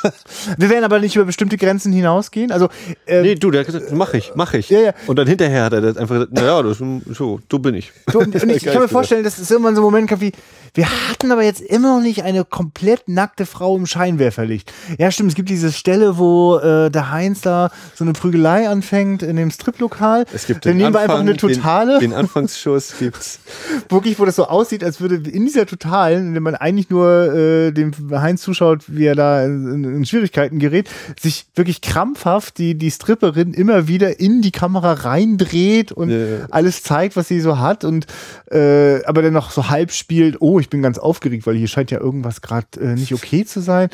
Wir 0.58 0.70
werden 0.70 0.84
aber 0.84 0.98
nicht 1.00 1.16
über 1.16 1.24
bestimmte 1.24 1.56
Grenzen 1.56 1.92
hinausgehen. 1.92 2.52
Also, 2.52 2.68
ähm, 3.06 3.22
nee, 3.22 3.34
du, 3.34 3.50
der 3.50 3.60
hat 3.60 3.66
gesagt, 3.66 3.92
mach 3.92 4.14
ich, 4.14 4.32
mach 4.34 4.54
ich. 4.54 4.70
Ja, 4.70 4.80
ja. 4.80 4.92
Und 5.06 5.18
dann 5.18 5.26
hinterher 5.26 5.64
hat 5.64 5.72
er 5.72 5.80
das 5.80 5.96
einfach 5.96 6.14
gesagt, 6.16 6.32
naja, 6.32 6.62
das, 6.62 6.78
so, 6.78 7.40
du 7.48 7.58
bin 7.58 7.74
ich. 7.74 7.92
So, 8.10 8.20
und 8.20 8.34
ich, 8.44 8.44
ich 8.44 8.64
kann 8.64 8.80
mir 8.80 8.88
vorstellen, 8.88 9.24
dass 9.24 9.38
es 9.38 9.50
irgendwann 9.50 9.74
so 9.74 9.82
ein 9.82 9.84
Moment 9.84 10.08
gab 10.08 10.20
wie, 10.20 10.32
wir 10.74 10.86
hatten 11.08 11.32
aber 11.32 11.42
jetzt 11.42 11.60
immer 11.60 11.96
noch 11.96 12.02
nicht 12.02 12.22
eine 12.22 12.44
komplett 12.44 13.08
nackte 13.08 13.46
Frau 13.46 13.76
im 13.76 13.86
Scheinwerferlicht. 13.86 14.72
Ja, 14.98 15.10
stimmt, 15.10 15.30
es 15.30 15.34
gibt 15.34 15.48
diese 15.48 15.72
Stelle, 15.72 16.18
wo 16.18 16.58
äh, 16.58 16.90
der 16.90 17.10
Heinz 17.10 17.40
da 17.40 17.70
so 17.94 18.04
eine 18.04 18.12
Prügelei 18.12 18.68
anfängt 18.68 19.22
in 19.22 19.36
dem 19.36 19.50
Striplokal. 19.50 20.26
Es 20.32 20.46
gibt 20.46 20.66
Dann 20.66 20.76
nehmen 20.76 20.94
Anfang, 20.94 21.00
wir 21.00 21.02
einfach 21.02 21.20
eine 21.20 21.36
totale. 21.36 21.98
Den, 21.98 22.10
den 22.10 22.18
Anfangsschuss 22.18 22.94
gibt's. 22.98 23.40
Wirklich, 23.88 24.18
wo 24.18 24.24
das 24.24 24.36
so 24.36 24.46
aussieht, 24.46 24.84
als 24.84 25.00
würde 25.00 25.16
in 25.16 25.44
dieser 25.44 25.66
totalen, 25.66 26.32
der 26.32 26.40
man 26.40 26.54
eigentlich 26.54 26.90
nur 26.90 27.34
äh, 27.34 27.72
dem 27.72 27.92
Heinz 28.12 28.42
zuschaut, 28.42 28.84
wie 28.86 29.06
er 29.06 29.16
da 29.16 29.44
in, 29.44 29.66
in 29.66 29.84
Schwierigkeiten 30.04 30.58
gerät, 30.58 30.88
sich 31.18 31.46
wirklich 31.54 31.80
krampfhaft 31.80 32.58
die, 32.58 32.76
die 32.76 32.90
Stripperin 32.90 33.54
immer 33.54 33.88
wieder 33.88 34.20
in 34.20 34.42
die 34.42 34.50
Kamera 34.50 34.92
reindreht 34.92 35.92
und 35.92 36.10
yeah. 36.10 36.46
alles 36.50 36.82
zeigt, 36.82 37.16
was 37.16 37.28
sie 37.28 37.40
so 37.40 37.58
hat 37.58 37.84
und 37.84 38.06
äh, 38.50 39.04
aber 39.04 39.22
dann 39.22 39.32
noch 39.32 39.50
so 39.50 39.68
halb 39.68 39.92
spielt, 39.92 40.40
oh, 40.40 40.60
ich 40.60 40.70
bin 40.70 40.82
ganz 40.82 40.98
aufgeregt, 40.98 41.46
weil 41.46 41.56
hier 41.56 41.68
scheint 41.68 41.90
ja 41.90 42.00
irgendwas 42.00 42.40
gerade 42.40 42.80
äh, 42.80 42.94
nicht 42.94 43.14
okay 43.14 43.44
zu 43.44 43.60
sein. 43.60 43.88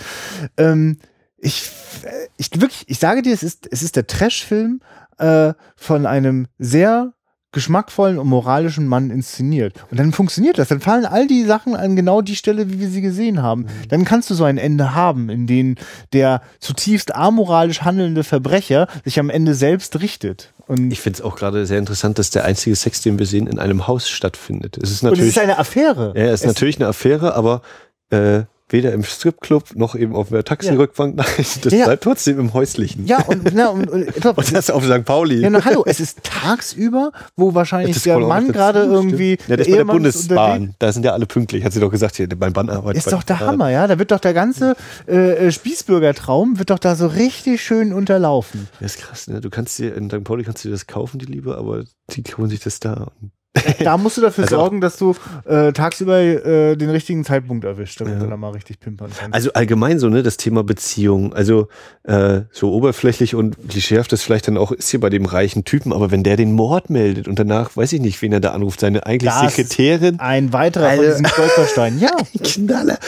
Ähm, 0.56 0.98
ich, 1.38 1.70
äh, 2.02 2.28
ich 2.36 2.50
wirklich, 2.60 2.84
ich 2.86 2.98
sage 2.98 3.22
dir, 3.22 3.32
es 3.32 3.42
ist, 3.42 3.68
es 3.70 3.82
ist 3.82 3.96
der 3.96 4.06
Trash-Film 4.06 4.80
äh, 5.18 5.54
von 5.76 6.06
einem 6.06 6.46
sehr 6.58 7.12
geschmackvollen 7.56 8.18
und 8.18 8.28
moralischen 8.28 8.86
Mann 8.86 9.08
inszeniert. 9.08 9.72
Und 9.90 9.98
dann 9.98 10.12
funktioniert 10.12 10.58
das. 10.58 10.68
Dann 10.68 10.80
fallen 10.80 11.06
all 11.06 11.26
die 11.26 11.42
Sachen 11.44 11.74
an 11.74 11.96
genau 11.96 12.20
die 12.20 12.36
Stelle, 12.36 12.70
wie 12.70 12.80
wir 12.80 12.90
sie 12.90 13.00
gesehen 13.00 13.42
haben. 13.42 13.62
Mhm. 13.62 13.88
Dann 13.88 14.04
kannst 14.04 14.28
du 14.28 14.34
so 14.34 14.44
ein 14.44 14.58
Ende 14.58 14.94
haben, 14.94 15.30
in 15.30 15.46
dem 15.46 15.76
der 16.12 16.42
zutiefst 16.60 17.14
amoralisch 17.14 17.80
handelnde 17.80 18.24
Verbrecher 18.24 18.88
sich 19.06 19.18
am 19.18 19.30
Ende 19.30 19.54
selbst 19.54 19.98
richtet. 20.00 20.52
Und 20.66 20.90
ich 20.90 21.00
finde 21.00 21.18
es 21.18 21.24
auch 21.24 21.36
gerade 21.36 21.64
sehr 21.64 21.78
interessant, 21.78 22.18
dass 22.18 22.28
der 22.28 22.44
einzige 22.44 22.76
Sex, 22.76 23.00
den 23.00 23.18
wir 23.18 23.24
sehen, 23.24 23.46
in 23.46 23.58
einem 23.58 23.86
Haus 23.86 24.10
stattfindet. 24.10 24.76
Es 24.76 24.90
ist 24.90 25.02
natürlich. 25.02 25.22
Und 25.22 25.28
es 25.28 25.36
ist 25.36 25.42
eine 25.42 25.58
Affäre. 25.58 26.12
Ja, 26.14 26.24
es 26.24 26.34
ist 26.34 26.40
es 26.42 26.46
natürlich 26.46 26.76
eine 26.76 26.88
Affäre, 26.88 27.34
aber 27.34 27.62
äh, 28.10 28.42
weder 28.68 28.92
im 28.92 29.04
Stripclub 29.04 29.76
noch 29.76 29.94
eben 29.94 30.14
auf 30.14 30.30
der 30.30 30.44
Taxirückbank. 30.44 31.18
Ja. 31.18 31.24
Nein, 31.24 31.46
das 31.62 31.72
ja. 31.72 31.84
bleibt 31.84 32.02
trotzdem 32.02 32.40
im 32.40 32.52
Häuslichen. 32.52 33.06
Ja, 33.06 33.22
und, 33.22 33.54
na, 33.54 33.68
und, 33.68 33.88
und, 33.88 34.26
und 34.26 34.54
das 34.54 34.70
auf 34.70 34.84
St. 34.84 35.04
Pauli. 35.04 35.40
Ja, 35.40 35.50
na, 35.50 35.64
hallo, 35.64 35.84
es 35.86 36.00
ist 36.00 36.24
tagsüber, 36.24 37.12
wo 37.36 37.54
wahrscheinlich 37.54 38.02
der 38.02 38.18
Mann 38.18 38.52
gerade 38.52 38.80
irgendwie. 38.80 39.38
Ja, 39.46 39.56
das 39.56 39.66
ist 39.66 39.72
bei 39.72 39.78
der 39.78 39.84
Bundesbahn. 39.84 40.74
Da 40.78 40.92
sind 40.92 41.04
ja 41.04 41.12
alle 41.12 41.26
pünktlich, 41.26 41.64
hat 41.64 41.72
sie 41.72 41.80
doch 41.80 41.90
gesagt, 41.90 42.16
hier 42.16 42.28
beim 42.28 42.52
Bahnarbeit. 42.52 42.96
Ist 42.96 43.12
doch 43.12 43.22
der 43.22 43.40
Hammer, 43.40 43.70
ja. 43.70 43.86
Da 43.86 43.98
wird 43.98 44.10
doch 44.10 44.20
der 44.20 44.34
ganze 44.34 44.76
äh, 45.06 45.46
äh, 45.46 45.52
Spießbürgertraum 45.52 46.58
wird 46.58 46.70
doch 46.70 46.78
da 46.78 46.96
so 46.96 47.06
richtig 47.06 47.62
schön 47.62 47.92
unterlaufen. 47.92 48.68
Das 48.80 48.96
ist 48.96 49.02
krass, 49.02 49.28
ne? 49.28 49.40
Du 49.40 49.50
kannst 49.50 49.78
dir, 49.78 49.94
in 49.94 50.10
St. 50.10 50.24
Pauli 50.24 50.44
kannst 50.44 50.64
du 50.64 50.68
dir 50.68 50.72
das 50.72 50.86
kaufen, 50.86 51.18
die 51.18 51.26
Liebe, 51.26 51.56
aber 51.56 51.84
die 52.10 52.22
holen 52.36 52.50
sich 52.50 52.60
das 52.60 52.80
da. 52.80 53.08
Und 53.20 53.30
da 53.84 53.96
musst 53.96 54.16
du 54.16 54.20
dafür 54.20 54.44
also 54.44 54.56
sorgen, 54.56 54.80
dass 54.80 54.96
du 54.96 55.14
äh, 55.44 55.72
tagsüber 55.72 56.18
äh, 56.18 56.76
den 56.76 56.90
richtigen 56.90 57.24
Zeitpunkt 57.24 57.64
erwischt, 57.64 58.00
damit 58.00 58.14
ja. 58.14 58.20
du 58.20 58.26
dann 58.28 58.40
mal 58.40 58.50
richtig 58.50 58.80
pimpern 58.80 59.10
kannst. 59.16 59.34
Also 59.34 59.52
allgemein 59.52 59.98
so, 59.98 60.08
ne, 60.08 60.22
das 60.22 60.36
Thema 60.36 60.64
Beziehung. 60.64 61.32
Also 61.32 61.68
äh, 62.04 62.42
so 62.50 62.72
oberflächlich 62.72 63.34
und 63.34 63.56
klischeehaft 63.68 64.12
das 64.12 64.22
vielleicht 64.22 64.48
dann 64.48 64.56
auch 64.56 64.72
ist 64.72 64.90
hier 64.90 65.00
bei 65.00 65.10
dem 65.10 65.24
reichen 65.24 65.64
Typen, 65.64 65.92
aber 65.92 66.10
wenn 66.10 66.22
der 66.22 66.36
den 66.36 66.52
Mord 66.52 66.90
meldet 66.90 67.28
und 67.28 67.38
danach 67.38 67.76
weiß 67.76 67.92
ich 67.92 68.00
nicht, 68.00 68.20
wen 68.22 68.32
er 68.32 68.40
da 68.40 68.52
anruft, 68.52 68.80
seine 68.80 69.06
eigentlich 69.06 69.32
das 69.32 69.54
Sekretärin. 69.54 70.20
Ein 70.20 70.52
weiterer 70.52 70.88
also, 70.88 71.02
von 71.02 71.10
diesen 71.10 71.26
Stolpersteinen. 71.26 72.00
Ja. 72.00 72.16
Knaller. 72.42 72.98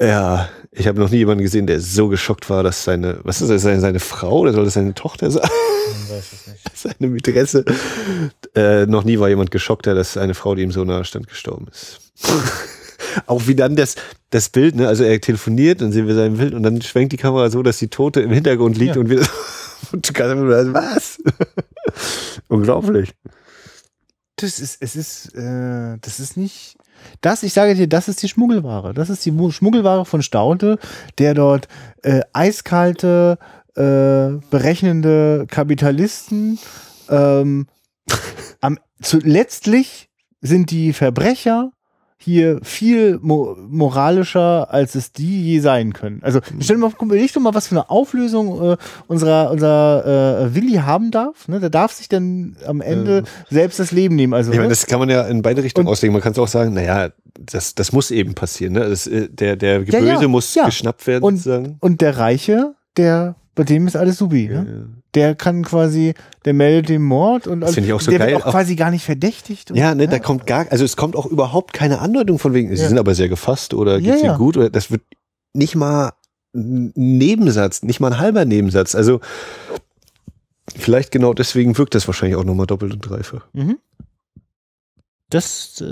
Ja, 0.00 0.48
ich 0.78 0.86
habe 0.86 1.00
noch 1.00 1.10
nie 1.10 1.16
jemanden 1.16 1.42
gesehen, 1.42 1.66
der 1.66 1.80
so 1.80 2.08
geschockt 2.08 2.50
war, 2.50 2.62
dass 2.62 2.84
seine, 2.84 3.18
was 3.22 3.40
ist 3.40 3.48
das, 3.48 3.62
seine, 3.62 3.80
seine 3.80 3.98
Frau 3.98 4.40
oder 4.40 4.52
soll 4.52 4.66
das 4.66 4.74
seine 4.74 4.92
Tochter 4.92 5.30
sein? 5.30 5.48
Ich 6.04 6.10
weiß 6.10 6.32
es 6.32 6.46
nicht. 6.46 6.62
Seine 6.76 7.10
Mätresse. 7.10 7.64
Äh, 8.54 8.84
noch 8.86 9.04
nie 9.04 9.18
war 9.18 9.28
jemand 9.28 9.50
geschockter, 9.50 9.94
dass 9.94 10.18
eine 10.18 10.34
Frau, 10.34 10.54
die 10.54 10.62
ihm 10.62 10.72
so 10.72 10.84
nahe 10.84 11.04
stand, 11.04 11.28
gestorben 11.28 11.66
ist. 11.70 12.00
Auch 13.26 13.46
wie 13.46 13.54
dann 13.54 13.76
das, 13.76 13.94
das 14.30 14.50
Bild, 14.50 14.76
ne? 14.76 14.86
Also 14.86 15.04
er 15.04 15.18
telefoniert, 15.20 15.80
dann 15.80 15.92
sehen 15.92 16.06
wir 16.06 16.14
sein 16.14 16.36
Bild 16.36 16.52
und 16.52 16.62
dann 16.62 16.82
schwenkt 16.82 17.12
die 17.12 17.16
Kamera 17.16 17.48
so, 17.48 17.62
dass 17.62 17.78
die 17.78 17.88
Tote 17.88 18.20
im 18.20 18.30
Hintergrund 18.30 18.76
liegt 18.76 18.96
ja. 18.96 19.00
und 19.00 19.08
wir 19.08 19.20
und 19.92 20.18
was? 20.18 21.18
Unglaublich. 22.48 23.14
Das 24.36 24.60
ist, 24.60 24.76
es 24.80 24.96
ist, 24.96 25.34
äh, 25.34 25.96
das 26.00 26.20
ist 26.20 26.36
nicht. 26.36 26.75
Das, 27.20 27.42
ich 27.42 27.52
sage 27.52 27.74
dir, 27.74 27.88
das 27.88 28.08
ist 28.08 28.22
die 28.22 28.28
Schmuggelware. 28.28 28.94
Das 28.94 29.10
ist 29.10 29.24
die 29.24 29.34
Schmuggelware 29.50 30.04
von 30.04 30.22
Staute, 30.22 30.78
der 31.18 31.34
dort 31.34 31.68
äh, 32.02 32.20
eiskalte, 32.32 33.38
äh, 33.74 34.40
berechnende 34.50 35.46
Kapitalisten 35.48 36.58
ähm, 37.08 37.66
am, 38.60 38.78
zu, 39.02 39.18
letztlich 39.18 40.08
sind 40.40 40.70
die 40.70 40.92
Verbrecher 40.92 41.70
hier 42.18 42.60
viel 42.62 43.18
mo 43.20 43.56
moralischer, 43.68 44.72
als 44.72 44.94
es 44.94 45.12
die 45.12 45.44
je 45.44 45.60
sein 45.60 45.92
können. 45.92 46.20
Also 46.22 46.40
mhm. 46.40 46.60
stell 46.60 46.76
dir 46.76 46.82
mal, 46.82 46.92
doch 46.98 47.40
mal, 47.40 47.54
was 47.54 47.68
für 47.68 47.74
eine 47.74 47.90
Auflösung 47.90 48.72
äh, 48.72 48.76
unserer, 49.06 49.50
unser 49.50 50.46
äh, 50.46 50.54
Willi 50.54 50.76
haben 50.76 51.10
darf. 51.10 51.48
Ne? 51.48 51.60
Der 51.60 51.70
darf 51.70 51.92
sich 51.92 52.08
dann 52.08 52.56
am 52.66 52.80
Ende 52.80 53.18
ähm. 53.18 53.24
selbst 53.50 53.78
das 53.78 53.92
Leben 53.92 54.16
nehmen. 54.16 54.34
Also, 54.34 54.50
ich 54.50 54.56
meine, 54.56 54.68
ne? 54.68 54.72
das 54.72 54.86
kann 54.86 54.98
man 54.98 55.10
ja 55.10 55.22
in 55.22 55.42
beide 55.42 55.62
Richtungen 55.62 55.86
und, 55.86 55.92
auslegen. 55.92 56.12
Man 56.12 56.22
kann 56.22 56.32
es 56.32 56.38
auch 56.38 56.48
sagen, 56.48 56.72
naja, 56.72 57.10
das, 57.38 57.74
das 57.74 57.92
muss 57.92 58.10
eben 58.10 58.34
passieren. 58.34 58.72
Ne? 58.72 58.88
Das, 58.88 59.06
äh, 59.06 59.28
der, 59.28 59.56
der 59.56 59.80
Böse 59.80 59.98
ja, 59.98 60.20
ja, 60.20 60.28
muss 60.28 60.54
ja. 60.54 60.66
geschnappt 60.66 61.06
werden. 61.06 61.22
Und, 61.22 61.46
und 61.80 62.00
der 62.00 62.16
Reiche, 62.18 62.74
der 62.96 63.36
bei 63.56 63.64
dem 63.64 63.86
ist 63.88 63.96
alles 63.96 64.18
subi. 64.18 64.48
Ne? 64.48 64.66
Ja, 64.68 65.00
Der 65.14 65.34
kann 65.34 65.64
quasi, 65.64 66.14
der 66.44 66.52
meldet 66.52 66.90
den 66.90 67.02
Mord 67.02 67.48
und 67.48 67.62
das 67.62 67.76
ich 67.76 67.92
auch 67.92 68.00
so 68.00 68.10
der 68.10 68.20
geil. 68.20 68.32
wird 68.34 68.44
auch 68.46 68.50
quasi 68.52 68.76
gar 68.76 68.92
nicht 68.92 69.04
verdächtigt. 69.04 69.70
ja, 69.74 69.94
ne, 69.94 70.06
da 70.06 70.20
kommt 70.20 70.46
gar, 70.46 70.66
also 70.70 70.84
es 70.84 70.96
kommt 70.96 71.16
auch 71.16 71.26
überhaupt 71.26 71.72
keine 71.72 71.98
Andeutung 72.00 72.38
von 72.38 72.54
wegen, 72.54 72.68
sie 72.68 72.76
sind 72.86 72.98
aber 72.98 73.14
sehr 73.16 73.28
gefasst 73.28 73.74
oder 73.74 74.00
geht's 74.00 74.22
ihnen 74.22 74.36
gut 74.38 74.56
oder 74.56 74.70
das 74.70 74.90
wird 74.92 75.02
nicht 75.54 75.74
mal 75.74 76.12
ein 76.54 76.92
Nebensatz, 76.94 77.82
nicht 77.82 77.98
mal 77.98 78.12
ein 78.12 78.18
halber 78.18 78.44
Nebensatz. 78.44 78.94
Also 78.94 79.20
vielleicht 80.76 81.10
genau 81.10 81.32
deswegen 81.34 81.76
wirkt 81.78 81.94
das 81.94 82.06
wahrscheinlich 82.06 82.36
auch 82.36 82.44
nochmal 82.44 82.66
doppelt 82.66 82.92
und 82.92 83.00
dreifach. 83.00 83.46
Mhm. 83.54 83.78
Das 85.30 85.80
äh 85.80 85.86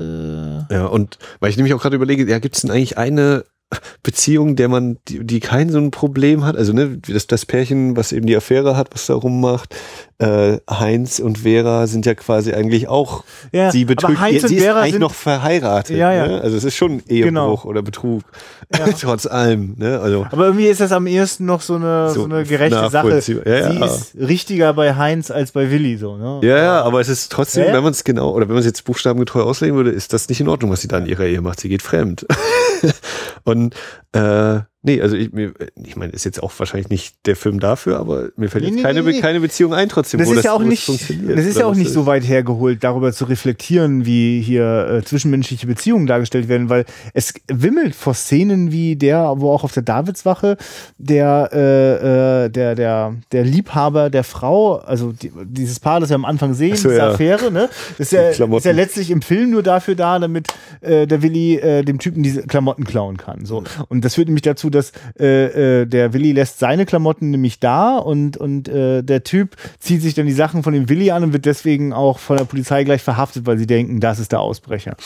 ja 0.73 0.87
und 0.87 1.19
weil 1.41 1.51
ich 1.51 1.57
nämlich 1.57 1.75
auch 1.75 1.83
gerade 1.83 1.97
überlege, 1.97 2.29
ja, 2.31 2.39
gibt 2.39 2.55
es 2.57 2.63
denn 2.63 2.71
eigentlich 2.71 2.99
eine 2.99 3.45
Beziehung, 4.03 4.57
der 4.57 4.69
man, 4.69 4.99
die, 5.09 5.25
die 5.25 5.41
kein 5.41 5.71
so 5.71 5.79
ein 5.79 5.91
Problem 5.91 6.45
hat. 6.45 6.57
Also 6.57 6.73
ne, 6.73 6.99
das, 6.99 7.27
das 7.27 7.47
Pärchen, 7.47 7.97
was 7.97 8.13
eben 8.13 8.27
die 8.27 8.37
Affäre 8.37 8.77
hat, 8.77 8.89
was 8.93 9.07
da 9.07 9.15
rummacht, 9.15 9.75
äh, 10.19 10.59
Heinz 10.71 11.19
und 11.19 11.39
Vera 11.39 11.87
sind 11.87 12.07
ja 12.07 12.15
quasi 12.15 12.53
eigentlich 12.53 12.89
auch, 12.89 13.25
ja, 13.53 13.71
sie 13.71 13.85
betrügt, 13.85 14.21
Heinz 14.21 14.43
sie 14.43 14.55
und 14.55 14.63
Vera 14.63 14.81
ist 14.81 14.85
eigentlich 14.85 15.01
noch 15.01 15.15
verheiratet. 15.15 15.97
Ja, 15.97 16.13
ja. 16.13 16.27
Ne? 16.27 16.41
Also 16.41 16.57
es 16.57 16.65
ist 16.65 16.77
schon 16.77 17.03
Ehebruch 17.09 17.29
genau. 17.29 17.63
oder 17.65 17.83
Betrug, 17.83 18.23
ja. 18.77 18.87
trotz 19.01 19.27
allem. 19.27 19.75
Ne? 19.77 19.99
Also, 20.01 20.27
Aber 20.31 20.47
irgendwie 20.47 20.67
ist 20.67 20.81
das 20.81 20.93
am 20.93 21.07
ehesten 21.07 21.47
noch 21.47 21.61
so 21.61 21.75
eine, 21.75 22.11
so, 22.11 22.21
so 22.21 22.25
eine 22.25 22.45
gerechte 22.45 22.89
Sache. 22.91 23.11
Ja, 23.11 23.21
sie 23.21 23.35
ist 23.35 24.15
richtiger 24.17 24.73
bei 24.75 24.95
Heinz 24.95 25.31
als 25.31 25.53
bei 25.53 25.71
Willi. 25.71 25.97
So, 25.97 26.17
ne? 26.17 26.41
Ja, 26.43 26.59
ja, 26.59 26.83
aber 26.83 27.01
es 27.01 27.09
ist 27.09 27.33
trotzdem, 27.33 27.73
wenn 27.73 27.83
man 27.83 27.93
es 27.93 28.05
genau, 28.05 28.33
oder 28.33 28.47
wenn 28.47 28.55
man 28.55 28.61
es 28.61 28.67
jetzt 28.67 28.85
buchstabengetreu 28.85 29.43
auslegen 29.43 29.77
würde, 29.77 29.91
ist 29.91 30.13
das 30.13 30.29
nicht 30.29 30.41
in 30.41 30.49
Ordnung, 30.49 30.71
was 30.71 30.81
sie 30.81 30.89
da 30.89 30.99
in 30.99 31.07
ihrer 31.07 31.25
Ehe 31.25 31.41
macht. 31.41 31.61
Sie 31.61 31.69
geht 31.69 31.83
fremd. 31.83 32.27
und 33.45 33.75
äh, 34.13 34.61
Nee, 34.87 35.01
also 35.01 35.17
ich, 35.17 35.33
mir, 35.33 35.55
ich 35.83 35.97
meine, 35.97 36.13
ist 36.13 36.25
jetzt 36.25 36.43
auch 36.43 36.53
wahrscheinlich 36.59 36.91
nicht 36.91 37.17
der 37.25 37.37
Film 37.37 37.59
dafür, 37.59 37.99
aber 37.99 38.29
mir 38.37 38.51
fällt 38.51 38.65
nee, 38.65 38.69
jetzt 38.69 38.77
nee, 38.77 38.83
keine, 38.83 39.03
nee, 39.03 39.19
keine 39.19 39.41
Beziehung 39.41 39.73
ein 39.73 39.89
trotzdem, 39.89 40.21
das 40.21 40.29
wo 40.29 40.33
ist 40.33 40.37
das, 40.37 40.45
ja 40.45 40.53
auch 40.53 40.63
nicht, 40.63 40.85
funktioniert. 40.85 41.39
Das 41.39 41.47
ist 41.47 41.57
ja 41.57 41.65
auch 41.65 41.75
nicht 41.75 41.91
so 41.91 42.05
weit 42.05 42.23
hergeholt, 42.29 42.85
darüber 42.85 43.11
zu 43.15 43.25
reflektieren, 43.25 44.05
wie 44.05 44.43
hier 44.43 44.87
äh, 44.91 45.03
zwischenmenschliche 45.03 45.67
Beziehungen 45.67 46.07
dargestellt 46.07 46.49
werden, 46.49 46.69
weil 46.69 46.85
es 47.15 47.33
wimmelt 47.49 47.95
vor 47.95 48.13
Szenen 48.13 48.73
wie 48.73 48.95
der, 48.95 49.33
wo 49.39 49.53
auch 49.53 49.65
auf 49.65 49.73
der 49.73 49.85
Davidswache 49.85 50.59
der, 50.99 51.49
äh, 51.55 52.45
äh, 52.45 52.49
der, 52.51 52.75
der, 52.75 53.15
der 53.33 53.45
Liebhaber 53.45 54.11
der 54.11 54.23
Frau, 54.23 54.77
also 54.77 55.13
die, 55.13 55.33
dieses 55.45 55.81
Paar, 55.81 56.01
das 56.01 56.11
wir 56.11 56.17
am 56.17 56.27
Anfang 56.27 56.53
sehen, 56.53 56.77
so, 56.77 56.91
diese 56.91 57.01
ja. 57.01 57.09
Affäre, 57.09 57.51
ne, 57.51 57.71
ist 57.97 58.13
ja, 58.13 58.29
ist 58.29 58.39
ja 58.39 58.73
letztlich 58.73 59.11
im 59.11 59.23
Film 59.23 59.49
nur 59.49 59.63
dafür 59.63 59.95
da, 59.95 60.19
damit 60.19 60.49
äh, 60.83 61.07
der 61.07 61.23
Willi 61.23 61.57
äh, 61.57 61.83
dem 61.85 61.99
Typen 61.99 62.23
diese 62.23 62.43
Klamotten 62.43 62.85
klauen 62.85 63.17
kann. 63.17 63.47
So. 63.47 63.65
Und 63.89 64.05
das 64.05 64.17
führt 64.17 64.29
nämlich 64.29 64.43
dazu, 64.43 64.74
dass 64.75 64.93
äh, 65.19 65.83
äh, 65.83 65.87
der 65.87 66.13
Willi 66.13 66.33
lässt 66.33 66.59
seine 66.59 66.87
Klamotten 66.87 67.31
nämlich 67.31 67.61
da 67.61 67.97
und, 67.97 68.37
und 68.37 68.69
äh, 68.69 69.03
der 69.03 69.25
Typ 69.25 69.57
zieht 69.79 70.03
sich 70.03 70.15
dann 70.15 70.27
die 70.27 70.33
Sachen 70.33 70.63
von 70.63 70.73
dem 70.73 70.89
Willi 70.89 71.11
an 71.11 71.25
und 71.25 71.33
wird 71.33 71.45
deswegen 71.45 71.93
auch 71.93 72.19
von 72.19 72.37
der 72.37 72.45
Polizei 72.45 72.85
gleich 72.85 73.03
verhaftet, 73.03 73.47
weil 73.47 73.59
sie 73.59 73.67
denken, 73.67 74.01
das 74.01 74.19
ist 74.19 74.33
der 74.33 74.41
Ausbrecher. 74.41 74.97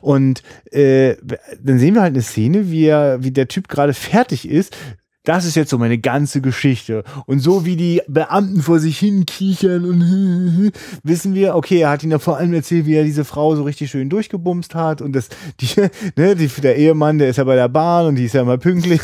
Und 0.00 0.42
äh, 0.70 1.16
dann 1.62 1.78
sehen 1.78 1.94
wir 1.94 2.02
halt 2.02 2.14
eine 2.14 2.22
Szene, 2.22 2.70
wie, 2.70 2.86
er, 2.86 3.22
wie 3.22 3.30
der 3.30 3.48
Typ 3.48 3.68
gerade 3.68 3.94
fertig 3.94 4.48
ist, 4.48 4.76
das 5.24 5.46
ist 5.46 5.56
jetzt 5.56 5.70
so 5.70 5.78
meine 5.78 5.98
ganze 5.98 6.40
Geschichte. 6.40 7.02
Und 7.26 7.40
so 7.40 7.64
wie 7.64 7.76
die 7.76 8.02
Beamten 8.06 8.60
vor 8.62 8.78
sich 8.78 8.98
hin 8.98 9.24
kichern 9.26 9.84
und 9.84 10.72
wissen 11.02 11.34
wir, 11.34 11.56
okay, 11.56 11.80
er 11.80 11.90
hat 11.90 12.02
ihnen 12.02 12.12
ja 12.12 12.18
vor 12.18 12.36
allem 12.36 12.52
erzählt, 12.52 12.86
wie 12.86 12.94
er 12.94 13.04
diese 13.04 13.24
Frau 13.24 13.56
so 13.56 13.62
richtig 13.62 13.90
schön 13.90 14.10
durchgebumst 14.10 14.74
hat 14.74 15.00
und 15.00 15.14
das, 15.14 15.28
die, 15.60 15.68
ne, 16.16 16.36
die, 16.36 16.48
der 16.48 16.76
Ehemann, 16.76 17.18
der 17.18 17.30
ist 17.30 17.36
ja 17.36 17.44
bei 17.44 17.56
der 17.56 17.68
Bahn 17.68 18.06
und 18.06 18.14
die 18.16 18.26
ist 18.26 18.34
ja 18.34 18.42
immer 18.42 18.58
pünktlich. 18.58 19.00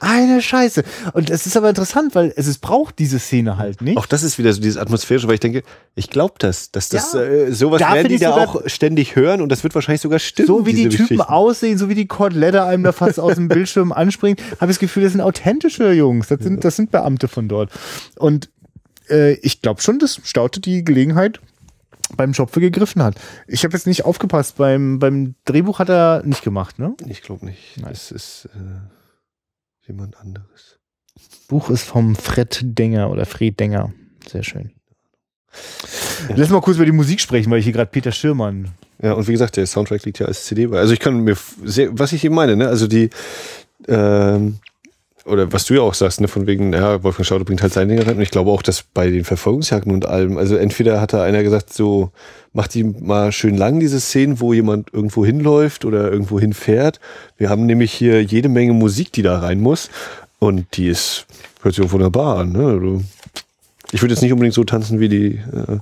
Eine 0.00 0.42
Scheiße. 0.42 0.82
Und 1.12 1.30
es 1.30 1.46
ist 1.46 1.56
aber 1.56 1.68
interessant, 1.68 2.14
weil 2.14 2.32
es, 2.36 2.46
es 2.46 2.58
braucht 2.58 2.98
diese 2.98 3.18
Szene 3.18 3.56
halt 3.56 3.80
nicht. 3.80 3.96
Auch 3.96 4.06
das 4.06 4.22
ist 4.22 4.38
wieder 4.38 4.52
so 4.52 4.60
dieses 4.60 4.76
atmosphärische, 4.76 5.26
weil 5.28 5.34
ich 5.34 5.40
denke, 5.40 5.62
ich 5.94 6.10
glaube 6.10 6.34
das, 6.38 6.70
dass 6.70 6.88
das 6.88 7.12
ja, 7.12 7.22
äh, 7.22 7.52
sowas 7.52 7.80
werden 7.80 8.08
die 8.08 8.18
da 8.18 8.32
auch 8.32 8.62
ständig 8.66 9.16
hören 9.16 9.40
und 9.40 9.48
das 9.48 9.62
wird 9.62 9.74
wahrscheinlich 9.74 10.00
sogar 10.00 10.18
stimmen. 10.18 10.46
So 10.46 10.66
wie 10.66 10.72
die 10.72 10.88
Typen 10.88 11.20
aussehen, 11.20 11.78
so 11.78 11.88
wie 11.88 11.94
die 11.94 12.06
Kotelette 12.06 12.64
einem 12.64 12.82
da 12.82 12.92
fast 12.92 13.20
aus 13.20 13.34
dem 13.34 13.48
Bildschirm 13.48 13.92
anspringt, 13.92 14.40
habe 14.60 14.70
ich 14.70 14.76
das 14.76 14.78
Gefühl, 14.78 15.02
das 15.04 15.12
sind 15.12 15.20
authentische 15.20 15.92
Jungs. 15.92 16.28
Das 16.28 16.40
sind, 16.40 16.64
das 16.64 16.76
sind 16.76 16.90
Beamte 16.90 17.28
von 17.28 17.48
dort. 17.48 17.70
Und 18.16 18.50
äh, 19.08 19.34
ich 19.34 19.62
glaube 19.62 19.80
schon, 19.82 19.98
dass 19.98 20.20
Staute 20.24 20.60
die 20.60 20.84
Gelegenheit 20.84 21.40
beim 22.16 22.34
für 22.34 22.60
gegriffen 22.60 23.02
hat. 23.02 23.16
Ich 23.46 23.64
habe 23.64 23.74
jetzt 23.74 23.86
nicht 23.86 24.04
aufgepasst, 24.04 24.56
beim, 24.56 24.98
beim 24.98 25.34
Drehbuch 25.44 25.78
hat 25.78 25.88
er 25.88 26.22
nicht 26.24 26.42
gemacht, 26.42 26.78
ne? 26.78 26.94
Ich 27.06 27.22
glaube 27.22 27.46
nicht. 27.46 27.76
Nein. 27.76 27.90
Das 27.90 28.10
ist. 28.10 28.48
Äh 28.54 28.58
jemand 29.92 30.16
anderes. 30.16 30.78
Buch 31.48 31.70
ist 31.70 31.84
vom 31.84 32.16
Fred 32.16 32.60
Denger 32.62 33.10
oder 33.10 33.26
Fred 33.26 33.60
Denger. 33.60 33.92
Sehr 34.26 34.42
schön. 34.42 34.72
Ja. 36.28 36.34
Lass 36.36 36.48
mal 36.48 36.62
kurz 36.62 36.76
über 36.76 36.86
die 36.86 36.92
Musik 36.92 37.20
sprechen, 37.20 37.50
weil 37.50 37.58
ich 37.58 37.64
hier 37.64 37.74
gerade 37.74 37.90
Peter 37.90 38.10
Schirmann. 38.10 38.70
Ja, 39.02 39.12
und 39.12 39.28
wie 39.28 39.32
gesagt, 39.32 39.56
der 39.56 39.66
Soundtrack 39.66 40.04
liegt 40.04 40.18
ja 40.18 40.26
als 40.26 40.44
CD 40.46 40.66
bei. 40.66 40.78
Also 40.78 40.94
ich 40.94 41.00
kann 41.00 41.20
mir 41.20 41.36
sehr, 41.62 41.90
was 41.98 42.12
ich 42.12 42.24
eben 42.24 42.34
meine, 42.34 42.56
ne? 42.56 42.68
Also 42.68 42.86
die, 42.86 43.10
ähm, 43.86 44.60
oder 45.24 45.52
was 45.52 45.66
du 45.66 45.74
ja 45.74 45.80
auch 45.82 45.94
sagst, 45.94 46.20
ne, 46.20 46.28
von 46.28 46.46
wegen, 46.46 46.72
ja, 46.72 47.02
Wolfgang 47.02 47.26
Schauder 47.26 47.44
bringt 47.44 47.62
halt 47.62 47.72
seine 47.72 47.94
Dinge 47.94 48.06
rein. 48.06 48.16
Und 48.16 48.22
ich 48.22 48.30
glaube 48.30 48.50
auch, 48.50 48.62
dass 48.62 48.82
bei 48.82 49.08
den 49.10 49.24
Verfolgungsjagden 49.24 49.92
und 49.92 50.06
allem, 50.06 50.36
also 50.36 50.56
entweder 50.56 51.00
hat 51.00 51.12
da 51.12 51.22
einer 51.22 51.42
gesagt, 51.42 51.72
so, 51.72 52.10
macht 52.52 52.74
die 52.74 52.84
mal 52.84 53.32
schön 53.32 53.56
lang, 53.56 53.80
diese 53.80 54.00
Szenen, 54.00 54.40
wo 54.40 54.52
jemand 54.52 54.92
irgendwo 54.92 55.24
hinläuft 55.24 55.84
oder 55.84 56.10
irgendwo 56.10 56.38
hinfährt. 56.38 57.00
Wir 57.38 57.48
haben 57.48 57.66
nämlich 57.66 57.92
hier 57.92 58.22
jede 58.22 58.48
Menge 58.48 58.72
Musik, 58.72 59.12
die 59.12 59.22
da 59.22 59.38
rein 59.38 59.60
muss. 59.60 59.90
Und 60.38 60.76
die 60.76 60.88
ist, 60.88 61.26
hört 61.62 61.74
sich 61.74 61.84
auch 61.84 61.92
wunderbar 61.92 62.38
an, 62.38 62.52
ne? 62.52 62.66
Also, 62.66 63.02
ich 63.92 64.02
würde 64.02 64.14
jetzt 64.14 64.22
nicht 64.22 64.32
unbedingt 64.32 64.54
so 64.54 64.64
tanzen 64.64 64.98
wie 64.98 65.08
die, 65.08 65.34
äh, 65.34 65.78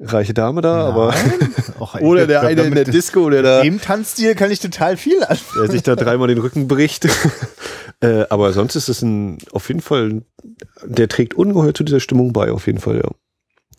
reiche 0.00 0.34
Dame 0.34 0.60
da, 0.60 0.92
Nein. 0.92 1.54
aber 1.80 2.02
oder 2.02 2.26
der 2.26 2.42
eine 2.42 2.62
in 2.62 2.74
der 2.74 2.84
Disco, 2.84 3.28
der 3.30 3.42
da 3.42 3.60
im 3.62 3.80
Tanzstil 3.80 4.34
kann 4.34 4.50
ich 4.50 4.60
total 4.60 4.96
viel 4.96 5.22
an. 5.24 5.38
Der 5.60 5.70
sich 5.70 5.82
da 5.82 5.96
dreimal 5.96 6.28
den 6.28 6.38
Rücken 6.38 6.68
bricht. 6.68 7.08
äh, 8.00 8.24
aber 8.30 8.52
sonst 8.52 8.76
ist 8.76 8.88
es 8.88 9.02
ein 9.02 9.38
auf 9.52 9.68
jeden 9.68 9.80
Fall 9.80 10.22
der 10.84 11.08
trägt 11.08 11.34
ungeheuer 11.34 11.74
zu 11.74 11.84
dieser 11.84 12.00
Stimmung 12.00 12.32
bei 12.32 12.50
auf 12.50 12.66
jeden 12.66 12.80
Fall, 12.80 12.96
ja. 12.96 13.10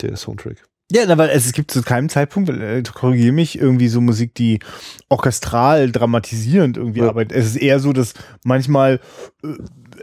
Der 0.01 0.15
Soundtrack. 0.15 0.63
Ja, 0.91 1.17
weil 1.17 1.29
es 1.29 1.51
gibt 1.51 1.71
zu 1.71 1.83
keinem 1.83 2.09
Zeitpunkt, 2.09 2.49
äh, 2.49 2.81
korrigiere 2.81 3.33
mich, 3.33 3.59
irgendwie 3.59 3.89
so 3.89 4.01
Musik, 4.01 4.33
die 4.33 4.59
orchestral 5.07 5.91
dramatisierend 5.91 6.77
irgendwie 6.77 7.01
ja. 7.01 7.09
arbeitet. 7.09 7.37
Es 7.37 7.45
ist 7.45 7.57
eher 7.57 7.79
so, 7.79 7.93
dass 7.93 8.13
manchmal 8.43 8.99
äh, 9.43 9.49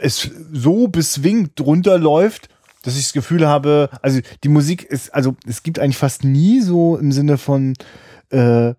es 0.01 0.31
so 0.53 0.87
beswingt 0.87 1.61
runterläuft, 1.61 2.49
dass 2.87 2.97
ich 2.97 3.05
das 3.05 3.13
Gefühl 3.13 3.47
habe, 3.49 3.91
also 4.01 4.21
die 4.45 4.49
Musik 4.49 4.85
ist, 4.85 5.13
also 5.13 5.35
es 5.45 5.65
gibt 5.65 5.81
eigentlich 5.81 5.97
fast 5.97 6.23
nie 6.23 6.61
so 6.61 6.97
im 6.97 7.11
Sinne 7.11 7.37
von 7.37 7.75
äh, 8.31 8.75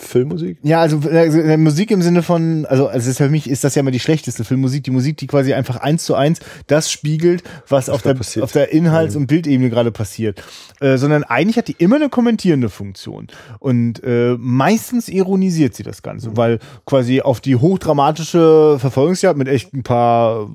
Filmmusik? 0.00 0.58
Ja, 0.62 0.80
also, 0.80 1.00
also 1.08 1.38
Musik 1.56 1.92
im 1.92 2.02
Sinne 2.02 2.24
von, 2.24 2.66
also, 2.66 2.88
also 2.88 3.12
für 3.12 3.28
mich 3.28 3.48
ist 3.48 3.62
das 3.62 3.76
ja 3.76 3.80
immer 3.80 3.92
die 3.92 4.00
schlechteste 4.00 4.42
Filmmusik, 4.42 4.82
die 4.82 4.90
Musik, 4.90 5.16
die 5.16 5.28
quasi 5.28 5.54
einfach 5.54 5.76
eins 5.76 6.04
zu 6.04 6.16
eins 6.16 6.40
das 6.66 6.90
spiegelt, 6.90 7.44
was, 7.68 7.86
was 7.86 7.88
auf, 7.88 8.02
der, 8.02 8.14
passiert. 8.14 8.42
auf 8.42 8.50
der 8.50 8.72
Inhalts- 8.72 9.14
und 9.14 9.28
Bildebene 9.28 9.70
gerade 9.70 9.92
passiert. 9.92 10.42
Äh, 10.80 10.96
sondern 10.96 11.22
eigentlich 11.22 11.56
hat 11.56 11.68
die 11.68 11.76
immer 11.78 11.96
eine 11.96 12.08
kommentierende 12.08 12.68
Funktion. 12.68 13.28
Und 13.60 14.02
äh, 14.02 14.36
meistens 14.38 15.08
ironisiert 15.08 15.74
sie 15.74 15.84
das 15.84 16.02
Ganze, 16.02 16.30
mhm. 16.30 16.36
weil 16.36 16.58
quasi 16.84 17.20
auf 17.20 17.40
die 17.40 17.54
hochdramatische 17.54 18.76
Verfolgungsjagd 18.80 19.38
mit 19.38 19.46
echt 19.46 19.72
ein 19.72 19.84
paar 19.84 20.50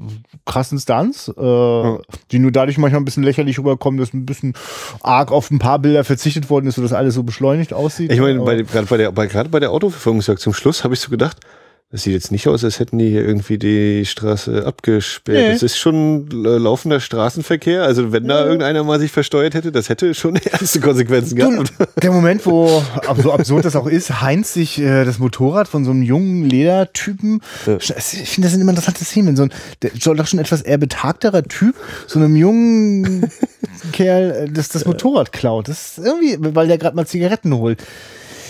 krassen 0.46 0.78
Stunts, 0.78 1.30
äh, 1.30 1.42
mhm. 1.42 2.00
die 2.32 2.40
nur 2.40 2.52
dadurch 2.52 2.78
manchmal 2.78 3.02
ein 3.02 3.06
bisschen 3.06 3.24
lächerlich 3.24 3.58
rüberkommen, 3.60 3.98
dass 3.98 4.14
ein 4.14 4.26
bisschen 4.26 4.54
arg 5.02 5.32
auf 5.32 5.52
ein 5.52 5.60
paar 5.60 5.80
Bilder 5.80 6.04
verzichtet 6.04 6.50
worden 6.50 6.68
ist, 6.68 6.76
so 6.76 6.82
dass 6.82 6.92
alles 6.92 7.16
so 7.16 7.24
beschleunigt 7.24 7.74
aussieht. 7.74 8.12
Ich 8.12 8.20
meine, 8.20 8.42
bei, 8.42 8.57
gerade 8.64 8.88
bei 8.88 8.98
der, 8.98 9.12
bei, 9.12 9.28
gerade 9.28 9.50
bei 9.50 9.60
der 9.60 9.72
Autoverfolgungsjagd 9.72 10.40
zum 10.40 10.54
Schluss 10.54 10.84
habe 10.84 10.94
ich 10.94 11.00
so 11.00 11.10
gedacht, 11.10 11.38
das 11.90 12.04
sieht 12.04 12.12
jetzt 12.12 12.34
nicht 12.34 12.50
aus, 12.50 12.66
als 12.66 12.80
hätten 12.80 12.98
die 12.98 13.10
hier 13.10 13.26
irgendwie 13.26 13.58
die 13.58 14.06
Straße 14.06 14.66
abgesperrt. 14.66 15.38
Nee. 15.38 15.54
Das 15.54 15.64
ist 15.64 15.78
schon 15.78 16.30
laufender 16.30 17.00
Straßenverkehr. 17.00 17.84
Also 17.84 18.12
wenn 18.12 18.28
da 18.28 18.44
irgendeiner 18.44 18.84
mal 18.84 19.00
sich 19.00 19.14
versteuert 19.14 19.54
hätte, 19.54 19.72
das 19.72 19.88
hätte 19.88 20.14
schon 20.14 20.36
erste 20.52 20.82
Konsequenzen 20.82 21.38
gehabt. 21.38 21.72
Der 22.04 22.12
Moment, 22.12 22.46
wo, 22.46 22.84
so 23.24 23.32
absurd 23.32 23.64
das 23.64 23.78
auch 23.78 23.88
ist, 23.88 24.22
Heinz 24.22 24.54
sich 24.54 24.82
äh, 24.82 25.06
das 25.06 25.18
Motorrad 25.18 25.70
von 25.70 25.86
so 25.86 25.92
einem 25.92 26.02
jungen 26.02 26.44
Ledertypen, 26.44 27.42
ja. 27.66 27.78
ich 27.78 27.86
finde 27.86 28.48
das 28.48 28.52
sind 28.52 28.60
immer 28.60 28.72
interessante 28.72 29.06
Szenen, 29.06 29.38
so 29.38 29.44
ein, 29.44 29.54
der 29.82 29.92
doch 29.92 30.28
schon 30.28 30.40
etwas 30.40 30.64
eher 30.64 30.78
betagterer 30.78 31.44
Typ, 31.44 31.76
so 32.06 32.20
einem 32.20 32.36
jungen 32.36 33.32
Kerl, 33.94 34.32
äh, 34.32 34.52
das, 34.52 34.68
das 34.68 34.84
Motorrad 34.84 35.32
klaut. 35.32 35.70
Das 35.70 35.98
ist 35.98 36.06
irgendwie, 36.06 36.38
weil 36.54 36.68
der 36.68 36.78
gerade 36.78 36.98
mal 36.98 37.08
Zigaretten 37.08 37.54
holt 37.56 37.82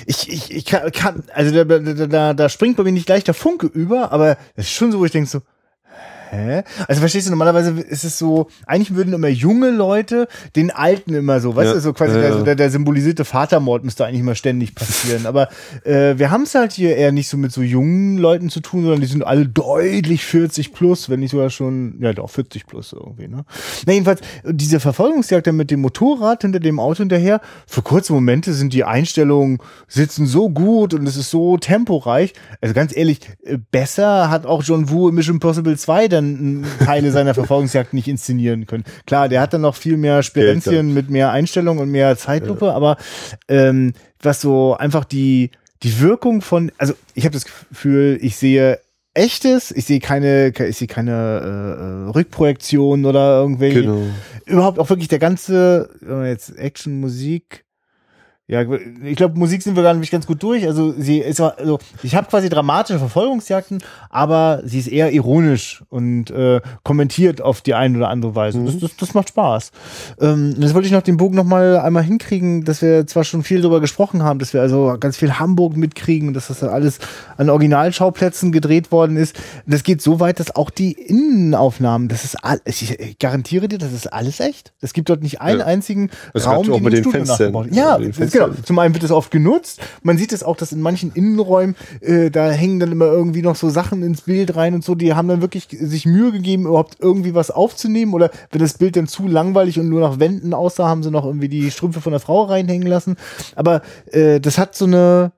ich, 0.08 0.30
ich, 0.32 0.52
ich 0.52 0.66
kann, 0.66 0.90
kann 0.94 1.24
also 1.34 1.52
da, 1.52 1.80
da, 1.80 2.08
da, 2.08 2.34
da 2.34 2.50
springt 2.50 2.78
bei 2.78 2.84
mir 2.84 2.94
nicht 2.94 3.06
gleich 3.06 3.26
der 3.26 3.34
Funke 3.34 3.68
über, 3.68 4.14
aber 4.14 4.38
es 4.56 4.68
ist 4.68 4.72
schon 4.72 4.92
so, 4.92 5.00
wo 5.00 5.06
ich 5.06 5.12
denke 5.12 5.30
so, 5.30 5.42
hä? 6.30 6.64
Also 6.88 7.00
verstehst 7.00 7.28
du, 7.28 7.32
normalerweise 7.32 7.80
ist 7.82 8.04
es 8.04 8.18
so, 8.18 8.48
eigentlich 8.66 8.96
würden 8.96 9.14
immer 9.14 9.28
junge 9.28 9.72
Leute 9.72 10.28
den 10.56 10.72
Alten 10.72 11.14
immer 11.14 11.40
so, 11.40 11.56
weißt 11.56 11.68
ja, 11.68 11.74
du, 11.76 11.80
so 11.82 11.94
quasi 11.94 12.20
ja. 12.20 12.42
Der, 12.42 12.56
der, 12.56 12.70
symbolisierte 12.70 13.26
Vatermord 13.26 13.84
müsste 13.84 14.06
eigentlich 14.06 14.22
immer 14.22 14.36
ständig 14.36 14.76
passieren. 14.76 15.26
Aber 15.26 15.50
äh, 15.84 16.18
wir 16.18 16.32
haben 16.32 16.44
es 16.44 16.56
halt 16.56 16.74
hier 16.74 16.96
eher 16.96 17.12
nicht 17.12 17.30
so 17.30 17.38
mit 17.38 17.52
so 17.52 17.62
jungen 17.62 18.18
Leuten 18.18 18.50
zu 18.50 18.60
tun, 18.60 18.84
sondern 18.84 19.02
die 19.02 19.08
sind 19.08 19.26
alle 19.26 19.48
deutlich 19.48 20.26
40 20.26 20.74
plus, 20.74 21.10
wenn 21.10 21.20
nicht 21.20 21.32
sogar 21.32 21.50
schon, 21.50 21.98
ja 22.02 22.14
doch, 22.14 22.30
40 22.30 22.66
plus 22.66 22.94
irgendwie, 22.94 23.28
ne? 23.28 23.46
Na 23.86 23.94
jedenfalls, 23.94 24.22
diese 24.44 24.80
Verfolgungsjagd 24.80 25.48
dann 25.48 25.56
mit 25.56 25.72
dem 25.72 25.82
Motorrad 25.82 26.42
hinter 26.42 26.60
dem 26.60 26.80
Auto 26.80 27.00
hinterher, 27.00 27.42
für 27.66 27.82
kurze 27.82 28.14
Momente 28.14 28.54
sind 28.54 28.74
die 28.74 28.84
Einstellungen, 28.84 29.60
sitzen 29.88 30.26
so 30.26 30.50
gut 30.50 30.94
und 30.94 31.08
es 31.08 31.16
ist 31.16 31.30
so 31.30 31.58
temporeich. 31.58 32.34
Also 32.62 32.74
ganz 32.74 32.96
ehrlich, 32.96 33.20
äh, 33.44 33.58
besser 33.72 34.30
hat 34.30 34.46
auch 34.46 34.64
John 34.64 34.90
Woo 34.90 35.10
in 35.10 35.16
Mission 35.16 35.36
Impossible 35.36 35.78
2 35.78 36.08
dann 36.08 36.17
Teile 36.86 37.12
seiner 37.12 37.34
Verfolgungsjagd 37.34 37.94
nicht 37.94 38.08
inszenieren 38.08 38.66
können. 38.66 38.84
Klar, 39.06 39.30
der 39.30 39.42
hat 39.42 39.54
dann 39.54 39.62
noch 39.62 39.76
viel 39.76 39.98
mehr 39.98 40.24
Sperenzien 40.24 40.94
mit 40.94 41.10
mehr 41.10 41.32
Einstellung 41.32 41.78
und 41.78 41.90
mehr 41.90 42.18
Zeitlupe, 42.18 42.66
ja. 42.66 42.74
aber 42.74 42.98
ähm, 43.48 43.94
was 44.22 44.42
so 44.42 44.76
einfach 44.76 45.06
die 45.06 45.52
die 45.84 46.00
Wirkung 46.00 46.42
von, 46.42 46.72
also 46.78 46.94
ich 47.14 47.26
habe 47.26 47.34
das 47.34 47.46
Gefühl, 47.46 48.18
ich 48.22 48.36
sehe 48.36 48.80
echtes, 49.14 49.72
ich 49.72 49.86
sehe 49.86 50.00
keine, 50.00 50.50
ich 50.50 50.78
sehe 50.78 50.88
keine 50.88 51.12
äh, 51.12 52.08
äh 52.08 52.10
Rückprojektion 52.12 53.06
oder 53.06 53.40
irgendwelche. 53.40 53.82
Genau. 53.82 54.02
Überhaupt 54.46 54.80
auch 54.80 54.90
wirklich 54.90 55.08
der 55.08 55.20
ganze, 55.20 55.90
jetzt 56.26 56.58
Action, 56.58 57.00
Musik, 57.00 57.66
ja, 58.50 58.64
ich 59.04 59.18
glaube, 59.18 59.38
Musik 59.38 59.62
sind 59.62 59.76
wir 59.76 59.84
gar 59.84 59.94
nicht 59.94 60.10
ganz 60.10 60.26
gut 60.26 60.42
durch. 60.42 60.66
Also 60.66 60.94
sie 60.98 61.20
ist 61.20 61.42
also 61.42 61.80
ich 62.02 62.16
habe 62.16 62.28
quasi 62.30 62.48
dramatische 62.48 62.98
Verfolgungsjagden, 62.98 63.84
aber 64.10 64.62
sie 64.64 64.80
ist 64.80 64.88
eher 64.88 65.12
ironisch 65.12 65.84
und 65.90 66.32
äh, 66.32 66.62
kommentiert 66.84 67.42
auf 67.42 67.60
die 67.60 67.74
eine 67.74 67.98
oder 67.98 68.08
andere 68.08 68.36
Weise. 68.36 68.60
Mhm. 68.60 68.66
Das, 68.68 68.80
das, 68.80 68.96
das 68.96 69.14
macht 69.14 69.30
Spaß. 69.30 69.72
Ähm, 70.22 70.56
jetzt 70.60 70.74
wollte 70.74 70.88
ich 70.88 70.94
noch 70.94 71.02
den 71.02 71.18
Bogen 71.18 71.36
noch 71.36 71.44
mal 71.44 71.78
einmal 71.80 72.04
hinkriegen, 72.04 72.64
dass 72.64 72.82
wir 72.82 73.06
zwar 73.06 73.26
schon 73.26 73.44
viel 73.44 73.62
darüber 73.62 73.82
gesprochen 73.82 74.24
haben, 74.24 74.40
dass 74.40 74.54
wir 74.54 74.62
also 74.62 74.96
ganz 74.98 75.18
viel 75.18 75.34
Hamburg 75.34 75.76
mitkriegen, 75.76 76.34
dass 76.34 76.48
das 76.48 76.64
alles 76.64 77.00
an 77.36 77.50
Originalschauplätzen 77.50 78.54
gedreht 78.54 78.94
worden 78.94 79.18
ist. 79.18 79.38
Das 79.66 79.84
geht 79.84 80.02
so 80.02 80.22
weit, 80.22 80.40
dass 80.40 80.56
auch 80.56 80.70
die 80.70 80.94
Innenaufnahmen, 80.94 82.08
das 82.08 82.24
ist 82.24 82.36
all, 82.46 82.62
ich 82.64 83.18
garantiere 83.20 83.68
dir, 83.68 83.78
das 83.78 83.92
ist 83.92 84.08
alles 84.08 84.40
echt. 84.40 84.72
Es 84.80 84.94
gibt 84.94 85.10
dort 85.10 85.22
nicht 85.22 85.42
einen 85.42 85.60
ja. 85.60 85.66
einzigen 85.66 86.12
das 86.34 86.48
Raum, 86.48 86.72
auch 86.72 86.80
mit 86.80 86.94
den 86.94 87.04
Fenstern. 87.04 87.68
Ja, 87.74 88.00
Genau. 88.46 88.56
Zum 88.64 88.80
einen 88.80 88.94
wird 88.94 89.04
es 89.04 89.12
oft 89.12 89.32
genutzt. 89.32 89.82
Man 90.04 90.18
sieht 90.18 90.34
es 90.34 90.44
auch, 90.44 90.56
dass 90.56 90.72
in 90.72 90.82
manchen 90.82 91.12
Innenräumen, 91.12 91.76
äh, 92.02 92.30
da 92.30 92.50
hängen 92.50 92.80
dann 92.80 92.92
immer 92.92 93.06
irgendwie 93.06 93.42
noch 93.42 93.56
so 93.56 93.70
Sachen 93.70 94.04
ins 94.04 94.22
Bild 94.22 94.56
rein 94.56 94.74
und 94.74 94.84
so. 94.84 94.96
Die 94.96 95.14
haben 95.14 95.28
dann 95.28 95.42
wirklich 95.42 95.68
sich 95.70 96.06
Mühe 96.06 96.32
gegeben, 96.32 96.66
überhaupt 96.66 96.98
irgendwie 97.00 97.34
was 97.34 97.52
aufzunehmen. 97.52 98.14
Oder 98.14 98.32
wenn 98.52 98.62
das 98.62 98.78
Bild 98.78 98.96
dann 98.96 99.08
zu 99.08 99.28
langweilig 99.28 99.80
und 99.80 99.90
nur 99.90 100.02
nach 100.02 100.20
Wänden 100.20 100.54
aussah, 100.54 100.88
haben 100.88 101.04
sie 101.04 101.12
noch 101.12 101.26
irgendwie 101.26 101.50
die 101.50 101.72
Strümpfe 101.72 102.02
von 102.02 102.12
der 102.12 102.20
Frau 102.20 102.44
reinhängen 102.44 102.88
lassen. 102.88 103.16
Aber 103.56 103.82
äh, 104.12 104.40
das 104.40 104.58
hat 104.58 104.76
so 104.76 104.86
eine, 104.86 105.32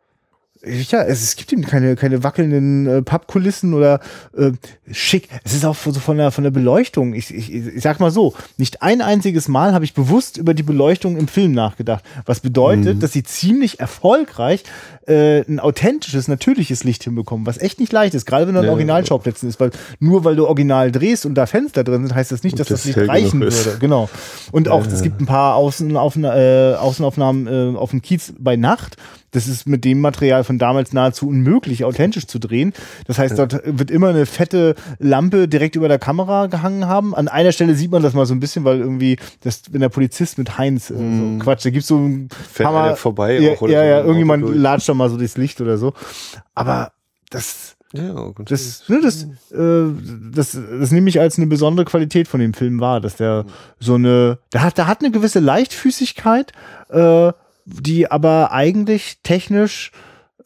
ja, 0.65 1.03
es, 1.03 1.23
es 1.23 1.35
gibt 1.37 1.53
eben 1.53 1.63
keine, 1.63 1.95
keine 1.95 2.23
wackelnden 2.23 2.85
äh, 2.85 3.01
Pappkulissen 3.01 3.73
oder 3.73 4.01
äh, 4.35 4.51
schick. 4.91 5.29
Es 5.45 5.53
ist 5.53 5.63
auch 5.63 5.75
so 5.75 5.93
von 5.93 6.17
der, 6.17 6.31
von 6.31 6.43
der 6.43 6.51
Beleuchtung. 6.51 7.13
Ich, 7.13 7.33
ich, 7.33 7.53
ich 7.53 7.81
sag 7.81 8.01
mal 8.01 8.11
so, 8.11 8.33
nicht 8.57 8.81
ein 8.81 9.01
einziges 9.01 9.47
Mal 9.47 9.73
habe 9.73 9.85
ich 9.85 9.93
bewusst 9.93 10.37
über 10.37 10.53
die 10.53 10.63
Beleuchtung 10.63 11.15
im 11.15 11.29
Film 11.29 11.53
nachgedacht. 11.53 12.03
Was 12.25 12.41
bedeutet, 12.41 12.97
mhm. 12.97 12.99
dass 12.99 13.13
sie 13.13 13.23
ziemlich 13.23 13.79
erfolgreich 13.79 14.63
äh, 15.07 15.41
ein 15.49 15.61
authentisches, 15.61 16.27
natürliches 16.27 16.83
Licht 16.83 17.05
hinbekommen, 17.05 17.45
was 17.45 17.57
echt 17.57 17.79
nicht 17.79 17.93
leicht 17.93 18.13
ist, 18.13 18.25
gerade 18.25 18.45
wenn 18.45 18.53
du 18.53 18.59
an 18.59 18.65
ja, 18.65 18.71
Originalschauplätzen 18.71 19.47
ist, 19.47 19.61
weil 19.61 19.71
nur 19.99 20.25
weil 20.25 20.35
du 20.35 20.45
original 20.45 20.91
drehst 20.91 21.25
und 21.25 21.35
da 21.35 21.45
Fenster 21.45 21.85
drin 21.85 22.05
sind, 22.05 22.13
heißt 22.13 22.33
das 22.33 22.43
nicht, 22.43 22.59
dass 22.59 22.67
das, 22.67 22.83
das 22.83 22.95
Licht 22.95 23.09
reichen 23.09 23.39
würde. 23.39 23.77
Genau. 23.79 24.09
Und 24.51 24.67
auch, 24.67 24.85
ja. 24.85 24.91
es 24.91 25.01
gibt 25.03 25.21
ein 25.21 25.25
paar 25.25 25.55
Außenaufna 25.55 26.73
äh, 26.73 26.75
Außenaufnahmen 26.75 27.47
äh, 27.47 27.77
auf 27.77 27.91
dem 27.91 28.01
Kiez 28.01 28.33
bei 28.37 28.57
Nacht 28.57 28.97
das 29.31 29.47
ist 29.47 29.67
mit 29.67 29.85
dem 29.85 30.01
Material 30.01 30.43
von 30.43 30.57
damals 30.57 30.93
nahezu 30.93 31.27
unmöglich, 31.27 31.83
authentisch 31.83 32.27
zu 32.27 32.39
drehen. 32.39 32.73
Das 33.05 33.19
heißt, 33.19 33.37
dort 33.37 33.61
wird 33.65 33.91
immer 33.91 34.09
eine 34.09 34.25
fette 34.25 34.75
Lampe 34.99 35.47
direkt 35.47 35.75
über 35.75 35.87
der 35.87 35.99
Kamera 35.99 36.47
gehangen 36.47 36.87
haben. 36.87 37.15
An 37.15 37.27
einer 37.27 37.51
Stelle 37.51 37.75
sieht 37.75 37.91
man 37.91 38.03
das 38.03 38.13
mal 38.13 38.25
so 38.25 38.33
ein 38.33 38.39
bisschen, 38.39 38.63
weil 38.65 38.79
irgendwie, 38.79 39.17
das, 39.41 39.63
wenn 39.71 39.81
der 39.81 39.89
Polizist 39.89 40.37
mit 40.37 40.57
Heinz 40.57 40.89
äh, 40.89 40.95
so 40.95 40.99
mm. 40.99 41.39
Quatsch, 41.39 41.65
da 41.65 41.69
gibt's 41.69 41.87
so 41.87 41.97
ein 41.97 42.29
Fährt 42.51 42.69
Hammer, 42.69 42.95
vorbei 42.95 43.39
ja, 43.39 43.53
auch, 43.53 43.61
oder 43.61 43.73
ja, 43.73 43.83
ja, 43.83 43.99
irgendjemand 43.99 44.55
latscht 44.55 44.89
da 44.89 44.93
mal 44.93 45.09
so 45.09 45.17
das 45.17 45.37
Licht 45.37 45.61
oder 45.61 45.77
so. 45.77 45.93
Aber 46.55 46.91
das, 47.29 47.77
ja, 47.93 48.11
gut. 48.13 48.51
Das, 48.51 48.83
ne, 48.87 49.01
das, 49.01 49.23
äh, 49.51 49.91
das, 50.33 50.51
das 50.79 50.91
nehme 50.91 51.09
ich 51.09 51.19
als 51.19 51.37
eine 51.37 51.47
besondere 51.47 51.85
Qualität 51.85 52.27
von 52.27 52.39
dem 52.39 52.53
Film 52.53 52.79
wahr, 52.79 53.01
dass 53.01 53.15
der 53.15 53.45
so 53.79 53.95
eine, 53.95 54.39
der 54.53 54.63
hat, 54.63 54.77
der 54.77 54.87
hat 54.87 55.01
eine 55.01 55.11
gewisse 55.11 55.39
Leichtfüßigkeit, 55.39 56.51
äh, 56.89 57.31
die 57.69 58.09
aber 58.09 58.51
eigentlich 58.51 59.19
technisch 59.23 59.91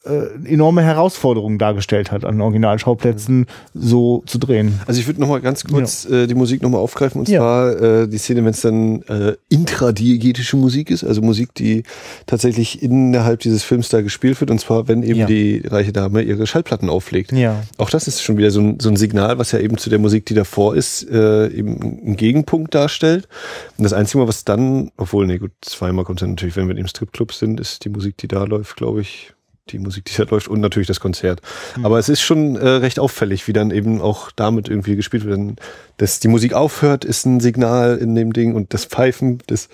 äh, 0.06 0.52
enorme 0.52 0.84
Herausforderungen 0.84 1.58
dargestellt 1.58 2.12
hat, 2.12 2.26
an 2.26 2.42
Originalschauplätzen 2.42 3.46
so 3.74 4.24
zu 4.26 4.38
drehen. 4.38 4.80
Also 4.86 5.00
ich 5.00 5.08
würde 5.08 5.22
noch 5.22 5.30
mal 5.30 5.40
ganz 5.40 5.64
kurz 5.64 6.06
ja. 6.10 6.24
äh, 6.24 6.28
die 6.28 6.36
Musik 6.36 6.62
noch 6.62 6.70
mal 6.70 6.80
aufgreifen 6.80 7.20
und 7.20 7.30
ja. 7.30 7.40
zwar 7.40 7.82
äh, 7.82 8.08
die 8.08 8.18
Szene, 8.18 8.44
wenn 8.44 8.52
es 8.52 8.62
dann 8.62 9.02
äh, 9.04 9.36
intradiegetische 9.50 10.58
Musik 10.58 10.92
ist, 10.92 11.04
also 11.04 11.22
Musik, 11.22 11.54
die 11.54 11.84
tatsächlich 12.26 12.84
innerhalb 12.84 13.40
dieses 13.40 13.64
Films 13.64 13.90
da 13.90 14.02
gespielt 14.02 14.42
wird 14.42 14.52
und 14.52 14.60
zwar, 14.60 14.88
wenn 14.88 15.04
eben 15.04 15.22
ja. 15.22 15.26
die 15.26 15.64
reiche 15.66 15.94
Dame 15.94 16.22
ihre 16.22 16.48
Schallplatten 16.48 16.90
auflegt. 16.90 17.32
Ja. 17.32 17.64
Auch 17.78 17.90
das 17.90 18.08
ist 18.08 18.22
schon 18.22 18.38
wieder 18.38 18.52
so 18.52 18.60
ein, 18.60 18.80
so 18.82 18.90
ein 18.90 18.98
Signal, 18.98 19.38
was 19.38 19.54
ja 19.54 19.60
eben 19.60 19.78
zu 19.78 19.90
der 19.90 20.00
Musik, 20.00 20.26
die 20.26 20.34
davor 20.34 20.76
ist, 20.76 21.10
äh, 21.10 21.48
eben 21.48 21.82
einen 21.82 22.18
Gegenpunkt 22.18 22.76
darstellt. 22.76 23.30
Und 23.78 23.84
das 23.84 23.94
Einzige, 23.94 24.28
was 24.28 24.44
dann, 24.44 24.92
obwohl, 24.98 25.28
nee, 25.28 25.38
gut, 25.38 25.52
zweimal 25.62 26.04
kommt 26.04 26.22
dann 26.22 26.32
natürlich, 26.32 26.58
wenn 26.58 26.68
wir 26.68 26.76
im 26.76 26.88
Stripclub 26.88 27.32
sind, 27.32 27.60
ist 27.60 27.86
die 27.86 27.90
Musik, 27.90 28.18
die 28.18 28.28
da 28.28 28.44
läuft, 28.44 28.76
glaube 28.76 29.02
ich, 29.02 29.34
die 29.70 29.80
Musik, 29.80 30.06
die 30.06 30.16
da 30.16 30.24
läuft 30.24 30.48
und 30.48 30.60
natürlich 30.60 30.88
das 30.88 31.00
Konzert. 31.00 31.42
Mhm. 31.78 31.86
Aber 31.86 32.00
es 32.00 32.10
ist 32.10 32.22
schon 32.22 32.56
äh, 32.56 32.68
recht 32.68 33.00
auffällig, 33.00 33.48
wie 33.48 33.54
dann 33.54 33.72
eben 33.72 34.02
auch 34.02 34.32
damit 34.32 34.68
irgendwie 34.68 34.96
gespielt 34.96 35.26
wird. 35.26 35.60
Dass 35.98 36.20
die 36.20 36.28
Musik 36.28 36.54
aufhört, 36.54 37.06
ist 37.06 37.26
ein 37.26 37.40
Signal 37.40 37.98
in 37.98 38.16
dem 38.16 38.34
Ding 38.34 38.56
und 38.56 38.74
das 38.74 38.86
Pfeifen 38.86 39.40
des 39.50 39.70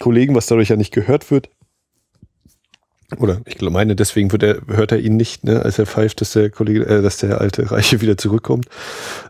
Kollegen, 0.00 0.34
was 0.34 0.46
dadurch 0.46 0.68
ja 0.68 0.76
nicht 0.76 0.92
gehört 0.92 1.30
wird. 1.30 1.50
Oder 3.18 3.40
ich 3.46 3.60
meine, 3.60 3.94
deswegen 3.94 4.32
wird 4.32 4.42
er, 4.42 4.60
hört 4.66 4.90
er 4.90 4.98
ihn 4.98 5.16
nicht, 5.16 5.44
ne, 5.44 5.62
als 5.62 5.78
er 5.78 5.86
pfeift, 5.86 6.20
dass 6.20 6.32
der 6.32 6.50
Kollege, 6.50 6.86
äh, 6.86 7.02
dass 7.02 7.18
der 7.18 7.40
alte 7.40 7.70
Reiche 7.70 8.00
wieder 8.00 8.16
zurückkommt. 8.16 8.66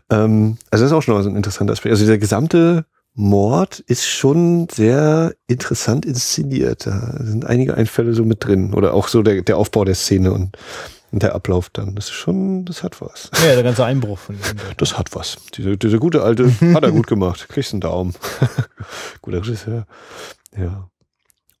Ähm, 0.09 0.57
also 0.71 0.83
das 0.83 0.91
ist 0.91 0.97
auch 0.97 1.03
schon 1.03 1.13
mal 1.13 1.23
so 1.23 1.29
ein 1.29 1.35
interessanter 1.35 1.73
Aspekt. 1.73 1.91
Also 1.91 2.05
der 2.05 2.17
gesamte 2.17 2.85
Mord 3.19 3.79
ist 3.79 4.05
schon 4.05 4.67
sehr 4.69 5.33
interessant 5.47 6.05
inszeniert. 6.05 6.85
Da 6.85 7.15
sind 7.19 7.45
einige 7.45 7.73
Einfälle 7.73 8.13
so 8.13 8.23
mit 8.23 8.45
drin. 8.45 8.75
Oder 8.75 8.93
auch 8.93 9.07
so 9.07 9.23
der, 9.23 9.41
der 9.41 9.57
Aufbau 9.57 9.85
der 9.85 9.95
Szene 9.95 10.31
und, 10.31 10.55
und 11.11 11.23
der 11.23 11.33
Ablauf 11.33 11.71
dann. 11.71 11.95
Das 11.95 12.05
ist 12.05 12.11
schon, 12.11 12.65
das 12.65 12.83
hat 12.83 13.01
was. 13.01 13.31
Ja, 13.43 13.55
der 13.55 13.63
ganze 13.63 13.85
Einbruch 13.85 14.19
von 14.19 14.35
ihm. 14.35 14.41
Das 14.77 14.99
hat 14.99 15.15
was. 15.15 15.37
Diese, 15.55 15.77
diese 15.77 15.97
gute 15.97 16.21
alte 16.21 16.53
hat 16.75 16.83
er 16.83 16.91
gut 16.91 17.07
gemacht. 17.07 17.49
Kriegst 17.49 17.73
einen 17.73 17.81
Daumen. 17.81 18.13
Guter 19.23 19.39
Regisseur. 19.39 19.87
Ja. 20.55 20.87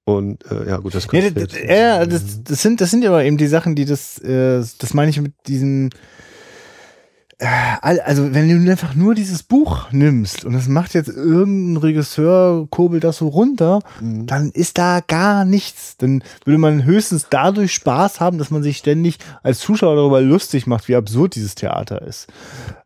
Und 0.05 0.45
äh, 0.51 0.67
ja, 0.67 0.77
gut, 0.77 0.93
das 0.93 1.07
ja, 1.11 1.29
das, 1.31 1.53
ja, 1.67 2.05
das, 2.05 2.43
das 2.43 2.61
sind 2.61 2.79
das 2.79 2.91
sind 2.91 3.03
ja 3.03 3.09
aber 3.09 3.25
eben 3.25 3.35
die 3.35 3.47
Sachen, 3.47 3.75
die 3.75 3.83
das 3.83 4.19
äh, 4.19 4.63
das 4.77 4.93
meine 4.93 5.09
ich 5.09 5.19
mit 5.19 5.33
diesem 5.47 5.89
also 7.39 8.33
wenn 8.33 8.65
du 8.65 8.71
einfach 8.71 8.95
nur 8.95 9.13
dieses 9.13 9.43
Buch 9.43 9.91
nimmst 9.91 10.43
und 10.43 10.53
das 10.53 10.67
macht 10.67 10.95
jetzt 10.95 11.09
irgendein 11.09 11.77
Regisseur, 11.77 12.67
kurbelt 12.71 13.03
das 13.03 13.17
so 13.17 13.27
runter, 13.27 13.81
mhm. 14.01 14.25
dann 14.25 14.49
ist 14.51 14.79
da 14.79 15.01
gar 15.05 15.45
nichts. 15.45 15.97
Dann 15.97 16.23
würde 16.45 16.57
man 16.57 16.83
höchstens 16.83 17.27
dadurch 17.29 17.73
Spaß 17.73 18.19
haben, 18.19 18.39
dass 18.39 18.49
man 18.49 18.63
sich 18.63 18.77
ständig 18.77 19.19
als 19.43 19.59
Zuschauer 19.59 19.95
darüber 19.95 20.19
lustig 20.19 20.65
macht, 20.65 20.87
wie 20.87 20.95
absurd 20.95 21.35
dieses 21.35 21.53
Theater 21.53 22.01
ist. 22.01 22.27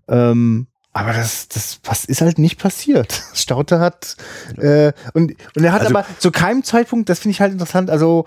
Ähm, 0.10 0.68
aber 0.92 1.14
das, 1.14 1.48
das 1.48 1.80
was 1.86 2.04
ist 2.04 2.20
halt 2.20 2.38
nicht 2.38 2.60
passiert. 2.60 3.24
Stauter 3.34 3.80
hat 3.80 4.18
äh, 4.58 4.92
und 5.14 5.34
und 5.56 5.64
er 5.64 5.72
hat 5.72 5.84
also, 5.84 5.96
aber 5.96 6.06
zu 6.20 6.30
keinem 6.32 6.66
Zeitpunkt, 6.66 7.08
das 7.08 7.20
finde 7.20 7.32
ich 7.32 7.42
halt 7.42 7.54
interessant. 7.54 7.90
Also 7.90 8.26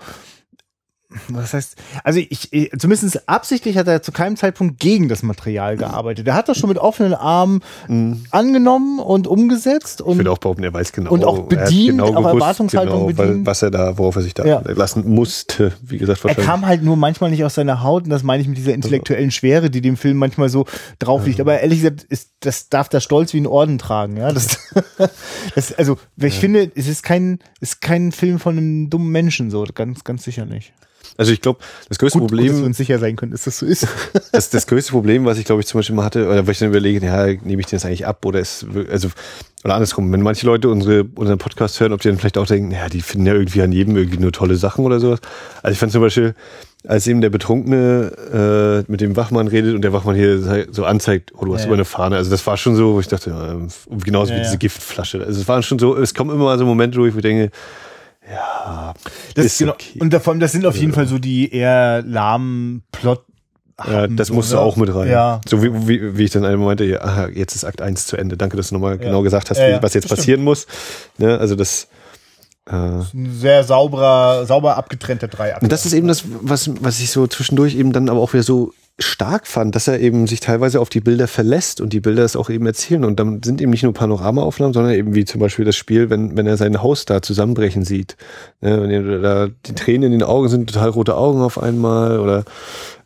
was 1.29 1.53
heißt, 1.53 1.75
also 2.03 2.19
ich, 2.19 2.51
ich, 2.51 2.71
zumindest 2.77 3.27
absichtlich 3.27 3.77
hat 3.77 3.87
er 3.87 4.01
zu 4.01 4.11
keinem 4.11 4.35
Zeitpunkt 4.35 4.79
gegen 4.79 5.09
das 5.09 5.23
Material 5.23 5.77
gearbeitet. 5.77 6.27
Er 6.27 6.33
hat 6.33 6.49
das 6.49 6.57
schon 6.57 6.69
mit 6.69 6.77
offenen 6.77 7.13
Armen 7.13 7.61
mhm. 7.87 8.23
angenommen 8.31 8.99
und 8.99 9.27
umgesetzt 9.27 10.01
und. 10.01 10.13
Ich 10.13 10.17
würde 10.19 10.31
auch 10.31 10.37
behaupten, 10.37 10.63
er 10.63 10.73
weiß 10.73 10.91
genau. 10.91 11.11
Und 11.11 11.23
auch 11.23 11.43
bedient, 11.43 11.99
genau 11.99 12.15
auch 12.15 12.25
Erwartungshaltung 12.25 13.07
genau, 13.07 13.23
bedient. 13.23 13.45
Was 13.45 13.61
er 13.61 13.71
da, 13.71 13.97
worauf 13.97 14.15
er 14.15 14.21
sich 14.21 14.33
da 14.33 14.45
ja. 14.45 14.61
lassen 14.65 15.07
musste, 15.09 15.73
wie 15.81 15.97
gesagt, 15.97 16.23
wahrscheinlich. 16.23 16.45
Er 16.45 16.51
kam 16.51 16.65
halt 16.65 16.83
nur 16.83 16.95
manchmal 16.95 17.31
nicht 17.31 17.43
aus 17.43 17.55
seiner 17.55 17.83
Haut 17.83 18.03
und 18.03 18.09
das 18.09 18.23
meine 18.23 18.41
ich 18.41 18.47
mit 18.47 18.57
dieser 18.57 18.73
intellektuellen 18.73 19.31
Schwere, 19.31 19.69
die 19.69 19.81
dem 19.81 19.97
Film 19.97 20.17
manchmal 20.17 20.49
so 20.49 20.65
drauf 20.99 21.25
liegt. 21.25 21.39
Aber 21.39 21.59
ehrlich 21.59 21.79
gesagt, 21.81 22.03
ist, 22.03 22.31
das 22.39 22.69
darf 22.69 22.89
der 22.89 22.99
Stolz 22.99 23.33
wie 23.33 23.39
ein 23.39 23.47
Orden 23.47 23.77
tragen, 23.77 24.17
ja. 24.17 24.31
Das, 24.31 24.59
das 25.55 25.73
also, 25.73 25.97
ich 26.17 26.35
ja. 26.35 26.39
finde, 26.39 26.71
es 26.75 26.87
ist 26.87 27.03
kein, 27.03 27.39
ist 27.59 27.81
kein 27.81 28.11
Film 28.11 28.39
von 28.39 28.57
einem 28.57 28.89
dummen 28.89 29.11
Menschen, 29.11 29.51
so, 29.51 29.65
ganz, 29.73 30.03
ganz 30.03 30.23
sicher 30.23 30.45
nicht. 30.45 30.73
Also 31.17 31.31
ich 31.31 31.41
glaube, 31.41 31.59
das 31.87 31.97
größte 31.97 32.19
gut, 32.19 32.29
Problem. 32.29 32.47
Gut, 32.47 32.53
dass 32.53 32.61
wir 32.61 32.65
uns 32.67 32.77
sicher 32.77 32.99
sein 32.99 33.15
können, 33.15 33.31
dass 33.31 33.43
das 33.43 33.59
so 33.59 33.65
ist. 33.65 33.87
das, 34.31 34.49
das 34.49 34.67
größte 34.67 34.91
Problem, 34.91 35.25
was 35.25 35.37
ich 35.37 35.45
glaube 35.45 35.61
ich 35.61 35.67
zum 35.67 35.79
Beispiel 35.79 35.95
mal 35.95 36.03
hatte, 36.03 36.27
oder 36.27 36.45
wo 36.45 36.51
ich 36.51 36.59
dann 36.59 36.69
überlege, 36.69 37.05
ja, 37.05 37.25
nehme 37.25 37.61
ich 37.61 37.67
den 37.67 37.77
jetzt 37.77 37.85
eigentlich 37.85 38.05
ab 38.05 38.25
oder 38.25 38.39
ist, 38.39 38.65
also, 38.91 39.09
oder 39.63 39.75
andersrum, 39.75 40.11
wenn 40.11 40.21
manche 40.21 40.45
Leute 40.45 40.69
unsere, 40.69 41.05
unseren 41.15 41.37
Podcast 41.37 41.79
hören, 41.79 41.93
ob 41.93 42.01
die 42.01 42.09
dann 42.09 42.17
vielleicht 42.17 42.37
auch 42.37 42.45
denken, 42.45 42.71
ja, 42.71 42.89
die 42.89 43.01
finden 43.01 43.27
ja 43.27 43.33
irgendwie 43.33 43.61
an 43.61 43.71
jedem 43.71 43.95
irgendwie 43.95 44.19
nur 44.19 44.31
tolle 44.31 44.55
Sachen 44.57 44.85
oder 44.85 44.99
sowas. 44.99 45.19
Also 45.63 45.73
ich 45.73 45.79
fand 45.79 45.91
zum 45.91 46.01
Beispiel, 46.01 46.35
als 46.87 47.07
eben 47.07 47.21
der 47.21 47.29
Betrunkene 47.29 48.83
äh, 48.87 48.91
mit 48.91 49.01
dem 49.01 49.15
Wachmann 49.15 49.47
redet 49.47 49.75
und 49.75 49.81
der 49.81 49.93
Wachmann 49.93 50.15
hier 50.15 50.67
so 50.71 50.85
anzeigt, 50.85 51.31
oh, 51.35 51.45
du 51.45 51.53
hast 51.53 51.61
ja, 51.61 51.67
über 51.67 51.75
eine 51.75 51.85
Fahne. 51.85 52.17
Also 52.17 52.29
das 52.29 52.45
war 52.45 52.57
schon 52.57 52.75
so, 52.75 52.93
wo 52.93 52.99
ich 52.99 53.07
dachte, 53.07 53.31
ja, 53.31 53.55
genauso 54.03 54.33
ja, 54.33 54.39
wie 54.39 54.43
diese 54.43 54.57
Giftflasche. 54.57 55.23
Also 55.25 55.41
es 55.41 55.47
waren 55.47 55.63
schon 55.63 55.79
so, 55.79 55.97
es 55.97 56.13
kommen 56.13 56.31
immer 56.31 56.45
mal 56.45 56.57
so 56.59 56.65
Momente, 56.65 56.99
wo 56.99 57.05
ich 57.05 57.15
mir 57.15 57.21
denke, 57.21 57.51
ja, 58.29 58.93
das 59.35 59.45
ist 59.45 59.59
genau. 59.59 59.73
Okay. 59.73 59.99
Und 59.99 60.13
vor 60.15 60.31
allem, 60.31 60.39
das 60.39 60.51
sind 60.51 60.65
auf 60.65 60.75
jeden 60.75 60.93
Fall 60.93 61.07
so 61.07 61.19
die 61.19 61.51
eher 61.53 62.01
lahmen 62.03 62.83
Plot. 62.91 63.23
Ja, 63.85 64.07
das 64.07 64.29
musst 64.29 64.53
du 64.53 64.57
auch 64.57 64.77
mit 64.77 64.93
rein. 64.95 65.09
Ja. 65.09 65.41
So 65.47 65.61
wie, 65.61 65.87
wie, 65.87 66.17
wie 66.17 66.23
ich 66.23 66.31
dann 66.31 66.45
einmal 66.45 66.67
meinte, 66.67 66.85
ja, 66.85 67.01
aha, 67.01 67.27
jetzt 67.27 67.55
ist 67.55 67.65
Akt 67.65 67.81
1 67.81 68.07
zu 68.07 68.15
Ende. 68.15 68.37
Danke, 68.37 68.55
dass 68.55 68.69
du 68.69 68.75
nochmal 68.75 68.93
ja. 68.93 68.97
genau 68.97 69.21
gesagt 69.21 69.49
hast, 69.49 69.59
wie, 69.59 69.77
was 69.81 69.93
jetzt 69.93 70.07
passieren 70.07 70.43
muss. 70.43 70.65
Ne, 71.17 71.37
also 71.37 71.55
das, 71.55 71.89
äh, 72.67 72.71
das 72.71 73.13
ein 73.13 73.33
sehr 73.33 73.65
sauberer, 73.65 74.45
sauber 74.45 74.77
abgetrennter 74.77 75.27
Dreiakt. 75.27 75.61
Und 75.61 75.71
das 75.71 75.85
ist 75.85 75.91
eben 75.91 76.07
das, 76.07 76.23
was, 76.25 76.71
was 76.81 77.01
ich 77.01 77.11
so 77.11 77.27
zwischendurch 77.27 77.75
eben 77.75 77.91
dann 77.91 78.07
aber 78.09 78.21
auch 78.21 78.31
wieder 78.31 78.43
so 78.43 78.73
stark 78.97 79.45
fand, 79.45 79.75
dass 79.75 79.87
er 79.87 79.99
eben 79.99 80.25
sich 80.25 80.39
teilweise 80.39 80.79
auf 80.79 80.89
die 80.89 81.01
Bilder 81.01 81.27
verlässt 81.27 81.81
und 81.81 81.91
die 81.91 81.99
Bilder 81.99 82.23
es 82.23 82.35
auch 82.35 82.49
eben 82.49 82.65
erzählen. 82.65 83.03
Und 83.03 83.19
dann 83.19 83.43
sind 83.43 83.61
eben 83.61 83.71
nicht 83.71 83.83
nur 83.83 83.93
Panoramaaufnahmen, 83.93 84.73
sondern 84.73 84.93
eben 84.93 85.15
wie 85.15 85.25
zum 85.25 85.41
Beispiel 85.41 85.65
das 85.65 85.75
Spiel, 85.75 86.09
wenn, 86.09 86.37
wenn 86.37 86.47
er 86.47 86.55
sein 86.55 86.81
Haus 86.81 87.03
da 87.05 87.21
zusammenbrechen 87.21 87.83
sieht. 87.83 88.15
Ja, 88.61 88.81
wenn 88.81 88.89
er 88.89 89.19
da 89.19 89.49
die 89.65 89.75
Tränen 89.75 90.13
in 90.13 90.19
den 90.19 90.23
Augen 90.23 90.47
sind, 90.47 90.69
total 90.69 90.89
rote 90.89 91.17
Augen 91.17 91.41
auf 91.41 91.61
einmal 91.61 92.19
oder 92.19 92.45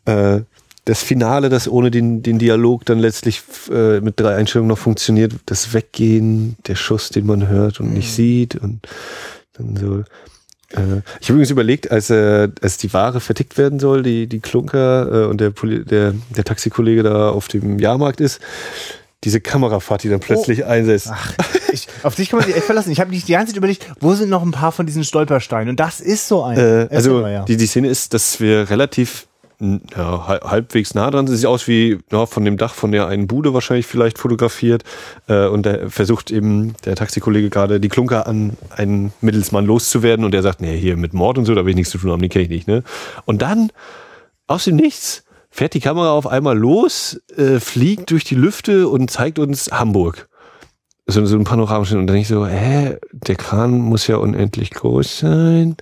äh, 0.06 0.42
das 0.86 1.04
Finale, 1.04 1.50
das 1.50 1.68
ohne 1.68 1.92
den, 1.92 2.22
den 2.24 2.40
Dialog 2.40 2.86
dann 2.86 3.00
letztlich 3.00 3.42
äh, 3.72 4.00
mit 4.00 4.20
drei 4.20 4.36
Einstellungen 4.36 4.70
noch 4.70 4.78
funktioniert, 4.78 5.34
das 5.46 5.74
Weggehen, 5.74 6.56
der 6.68 6.76
Schuss, 6.76 7.10
den 7.10 7.26
man 7.26 7.48
hört 7.48 7.80
und 7.80 7.94
nicht 7.94 8.10
mhm. 8.12 8.16
sieht 8.16 8.56
und 8.56 8.88
dann 9.54 9.76
so 9.76 10.04
äh, 10.74 11.02
ich 11.20 11.28
habe 11.28 11.34
übrigens 11.34 11.50
überlegt, 11.50 11.92
als, 11.92 12.10
äh, 12.10 12.50
als 12.62 12.78
die 12.78 12.94
Ware 12.94 13.20
vertickt 13.20 13.58
werden 13.58 13.80
soll, 13.80 14.04
die, 14.04 14.28
die 14.28 14.40
Klunker 14.40 15.24
äh, 15.24 15.26
und 15.28 15.42
der, 15.42 15.52
der, 15.52 16.14
der 16.30 16.44
Taxikollege 16.44 17.04
da 17.04 17.30
auf 17.30 17.48
dem 17.48 17.80
Jahrmarkt 17.80 18.22
ist, 18.22 18.40
diese 19.24 19.42
Kamerafahrt, 19.42 20.04
die 20.04 20.10
dann 20.10 20.20
plötzlich 20.20 20.64
oh. 20.64 20.68
einsetzt. 20.68 21.10
Ach, 21.12 21.34
ich, 21.74 21.88
auf 22.04 22.16
dich 22.16 22.30
kann 22.30 22.40
man 22.40 22.48
sich 22.48 22.56
echt 22.56 22.66
verlassen. 22.66 22.92
Ich 22.92 23.00
habe 23.00 23.12
nicht 23.12 23.28
die 23.28 23.34
ganze 23.34 23.54
Zeit 23.54 23.58
überlegt, 23.58 23.86
wo 24.00 24.14
sind 24.14 24.30
noch 24.30 24.44
ein 24.44 24.52
paar 24.52 24.72
von 24.72 24.86
diesen 24.86 25.04
Stolpersteinen? 25.04 25.70
Und 25.70 25.80
das 25.80 26.00
ist 26.00 26.28
so 26.28 26.44
ein. 26.44 26.58
Äh, 26.58 26.88
also 26.90 27.26
ja. 27.28 27.44
die, 27.44 27.58
die 27.58 27.68
Szene 27.68 27.90
ist, 27.90 28.14
dass 28.14 28.40
wir 28.40 28.70
relativ 28.70 29.28
ja, 29.60 30.28
halbwegs 30.28 30.94
nah 30.94 31.12
dran. 31.12 31.28
Sieht 31.28 31.46
aus 31.46 31.68
wie 31.68 32.00
ja, 32.12 32.26
von 32.26 32.46
dem 32.46 32.58
Dach 32.58 32.74
von 32.74 32.92
der 32.92 33.08
einen 33.08 33.28
Bude 33.28 33.54
wahrscheinlich 33.54 33.86
vielleicht 33.86 34.18
fotografiert. 34.18 34.84
Äh, 35.28 35.48
und 35.48 35.66
der 35.66 35.90
versucht 35.90 36.32
eben 36.32 36.74
der 36.86 36.96
Taxikollege 36.96 37.50
gerade 37.50 37.80
die 37.80 37.90
Klunker 37.90 38.28
an 38.28 38.58
einen 38.70 39.14
Mittelsmann 39.22 39.66
loszuwerden 39.66 40.24
und 40.26 40.32
der 40.32 40.42
sagt, 40.42 40.62
nee, 40.62 40.78
hier 40.78 40.98
mit 40.98 41.14
Mord 41.14 41.38
und 41.38 41.46
so, 41.46 41.56
da 41.56 41.66
will 41.66 41.72
ich 41.72 41.76
nichts 41.76 41.92
zu 41.92 41.98
tun 41.98 42.12
haben, 42.12 42.22
den 42.22 42.30
kenne 42.30 42.44
ich 42.44 42.50
nicht. 42.50 42.68
Ne? 42.68 42.84
Und 43.26 43.42
dann 43.42 43.72
aus 44.48 44.66
dem 44.66 44.78
Nichts 44.78 45.24
fährt 45.50 45.74
die 45.74 45.80
Kamera 45.80 46.12
auf 46.12 46.28
einmal 46.28 46.58
los, 46.58 47.20
äh, 47.36 47.60
fliegt 47.60 48.12
durch 48.12 48.24
die 48.24 48.36
Lüfte 48.36 48.88
und 48.88 49.12
zeigt 49.12 49.40
uns 49.40 49.72
Hamburg. 49.72 50.30
So, 51.08 51.26
so 51.26 51.36
ein 51.36 51.44
Panoramaschnitt. 51.44 52.00
Und 52.00 52.08
dann 52.08 52.18
ich 52.18 52.28
so, 52.28 52.46
hä, 52.46 52.98
der 53.12 53.36
Kran 53.36 53.80
muss 53.80 54.08
ja 54.08 54.18
unendlich 54.18 54.72
groß 54.72 55.20
sein. 55.20 55.76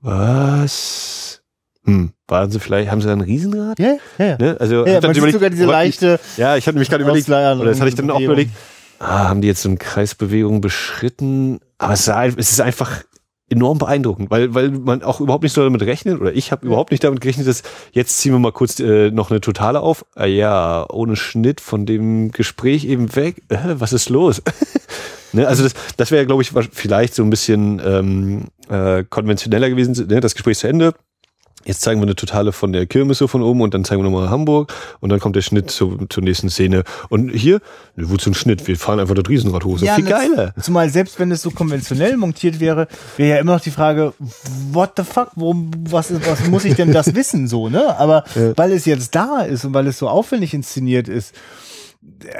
Was? 0.00 1.42
Hm, 1.84 2.12
waren 2.28 2.50
sie 2.50 2.60
vielleicht, 2.60 2.90
haben 2.90 3.00
sie 3.00 3.06
da 3.06 3.12
ein 3.12 3.20
Riesenrad? 3.20 3.78
Ja, 3.78 3.96
ja. 4.18 4.26
ja. 4.26 4.36
Ne? 4.38 4.56
Also, 4.58 4.86
ja, 4.86 5.00
man 5.00 5.14
sieht 5.14 5.32
sogar 5.32 5.50
diese 5.50 5.66
leichte. 5.66 6.18
Ja, 6.36 6.56
ich 6.56 6.66
hatte 6.66 6.78
mich 6.78 6.88
gerade 6.88 7.04
überlegt, 7.04 7.28
oder 7.28 7.64
das 7.64 7.80
hatte 7.80 7.88
ich 7.88 7.94
dann 7.94 8.10
auch 8.10 8.20
überlegt, 8.20 8.50
ah, 8.98 9.28
haben 9.28 9.40
die 9.40 9.48
jetzt 9.48 9.62
so 9.62 9.68
eine 9.68 9.78
Kreisbewegung 9.78 10.60
beschritten? 10.60 11.60
Aber 11.78 11.92
es 11.92 12.08
ist 12.08 12.60
einfach 12.60 13.02
enorm 13.50 13.78
beeindruckend, 13.78 14.30
weil, 14.30 14.54
weil 14.54 14.70
man 14.70 15.02
auch 15.02 15.20
überhaupt 15.20 15.42
nicht 15.42 15.52
so 15.52 15.62
damit 15.62 15.82
rechnet, 15.82 16.18
oder 16.20 16.32
ich 16.32 16.50
habe 16.50 16.66
überhaupt 16.66 16.92
nicht 16.92 17.04
damit 17.04 17.20
gerechnet, 17.20 17.46
dass 17.46 17.62
jetzt 17.92 18.18
ziehen 18.18 18.32
wir 18.32 18.38
mal 18.38 18.52
kurz 18.52 18.80
äh, 18.80 19.10
noch 19.10 19.30
eine 19.30 19.40
Totale 19.42 19.80
auf. 19.80 20.06
Ah 20.14 20.24
ja, 20.24 20.86
ohne 20.90 21.16
Schnitt 21.16 21.60
von 21.60 21.84
dem 21.84 22.32
Gespräch 22.32 22.86
eben 22.86 23.14
weg. 23.14 23.42
Äh, 23.48 23.74
was 23.74 23.92
ist 23.92 24.08
los? 24.08 24.42
ne, 25.32 25.46
also 25.46 25.62
das, 25.62 25.74
das 25.98 26.10
wäre, 26.10 26.24
glaube 26.24 26.42
ich, 26.42 26.52
vielleicht 26.72 27.14
so 27.14 27.22
ein 27.22 27.30
bisschen 27.30 27.82
ähm, 27.84 28.44
äh, 28.70 29.04
konventioneller 29.04 29.68
gewesen. 29.68 30.06
Ne? 30.08 30.20
Das 30.20 30.34
Gespräch 30.34 30.58
zu 30.58 30.68
Ende 30.68 30.94
Jetzt 31.64 31.80
zeigen 31.80 32.00
wir 32.00 32.04
eine 32.04 32.14
totale 32.14 32.52
von 32.52 32.72
der 32.72 32.86
Kirmes 32.86 33.18
so 33.18 33.26
von 33.26 33.42
oben 33.42 33.62
und 33.62 33.74
dann 33.74 33.84
zeigen 33.84 34.02
wir 34.02 34.10
nochmal 34.10 34.28
Hamburg 34.28 34.72
und 35.00 35.10
dann 35.10 35.20
kommt 35.20 35.36
der 35.36 35.42
Schnitt 35.42 35.70
zu, 35.70 35.98
zur 36.08 36.22
nächsten 36.22 36.50
Szene. 36.50 36.84
Und 37.08 37.30
hier, 37.30 37.60
ne, 37.96 38.10
wozu 38.10 38.30
ein 38.30 38.34
Schnitt? 38.34 38.66
Wir 38.66 38.76
fahren 38.76 39.00
einfach 39.00 39.14
das 39.14 39.28
Riesenrad 39.28 39.64
hoch. 39.64 39.78
Ja, 39.80 39.94
viel 39.94 40.04
geiler. 40.04 40.52
Zumal 40.60 40.90
selbst 40.90 41.18
wenn 41.18 41.30
es 41.30 41.42
so 41.42 41.50
konventionell 41.50 42.16
montiert 42.16 42.60
wäre, 42.60 42.88
wäre 43.16 43.36
ja 43.36 43.38
immer 43.38 43.54
noch 43.54 43.60
die 43.60 43.70
Frage, 43.70 44.12
what 44.72 44.92
the 44.96 45.04
fuck, 45.04 45.30
worum, 45.36 45.70
was, 45.88 46.12
was 46.26 46.46
muss 46.48 46.64
ich 46.64 46.74
denn 46.74 46.92
das 46.92 47.14
wissen 47.14 47.48
so, 47.48 47.68
ne? 47.68 47.98
Aber 47.98 48.24
ja. 48.34 48.56
weil 48.56 48.72
es 48.72 48.84
jetzt 48.84 49.14
da 49.14 49.40
ist 49.40 49.64
und 49.64 49.74
weil 49.74 49.86
es 49.86 49.98
so 49.98 50.08
aufwendig 50.08 50.52
inszeniert 50.54 51.08
ist, 51.08 51.34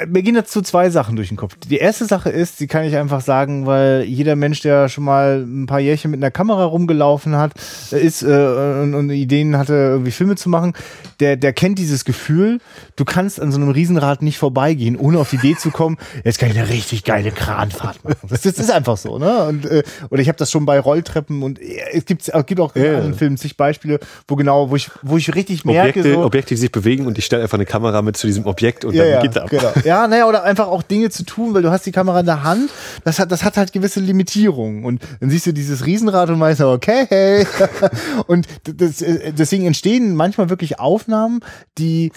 mir 0.06 0.22
gehen 0.22 0.34
dazu 0.34 0.62
zwei 0.62 0.90
Sachen 0.90 1.16
durch 1.16 1.28
den 1.28 1.36
Kopf. 1.36 1.56
Die 1.68 1.76
erste 1.76 2.06
Sache 2.06 2.30
ist, 2.30 2.60
die 2.60 2.66
kann 2.66 2.84
ich 2.84 2.96
einfach 2.96 3.20
sagen, 3.20 3.66
weil 3.66 4.04
jeder 4.04 4.36
Mensch, 4.36 4.60
der 4.60 4.88
schon 4.88 5.04
mal 5.04 5.44
ein 5.46 5.66
paar 5.66 5.80
Jährchen 5.80 6.10
mit 6.10 6.18
einer 6.18 6.30
Kamera 6.30 6.64
rumgelaufen 6.64 7.36
hat, 7.36 7.52
ist 7.90 8.22
äh, 8.22 8.80
und, 8.82 8.94
und, 8.94 9.10
Ideen 9.10 9.56
hatte, 9.56 9.74
irgendwie 9.74 10.10
Filme 10.10 10.36
zu 10.36 10.48
machen, 10.48 10.74
der, 11.20 11.36
der 11.36 11.52
kennt 11.52 11.78
dieses 11.78 12.04
Gefühl, 12.04 12.60
du 12.96 13.04
kannst 13.04 13.40
an 13.40 13.52
so 13.52 13.58
einem 13.58 13.70
Riesenrad 13.70 14.22
nicht 14.22 14.38
vorbeigehen, 14.38 14.96
ohne 14.96 15.18
auf 15.18 15.30
die 15.30 15.36
Idee 15.36 15.56
zu 15.56 15.70
kommen, 15.70 15.96
jetzt 16.24 16.38
kann 16.38 16.50
ich 16.50 16.58
eine 16.58 16.68
richtig 16.68 17.04
geile 17.04 17.30
Kranfahrt 17.30 18.04
machen. 18.04 18.16
Das, 18.28 18.42
das 18.42 18.58
ist 18.58 18.70
einfach 18.70 18.96
so, 18.96 19.18
ne? 19.18 19.44
Und, 19.44 19.66
äh, 19.66 19.82
oder 20.10 20.20
ich 20.20 20.28
habe 20.28 20.38
das 20.38 20.50
schon 20.50 20.66
bei 20.66 20.78
Rolltreppen 20.78 21.42
und 21.42 21.58
es 21.60 22.04
gibt, 22.04 22.28
es 22.28 22.46
gibt 22.46 22.60
auch 22.60 22.74
in 22.74 22.82
yeah. 22.82 22.96
anderen 22.96 23.14
Filmen 23.14 23.36
zig 23.36 23.56
Beispiele, 23.56 24.00
wo 24.28 24.36
genau, 24.36 24.70
wo 24.70 24.76
ich, 24.76 24.90
wo 25.02 25.16
ich 25.16 25.34
richtig 25.34 25.64
merke. 25.64 26.00
Objekte, 26.00 26.14
so, 26.14 26.24
Objekte, 26.24 26.54
die 26.54 26.60
sich 26.60 26.72
bewegen 26.72 27.06
und 27.06 27.18
ich 27.18 27.24
stelle 27.24 27.42
einfach 27.42 27.58
eine 27.58 27.66
Kamera 27.66 28.02
mit 28.02 28.16
zu 28.16 28.26
diesem 28.26 28.46
Objekt 28.46 28.84
und 28.84 28.94
ja, 28.94 29.02
dann 29.02 29.12
ja, 29.12 29.22
geht 29.22 29.36
er 29.36 29.44
ab. 29.44 29.50
Genau. 29.58 29.72
Ja, 29.84 30.08
naja, 30.08 30.26
oder 30.26 30.42
einfach 30.44 30.66
auch 30.66 30.82
Dinge 30.82 31.10
zu 31.10 31.24
tun, 31.24 31.54
weil 31.54 31.62
du 31.62 31.70
hast 31.70 31.86
die 31.86 31.92
Kamera 31.92 32.20
in 32.20 32.26
der 32.26 32.42
Hand. 32.42 32.70
Das 33.04 33.18
hat, 33.18 33.30
das 33.30 33.44
hat 33.44 33.56
halt 33.56 33.72
gewisse 33.72 34.00
Limitierungen. 34.00 34.84
Und 34.84 35.02
dann 35.20 35.30
siehst 35.30 35.46
du 35.46 35.52
dieses 35.52 35.86
Riesenrad 35.86 36.28
und 36.30 36.38
meinst, 36.38 36.60
okay, 36.60 37.06
hey. 37.08 37.46
und 38.26 38.46
das, 38.64 39.02
äh, 39.02 39.32
deswegen 39.32 39.66
entstehen 39.66 40.16
manchmal 40.16 40.50
wirklich 40.50 40.80
Aufnahmen, 40.80 41.40
die 41.78 42.10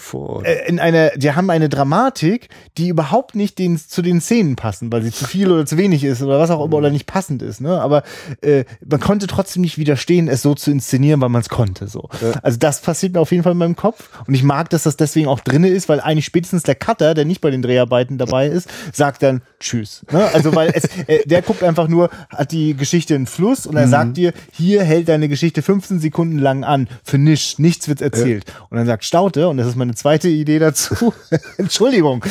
äh, 0.44 0.68
in 0.68 0.80
einer, 0.80 1.10
die 1.10 1.32
haben 1.32 1.50
eine 1.50 1.68
Dramatik, 1.68 2.48
die 2.76 2.88
überhaupt 2.88 3.34
nicht 3.34 3.58
den, 3.58 3.78
zu 3.78 4.02
den 4.02 4.20
Szenen 4.20 4.56
passen, 4.56 4.90
weil 4.90 5.02
sie 5.02 5.12
zu 5.12 5.24
viel 5.26 5.50
oder 5.50 5.66
zu 5.66 5.76
wenig 5.76 6.04
ist 6.04 6.22
oder 6.22 6.38
was 6.38 6.50
auch 6.50 6.64
immer 6.64 6.76
oder 6.76 6.90
nicht 6.90 7.06
passend 7.06 7.42
ist. 7.42 7.60
Ne? 7.60 7.80
Aber 7.80 8.02
äh, 8.40 8.64
man 8.84 9.00
konnte 9.00 9.26
trotzdem 9.26 9.62
nicht 9.62 9.78
widerstehen, 9.78 10.28
es 10.28 10.42
so 10.42 10.54
zu 10.54 10.70
inszenieren, 10.70 11.20
weil 11.20 11.28
man 11.28 11.42
es 11.42 11.48
konnte. 11.48 11.86
So. 11.88 12.08
Ja. 12.20 12.40
Also 12.42 12.58
das 12.58 12.80
passiert 12.80 13.14
mir 13.14 13.20
auf 13.20 13.30
jeden 13.30 13.44
Fall 13.44 13.52
in 13.52 13.58
meinem 13.58 13.76
Kopf. 13.76 14.08
Und 14.26 14.34
ich 14.34 14.42
mag, 14.42 14.70
dass 14.70 14.82
das 14.82 14.96
deswegen 14.96 15.28
auch 15.28 15.40
drinne 15.40 15.68
ist, 15.68 15.88
weil 15.88 16.00
eigentlich 16.00 16.24
spätestens 16.24 16.62
der 16.62 16.74
Cutter, 16.74 17.14
der 17.14 17.24
nicht 17.28 17.40
bei 17.40 17.50
den 17.50 17.62
Dreharbeiten 17.62 18.18
dabei 18.18 18.48
ist, 18.48 18.68
sagt 18.92 19.22
dann 19.22 19.42
Tschüss. 19.60 20.04
Ne? 20.10 20.28
Also 20.32 20.54
weil 20.54 20.72
es, 20.74 20.84
äh, 21.06 21.26
der 21.26 21.42
guckt 21.42 21.62
einfach 21.62 21.86
nur, 21.86 22.10
hat 22.30 22.50
die 22.52 22.74
Geschichte 22.74 23.14
einen 23.14 23.26
Fluss 23.26 23.66
und 23.66 23.76
er 23.76 23.86
mhm. 23.86 23.90
sagt 23.90 24.16
dir, 24.16 24.32
hier 24.52 24.82
hält 24.82 25.08
deine 25.08 25.28
Geschichte 25.28 25.62
15 25.62 26.00
Sekunden 26.00 26.38
lang 26.38 26.64
an, 26.64 26.88
für 27.04 27.18
nichts, 27.18 27.58
nichts 27.58 27.88
wird 27.88 28.00
erzählt. 28.00 28.44
Ja. 28.48 28.66
Und 28.70 28.78
dann 28.78 28.86
sagt 28.86 29.04
Staute, 29.04 29.48
und 29.48 29.56
das 29.58 29.66
ist 29.66 29.76
meine 29.76 29.94
zweite 29.94 30.28
Idee 30.28 30.58
dazu, 30.58 31.14
Entschuldigung, 31.58 32.24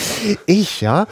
ich, 0.45 0.81
ja, 0.81 1.07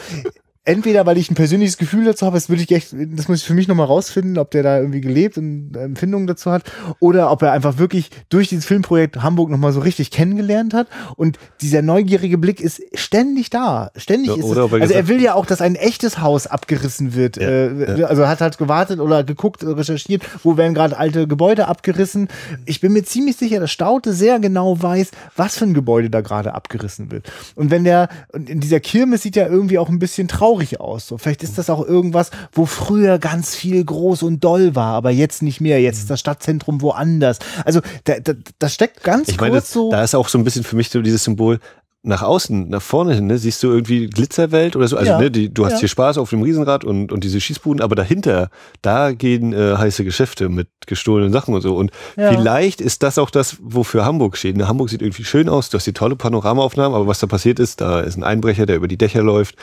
entweder 0.66 1.06
weil 1.06 1.18
ich 1.18 1.30
ein 1.32 1.36
persönliches 1.36 1.78
Gefühl 1.78 2.06
dazu 2.06 2.26
habe, 2.26 2.36
das 2.36 2.50
würde 2.50 2.64
ich 2.64 2.72
echt, 2.72 2.94
das 2.94 3.28
muss 3.28 3.42
ich 3.42 3.46
für 3.46 3.54
mich 3.54 3.68
nochmal 3.68 3.86
rausfinden, 3.86 4.38
ob 4.38 4.52
der 4.52 4.64
da 4.64 4.80
irgendwie 4.80 5.02
gelebt 5.02 5.38
und 5.38 5.76
Empfindungen 5.76 6.28
dazu 6.28 6.52
hat, 6.52 6.64
oder 7.00 7.32
ob 7.32 7.44
er 7.44 7.52
einfach 7.52 7.78
wirklich 7.78 8.10
durch 8.30 8.50
dieses 8.50 8.66
Filmprojekt 8.66 9.22
Hamburg 9.22 9.50
nochmal 9.50 9.72
so 9.72 9.80
richtig 9.80 10.12
kennengelernt 10.12 10.74
hat. 10.74 10.88
Und 11.16 11.38
dieser 11.62 11.82
neugierige 11.82 12.38
Blick 12.38 12.60
ist 12.60 12.82
ständig 12.96 13.52
da. 13.52 13.92
Ständig 13.96 14.30
ja, 14.30 14.36
ist 14.36 14.46
es, 14.46 14.58
Also 14.82 14.94
er 14.94 15.08
will 15.08 15.22
ja 15.22 15.36
auch, 15.36 15.46
dass 15.46 15.62
ein 15.62 15.76
echtes 15.76 16.20
Haus 16.20 16.48
abgerissen 16.48 17.14
wird. 17.14 17.38
Ja, 17.38 17.48
äh, 17.48 18.00
ja. 18.00 18.08
Also 18.08 18.28
hat 18.28 18.42
halt 18.42 18.58
gewartet 18.58 19.00
oder 19.00 19.24
geguckt, 19.24 19.64
recherchiert, 19.64 20.24
wo 20.44 20.58
werden 20.58 20.74
gerade 20.74 20.98
alte 20.98 21.28
Gebäude 21.28 21.68
abgerissen. 21.68 22.28
Ich 22.66 22.82
bin 22.82 22.92
mir 22.94 23.04
ziemlich 23.04 23.38
sicher, 23.38 23.60
dass 23.60 23.72
Staute 23.72 24.14
sehr 24.14 24.40
genau 24.40 24.82
weiß, 24.82 25.12
was 25.36 25.58
für 25.58 25.66
ein 25.66 25.74
Gebäude 25.76 26.10
da 26.10 26.22
gerade 26.22 26.54
abgerissen 26.56 27.12
wird. 27.12 27.32
Und 27.54 27.70
wenn 27.70 27.84
der, 27.84 28.10
in 28.34 28.60
dieser 28.60 28.80
Kirmes 28.80 29.22
sieht 29.22 29.36
ja 29.36 29.48
irgendwie 29.48 29.78
auch 29.78 29.90
ein 29.90 30.00
bisschen 30.00 30.28
traurig 30.28 30.55
traurig 30.56 30.80
aus. 30.80 31.08
So, 31.08 31.18
vielleicht 31.18 31.44
ist 31.44 31.58
das 31.58 31.70
auch 31.70 31.86
irgendwas, 31.86 32.32
wo 32.52 32.66
früher 32.66 33.20
ganz 33.20 33.56
viel 33.56 33.84
groß 33.84 34.24
und 34.24 34.44
doll 34.44 34.76
war, 34.76 34.94
aber 34.94 35.12
jetzt 35.12 35.42
nicht 35.42 35.62
mehr. 35.62 35.82
Jetzt 35.82 36.00
ist 36.00 36.10
das 36.10 36.20
Stadtzentrum 36.20 36.82
woanders. 36.82 37.40
Also 37.64 37.82
da, 38.06 38.20
da, 38.20 38.34
das 38.60 38.74
steckt 38.74 39.04
ganz 39.04 39.30
ich 39.30 39.40
meine, 39.40 39.52
kurz 39.52 39.72
so. 39.72 39.92
Da 39.92 40.04
ist 40.04 40.16
auch 40.16 40.30
so 40.30 40.38
ein 40.38 40.44
bisschen 40.44 40.64
für 40.64 40.76
mich 40.76 40.90
so 40.90 41.02
dieses 41.02 41.24
Symbol, 41.24 41.60
nach 42.06 42.22
außen, 42.22 42.70
nach 42.70 42.82
vorne 42.82 43.16
hin, 43.16 43.28
ne, 43.28 43.38
siehst 43.38 43.62
du 43.64 43.72
irgendwie 43.72 44.08
Glitzerwelt 44.08 44.76
oder 44.76 44.88
so. 44.88 44.98
Also, 44.98 45.12
ja. 45.12 45.20
ne, 45.20 45.32
die, 45.32 45.54
du 45.54 45.66
hast 45.66 45.74
ja. 45.74 45.80
hier 45.80 45.90
Spaß 45.90 46.18
auf 46.18 46.30
dem 46.30 46.42
Riesenrad 46.42 46.84
und, 46.84 47.12
und 47.12 47.24
diese 47.24 47.42
Schießbuden, 47.42 47.82
aber 47.82 47.96
dahinter, 47.96 48.50
da 48.82 49.12
gehen 49.12 49.54
äh, 49.54 49.76
heiße 49.78 50.04
Geschäfte 50.04 50.50
mit 50.50 50.68
gestohlenen 50.86 51.34
Sachen 51.34 51.54
und 51.54 51.62
so. 51.62 51.76
Und 51.76 51.92
ja. 52.16 52.32
vielleicht 52.32 52.82
ist 52.82 53.04
das 53.04 53.18
auch 53.18 53.30
das, 53.30 53.58
wofür 53.62 54.06
Hamburg 54.06 54.38
steht. 54.38 54.58
Ne, 54.58 54.68
Hamburg 54.68 54.90
sieht 54.90 55.02
irgendwie 55.02 55.24
schön 55.24 55.50
aus, 55.50 55.70
du 55.70 55.78
hast 55.78 55.88
die 55.88 55.94
tolle 55.94 56.16
Panoramaaufnahmen, 56.16 56.96
aber 56.96 57.08
was 57.08 57.20
da 57.20 57.28
passiert 57.28 57.60
ist, 57.60 57.82
da 57.82 58.02
ist 58.02 58.18
ein 58.18 58.24
Einbrecher, 58.24 58.66
der 58.66 58.76
über 58.76 58.88
die 58.88 58.98
Dächer 58.98 59.24
läuft, 59.24 59.56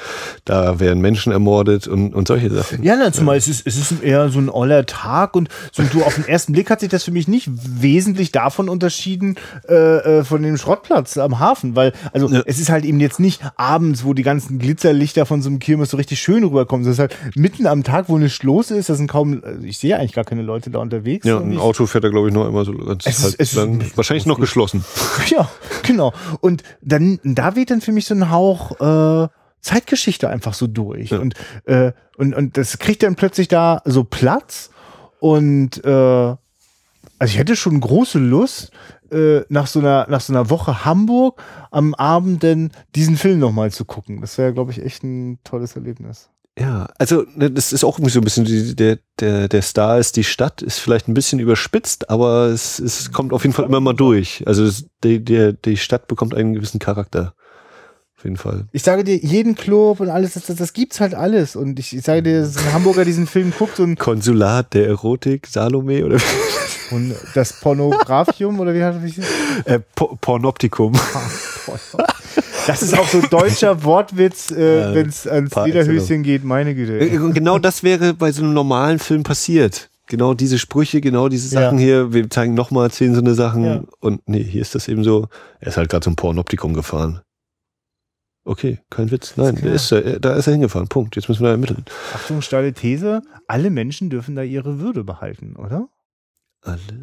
da 0.45 0.81
werden 0.81 1.01
Menschen 1.01 1.33
ermordet 1.33 1.87
und, 1.87 2.15
und 2.15 2.29
solche 2.29 2.51
Sachen. 2.51 2.83
Ja, 2.83 2.97
na, 2.99 3.13
zumal 3.13 3.37
es 3.37 3.49
ist, 3.49 3.67
es 3.67 3.77
ist 3.77 4.03
eher 4.03 4.29
so 4.31 4.41
ein 4.41 4.49
oller 4.49 4.87
Tag 4.87 5.37
und 5.37 5.49
so, 5.71 5.83
du 5.85 6.03
auf 6.03 6.17
den 6.17 6.27
ersten 6.27 6.53
Blick 6.53 6.71
hat 6.71 6.81
sich 6.81 6.89
das 6.89 7.05
für 7.05 7.13
mich 7.13 7.29
nicht 7.29 7.49
wesentlich 7.53 8.33
davon 8.33 8.69
unterschieden 8.69 9.37
äh, 9.69 9.75
äh 9.75 10.25
von 10.25 10.43
dem 10.43 10.57
Schrottplatz 10.57 11.17
am 11.19 11.39
Hafen, 11.39 11.77
weil, 11.77 11.93
also 12.13 12.32
ja. 12.33 12.43
es 12.47 12.59
ist 12.59 12.71
halt 12.71 12.85
eben 12.85 13.01
jetzt 13.01 13.21
nicht 13.21 13.43
abends, 13.57 14.05
wo 14.05 14.15
die 14.15 14.23
ganzen 14.23 14.59
Glitzerlichter 14.59 15.27
von 15.27 15.43
so 15.43 15.49
einem 15.49 15.59
Kirmes 15.59 15.91
so 15.91 15.97
richtig 15.97 16.21
schön 16.21 16.45
rüberkommen. 16.45 16.85
Das 16.85 16.95
ist 16.95 16.99
halt 16.99 17.17
mitten 17.35 17.67
am 17.67 17.83
Tag, 17.85 18.09
wo 18.09 18.19
nichts 18.19 18.43
los 18.43 18.71
ist. 18.71 18.89
Das 18.89 18.99
sind 18.99 19.09
kaum, 19.09 19.43
also 19.45 19.63
ich 19.65 19.79
sehe 19.79 19.99
eigentlich 19.99 20.13
gar 20.13 20.25
keine 20.25 20.43
Leute 20.43 20.71
da 20.71 20.79
unterwegs. 20.79 21.27
Ja, 21.27 21.39
ein 21.39 21.59
Auto 21.59 21.87
fährt 21.87 22.05
da 22.05 22.09
glaube 22.09 22.29
ich 22.29 22.35
noch 22.35 22.47
immer 22.47 22.65
so 22.65 22.73
ganz 22.73 23.07
es 23.07 23.23
halt 23.23 23.35
ist, 23.35 23.55
lang, 23.55 23.85
wahrscheinlich 23.95 24.27
noch 24.27 24.39
geschlossen. 24.39 24.85
Ja, 25.29 25.49
genau. 25.83 26.13
Und 26.41 26.63
dann, 26.83 27.19
da 27.23 27.55
weht 27.55 27.71
dann 27.71 27.81
für 27.81 27.93
mich 27.93 28.07
so 28.07 28.15
ein 28.15 28.31
Hauch, 28.31 28.81
äh, 28.81 29.29
Zeitgeschichte 29.61 30.29
einfach 30.29 30.55
so 30.55 30.67
durch. 30.67 31.11
Ja. 31.11 31.19
Und, 31.19 31.35
äh, 31.65 31.93
und, 32.17 32.35
und 32.35 32.57
das 32.57 32.79
kriegt 32.79 33.03
dann 33.03 33.15
plötzlich 33.15 33.49
da 33.49 33.81
so 33.85 34.05
Platz. 34.05 34.71
Und 35.21 35.83
äh, 35.85 35.89
also 35.91 36.39
ich 37.25 37.39
hätte 37.39 37.55
schon 37.55 37.81
große 37.81 38.19
Lust, 38.19 38.73
äh, 39.13 39.45
nach 39.49 39.67
so 39.67 39.79
einer 39.79 40.07
nach 40.09 40.21
so 40.21 40.33
einer 40.33 40.51
Woche 40.51 40.85
Hamburg 40.85 41.43
am 41.71 41.95
Abend 41.95 42.43
denn 42.43 42.73
diesen 42.95 43.17
Film 43.17 43.39
nochmal 43.39 43.71
zu 43.71 43.85
gucken. 43.85 44.21
Das 44.21 44.39
wäre, 44.39 44.53
glaube 44.53 44.73
ich, 44.73 44.83
echt 44.83 45.03
ein 45.05 45.39
tolles 45.45 45.77
Erlebnis. 45.77 46.31
Ja, 46.59 46.89
also 46.99 47.25
ne, 47.35 47.51
das 47.51 47.73
ist 47.73 47.83
auch 47.83 47.99
irgendwie 47.99 48.13
so 48.13 48.21
ein 48.21 48.25
bisschen 48.25 48.45
die, 48.45 48.77
der 48.77 48.99
der 49.21 49.49
der 49.49 49.63
Star 49.63 49.99
ist 49.99 50.17
die 50.17 50.25
Stadt 50.25 50.61
ist 50.61 50.79
vielleicht 50.79 51.09
ein 51.09 51.15
bisschen 51.15 51.39
überspitzt, 51.39 52.11
aber 52.11 52.47
es, 52.47 52.79
es 52.79 53.11
kommt 53.11 53.33
auf 53.33 53.43
jeden 53.45 53.55
Fall 53.55 53.65
immer 53.65 53.81
mal 53.81 53.95
durch. 53.95 54.43
Also 54.47 54.65
es, 54.65 54.87
die, 55.03 55.25
der, 55.25 55.55
die 55.55 55.77
Stadt 55.77 56.09
bekommt 56.09 56.35
einen 56.35 56.53
gewissen 56.55 56.79
Charakter. 56.79 57.35
Auf 58.23 58.25
jeden 58.25 58.37
Fall. 58.37 58.67
Ich 58.71 58.85
sage 58.85 59.03
dir, 59.03 59.17
jeden 59.17 59.57
Club 59.57 59.99
und 59.99 60.09
alles, 60.09 60.35
das, 60.35 60.47
das, 60.47 60.55
das 60.55 60.73
gibt's 60.75 61.01
halt 61.01 61.13
alles. 61.13 61.57
Und 61.57 61.81
ich, 61.81 61.97
ich 61.97 62.05
sage 62.05 62.23
dir, 62.23 62.43
dass 62.43 62.57
ein 62.57 62.73
Hamburger 62.73 63.05
diesen 63.05 63.27
Film 63.27 63.53
guckt 63.59 63.81
und. 63.81 63.99
Konsulat 63.99 64.75
der 64.75 64.87
Erotik, 64.87 65.49
Salome 65.49 66.05
oder 66.05 66.19
Und 66.93 67.15
das 67.35 67.55
Pornografium 67.55 68.61
oder 68.61 68.75
wie 68.75 68.83
hat 68.83 68.97
das 69.03 69.67
äh, 69.67 69.81
po 69.95 70.17
Pornoptikum. 70.21 70.93
Das 72.67 72.81
ist 72.81 72.97
auch 72.97 73.09
so 73.09 73.21
deutscher 73.23 73.83
Wortwitz, 73.83 74.51
äh, 74.53 74.95
wenn 74.95 75.09
es 75.09 75.27
ans 75.27 75.55
Lederhöschen 75.55 76.23
geht, 76.23 76.45
meine 76.45 76.75
Güte. 76.75 76.99
Äh, 76.99 77.19
genau 77.33 77.59
das 77.59 77.83
wäre 77.83 78.15
bei 78.15 78.31
so 78.31 78.43
einem 78.43 78.55
normalen 78.55 78.99
Film 78.99 79.25
passiert. 79.25 79.91
Genau 80.07 80.35
diese 80.35 80.59
Sprüche, 80.59 81.01
genau 81.01 81.29
diese 81.29 81.49
Sachen 81.49 81.79
ja. 81.79 81.85
hier. 81.85 82.13
Wir 82.13 82.31
zeigen 82.31 82.55
nochmal 82.55 82.91
zehn 82.91 83.15
so 83.15 83.21
eine 83.21 83.35
Sachen. 83.35 83.65
Ja. 83.65 83.83
Und 84.01 84.21
nee, 84.29 84.45
hier 84.45 84.63
ist 84.63 84.75
das 84.75 84.89
eben 84.89 85.05
so. 85.05 85.29
Er 85.61 85.69
ist 85.69 85.77
halt 85.77 85.89
gerade 85.89 86.05
zum 86.05 86.17
Pornoptikum 86.17 86.75
gefahren. 86.75 87.21
Okay, 88.45 88.79
kein 88.91 89.11
Witz. 89.11 89.35
Nein, 89.37 89.57
ist, 89.57 89.93
ist, 89.93 90.25
da 90.25 90.35
ist 90.35 90.47
er 90.49 90.53
hingefahren. 90.53 90.89
Punkt. 90.89 91.17
Jetzt 91.17 91.29
müssen 91.29 91.43
wir 91.43 91.51
ermitteln. 91.51 91.85
Achtung, 92.15 92.43
steile 92.43 92.73
These. 92.73 93.23
Alle 93.47 93.71
Menschen 93.71 94.11
dürfen 94.11 94.35
da 94.35 94.43
ihre 94.43 94.81
Würde 94.81 95.05
behalten, 95.05 95.55
oder? 95.57 95.89
Alle. 96.63 97.03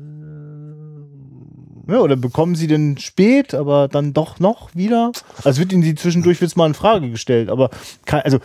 Ja, 1.88 2.00
oder 2.00 2.16
bekommen 2.16 2.56
sie 2.56 2.68
denn 2.68 2.98
spät, 2.98 3.54
aber 3.54 3.88
dann 3.88 4.14
doch 4.14 4.40
noch 4.40 4.76
wieder? 4.76 5.12
Also 5.44 5.60
wird 5.60 5.74
ihnen 5.74 5.82
sie 5.82 5.96
zwischendurch 5.96 6.40
wird's 6.40 6.56
mal 6.56 6.68
in 6.68 6.76
Frage 6.76 7.10
gestellt, 7.10 7.50
aber 7.50 7.70
kein, 8.06 8.22
also 8.22 8.40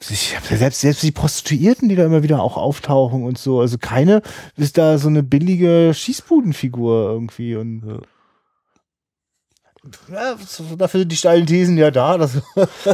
selbst, 0.00 0.80
selbst 0.80 1.02
die 1.02 1.12
Prostituierten, 1.12 1.88
die 1.88 1.96
da 1.96 2.04
immer 2.04 2.22
wieder 2.22 2.42
auch 2.42 2.56
auftauchen 2.56 3.24
und 3.24 3.38
so, 3.38 3.60
also 3.60 3.78
keine 3.78 4.22
ist 4.56 4.78
da 4.78 4.98
so 4.98 5.08
eine 5.08 5.22
billige 5.22 5.92
Schießbudenfigur 5.94 7.10
irgendwie 7.10 7.56
und 7.56 7.82
ja. 7.86 7.98
Ja, 10.12 10.36
dafür 10.76 11.00
sind 11.00 11.12
die 11.12 11.16
steilen 11.16 11.46
Thesen 11.46 11.76
ja 11.76 11.90
da. 11.90 12.08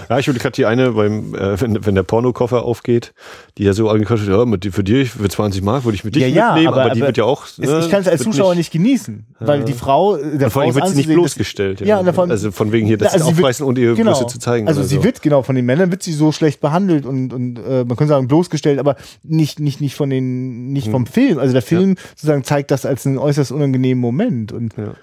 Ja, 0.09 0.19
ich 0.19 0.27
würde 0.27 0.41
gerade 0.41 0.55
die 0.55 0.67
eine, 0.67 0.93
beim, 0.93 1.35
äh, 1.35 1.61
wenn, 1.61 1.85
wenn 1.87 1.95
der 1.95 2.03
Pornokoffer 2.03 2.63
aufgeht, 2.63 3.15
die 3.59 3.65
ja 3.65 3.73
so 3.73 3.89
angekostet, 3.89 4.29
ja, 4.29 4.45
mit, 4.45 4.65
für 4.65 4.85
dich 4.85 5.11
für 5.11 5.29
20 5.29 5.63
Mark 5.63 5.85
würde 5.85 5.97
ich 5.97 6.05
mit 6.05 6.15
dich 6.15 6.23
ja, 6.23 6.29
ja, 6.29 6.47
mitnehmen, 6.53 6.69
aber, 6.69 6.85
aber, 6.85 6.95
die 6.95 7.01
wird 7.01 7.17
ja 7.17 7.25
auch. 7.25 7.47
Ne, 7.59 7.81
ich 7.81 7.91
kann 7.91 8.03
es 8.03 8.09
als 8.09 8.23
Zuschauer 8.23 8.55
nicht, 8.55 8.73
genießen, 8.73 9.27
weil 9.41 9.65
die 9.65 9.73
Frau, 9.73 10.17
äh, 10.17 10.39
der 10.39 10.51
Frau. 10.51 10.61
Vor 10.61 10.63
allem 10.63 10.75
wird 10.75 10.89
sie 10.89 10.97
nicht 10.97 11.09
bloßgestellt. 11.09 11.81
Ja, 11.81 12.01
ja 12.01 12.13
von, 12.13 12.31
also 12.31 12.51
von 12.51 12.73
wegen 12.73 12.87
hier 12.87 12.99
das 12.99 13.15
also 13.15 13.27
aufreißen 13.27 13.65
und 13.65 13.79
ihre 13.79 13.95
genau, 13.95 14.13
Größe 14.13 14.27
zu 14.27 14.39
zeigen. 14.39 14.69
Also 14.69 14.83
sie 14.83 14.97
so. 14.97 15.05
wird, 15.05 15.23
genau, 15.23 15.43
von 15.43 15.57
den 15.57 15.65
Männern 15.65 15.91
wird 15.91 16.03
sie 16.03 16.13
so 16.13 16.33
schlecht 16.33 16.61
behandelt 16.61 17.07
und, 17.07 17.33
und 17.33 17.59
äh, 17.59 17.85
man 17.85 17.97
könnte 17.97 18.09
sagen 18.09 18.29
bloßgestellt, 18.29 18.79
aber 18.79 18.97
nicht, 19.23 19.61
nicht, 19.61 19.81
nicht 19.81 19.95
von 19.95 20.11
den, 20.11 20.73
nicht 20.73 20.87
hm. 20.87 20.93
vom 20.93 21.07
Film. 21.07 21.39
Also 21.39 21.53
der 21.53 21.63
Film 21.63 21.97
sozusagen 22.11 22.45
zeigt 22.45 22.71
das 22.71 22.87
als 22.87 23.07
einen 23.07 23.19
äußerst 23.19 23.53
unangenehmen 23.53 24.01
Moment 24.01 24.53
und 24.53 24.77
ja 24.77 24.95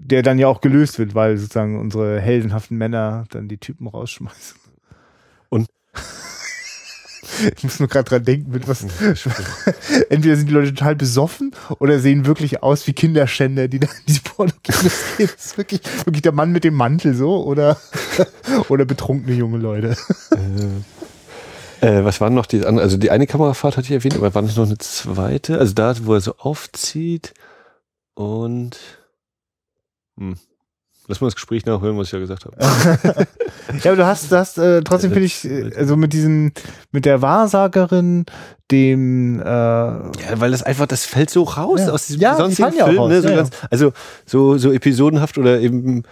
der 0.00 0.22
dann 0.22 0.38
ja 0.38 0.48
auch 0.48 0.60
gelöst 0.60 0.98
wird, 0.98 1.14
weil 1.14 1.36
sozusagen 1.36 1.78
unsere 1.78 2.20
heldenhaften 2.20 2.76
Männer 2.76 3.24
dann 3.30 3.48
die 3.48 3.58
Typen 3.58 3.86
rausschmeißen. 3.86 4.58
Und 5.48 5.68
ich 7.56 7.64
muss 7.64 7.78
nur 7.80 7.88
gerade 7.88 8.08
dran 8.08 8.24
denken, 8.24 8.50
mit 8.50 8.68
was. 8.68 8.82
Entweder 10.08 10.36
sind 10.36 10.48
die 10.48 10.54
Leute 10.54 10.74
total 10.74 10.96
besoffen 10.96 11.52
oder 11.78 11.98
sehen 11.98 12.26
wirklich 12.26 12.62
aus 12.62 12.86
wie 12.86 12.92
Kinderschänder, 12.92 13.68
die 13.68 13.80
da 13.80 13.88
in 14.06 14.14
die 14.14 14.20
Pornokinos 14.20 14.92
gehen. 15.16 15.30
Das 15.34 15.46
ist 15.46 15.58
wirklich, 15.58 15.80
wirklich 16.04 16.22
der 16.22 16.32
Mann 16.32 16.52
mit 16.52 16.64
dem 16.64 16.74
Mantel 16.74 17.14
so 17.14 17.44
oder, 17.44 17.76
oder 18.68 18.84
betrunkene 18.84 19.34
junge 19.34 19.58
Leute. 19.58 19.96
Äh, 21.80 21.86
äh, 21.86 22.04
was 22.04 22.20
waren 22.20 22.34
noch 22.34 22.46
die 22.46 22.58
anderen? 22.58 22.80
Also 22.80 22.96
die 22.96 23.10
eine 23.10 23.26
Kamerafahrt 23.26 23.76
hatte 23.76 23.86
ich 23.86 23.92
erwähnt, 23.92 24.16
aber 24.16 24.34
war 24.34 24.42
nicht 24.42 24.56
noch 24.56 24.66
eine 24.66 24.78
zweite? 24.78 25.58
Also 25.58 25.74
da, 25.74 25.94
wo 26.02 26.14
er 26.14 26.20
so 26.20 26.36
aufzieht 26.36 27.34
und 28.14 28.78
hm. 30.18 30.36
Lass 31.10 31.22
mal 31.22 31.28
das 31.28 31.36
Gespräch 31.36 31.64
nachhören, 31.64 31.96
was 31.96 32.08
ich 32.08 32.12
ja 32.12 32.18
gesagt 32.18 32.44
habe. 32.44 32.56
ja, 33.82 33.92
aber 33.92 33.96
du 33.96 34.06
hast, 34.06 34.30
du 34.30 34.36
hast 34.36 34.58
äh, 34.58 34.82
trotzdem 34.82 35.10
finde 35.10 35.24
ich, 35.24 35.48
also 35.74 35.96
mit 35.96 36.12
diesem, 36.12 36.52
mit 36.92 37.06
der 37.06 37.22
Wahrsagerin, 37.22 38.26
dem, 38.70 39.40
äh, 39.40 39.44
ja, 39.44 40.10
weil 40.34 40.50
das 40.50 40.62
einfach, 40.62 40.86
das 40.86 41.06
fällt 41.06 41.30
so 41.30 41.44
raus 41.44 41.80
ja. 41.80 41.92
aus 41.92 42.08
diesem 42.08 42.20
ja, 42.20 42.36
sonstigen 42.36 42.72
Film, 42.72 42.94
ja 42.94 43.08
ne? 43.08 43.22
so 43.22 43.28
ja, 43.30 43.36
ganz, 43.36 43.50
also 43.70 43.94
so 44.26 44.58
so 44.58 44.70
episodenhaft 44.70 45.38
oder 45.38 45.60
eben, 45.60 46.02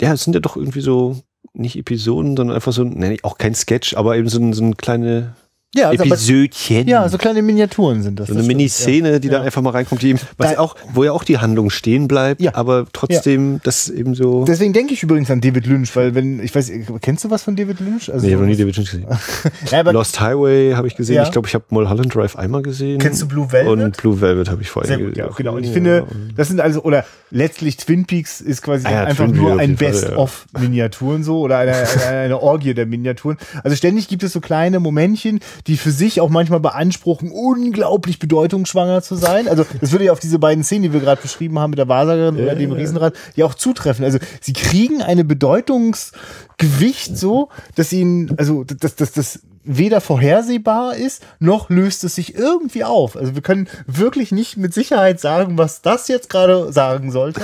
ja, 0.00 0.12
es 0.12 0.22
sind 0.22 0.34
ja 0.34 0.40
doch 0.40 0.56
irgendwie 0.56 0.82
so 0.82 1.16
nicht 1.52 1.76
Episoden, 1.76 2.36
sondern 2.36 2.54
einfach 2.54 2.72
so, 2.72 2.84
ne, 2.84 3.16
auch 3.24 3.38
kein 3.38 3.56
Sketch, 3.56 3.96
aber 3.96 4.16
eben 4.16 4.28
so, 4.28 4.52
so 4.52 4.62
eine 4.62 4.76
kleine 4.76 5.34
ja, 5.78 5.88
also 5.88 6.04
Episödchen. 6.04 6.88
ja, 6.88 7.08
so 7.08 7.18
kleine 7.18 7.42
Miniaturen 7.42 8.02
sind 8.02 8.20
das. 8.20 8.28
So 8.28 8.34
eine 8.34 8.42
Miniszene, 8.42 9.12
ja. 9.12 9.18
die 9.18 9.28
dann 9.28 9.42
einfach 9.42 9.62
mal 9.62 9.70
reinkommt, 9.70 10.02
die 10.02 10.10
eben, 10.10 10.20
was 10.36 10.54
da, 10.54 10.58
auch, 10.60 10.76
wo 10.92 11.04
ja 11.04 11.12
auch 11.12 11.24
die 11.24 11.38
Handlung 11.38 11.70
stehen 11.70 12.08
bleibt, 12.08 12.40
ja. 12.40 12.54
aber 12.54 12.86
trotzdem 12.92 13.54
ja. 13.54 13.60
das 13.64 13.88
eben 13.88 14.14
so. 14.14 14.44
Deswegen 14.44 14.72
denke 14.72 14.94
ich 14.94 15.02
übrigens 15.02 15.30
an 15.30 15.40
David 15.40 15.66
Lynch, 15.66 15.94
weil 15.96 16.14
wenn, 16.14 16.42
ich 16.42 16.54
weiß, 16.54 16.70
kennst 17.00 17.24
du 17.24 17.30
was 17.30 17.42
von 17.42 17.56
David 17.56 17.80
Lynch? 17.80 18.12
Also 18.12 18.24
nee, 18.24 18.28
ich 18.28 18.34
habe 18.34 18.44
noch 18.44 18.50
nie 18.50 18.56
David 18.56 18.76
Lynch 18.76 18.90
gesehen. 18.90 19.06
ja, 19.70 19.80
Lost 19.90 20.20
Highway 20.20 20.72
habe 20.74 20.86
ich 20.86 20.96
gesehen. 20.96 21.22
Ich 21.22 21.32
glaube, 21.32 21.48
ich 21.48 21.54
habe 21.54 21.64
Mulholland 21.70 22.14
Drive 22.14 22.36
einmal 22.36 22.62
gesehen. 22.62 22.98
Kennst 22.98 23.22
du 23.22 23.28
Blue 23.28 23.50
Velvet? 23.50 23.72
Und 23.72 23.96
Blue 23.96 24.20
Velvet 24.20 24.50
habe 24.50 24.62
ich 24.62 24.70
vorher 24.70 24.98
gesehen. 24.98 25.14
Ja, 25.16 25.28
genau. 25.36 25.56
Und 25.56 25.64
ich 25.64 25.70
finde, 25.70 26.06
das 26.36 26.48
sind 26.48 26.60
also, 26.60 26.82
oder 26.82 27.04
letztlich 27.30 27.76
Twin 27.76 28.06
Peaks 28.06 28.40
ist 28.40 28.62
quasi 28.62 28.86
ah, 28.86 29.04
einfach 29.04 29.26
Twin 29.26 29.36
nur 29.36 29.58
ein 29.58 29.76
Best-of-Miniaturen 29.76 31.22
so 31.22 31.40
oder 31.40 31.58
eine, 31.58 31.74
eine, 31.74 32.18
eine 32.18 32.42
Orgie 32.42 32.74
der 32.74 32.86
Miniaturen. 32.86 33.36
Also 33.62 33.76
ständig 33.76 34.08
gibt 34.08 34.22
es 34.22 34.32
so 34.32 34.40
kleine 34.40 34.80
Momentchen, 34.80 35.40
die 35.68 35.76
für 35.76 35.90
sich 35.90 36.20
auch 36.20 36.30
manchmal 36.30 36.60
beanspruchen, 36.60 37.30
unglaublich 37.30 38.18
bedeutungsschwanger 38.18 39.02
zu 39.02 39.14
sein. 39.14 39.48
Also 39.48 39.64
das 39.80 39.92
würde 39.92 40.06
ja 40.06 40.12
auf 40.12 40.18
diese 40.18 40.38
beiden 40.38 40.64
Szenen, 40.64 40.84
die 40.84 40.92
wir 40.94 41.00
gerade 41.00 41.20
beschrieben 41.20 41.58
haben 41.58 41.70
mit 41.70 41.78
der 41.78 41.88
Wahrsagerin 41.88 42.36
ja, 42.38 42.44
oder 42.44 42.54
dem 42.54 42.72
Riesenrad, 42.72 43.14
ja 43.36 43.44
auch 43.44 43.54
zutreffen. 43.54 44.04
Also 44.04 44.18
sie 44.40 44.54
kriegen 44.54 45.02
eine 45.02 45.24
Bedeutungsgewicht 45.24 47.16
so, 47.16 47.50
dass 47.74 47.92
ihnen, 47.92 48.34
also 48.38 48.64
dass 48.64 48.96
das, 48.96 49.12
das 49.12 49.40
weder 49.68 50.00
vorhersehbar 50.00 50.96
ist, 50.96 51.22
noch 51.38 51.68
löst 51.68 52.02
es 52.02 52.14
sich 52.14 52.34
irgendwie 52.34 52.84
auf. 52.84 53.16
Also 53.16 53.34
wir 53.34 53.42
können 53.42 53.68
wirklich 53.86 54.32
nicht 54.32 54.56
mit 54.56 54.72
Sicherheit 54.72 55.20
sagen, 55.20 55.58
was 55.58 55.82
das 55.82 56.08
jetzt 56.08 56.30
gerade 56.30 56.72
sagen 56.72 57.12
sollte, 57.12 57.42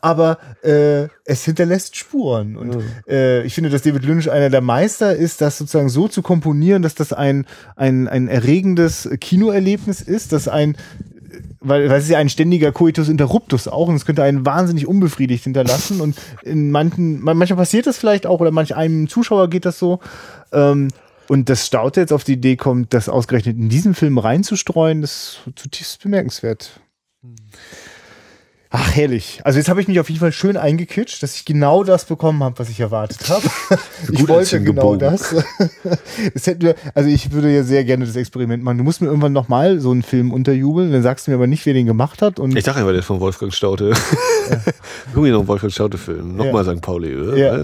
aber 0.00 0.38
äh, 0.62 1.08
es 1.24 1.44
hinterlässt 1.44 1.96
Spuren. 1.96 2.56
Und 2.56 2.76
mhm. 2.76 2.82
äh, 3.06 3.42
ich 3.42 3.54
finde, 3.54 3.68
dass 3.70 3.82
David 3.82 4.04
Lynch 4.04 4.30
einer 4.30 4.48
der 4.48 4.62
Meister 4.62 5.14
ist, 5.14 5.42
das 5.42 5.58
sozusagen 5.58 5.90
so 5.90 6.08
zu 6.08 6.22
komponieren, 6.22 6.82
dass 6.82 6.94
das 6.94 7.12
ein, 7.12 7.46
ein, 7.76 8.08
ein 8.08 8.28
erregendes 8.28 9.08
Kinoerlebnis 9.20 10.00
ist, 10.00 10.32
dass 10.32 10.48
ein 10.48 10.76
weil, 11.60 11.90
weil 11.90 11.98
es 11.98 12.04
ist 12.04 12.10
ja 12.10 12.18
ein 12.18 12.28
ständiger 12.28 12.72
Coitus 12.72 13.08
interruptus 13.08 13.66
auch 13.68 13.88
und 13.88 13.96
es 13.96 14.06
könnte 14.06 14.22
einen 14.22 14.46
wahnsinnig 14.46 14.86
unbefriedigt 14.86 15.44
hinterlassen 15.44 16.00
und 16.00 16.16
in 16.42 16.70
manchen, 16.70 17.20
manchmal 17.20 17.56
passiert 17.56 17.86
das 17.86 17.98
vielleicht 17.98 18.26
auch 18.26 18.40
oder 18.40 18.52
manch 18.52 18.76
einem 18.76 19.08
Zuschauer 19.08 19.50
geht 19.50 19.64
das 19.64 19.78
so. 19.78 19.98
Ähm, 20.52 20.88
und 21.28 21.48
dass 21.48 21.66
Staute 21.66 22.00
jetzt 22.00 22.12
auf 22.12 22.24
die 22.24 22.34
Idee 22.34 22.56
kommt, 22.56 22.94
das 22.94 23.08
ausgerechnet 23.08 23.56
in 23.56 23.68
diesen 23.68 23.94
Film 23.94 24.18
reinzustreuen, 24.18 25.02
das 25.02 25.38
ist 25.46 25.58
zutiefst 25.58 26.02
bemerkenswert. 26.02 26.80
Ach, 28.70 28.94
herrlich. 28.94 29.40
Also 29.44 29.58
jetzt 29.58 29.70
habe 29.70 29.80
ich 29.80 29.88
mich 29.88 29.98
auf 29.98 30.10
jeden 30.10 30.20
Fall 30.20 30.32
schön 30.32 30.58
eingekitscht, 30.58 31.22
dass 31.22 31.36
ich 31.36 31.46
genau 31.46 31.84
das 31.84 32.04
bekommen 32.04 32.44
habe, 32.44 32.58
was 32.58 32.68
ich 32.68 32.78
erwartet 32.80 33.26
habe. 33.30 33.48
ich 34.12 34.28
wollte 34.28 34.62
genau 34.62 34.94
das. 34.96 35.34
das 36.34 36.46
hätten 36.46 36.62
wir, 36.62 36.74
also 36.94 37.08
ich 37.08 37.32
würde 37.32 37.50
ja 37.50 37.62
sehr 37.62 37.84
gerne 37.84 38.04
das 38.04 38.14
Experiment 38.14 38.62
machen. 38.62 38.76
Du 38.76 38.84
musst 38.84 39.00
mir 39.00 39.06
irgendwann 39.06 39.32
nochmal 39.32 39.80
so 39.80 39.90
einen 39.90 40.02
Film 40.02 40.32
unterjubeln, 40.32 40.92
dann 40.92 41.02
sagst 41.02 41.26
du 41.26 41.30
mir 41.30 41.36
aber 41.36 41.46
nicht, 41.46 41.64
wer 41.64 41.72
den 41.72 41.86
gemacht 41.86 42.20
hat. 42.20 42.38
Und 42.38 42.54
ich 42.58 42.64
dachte 42.64 42.80
immer, 42.80 42.90
der 42.90 43.00
ist 43.00 43.06
von 43.06 43.20
Wolfgang 43.20 43.54
Staute. 43.54 43.92
Ja. 44.50 44.60
Guck 45.14 45.22
mir 45.22 45.32
noch 45.32 45.38
einen 45.40 45.48
Wolfgang 45.48 45.72
Staute-Film. 45.72 46.36
Nochmal 46.36 46.66
ja. 46.66 46.74
St. 46.74 46.82
Pauli, 46.82 47.16
oder? 47.16 47.36
Ja. 47.38 47.56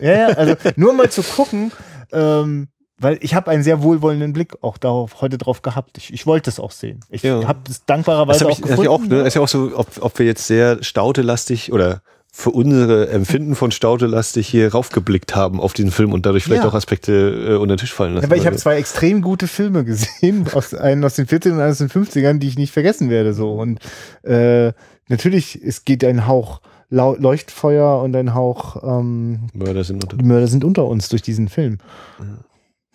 ja, 0.00 0.18
ja, 0.18 0.26
also 0.28 0.54
nur 0.76 0.92
mal 0.92 1.10
zu 1.10 1.24
gucken, 1.24 1.72
ähm, 2.12 2.68
weil 2.98 3.18
ich 3.20 3.34
habe 3.34 3.50
einen 3.50 3.62
sehr 3.62 3.82
wohlwollenden 3.82 4.32
Blick 4.32 4.62
auch 4.62 4.76
darauf 4.76 5.20
heute 5.20 5.38
drauf 5.38 5.62
gehabt. 5.62 5.98
Ich, 5.98 6.12
ich 6.12 6.26
wollte 6.26 6.50
es 6.50 6.58
auch 6.58 6.72
sehen. 6.72 7.00
Ich 7.10 7.22
ja. 7.22 7.46
habe 7.46 7.60
es 7.68 7.84
dankbarerweise 7.84 8.46
auch 8.46 8.50
ich, 8.50 8.62
gefunden. 8.62 8.82
Ja 8.82 8.90
auch, 8.90 9.00
ne? 9.00 9.20
ist 9.22 9.34
ja 9.34 9.40
auch 9.40 9.48
so, 9.48 9.72
ob, 9.74 9.86
ob 10.00 10.18
wir 10.18 10.26
jetzt 10.26 10.46
sehr 10.46 10.82
stautelastig 10.82 11.72
oder 11.72 12.02
für 12.30 12.50
unsere 12.50 13.08
Empfinden 13.08 13.56
von 13.56 13.70
stautelastig 13.70 14.46
hier 14.46 14.72
raufgeblickt 14.72 15.34
haben 15.34 15.60
auf 15.60 15.72
diesen 15.72 15.90
Film 15.90 16.12
und 16.12 16.26
dadurch 16.26 16.44
vielleicht 16.44 16.62
ja. 16.62 16.68
auch 16.68 16.74
Aspekte 16.74 17.12
äh, 17.12 17.56
unter 17.56 17.74
den 17.74 17.80
Tisch 17.80 17.92
fallen 17.92 18.14
lassen. 18.14 18.24
Ja, 18.24 18.28
aber 18.28 18.36
ich 18.36 18.46
habe 18.46 18.56
zwei 18.56 18.76
extrem 18.76 19.22
gute 19.22 19.48
Filme 19.48 19.84
gesehen, 19.84 20.46
aus, 20.52 20.74
einen 20.74 21.04
aus 21.04 21.14
den 21.14 21.26
40ern 21.26 21.52
und 21.52 21.60
einen 21.60 21.72
aus 21.72 21.78
den 21.78 21.88
50ern, 21.88 22.38
die 22.38 22.48
ich 22.48 22.58
nicht 22.58 22.72
vergessen 22.72 23.10
werde. 23.10 23.32
So 23.32 23.54
Und 23.54 23.80
äh, 24.22 24.72
natürlich, 25.08 25.60
es 25.64 25.84
geht 25.84 26.04
ein 26.04 26.26
Hauch 26.26 26.60
Leuchtfeuer 26.90 28.00
und 28.02 28.16
ein 28.16 28.34
Hauch 28.34 28.82
ähm, 28.82 29.48
Mörder, 29.52 29.84
sind 29.84 30.02
unter 30.04 30.24
Mörder 30.24 30.46
sind 30.46 30.64
unter 30.64 30.86
uns 30.86 31.10
durch 31.10 31.20
diesen 31.20 31.48
Film. 31.48 31.78
Ja. 32.18 32.24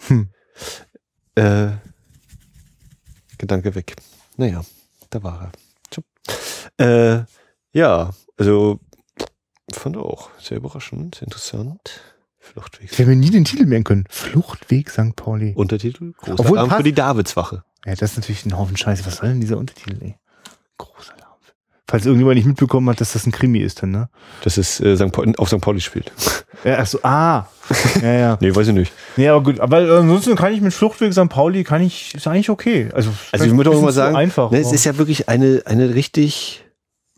Hm. 0.08 0.30
Äh, 1.36 1.72
Gedanke 3.38 3.76
weg. 3.76 3.96
Naja, 4.38 4.64
da 5.10 5.24
war 5.24 5.52
er. 5.52 5.52
Äh, 6.78 7.26
ja, 7.72 8.14
also 8.38 8.80
fand 9.72 9.98
auch 9.98 10.30
sehr 10.40 10.58
überraschend, 10.58 11.16
sehr 11.16 11.24
interessant. 11.24 12.02
Fluchtweg. 12.40 12.92
Hätte 12.92 13.06
mir 13.06 13.16
nie 13.16 13.30
den 13.30 13.46
Titel 13.46 13.66
merken 13.66 13.84
können. 13.84 14.04
Fluchtweg 14.10 14.90
St. 14.90 15.16
Pauli. 15.16 15.54
Untertitel? 15.56 16.12
Großer 16.18 16.40
Obwohl, 16.40 16.60
Abend 16.60 16.74
für 16.74 16.84
die 16.84 16.94
Davidswache. 16.94 17.64
Ja, 17.86 17.96
das 17.96 18.12
ist 18.12 18.18
natürlich 18.18 18.46
ein 18.46 18.58
Haufen 18.58 18.78
Scheiße. 18.78 19.06
Was 19.06 19.18
soll 19.18 19.30
denn 19.30 19.42
dieser 19.42 19.58
Untertitel, 19.58 19.98
ey? 20.04 20.18
Großer 20.78 21.13
Falls 21.90 22.06
irgendjemand 22.06 22.38
nicht 22.38 22.46
mitbekommen 22.46 22.90
hat, 22.90 23.02
dass 23.02 23.14
das 23.14 23.26
ein 23.26 23.34
Krimi 23.34 23.60
ist, 23.60 23.84
dann, 23.84 23.92
ne? 23.92 24.10
Dass 24.44 24.58
es 24.58 24.80
äh, 24.80 24.96
St. 24.96 25.12
Pauli, 25.12 25.34
auf 25.38 25.50
St. 25.50 25.62
Pauli 25.62 25.82
spielt. 25.82 26.12
Ja, 26.64 26.78
ach 26.80 26.88
so, 26.88 27.00
ah. 27.04 27.46
Ja, 28.02 28.14
ja. 28.14 28.38
nee, 28.40 28.56
weiß 28.56 28.70
ich 28.70 28.74
nicht. 28.74 28.94
Nee, 29.18 29.28
aber 29.28 29.44
gut, 29.44 29.60
aber 29.60 29.80
ansonsten 29.80 30.38
kann 30.38 30.54
ich 30.54 30.62
mit 30.62 30.74
Fluchtweg 30.74 31.12
St. 31.12 31.28
Pauli, 31.28 31.66
kann 31.66 31.82
ich, 31.82 32.16
ist 32.16 32.26
eigentlich 32.26 32.50
okay. 32.50 32.90
Also, 32.94 33.12
also 33.34 33.44
ich 33.44 33.58
würde 33.58 33.72
auch 33.72 33.82
mal 33.82 33.92
sagen, 33.92 34.16
einfach, 34.16 34.50
ne, 34.50 34.60
es 34.60 34.72
ist 34.72 34.86
ja 34.86 34.98
wirklich 34.98 35.28
eine, 35.28 35.64
eine 35.66 35.94
richtig 35.94 36.64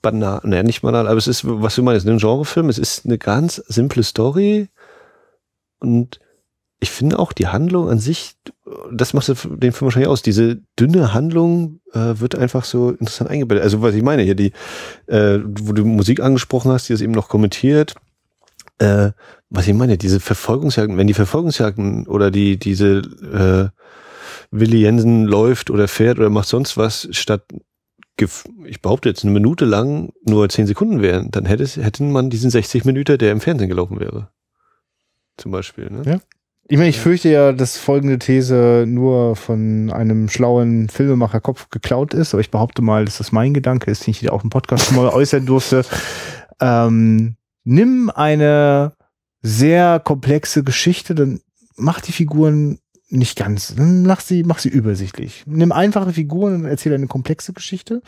banal, 0.02 0.42
ne, 0.46 0.64
nicht 0.64 0.82
banal, 0.82 1.08
aber 1.08 1.18
es 1.18 1.28
ist, 1.28 1.44
was 1.46 1.76
du 1.76 1.84
meinst, 1.84 2.08
ein 2.08 2.18
Genrefilm, 2.18 2.70
es 2.70 2.80
ist 2.80 3.06
eine 3.06 3.20
ganz 3.20 3.58
simple 3.68 4.02
Story 4.02 4.70
und 5.80 6.20
ich 6.86 6.92
finde 6.92 7.18
auch 7.18 7.34
die 7.34 7.48
Handlung 7.48 7.90
an 7.90 7.98
sich, 7.98 8.36
das 8.92 9.16
macht 9.16 9.28
den 9.28 9.72
Film 9.72 9.88
wahrscheinlich 9.88 10.08
aus. 10.08 10.22
Diese 10.22 10.62
dünne 10.80 11.16
Handlung 11.16 11.80
äh, 11.94 12.20
wird 12.20 12.36
einfach 12.36 12.64
so 12.64 12.92
interessant 12.92 13.32
eingebettet. 13.32 13.64
Also 13.64 13.82
was 13.82 13.96
ich 13.96 14.04
meine 14.04 14.22
hier, 14.22 14.36
die, 14.36 14.52
äh, 15.08 15.40
wo 15.44 15.74
du 15.74 15.84
Musik 15.84 16.20
angesprochen 16.20 16.72
hast, 16.72 16.88
die 16.88 16.94
das 16.94 17.02
eben 17.02 17.14
noch 17.14 17.28
kommentiert. 17.28 17.96
Äh, 18.78 19.14
was 19.50 19.68
ich 19.68 19.74
meine, 19.74 19.98
diese 19.98 20.20
Verfolgungsjagden, 20.20 20.96
wenn 21.00 21.08
die 21.08 21.16
Verfolgungsjagden 21.16 22.06
oder 22.06 22.30
die 22.30 22.60
diese 22.60 22.98
äh, 23.34 23.82
Willi 24.52 24.82
Jensen 24.82 25.26
läuft 25.26 25.72
oder 25.72 25.88
fährt 25.88 26.20
oder 26.20 26.30
macht 26.30 26.50
sonst 26.50 26.78
was, 26.78 27.08
statt 27.12 27.46
ich 28.66 28.82
behaupte 28.82 29.10
jetzt 29.10 29.24
eine 29.24 29.34
Minute 29.34 29.66
lang 29.66 30.14
nur 30.24 30.48
zehn 30.50 30.68
Sekunden 30.68 31.02
wären, 31.02 31.32
dann 31.32 31.46
hätte, 31.46 31.66
hätte 31.84 32.04
man 32.04 32.30
diesen 32.30 32.52
60 32.52 32.86
Minuten, 32.86 33.18
der 33.18 33.32
im 33.32 33.42
Fernsehen 33.42 33.70
gelaufen 33.70 34.00
wäre. 34.00 34.30
Zum 35.38 35.52
Beispiel. 35.52 35.90
Ne? 35.90 36.04
Ja. 36.06 36.20
Ich 36.68 36.78
meine, 36.78 36.90
ich 36.90 37.00
fürchte 37.00 37.30
ja, 37.30 37.52
dass 37.52 37.78
folgende 37.78 38.18
These 38.18 38.86
nur 38.88 39.36
von 39.36 39.92
einem 39.92 40.30
schlauen 40.30 40.90
Filmemacherkopf 40.90 41.70
geklaut 41.70 42.16
ist, 42.16 42.34
aber 42.34 42.42
ich 42.42 42.50
behaupte 42.50 42.82
mal, 42.82 43.06
dass 43.06 43.20
das 43.20 43.32
mein 43.32 43.54
Gedanke 43.54 43.92
ist, 43.92 44.08
den 44.08 44.12
ich 44.12 44.20
hier 44.20 44.34
auf 44.34 44.42
dem 44.42 44.50
Podcast 44.50 44.92
mal 44.92 45.10
äußern 45.10 45.46
durfte. 45.46 45.86
Ähm, 46.60 47.36
nimm 47.66 48.10
eine 48.10 48.94
sehr 49.44 50.00
komplexe 50.00 50.64
Geschichte, 50.64 51.14
dann 51.14 51.40
mach 51.76 52.02
die 52.02 52.14
Figuren 52.14 52.80
nicht 53.10 53.38
ganz, 53.38 53.76
dann 53.76 54.02
mach 54.02 54.22
sie, 54.22 54.44
mach 54.44 54.58
sie 54.58 54.70
übersichtlich. 54.70 55.44
Nimm 55.46 55.72
einfache 55.72 56.14
Figuren 56.14 56.56
und 56.56 56.66
erzähl 56.66 56.96
eine 56.96 57.06
komplexe 57.06 57.54
Geschichte. 57.54 58.02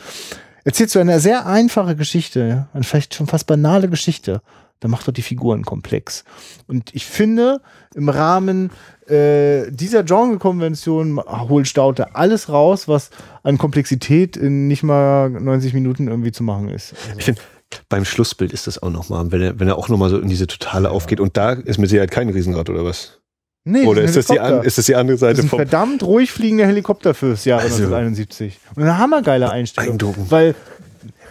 Erzählst 0.64 0.96
du 0.96 0.98
eine 0.98 1.20
sehr 1.20 1.46
einfache 1.46 1.94
Geschichte, 1.94 2.66
eine 2.72 2.82
vielleicht 2.82 3.14
schon 3.14 3.28
fast 3.28 3.46
banale 3.46 3.88
Geschichte 3.88 4.42
dann 4.80 4.90
macht 4.90 5.08
doch 5.08 5.12
die 5.12 5.22
Figuren 5.22 5.64
komplex. 5.64 6.24
Und 6.66 6.94
ich 6.94 7.06
finde, 7.06 7.60
im 7.94 8.08
Rahmen 8.08 8.70
äh, 9.08 9.70
dieser 9.70 10.04
Genre-Konvention 10.04 11.20
holt 11.20 11.66
Staute 11.66 12.14
alles 12.14 12.48
raus, 12.48 12.88
was 12.88 13.10
an 13.42 13.58
Komplexität 13.58 14.36
in 14.36 14.68
nicht 14.68 14.82
mal 14.82 15.30
90 15.30 15.74
Minuten 15.74 16.08
irgendwie 16.08 16.32
zu 16.32 16.42
machen 16.42 16.68
ist. 16.68 16.94
Also. 17.06 17.18
Ich 17.18 17.24
finde, 17.24 17.40
beim 17.88 18.04
Schlussbild 18.04 18.52
ist 18.52 18.66
das 18.66 18.82
auch 18.82 18.90
nochmal, 18.90 19.30
wenn 19.32 19.42
er, 19.42 19.60
wenn 19.60 19.68
er 19.68 19.76
auch 19.76 19.88
nochmal 19.88 20.10
so 20.10 20.18
in 20.18 20.28
diese 20.28 20.46
Totale 20.46 20.90
aufgeht. 20.90 21.20
Und 21.20 21.36
da 21.36 21.52
ist 21.52 21.78
mit 21.78 21.90
Sicherheit 21.90 22.10
kein 22.10 22.28
Riesenrad 22.28 22.70
oder 22.70 22.84
was? 22.84 23.18
Nee, 23.64 23.84
Oder 23.84 24.02
ist 24.02 24.16
das, 24.16 24.26
die 24.26 24.38
ist 24.64 24.78
das 24.78 24.86
die 24.86 24.94
andere 24.94 25.18
Seite? 25.18 25.36
Das 25.36 25.44
ist 25.44 25.52
ein 25.52 25.56
verdammt 25.56 26.02
ruhig 26.02 26.32
fliegender 26.32 26.66
Helikopter 26.66 27.12
fürs 27.12 27.44
Jahr 27.44 27.60
also, 27.60 27.82
1971. 27.82 28.58
Und 28.74 28.82
eine 28.82 28.96
hammergeile 28.96 29.50
Einstellung. 29.50 30.00
Weil, 30.30 30.54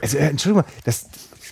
also, 0.03 0.17
äh, 0.17 0.27
Entschuldigung 0.27 0.63
mal, 0.63 0.71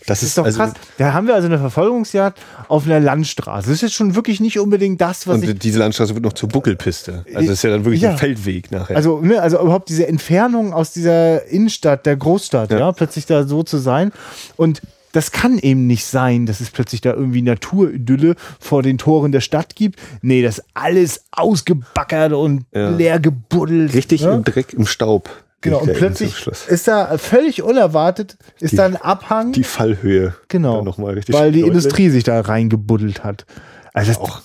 das, 0.07 0.19
das, 0.19 0.23
ist, 0.23 0.30
ist 0.30 0.38
doch 0.38 0.45
also, 0.45 0.60
krass. 0.60 0.73
Da 0.98 1.14
haben 1.14 1.27
wir 1.27 1.36
also 1.36 1.48
eine 1.48 1.57
Verfolgungsjagd 1.57 2.40
auf 2.68 2.86
einer 2.86 2.99
Landstraße. 2.99 3.68
Das 3.68 3.76
ist 3.76 3.82
jetzt 3.82 3.94
schon 3.95 4.15
wirklich 4.15 4.40
nicht 4.40 4.60
unbedingt 4.60 5.02
das, 5.02 5.27
was 5.27 5.38
Und 5.38 5.49
ich 5.49 5.60
diese 5.60 5.80
Landstraße 5.80 6.14
wird 6.14 6.23
noch 6.23 6.34
zur 6.34 6.49
Buckelpiste. 6.49 7.26
Also 7.34 7.48
das 7.48 7.57
ist 7.57 7.64
ja 7.64 7.72
dann 7.72 7.86
wirklich 7.86 8.02
ja. 8.02 8.11
ein 8.11 8.18
Feldweg 8.18 8.72
nachher. 8.72 8.95
Also, 8.95 9.19
ne, 9.19 9.41
also 9.41 9.60
überhaupt 9.60 9.90
diese 9.90 10.07
Entfernung 10.07 10.73
aus 10.73 10.94
dieser 10.94 11.45
Innenstadt, 11.48 12.06
der 12.06 12.18
Großstadt, 12.18 12.72
ja. 12.72 12.80
ja, 12.80 12.91
plötzlich 12.91 13.26
da 13.26 13.45
so 13.45 13.64
zu 13.64 13.77
sein. 13.77 14.11
Und 14.56 14.82
das 15.15 15.32
kann 15.32 15.57
eben 15.60 15.88
nicht 15.88 16.06
sein, 16.06 16.45
dass 16.45 16.60
es 16.60 16.69
plötzlich 16.69 16.99
da 16.99 17.14
irgendwie 17.14 17.41
Naturidylle 17.41 18.36
vor 18.60 18.84
den 18.84 18.98
Toren 18.98 19.32
der 19.32 19.40
Stadt 19.40 19.76
gibt. 19.76 19.99
Nee, 20.22 20.41
das 20.41 20.57
ist 20.57 20.65
alles 20.73 21.23
ausgebackert 21.32 22.34
und 22.34 22.65
ja. 22.73 22.90
leer 22.90 23.19
gebuddelt. 23.19 23.94
Richtig 23.94 24.22
ja? 24.22 24.36
im 24.36 24.44
Dreck, 24.44 24.73
im 24.73 24.86
Staub. 24.86 25.30
Genau, 25.61 25.80
und 25.80 25.94
plötzlich 25.94 26.48
ist 26.68 26.88
da 26.88 27.18
völlig 27.18 27.64
unerwartet, 27.64 28.38
ist 28.60 28.73
die, 28.73 28.76
da 28.76 28.86
ein 28.86 28.98
Abhang. 28.98 29.52
Die 29.52 29.64
Fallhöhe. 29.64 30.36
Genau. 30.48 30.84
Noch 30.84 30.98
mal 30.98 31.14
richtig 31.14 31.34
weil 31.34 31.52
die 31.52 31.61
deutlich. 31.61 31.77
Industrie 31.77 32.10
sich 32.10 32.23
da 32.23 32.40
reingebuddelt 32.40 33.23
hat. 33.23 33.45
Also 33.94 34.11
das, 34.11 34.19
auch. 34.19 34.41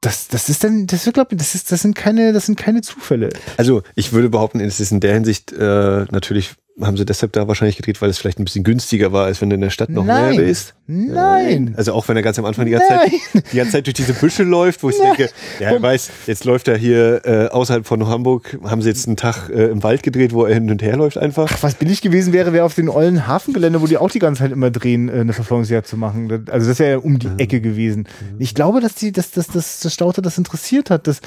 Das, 0.00 0.28
das 0.28 0.48
ist 0.48 0.64
dann, 0.64 0.86
das, 0.86 1.10
glaub, 1.12 1.28
das, 1.30 1.54
ist, 1.54 1.72
das, 1.72 1.82
sind 1.82 1.94
keine, 1.94 2.32
das 2.32 2.46
sind 2.46 2.56
keine 2.56 2.80
Zufälle. 2.80 3.30
Also 3.56 3.82
ich 3.94 4.12
würde 4.12 4.30
behaupten, 4.30 4.60
es 4.60 4.80
ist 4.80 4.92
in 4.92 5.00
der 5.00 5.14
Hinsicht 5.14 5.52
äh, 5.52 6.04
natürlich 6.10 6.54
haben 6.80 6.96
sie 6.98 7.06
deshalb 7.06 7.32
da 7.32 7.48
wahrscheinlich 7.48 7.76
gedreht, 7.76 8.02
weil 8.02 8.10
es 8.10 8.18
vielleicht 8.18 8.38
ein 8.38 8.44
bisschen 8.44 8.62
günstiger 8.62 9.10
war, 9.10 9.24
als 9.24 9.40
wenn 9.40 9.48
du 9.48 9.54
in 9.54 9.62
der 9.62 9.70
Stadt 9.70 9.88
noch 9.88 10.04
Nein. 10.04 10.36
mehr 10.36 10.44
bist? 10.44 10.74
Nein. 10.86 11.74
Also 11.76 11.94
auch 11.94 12.06
wenn 12.06 12.16
er 12.16 12.22
ganz 12.22 12.38
am 12.38 12.44
Anfang 12.44 12.66
die 12.66 12.72
ganze, 12.72 12.88
Zeit, 12.88 13.12
die 13.52 13.56
ganze 13.56 13.72
Zeit 13.72 13.86
durch 13.86 13.94
diese 13.94 14.12
Büsche 14.12 14.42
läuft, 14.42 14.82
wo 14.82 14.90
ich 14.90 14.98
Nein. 14.98 15.14
denke, 15.16 15.32
ja, 15.58 15.70
er 15.70 15.80
weiß, 15.82 16.10
jetzt 16.26 16.44
läuft 16.44 16.68
er 16.68 16.76
hier 16.76 17.22
äh, 17.24 17.46
außerhalb 17.48 17.86
von 17.86 18.06
Hamburg, 18.06 18.58
haben 18.64 18.82
sie 18.82 18.90
jetzt 18.90 19.06
einen 19.06 19.16
Tag 19.16 19.48
äh, 19.48 19.68
im 19.68 19.82
Wald 19.82 20.02
gedreht, 20.02 20.34
wo 20.34 20.44
er 20.44 20.52
hin 20.52 20.70
und 20.70 20.82
her 20.82 20.96
läuft 20.96 21.16
einfach. 21.16 21.50
Ach, 21.50 21.62
was 21.62 21.76
billig 21.76 22.02
gewesen 22.02 22.34
wäre, 22.34 22.52
wäre 22.52 22.64
auf 22.64 22.74
den 22.74 22.90
ollen 22.90 23.26
Hafengelände, 23.26 23.80
wo 23.80 23.86
die 23.86 23.96
auch 23.96 24.10
die 24.10 24.18
ganze 24.18 24.42
Zeit 24.42 24.52
immer 24.52 24.70
drehen, 24.70 25.08
äh, 25.08 25.12
eine 25.12 25.32
Verfolgungsjagd 25.32 25.88
zu 25.88 25.96
machen. 25.96 26.44
Also 26.50 26.68
das 26.68 26.78
wäre 26.78 26.90
ja 26.90 26.98
um 26.98 27.18
die 27.18 27.28
mhm. 27.28 27.38
Ecke 27.38 27.62
gewesen. 27.62 28.00
Mhm. 28.00 28.36
Ich 28.38 28.54
glaube, 28.54 28.80
dass 28.80 28.94
die, 28.94 29.12
dass, 29.12 29.30
dass, 29.30 29.46
dass 29.46 29.80
das 29.80 29.94
Stauter 29.94 30.20
das 30.20 30.36
interessiert 30.36 30.90
hat, 30.90 31.06
dass 31.06 31.20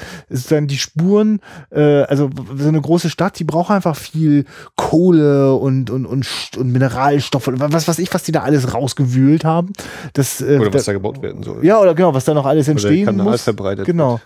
dann 0.48 0.68
die 0.68 0.78
Spuren, 0.78 1.40
äh, 1.70 2.02
also 2.02 2.30
so 2.56 2.68
eine 2.68 2.80
große 2.80 3.10
Stadt, 3.10 3.38
die 3.40 3.44
braucht 3.44 3.72
einfach 3.72 3.96
viel 3.96 4.44
Kohle 4.76 5.39
und, 5.48 5.90
und, 5.90 6.06
und 6.06 6.20
und, 6.20 6.58
und 6.58 6.72
Mineralstoffe 6.72 7.48
und 7.48 7.60
was 7.60 7.88
weiß 7.88 7.98
ich, 7.98 8.12
was 8.12 8.22
die 8.22 8.32
da 8.32 8.42
alles 8.42 8.74
rausgewühlt 8.74 9.44
haben. 9.44 9.72
Das, 10.12 10.40
äh, 10.40 10.58
oder 10.58 10.72
was 10.72 10.84
da, 10.84 10.92
da 10.92 10.98
gebaut 10.98 11.22
werden 11.22 11.42
soll. 11.42 11.64
Ja, 11.64 11.80
oder 11.80 11.94
genau, 11.94 12.14
was 12.14 12.24
da 12.24 12.34
noch 12.34 12.46
alles 12.46 12.68
entstehen 12.68 13.08
oder 13.08 13.24
muss. 13.24 13.42
verbreitet 13.42 13.86
Genau. 13.86 14.20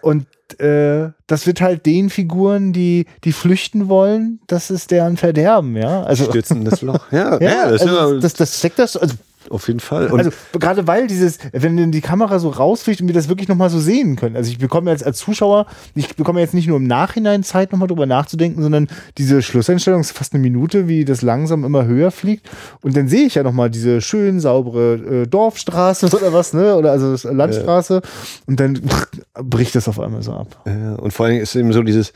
Und 0.00 0.26
äh, 0.58 1.10
das 1.28 1.46
wird 1.46 1.60
halt 1.60 1.86
den 1.86 2.10
Figuren, 2.10 2.72
die, 2.72 3.06
die 3.24 3.32
flüchten 3.32 3.88
wollen, 3.88 4.40
das 4.48 4.70
ist 4.70 4.90
deren 4.90 5.16
Verderben, 5.16 5.76
ja. 5.76 6.02
Also, 6.02 6.24
Stürzen 6.24 6.64
das 6.64 6.82
Loch. 6.82 7.06
Ja, 7.12 7.38
ja, 7.40 7.50
ja 7.50 7.70
das, 7.70 7.82
also, 7.82 8.18
das, 8.18 8.34
das 8.34 8.58
steckt 8.58 8.78
das, 8.80 8.96
also 8.96 9.14
auf 9.50 9.68
jeden 9.68 9.80
Fall. 9.80 10.08
Und 10.08 10.18
also 10.18 10.30
gerade 10.58 10.86
weil 10.86 11.06
dieses, 11.06 11.38
wenn 11.52 11.92
die 11.92 12.00
Kamera 12.00 12.38
so 12.38 12.48
rausfliegt 12.48 13.00
und 13.00 13.06
wir 13.06 13.14
das 13.14 13.28
wirklich 13.28 13.48
nochmal 13.48 13.70
so 13.70 13.78
sehen 13.78 14.16
können. 14.16 14.36
Also 14.36 14.50
ich 14.50 14.58
bekomme 14.58 14.90
jetzt 14.90 15.04
als 15.04 15.18
Zuschauer, 15.18 15.66
ich 15.94 16.16
bekomme 16.16 16.40
jetzt 16.40 16.54
nicht 16.54 16.68
nur 16.68 16.76
im 16.76 16.86
Nachhinein 16.86 17.42
Zeit 17.42 17.72
nochmal 17.72 17.88
drüber 17.88 18.06
nachzudenken, 18.06 18.62
sondern 18.62 18.88
diese 19.18 19.42
Schlusseinstellung 19.42 20.00
ist 20.00 20.12
fast 20.12 20.32
eine 20.34 20.42
Minute, 20.42 20.88
wie 20.88 21.04
das 21.04 21.22
langsam 21.22 21.64
immer 21.64 21.86
höher 21.86 22.10
fliegt. 22.10 22.48
Und 22.80 22.96
dann 22.96 23.08
sehe 23.08 23.26
ich 23.26 23.34
ja 23.34 23.42
nochmal 23.42 23.70
diese 23.70 24.00
schön 24.00 24.40
saubere 24.40 25.22
äh, 25.22 25.26
Dorfstraße 25.26 26.06
oder 26.16 26.32
was, 26.32 26.52
ne? 26.52 26.76
Oder 26.76 26.92
also 26.92 27.16
Landstraße. 27.28 27.94
Ja. 27.94 28.00
Und 28.46 28.60
dann 28.60 28.80
bricht 29.34 29.74
das 29.74 29.88
auf 29.88 30.00
einmal 30.00 30.22
so 30.22 30.32
ab. 30.32 30.62
Ja, 30.66 30.94
und 30.94 31.12
vor 31.12 31.26
allem 31.26 31.40
ist 31.40 31.54
eben 31.54 31.72
so 31.72 31.82
dieses, 31.82 32.12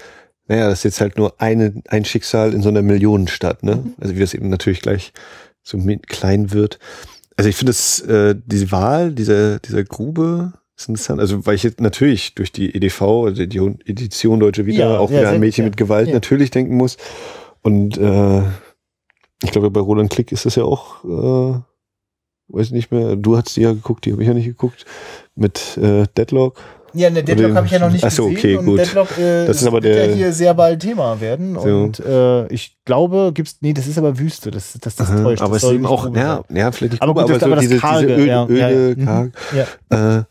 naja, 0.48 0.69
das 0.69 0.81
ist 0.81 0.85
jetzt 0.85 1.01
halt 1.01 1.19
nur 1.19 1.40
eine, 1.40 1.82
ein 1.89 2.05
Schicksal 2.05 2.55
in 2.55 2.62
so 2.62 2.69
einer 2.69 2.82
Millionenstadt, 2.82 3.62
ne? 3.62 3.77
Mhm. 3.77 3.94
Also 4.01 4.15
wie 4.15 4.20
das 4.20 4.35
eben 4.35 4.48
natürlich 4.48 4.81
gleich 4.81 5.12
so 5.62 5.78
klein 6.07 6.53
wird. 6.53 6.78
Also 7.37 7.51
ich 7.51 7.57
finde 7.57 7.71
es, 7.71 8.01
äh, 8.01 8.35
diese 8.47 8.73
Wahl 8.73 9.13
dieser, 9.13 9.59
dieser 9.59 9.85
Grube 9.85 10.53
ist 10.77 10.89
interessant. 10.89 11.21
Also 11.21 11.47
weil 11.47 11.55
ich 11.55 11.63
jetzt 11.63 11.81
natürlich 11.81 12.35
durch 12.35 12.53
die 12.53 12.75
EDV, 12.75 13.03
also 13.03 13.47
die 13.47 13.59
Edition 13.59 14.41
Deutsche 14.41 14.67
Wieder, 14.67 14.91
ja, 14.91 14.99
auch 14.99 15.11
ja, 15.11 15.21
wieder 15.21 15.31
ein 15.31 15.41
Mädchen 15.41 15.65
mit 15.65 15.77
Gewalt 15.77 16.09
ja. 16.09 16.15
natürlich 16.15 16.51
denken 16.51 16.77
muss. 16.77 16.97
Und 17.63 17.99
äh, 17.99 18.43
ich 19.43 19.51
glaube, 19.51 19.71
bei 19.71 19.81
Roland 19.81 20.11
Klick 20.11 20.33
ist 20.33 20.47
das 20.47 20.55
ja 20.55 20.65
auch, 20.65 21.05
äh, 21.05 21.61
weiß 22.49 22.71
nicht 22.71 22.91
mehr, 22.91 23.17
du 23.17 23.37
hast 23.37 23.57
die 23.57 23.63
ja 23.63 23.73
geguckt, 23.73 24.07
die 24.07 24.13
habe 24.13 24.23
ich 24.23 24.29
ja 24.29 24.35
nicht 24.35 24.47
geguckt, 24.47 24.87
mit 25.35 25.77
äh, 25.77 26.07
Deadlock. 26.17 26.63
Ja, 26.97 27.10
ne, 27.10 27.23
Deadlock 27.23 27.55
habe 27.55 27.66
ich 27.66 27.73
ja 27.73 27.78
noch 27.78 27.90
nicht 27.90 28.05
Achso, 28.05 28.28
gesehen. 28.28 28.59
Okay, 28.59 28.64
gut. 28.64 28.78
Deadlock 28.78 29.18
äh, 29.18 29.47
das 29.47 29.60
ist 29.60 29.66
aber 29.66 29.81
der, 29.81 30.06
ja 30.06 30.14
hier 30.14 30.32
sehr 30.32 30.55
bald 30.55 30.81
Thema 30.81 31.20
werden. 31.20 31.55
So. 31.55 31.60
Und 31.60 32.01
äh, 32.01 32.47
ich 32.48 32.78
glaube, 32.85 33.32
gibt's, 33.35 33.59
nee, 33.60 33.73
das 33.73 33.86
ist 33.86 33.98
aber 33.98 34.18
Wüste, 34.18 34.51
das, 34.51 34.78
das, 34.81 34.97
das 34.97 35.09
täuscht. 35.09 35.43
Aber 35.43 35.56
es 35.56 35.62
ist 35.62 35.70
eben 35.70 35.86
auch, 35.86 36.14
ja, 36.14 36.43
ja, 36.48 36.73
vielleicht 36.73 36.93
nicht 36.93 37.02
aber, 37.02 37.14
gut, 37.14 37.31
aber, 37.31 37.39
so 37.39 37.47
aber 37.47 37.56
diese, 37.56 37.77
Karge, 37.78 38.06
diese 38.06 38.20
Öl, 38.20 38.28
ja, 38.28 38.47
Öle, 38.47 38.97
ja, 38.98 39.05
karg. 39.05 39.32
Ja. 39.90 40.18
Äh, 40.18 40.24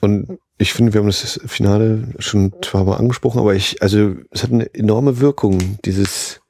und 0.00 0.38
ich 0.58 0.72
finde, 0.72 0.92
wir 0.92 1.00
haben 1.00 1.06
das 1.06 1.40
Finale 1.46 2.08
schon 2.18 2.52
zwar 2.62 2.84
mal 2.84 2.96
angesprochen, 2.96 3.38
aber 3.38 3.54
ich, 3.54 3.80
also 3.80 4.14
es 4.30 4.42
hat 4.42 4.52
eine 4.52 4.72
enorme 4.74 5.20
Wirkung, 5.20 5.78
dieses 5.84 6.40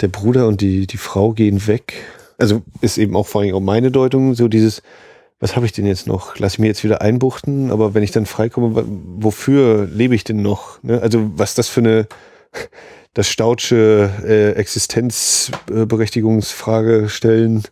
der 0.00 0.08
Bruder 0.08 0.46
und 0.46 0.60
die, 0.60 0.86
die 0.86 0.96
Frau 0.96 1.32
gehen 1.32 1.66
weg. 1.66 1.94
Also 2.38 2.62
ist 2.80 2.98
eben 2.98 3.16
auch 3.16 3.26
vor 3.26 3.40
allem 3.40 3.54
auch 3.54 3.60
meine 3.60 3.90
Deutung, 3.90 4.34
so 4.34 4.48
dieses, 4.48 4.82
was 5.40 5.54
habe 5.54 5.66
ich 5.66 5.72
denn 5.72 5.86
jetzt 5.86 6.06
noch? 6.06 6.38
Lass 6.38 6.54
ich 6.54 6.58
mir 6.58 6.66
jetzt 6.66 6.82
wieder 6.84 7.00
einbuchten, 7.00 7.70
aber 7.70 7.94
wenn 7.94 8.02
ich 8.02 8.10
dann 8.10 8.26
freikomme, 8.26 8.84
wofür 9.18 9.86
lebe 9.86 10.14
ich 10.14 10.24
denn 10.24 10.42
noch? 10.42 10.82
Ne? 10.82 11.00
Also 11.00 11.30
was 11.36 11.54
das 11.54 11.68
für 11.68 11.80
eine 11.80 12.08
das 13.14 13.28
Stautsche 13.28 14.10
äh, 14.24 14.50
Existenzberechtigungsfrage 14.52 17.08
stellen. 17.08 17.62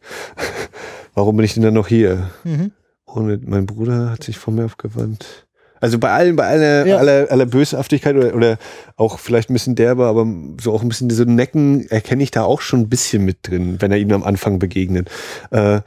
Warum 1.14 1.36
bin 1.36 1.44
ich 1.44 1.54
denn 1.54 1.62
dann 1.62 1.74
noch 1.74 1.86
hier? 1.88 2.30
Mhm. 2.44 2.72
Und 3.04 3.48
mein 3.48 3.66
Bruder 3.66 4.10
hat 4.10 4.24
sich 4.24 4.38
von 4.38 4.56
mir 4.56 4.64
aufgewandt. 4.64 5.46
Also 5.80 5.98
bei 5.98 6.10
allen, 6.10 6.36
bei 6.36 6.46
aller, 6.46 6.86
ja. 6.86 6.96
aller, 6.96 7.30
aller 7.30 7.46
Böshaftigkeit 7.46 8.16
oder, 8.16 8.34
oder 8.34 8.58
auch 8.96 9.18
vielleicht 9.18 9.50
ein 9.50 9.52
bisschen 9.52 9.76
derber, 9.76 10.06
aber 10.06 10.26
so 10.60 10.72
auch 10.72 10.82
ein 10.82 10.88
bisschen 10.88 11.08
diese 11.08 11.26
Necken 11.26 11.88
erkenne 11.90 12.22
ich 12.22 12.30
da 12.30 12.44
auch 12.44 12.60
schon 12.60 12.80
ein 12.80 12.88
bisschen 12.88 13.24
mit 13.24 13.38
drin, 13.42 13.76
wenn 13.80 13.92
er 13.92 13.98
ihm 13.98 14.12
am 14.12 14.24
Anfang 14.24 14.58
begegnet. 14.58 15.10
Äh, 15.50 15.80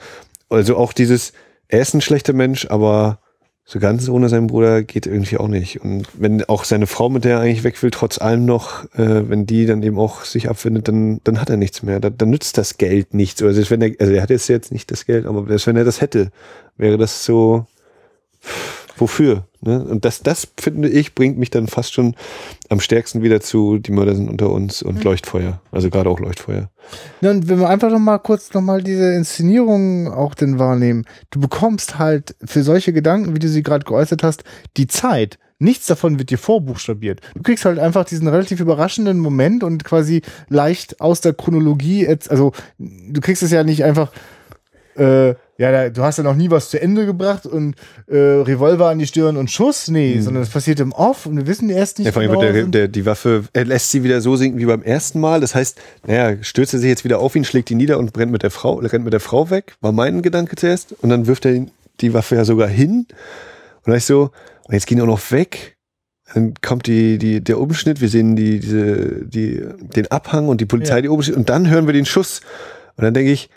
also 0.49 0.77
auch 0.77 0.93
dieses, 0.93 1.33
er 1.69 1.81
ist 1.81 1.93
ein 1.93 2.01
schlechter 2.01 2.33
Mensch, 2.33 2.67
aber 2.69 3.19
so 3.63 3.79
ganz 3.79 4.09
ohne 4.09 4.29
seinen 4.29 4.47
Bruder 4.47 4.81
geht 4.81 5.05
irgendwie 5.05 5.37
auch 5.37 5.47
nicht. 5.47 5.81
Und 5.81 6.07
wenn 6.13 6.43
auch 6.45 6.63
seine 6.63 6.87
Frau, 6.87 7.07
mit 7.07 7.23
der 7.23 7.37
er 7.37 7.41
eigentlich 7.41 7.63
weg 7.63 7.81
will, 7.83 7.91
trotz 7.91 8.19
allem 8.19 8.45
noch, 8.45 8.85
äh, 8.95 9.29
wenn 9.29 9.45
die 9.45 9.67
dann 9.67 9.83
eben 9.83 9.99
auch 9.99 10.23
sich 10.23 10.49
abfindet, 10.49 10.87
dann, 10.87 11.21
dann 11.23 11.39
hat 11.39 11.51
er 11.51 11.57
nichts 11.57 11.83
mehr. 11.83 11.99
Dann, 11.99 12.17
dann 12.17 12.31
nützt 12.31 12.57
das 12.57 12.79
Geld 12.79 13.13
nichts. 13.13 13.43
Also, 13.43 13.69
wenn 13.69 13.83
er, 13.83 13.91
also 13.99 14.11
er 14.11 14.23
hat 14.23 14.31
jetzt 14.31 14.47
jetzt 14.47 14.71
nicht 14.71 14.89
das 14.89 15.05
Geld, 15.05 15.27
aber 15.27 15.47
wenn 15.47 15.77
er 15.77 15.83
das 15.83 16.01
hätte, 16.01 16.31
wäre 16.77 16.97
das 16.97 17.23
so, 17.23 17.67
wofür? 18.99 19.45
Ne? 19.61 19.83
Und 19.83 20.05
das, 20.05 20.21
das 20.21 20.47
finde 20.59 20.89
ich, 20.89 21.15
bringt 21.15 21.37
mich 21.37 21.49
dann 21.49 21.67
fast 21.67 21.93
schon 21.93 22.15
am 22.69 22.79
stärksten 22.79 23.21
wieder 23.21 23.41
zu, 23.41 23.77
die 23.77 23.91
Mörder 23.91 24.15
sind 24.15 24.29
unter 24.29 24.49
uns 24.49 24.81
und 24.81 24.97
mhm. 24.97 25.01
Leuchtfeuer. 25.01 25.61
Also 25.71 25.89
gerade 25.89 26.09
auch 26.09 26.19
Leuchtfeuer. 26.19 26.69
Ja, 27.21 27.31
und 27.31 27.49
wenn 27.49 27.59
wir 27.59 27.69
einfach 27.69 27.89
noch 27.89 27.99
mal 27.99 28.19
kurz 28.19 28.53
noch 28.53 28.61
mal 28.61 28.81
diese 28.81 29.13
Inszenierung 29.13 30.11
auch 30.11 30.33
denn 30.33 30.59
wahrnehmen. 30.59 31.05
Du 31.29 31.39
bekommst 31.39 31.99
halt 31.99 32.35
für 32.43 32.63
solche 32.63 32.93
Gedanken, 32.93 33.35
wie 33.35 33.39
du 33.39 33.49
sie 33.49 33.63
gerade 33.63 33.85
geäußert 33.85 34.23
hast, 34.23 34.43
die 34.77 34.87
Zeit. 34.87 35.37
Nichts 35.61 35.87
davon 35.87 36.17
wird 36.17 36.29
dir 36.29 36.37
vorbuchstabiert. 36.37 37.19
Du 37.35 37.41
kriegst 37.41 37.65
halt 37.65 37.79
einfach 37.79 38.05
diesen 38.05 38.29
relativ 38.29 38.61
überraschenden 38.61 39.19
Moment 39.19 39.61
und 39.61 39.83
quasi 39.83 40.21
leicht 40.47 41.01
aus 41.01 41.19
der 41.19 41.33
Chronologie, 41.33 42.07
also 42.29 42.53
du 42.77 43.19
kriegst 43.19 43.43
es 43.43 43.51
ja 43.51 43.65
nicht 43.65 43.83
einfach, 43.83 44.13
äh, 44.95 45.35
ja, 45.59 45.73
da, 45.73 45.89
du 45.89 46.01
hast 46.03 46.17
ja 46.17 46.23
noch 46.23 46.35
nie 46.35 46.49
was 46.49 46.69
zu 46.69 46.81
Ende 46.81 47.05
gebracht 47.05 47.45
und 47.45 47.75
äh, 48.07 48.17
Revolver 48.17 48.87
an 48.87 48.97
die 48.97 49.05
Stirn 49.05 49.35
und 49.35 49.51
Schuss, 49.51 49.89
nee, 49.89 50.15
mhm. 50.15 50.21
sondern 50.21 50.43
es 50.43 50.49
passiert 50.49 50.79
im 50.79 50.93
Off 50.93 51.25
und 51.25 51.35
wir 51.35 51.47
wissen 51.47 51.69
erst 51.69 51.99
nicht. 51.99 52.05
Ja, 52.05 52.13
vor 52.13 52.21
allem 52.21 52.31
genau, 52.31 52.41
der, 52.41 52.63
der, 52.63 52.87
die 52.87 53.05
Waffe, 53.05 53.43
er 53.51 53.65
lässt 53.65 53.91
sie 53.91 54.01
wieder 54.01 54.21
so 54.21 54.37
sinken 54.37 54.57
wie 54.57 54.65
beim 54.65 54.81
ersten 54.81 55.19
Mal. 55.19 55.41
Das 55.41 55.55
heißt, 55.55 55.77
naja, 56.07 56.41
stürzt 56.43 56.73
er 56.73 56.79
sich 56.79 56.87
jetzt 56.87 57.03
wieder 57.03 57.19
auf 57.19 57.35
ihn, 57.35 57.43
schlägt 57.43 57.69
ihn 57.71 57.77
nieder 57.77 57.99
und 57.99 58.13
brennt 58.13 58.31
mit 58.31 58.41
der 58.41 58.51
Frau, 58.51 58.75
rennt 58.75 59.03
mit 59.03 59.11
der 59.11 59.19
Frau 59.19 59.49
weg, 59.49 59.75
war 59.81 59.91
mein 59.91 60.21
Gedanke 60.21 60.55
zuerst. 60.55 60.95
Und 61.01 61.09
dann 61.09 61.27
wirft 61.27 61.45
er 61.45 61.65
die 61.99 62.13
Waffe 62.13 62.37
ja 62.37 62.45
sogar 62.45 62.69
hin. 62.69 63.05
Und 63.09 63.87
dann 63.87 63.97
ich 63.97 64.05
so, 64.05 64.31
und 64.65 64.73
jetzt 64.73 64.87
gehen 64.87 65.01
auch 65.01 65.07
noch 65.07 65.31
weg. 65.31 65.75
Dann 66.33 66.53
kommt 66.61 66.87
die, 66.87 67.17
die, 67.17 67.43
der 67.43 67.59
Umschnitt, 67.59 67.99
wir 67.99 68.07
sehen 68.07 68.37
die, 68.37 68.61
diese, 68.61 69.25
die, 69.25 69.61
den 69.95 70.07
Abhang 70.09 70.47
und 70.47 70.61
die 70.61 70.65
Polizei, 70.65 70.95
ja. 70.95 71.01
die 71.01 71.09
Umschnitt, 71.09 71.35
und 71.35 71.49
dann 71.49 71.69
hören 71.69 71.85
wir 71.85 71.93
den 71.93 72.05
Schuss. 72.05 72.39
Und 72.95 73.03
dann 73.03 73.13
denke 73.13 73.31
ich, 73.31 73.49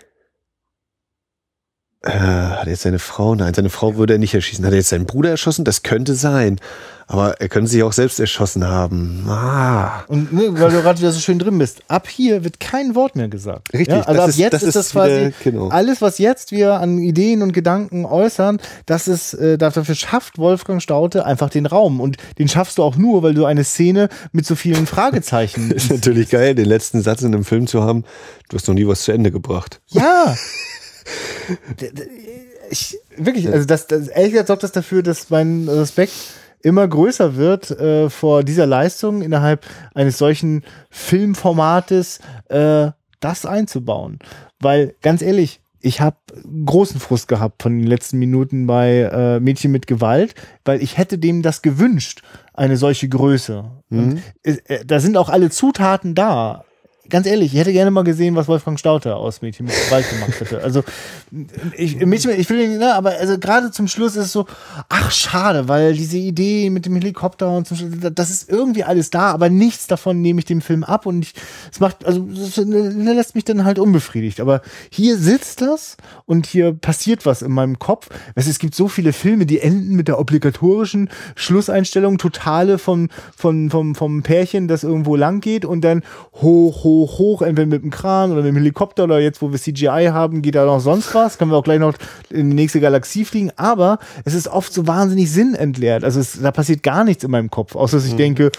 äh, 2.03 2.11
hat 2.11 2.66
er 2.66 2.70
jetzt 2.70 2.83
seine 2.83 2.99
Frau? 2.99 3.35
Nein, 3.35 3.55
seine 3.55 3.70
Frau 3.70 3.97
würde 3.97 4.15
er 4.15 4.19
nicht 4.19 4.35
erschießen. 4.35 4.65
Hat 4.65 4.73
er 4.73 4.79
jetzt 4.79 4.89
seinen 4.89 5.07
Bruder 5.07 5.31
erschossen? 5.31 5.65
Das 5.65 5.83
könnte 5.83 6.15
sein. 6.15 6.59
Aber 7.07 7.41
er 7.41 7.49
könnte 7.49 7.70
sich 7.70 7.83
auch 7.83 7.93
selbst 7.93 8.19
erschossen 8.19 8.66
haben. 8.66 9.24
Ah. 9.29 10.05
Und 10.09 10.33
ne, 10.33 10.49
weil 10.59 10.70
du 10.70 10.81
gerade 10.81 10.99
wieder 10.99 11.12
so 11.12 11.20
schön 11.20 11.39
drin 11.39 11.59
bist, 11.59 11.83
ab 11.87 12.09
hier 12.09 12.43
wird 12.43 12.59
kein 12.59 12.95
Wort 12.95 13.16
mehr 13.16 13.29
gesagt. 13.29 13.73
Richtig. 13.73 13.89
Ja? 13.89 14.03
Also 14.03 14.23
ab 14.23 14.29
ist, 14.31 14.39
jetzt 14.39 14.53
das 14.55 14.62
ist 14.62 14.77
das 14.77 14.91
quasi 14.91 15.33
genau. 15.45 15.69
alles, 15.69 16.01
was 16.01 16.19
jetzt 16.19 16.53
wir 16.53 16.74
an 16.74 16.99
Ideen 16.99 17.43
und 17.43 17.53
Gedanken 17.53 18.07
äußern, 18.07 18.59
das 18.87 19.09
ist, 19.09 19.35
äh, 19.35 19.59
dafür 19.59 19.85
schafft 19.95 20.39
Wolfgang 20.39 20.83
Staute 20.83 21.27
einfach 21.27 21.51
den 21.51 21.66
Raum. 21.66 22.01
Und 22.01 22.16
den 22.39 22.49
schaffst 22.49 22.79
du 22.79 22.83
auch 22.83 22.97
nur, 22.97 23.23
weil 23.23 23.35
du 23.35 23.45
eine 23.45 23.62
Szene 23.62 24.09
mit 24.33 24.47
so 24.47 24.55
vielen 24.55 24.87
Fragezeichen. 24.87 25.70
ist 25.73 25.91
natürlich 25.91 26.31
geil, 26.31 26.55
den 26.55 26.66
letzten 26.66 27.03
Satz 27.03 27.23
in 27.23 27.35
einem 27.35 27.45
Film 27.45 27.66
zu 27.66 27.83
haben. 27.83 28.05
Du 28.49 28.57
hast 28.57 28.66
noch 28.66 28.74
nie 28.74 28.87
was 28.87 29.03
zu 29.03 29.12
Ende 29.12 29.31
gebracht. 29.31 29.81
Ja. 29.89 30.35
ich, 32.70 32.99
wirklich, 33.16 33.49
also 33.49 33.66
das, 33.66 33.87
das 33.87 34.09
ehrlich 34.09 34.33
gesagt 34.33 34.49
sorgt 34.49 34.62
das 34.62 34.73
dafür, 34.73 35.03
dass 35.03 35.31
mein 35.31 35.69
Respekt 35.69 36.12
immer 36.62 36.87
größer 36.87 37.37
wird 37.37 37.70
äh, 37.70 38.09
vor 38.09 38.45
dieser 38.45 38.66
Leistung 38.66 39.23
innerhalb 39.23 39.66
eines 39.95 40.19
solchen 40.19 40.62
Filmformates, 40.91 42.20
äh, 42.49 42.91
das 43.20 43.47
einzubauen. 43.47 44.19
Weil 44.61 44.95
ganz 45.03 45.23
ehrlich, 45.23 45.61
ich 45.81 46.01
habe 46.01 46.16
großen 46.65 47.01
Frust 47.01 47.27
gehabt 47.29 47.62
von 47.62 47.77
den 47.77 47.87
letzten 47.87 48.19
Minuten 48.19 48.66
bei 48.66 49.11
äh, 49.12 49.41
Mädchen 49.41 49.73
mit 49.73 49.87
Gewalt, 49.87 50.35
weil 50.65 50.83
ich 50.83 50.97
hätte 50.97 51.19
dem 51.19 51.43
das 51.43 51.62
gewünscht, 51.62 52.23
eine 52.55 52.77
solche 52.77 53.09
Größe. 53.09 53.65
Mhm. 53.89 54.23
Äh, 54.45 54.85
da 54.87 55.01
sind 55.01 55.16
auch 55.16 55.29
alle 55.29 55.51
Zutaten 55.51 56.15
da 56.15 56.65
ganz 57.09 57.27
ehrlich, 57.27 57.53
ich 57.53 57.59
hätte 57.59 57.73
gerne 57.73 57.91
mal 57.91 58.05
gesehen, 58.05 58.37
was 58.37 58.47
Wolfgang 58.47 58.79
Stauter 58.79 59.16
aus 59.16 59.43
Mädchen 59.43 59.66
mit 59.66 59.74
Gewalt 59.87 60.09
gemacht 60.09 60.41
hätte. 60.41 60.62
Also 60.62 60.85
ich, 61.77 61.97
Mädchen, 61.97 62.31
ich 62.39 62.49
will, 62.49 62.79
ne, 62.79 62.95
aber 62.95 63.11
also 63.19 63.39
gerade 63.39 63.73
zum 63.73 63.89
Schluss 63.89 64.15
ist 64.15 64.27
es 64.27 64.33
so, 64.33 64.47
ach 64.89 65.11
schade, 65.11 65.69
weil 65.69 65.95
diese 65.95 66.16
Idee 66.16 66.70
mit 66.70 66.87
dem 66.87 66.95
Helikopter 66.95 67.51
und 67.51 67.66
zum 67.66 67.77
Schluss, 67.77 67.91
das 68.15 68.31
ist 68.31 68.49
irgendwie 68.49 68.85
alles 68.85 69.11
da, 69.11 69.33
aber 69.33 69.51
nichts 69.51 69.89
davon 69.89 70.20
nehme 70.20 70.39
ich 70.39 70.45
dem 70.45 70.61
Film 70.61 70.85
ab 70.85 71.07
und 71.07 71.23
ich, 71.23 71.35
es 71.73 71.81
macht, 71.81 72.05
also 72.07 72.27
es 72.33 72.57
lässt 72.57 73.35
mich 73.35 73.45
dann 73.45 73.65
halt 73.65 73.81
unbefriedigt. 73.81 74.41
Aber 74.41 74.62
hier 74.91 75.16
sitzt 75.16 75.61
das 75.61 75.97
und 76.24 76.47
hier 76.47 76.73
passiert 76.73 77.27
was 77.27 77.43
in 77.43 77.51
meinem 77.51 77.81
Kopf. 77.81 78.11
Es, 78.37 78.47
es 78.47 78.61
gibt 78.61 78.77
so 78.77 78.87
viele 78.87 79.12
Filme, 79.12 79.45
die 79.45 79.59
enden 79.59 79.97
mit 79.97 80.07
der 80.07 80.20
obligatorischen 80.20 81.11
Schlusseinstellung, 81.35 82.19
totale 82.19 82.79
vom, 82.79 83.09
vom, 83.37 83.70
vom, 83.70 83.97
vom 83.97 84.23
Pärchen, 84.23 84.69
das 84.69 84.85
irgendwo 84.85 85.16
lang 85.16 85.41
geht 85.41 85.65
und 85.65 85.83
dann 85.83 86.03
hoch, 86.35 86.85
hoch 86.85 86.91
hoch, 86.93 87.19
hoch, 87.19 87.43
entweder 87.43 87.66
mit 87.66 87.82
dem 87.82 87.90
Kran 87.90 88.32
oder 88.32 88.43
mit 88.43 88.51
dem 88.51 88.56
Helikopter 88.56 89.05
oder 89.05 89.20
jetzt, 89.20 89.43
wo 89.43 89.51
wir 89.51 89.59
CGI 89.59 90.10
haben, 90.12 90.43
geht 90.43 90.55
da 90.55 90.64
noch 90.64 90.81
sonst 90.81 91.14
was. 91.14 91.39
Können 91.39 91.51
wir 91.51 91.56
auch 91.56 91.64
gleich 91.64 91.81
noch 91.81 91.94
in 92.31 92.51
die 92.51 92.56
nächste 92.56 92.81
Galaxie 92.81 93.24
fliegen. 93.24 93.51
Aber 93.56 93.98
es 94.24 94.35
ist 94.35 94.48
oft 94.48 94.73
so 94.73 94.86
wahnsinnig 94.86 95.31
sinnentleert. 95.31 96.05
Also 96.05 96.20
es, 96.20 96.40
da 96.40 96.51
passiert 96.51 96.82
gar 96.82 97.05
nichts 97.05 97.24
in 97.24 97.31
meinem 97.31 97.51
Kopf, 97.51 97.74
außer 97.74 97.97
dass 97.97 98.06
ich 98.06 98.12
mhm. 98.12 98.19
denke, 98.19 98.52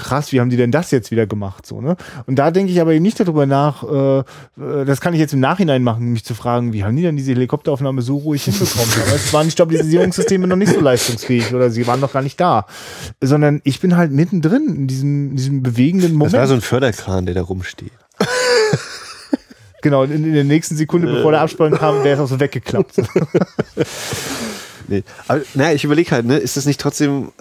krass, 0.00 0.32
wie 0.32 0.40
haben 0.40 0.50
die 0.50 0.56
denn 0.56 0.72
das 0.72 0.90
jetzt 0.90 1.10
wieder 1.10 1.26
gemacht? 1.26 1.66
So, 1.66 1.80
ne? 1.80 1.96
Und 2.26 2.36
da 2.36 2.50
denke 2.50 2.72
ich 2.72 2.80
aber 2.80 2.98
nicht 2.98 3.20
darüber 3.20 3.46
nach, 3.46 3.84
äh, 3.84 4.18
äh, 4.18 4.84
das 4.84 5.00
kann 5.00 5.12
ich 5.12 5.20
jetzt 5.20 5.34
im 5.34 5.40
Nachhinein 5.40 5.82
machen, 5.82 6.12
mich 6.12 6.24
zu 6.24 6.34
fragen, 6.34 6.72
wie 6.72 6.84
haben 6.84 6.96
die 6.96 7.02
denn 7.02 7.16
diese 7.16 7.32
Helikopteraufnahme 7.32 8.02
so 8.02 8.16
ruhig 8.16 8.44
hinbekommen? 8.44 8.88
aber 9.06 9.14
es 9.14 9.32
waren 9.32 9.46
die 9.46 9.52
Stabilisierungssysteme 9.52 10.46
noch 10.46 10.56
nicht 10.56 10.72
so 10.72 10.80
leistungsfähig 10.80 11.54
oder 11.54 11.70
sie 11.70 11.86
waren 11.86 12.00
noch 12.00 12.12
gar 12.12 12.22
nicht 12.22 12.40
da. 12.40 12.66
Sondern 13.20 13.60
ich 13.64 13.80
bin 13.80 13.96
halt 13.96 14.10
mittendrin 14.10 14.66
in 14.68 14.86
diesem, 14.86 15.30
in 15.30 15.36
diesem 15.36 15.62
bewegenden 15.62 16.14
Moment. 16.14 16.32
Das 16.32 16.40
war 16.40 16.46
so 16.48 16.54
ein 16.54 16.62
Förderkran, 16.62 17.26
der 17.26 17.34
da 17.34 17.42
rumsteht. 17.42 17.92
genau, 19.82 20.04
in, 20.04 20.24
in, 20.24 20.32
der 20.32 20.44
nächsten 20.44 20.76
Sekunde, 20.76 21.12
bevor 21.12 21.32
der 21.32 21.42
Abspann 21.42 21.72
kam, 21.72 22.02
wäre 22.04 22.14
es 22.14 22.20
auch 22.20 22.28
so 22.28 22.40
weggeklappt. 22.40 22.94
nee. 24.88 25.02
Aber 25.28 25.42
naja, 25.54 25.74
ich 25.74 25.84
überlege 25.84 26.10
halt, 26.10 26.24
ne, 26.24 26.38
ist 26.38 26.56
das 26.56 26.64
nicht 26.64 26.80
trotzdem, 26.80 27.32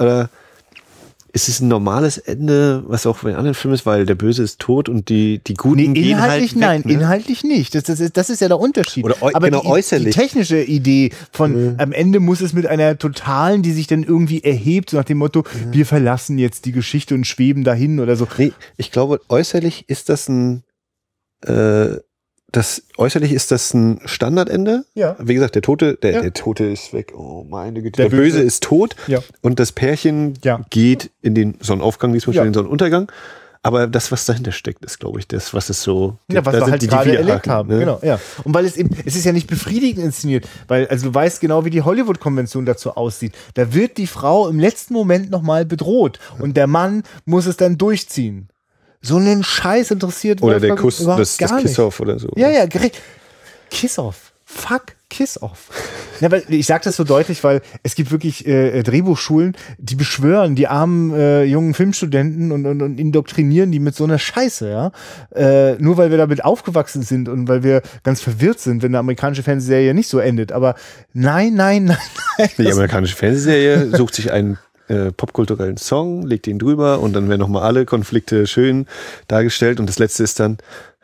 äh, 1.29 1.33
ist 1.33 1.49
es 1.49 1.59
ein 1.59 1.67
normales 1.67 2.17
Ende, 2.17 2.83
was 2.87 3.05
auch 3.05 3.19
bei 3.19 3.35
anderen 3.35 3.53
Filmen 3.53 3.75
ist, 3.75 3.85
weil 3.85 4.05
der 4.05 4.15
Böse 4.15 4.43
ist 4.43 4.59
tot 4.59 4.89
und 4.89 5.09
die, 5.09 5.39
die 5.39 5.53
Guten 5.53 5.77
nee, 5.77 6.01
gehen 6.01 6.21
halt 6.21 6.41
weg, 6.41 6.55
nein, 6.55 6.81
ne? 6.85 6.93
inhaltlich 6.93 7.43
nicht. 7.43 7.75
Das, 7.75 7.83
das, 7.83 7.99
ist, 7.99 8.17
das 8.17 8.29
ist 8.29 8.41
ja 8.41 8.47
der 8.47 8.59
Unterschied. 8.59 9.03
Oder 9.03 9.15
Aber 9.21 9.49
genau, 9.49 9.61
die, 9.61 9.67
äußerlich. 9.67 10.15
Die 10.15 10.19
technische 10.19 10.61
Idee 10.61 11.11
von 11.31 11.73
mhm. 11.73 11.75
am 11.77 11.91
Ende 11.91 12.19
muss 12.19 12.41
es 12.41 12.53
mit 12.53 12.65
einer 12.65 12.97
totalen, 12.97 13.61
die 13.61 13.71
sich 13.71 13.87
dann 13.87 14.03
irgendwie 14.03 14.43
erhebt, 14.43 14.89
so 14.89 14.97
nach 14.97 15.05
dem 15.05 15.19
Motto, 15.19 15.41
mhm. 15.41 15.73
wir 15.73 15.85
verlassen 15.85 16.37
jetzt 16.37 16.65
die 16.65 16.71
Geschichte 16.71 17.15
und 17.15 17.25
schweben 17.25 17.63
dahin 17.63 17.99
oder 17.99 18.15
so. 18.15 18.27
Nee, 18.37 18.53
ich 18.77 18.91
glaube, 18.91 19.21
äußerlich 19.29 19.87
ist 19.87 20.09
das 20.09 20.29
ein, 20.29 20.63
äh, 21.45 21.97
das 22.51 22.83
äußerlich 22.97 23.31
ist 23.31 23.51
das 23.51 23.73
ein 23.73 24.01
Standardende. 24.05 24.85
Ja. 24.95 25.15
Wie 25.19 25.33
gesagt, 25.33 25.55
der 25.55 25.61
Tote, 25.61 25.95
der, 25.95 26.11
ja. 26.11 26.21
der 26.21 26.33
Tote 26.33 26.65
ist 26.65 26.93
weg. 26.93 27.13
Oh 27.15 27.45
meine 27.47 27.81
Güte. 27.81 27.97
Der, 27.97 28.09
der 28.09 28.17
Böse. 28.17 28.37
Böse. 28.37 28.47
ist 28.47 28.63
tot. 28.63 28.95
Ja. 29.07 29.19
Und 29.41 29.59
das 29.59 29.71
Pärchen 29.71 30.33
ja. 30.43 30.61
geht 30.69 31.11
in 31.21 31.35
den 31.35 31.57
Sonnenaufgang, 31.59 32.13
diesmal 32.13 32.35
ja. 32.35 32.41
in 32.41 32.49
den 32.49 32.53
Sonnenuntergang. 32.53 33.11
Aber 33.61 33.87
das, 33.87 34.09
was 34.11 34.25
dahinter 34.25 34.53
steckt, 34.53 34.85
ist, 34.85 34.99
glaube 34.99 35.19
ich, 35.19 35.27
das, 35.27 35.53
was 35.53 35.69
es 35.69 35.83
so. 35.83 36.17
Ja, 36.31 36.45
was 36.45 36.55
wir 36.55 36.65
halt 36.65 36.81
die, 36.81 36.87
gerade 36.87 37.17
erlebt 37.17 37.47
haben. 37.49 37.67
Ne? 37.67 37.79
Genau, 37.79 37.99
ja. 38.01 38.17
Und 38.45 38.53
weil 38.53 38.65
es 38.65 38.77
eben, 38.77 38.89
es 39.05 39.17
ist 39.17 39.25
ja 39.25 39.33
nicht 39.33 39.47
befriedigend 39.47 40.03
inszeniert, 40.05 40.47
weil, 40.69 40.87
also 40.87 41.07
du 41.07 41.13
weißt 41.13 41.41
genau, 41.41 41.65
wie 41.65 41.69
die 41.69 41.81
Hollywood-Konvention 41.81 42.65
dazu 42.65 42.95
aussieht. 42.95 43.35
Da 43.55 43.73
wird 43.73 43.97
die 43.97 44.07
Frau 44.07 44.47
im 44.47 44.59
letzten 44.59 44.93
Moment 44.93 45.29
nochmal 45.29 45.65
bedroht 45.65 46.19
und 46.39 46.55
der 46.55 46.67
Mann 46.67 47.03
muss 47.25 47.47
es 47.47 47.57
dann 47.57 47.77
durchziehen. 47.77 48.47
So 49.01 49.17
einen 49.17 49.43
Scheiß 49.43 49.91
interessiert 49.91 50.41
Oder 50.41 50.59
der 50.59 50.75
Kuss, 50.75 51.03
das, 51.03 51.37
das 51.37 51.57
Kiss-Off 51.57 51.99
oder 51.99 52.19
so. 52.19 52.29
Ja, 52.35 52.49
ja. 52.49 52.67
Kiss-Off. 53.69 54.33
Fuck 54.45 54.95
Kiss-Off. 55.09 55.69
Ja, 56.21 56.31
weil 56.31 56.43
ich 56.49 56.65
sage 56.65 56.83
das 56.83 56.95
so 56.95 57.03
deutlich, 57.03 57.43
weil 57.43 57.61
es 57.83 57.95
gibt 57.95 58.11
wirklich 58.11 58.45
äh, 58.47 58.83
Drehbuchschulen, 58.83 59.55
die 59.77 59.95
beschwören 59.95 60.55
die 60.55 60.67
armen 60.67 61.13
äh, 61.13 61.43
jungen 61.43 61.73
Filmstudenten 61.73 62.51
und, 62.51 62.65
und, 62.65 62.81
und 62.81 62.99
indoktrinieren 62.99 63.71
die 63.71 63.79
mit 63.79 63.95
so 63.95 64.03
einer 64.03 64.19
Scheiße, 64.19 64.69
ja. 64.69 64.91
Äh, 65.33 65.75
nur 65.79 65.97
weil 65.97 66.09
wir 66.11 66.17
damit 66.17 66.43
aufgewachsen 66.43 67.03
sind 67.03 67.29
und 67.29 67.47
weil 67.47 67.63
wir 67.63 67.81
ganz 68.03 68.21
verwirrt 68.21 68.59
sind, 68.59 68.81
wenn 68.81 68.91
eine 68.91 68.99
amerikanische 68.99 69.43
Fernsehserie 69.43 69.93
nicht 69.93 70.09
so 70.09 70.19
endet. 70.19 70.51
Aber 70.51 70.75
nein, 71.13 71.53
nein, 71.53 71.85
nein, 71.85 71.97
nein. 72.37 72.49
Die 72.57 72.71
amerikanische 72.71 73.15
Fernsehserie 73.15 73.95
sucht 73.95 74.15
sich 74.15 74.31
einen 74.31 74.57
äh, 74.89 75.11
popkulturellen 75.11 75.77
Song, 75.77 76.23
legt 76.23 76.47
ihn 76.47 76.59
drüber 76.59 76.99
und 76.99 77.13
dann 77.13 77.29
werden 77.29 77.39
nochmal 77.39 77.63
alle 77.63 77.85
Konflikte 77.85 78.47
schön 78.47 78.85
dargestellt 79.27 79.79
und 79.79 79.87
das 79.87 79.99
letzte 79.99 80.23
ist 80.23 80.39
dann 80.39 80.57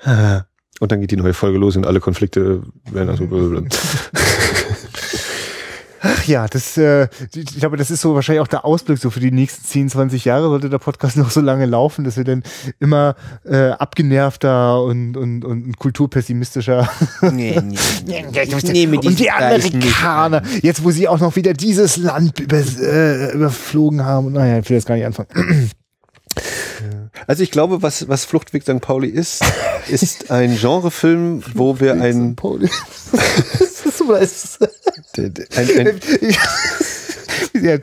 und 0.79 0.91
dann 0.91 1.01
geht 1.01 1.11
die 1.11 1.17
neue 1.17 1.33
Folge 1.33 1.57
los 1.57 1.77
und 1.77 1.85
alle 1.85 1.99
Konflikte 1.99 2.63
werden 2.91 3.09
also 3.09 3.25
ja, 6.27 6.47
das, 6.47 6.77
äh, 6.77 7.07
ich 7.33 7.59
glaube, 7.59 7.77
das 7.77 7.91
ist 7.91 8.01
so 8.01 8.15
wahrscheinlich 8.15 8.41
auch 8.41 8.47
der 8.47 8.65
Ausblick 8.65 8.99
so 8.99 9.09
für 9.09 9.19
die 9.19 9.31
nächsten 9.31 9.65
10, 9.65 9.89
20 9.89 10.25
Jahre 10.25 10.49
sollte 10.49 10.69
der 10.69 10.77
Podcast 10.77 11.17
noch 11.17 11.31
so 11.31 11.41
lange 11.41 11.65
laufen, 11.65 12.03
dass 12.03 12.17
wir 12.17 12.23
dann 12.23 12.43
immer 12.79 13.15
äh, 13.43 13.69
abgenervter 13.69 14.83
und, 14.83 15.17
und, 15.17 15.45
und 15.45 15.77
kulturpessimistischer. 15.77 16.89
Nee, 17.21 17.59
nee, 17.63 17.77
nee. 18.05 18.25
nee 18.71 18.87
und 18.87 19.19
die 19.19 19.31
Amerikaner, 19.31 20.41
jetzt 20.61 20.83
wo 20.83 20.91
sie 20.91 21.07
auch 21.07 21.19
noch 21.19 21.35
wieder 21.35 21.53
dieses 21.53 21.97
Land 21.97 22.39
über, 22.39 22.57
äh, 22.57 23.33
überflogen 23.33 24.03
haben. 24.03 24.33
Naja, 24.33 24.59
ich 24.59 24.69
will 24.69 24.77
das 24.77 24.85
gar 24.85 24.95
nicht 24.95 25.05
anfangen. 25.05 25.29
Also 27.27 27.43
ich 27.43 27.51
glaube, 27.51 27.81
was, 27.81 28.07
was 28.07 28.25
Fluchtweg 28.25 28.63
St. 28.63 28.81
Pauli 28.81 29.07
ist, 29.07 29.43
ist 29.87 30.31
ein 30.31 30.57
Genrefilm, 30.57 31.43
wo 31.53 31.79
wir 31.79 31.93
ein... 31.93 32.35
ein, 35.17 35.33
ein, 35.55 35.99
ja, 37.63 37.77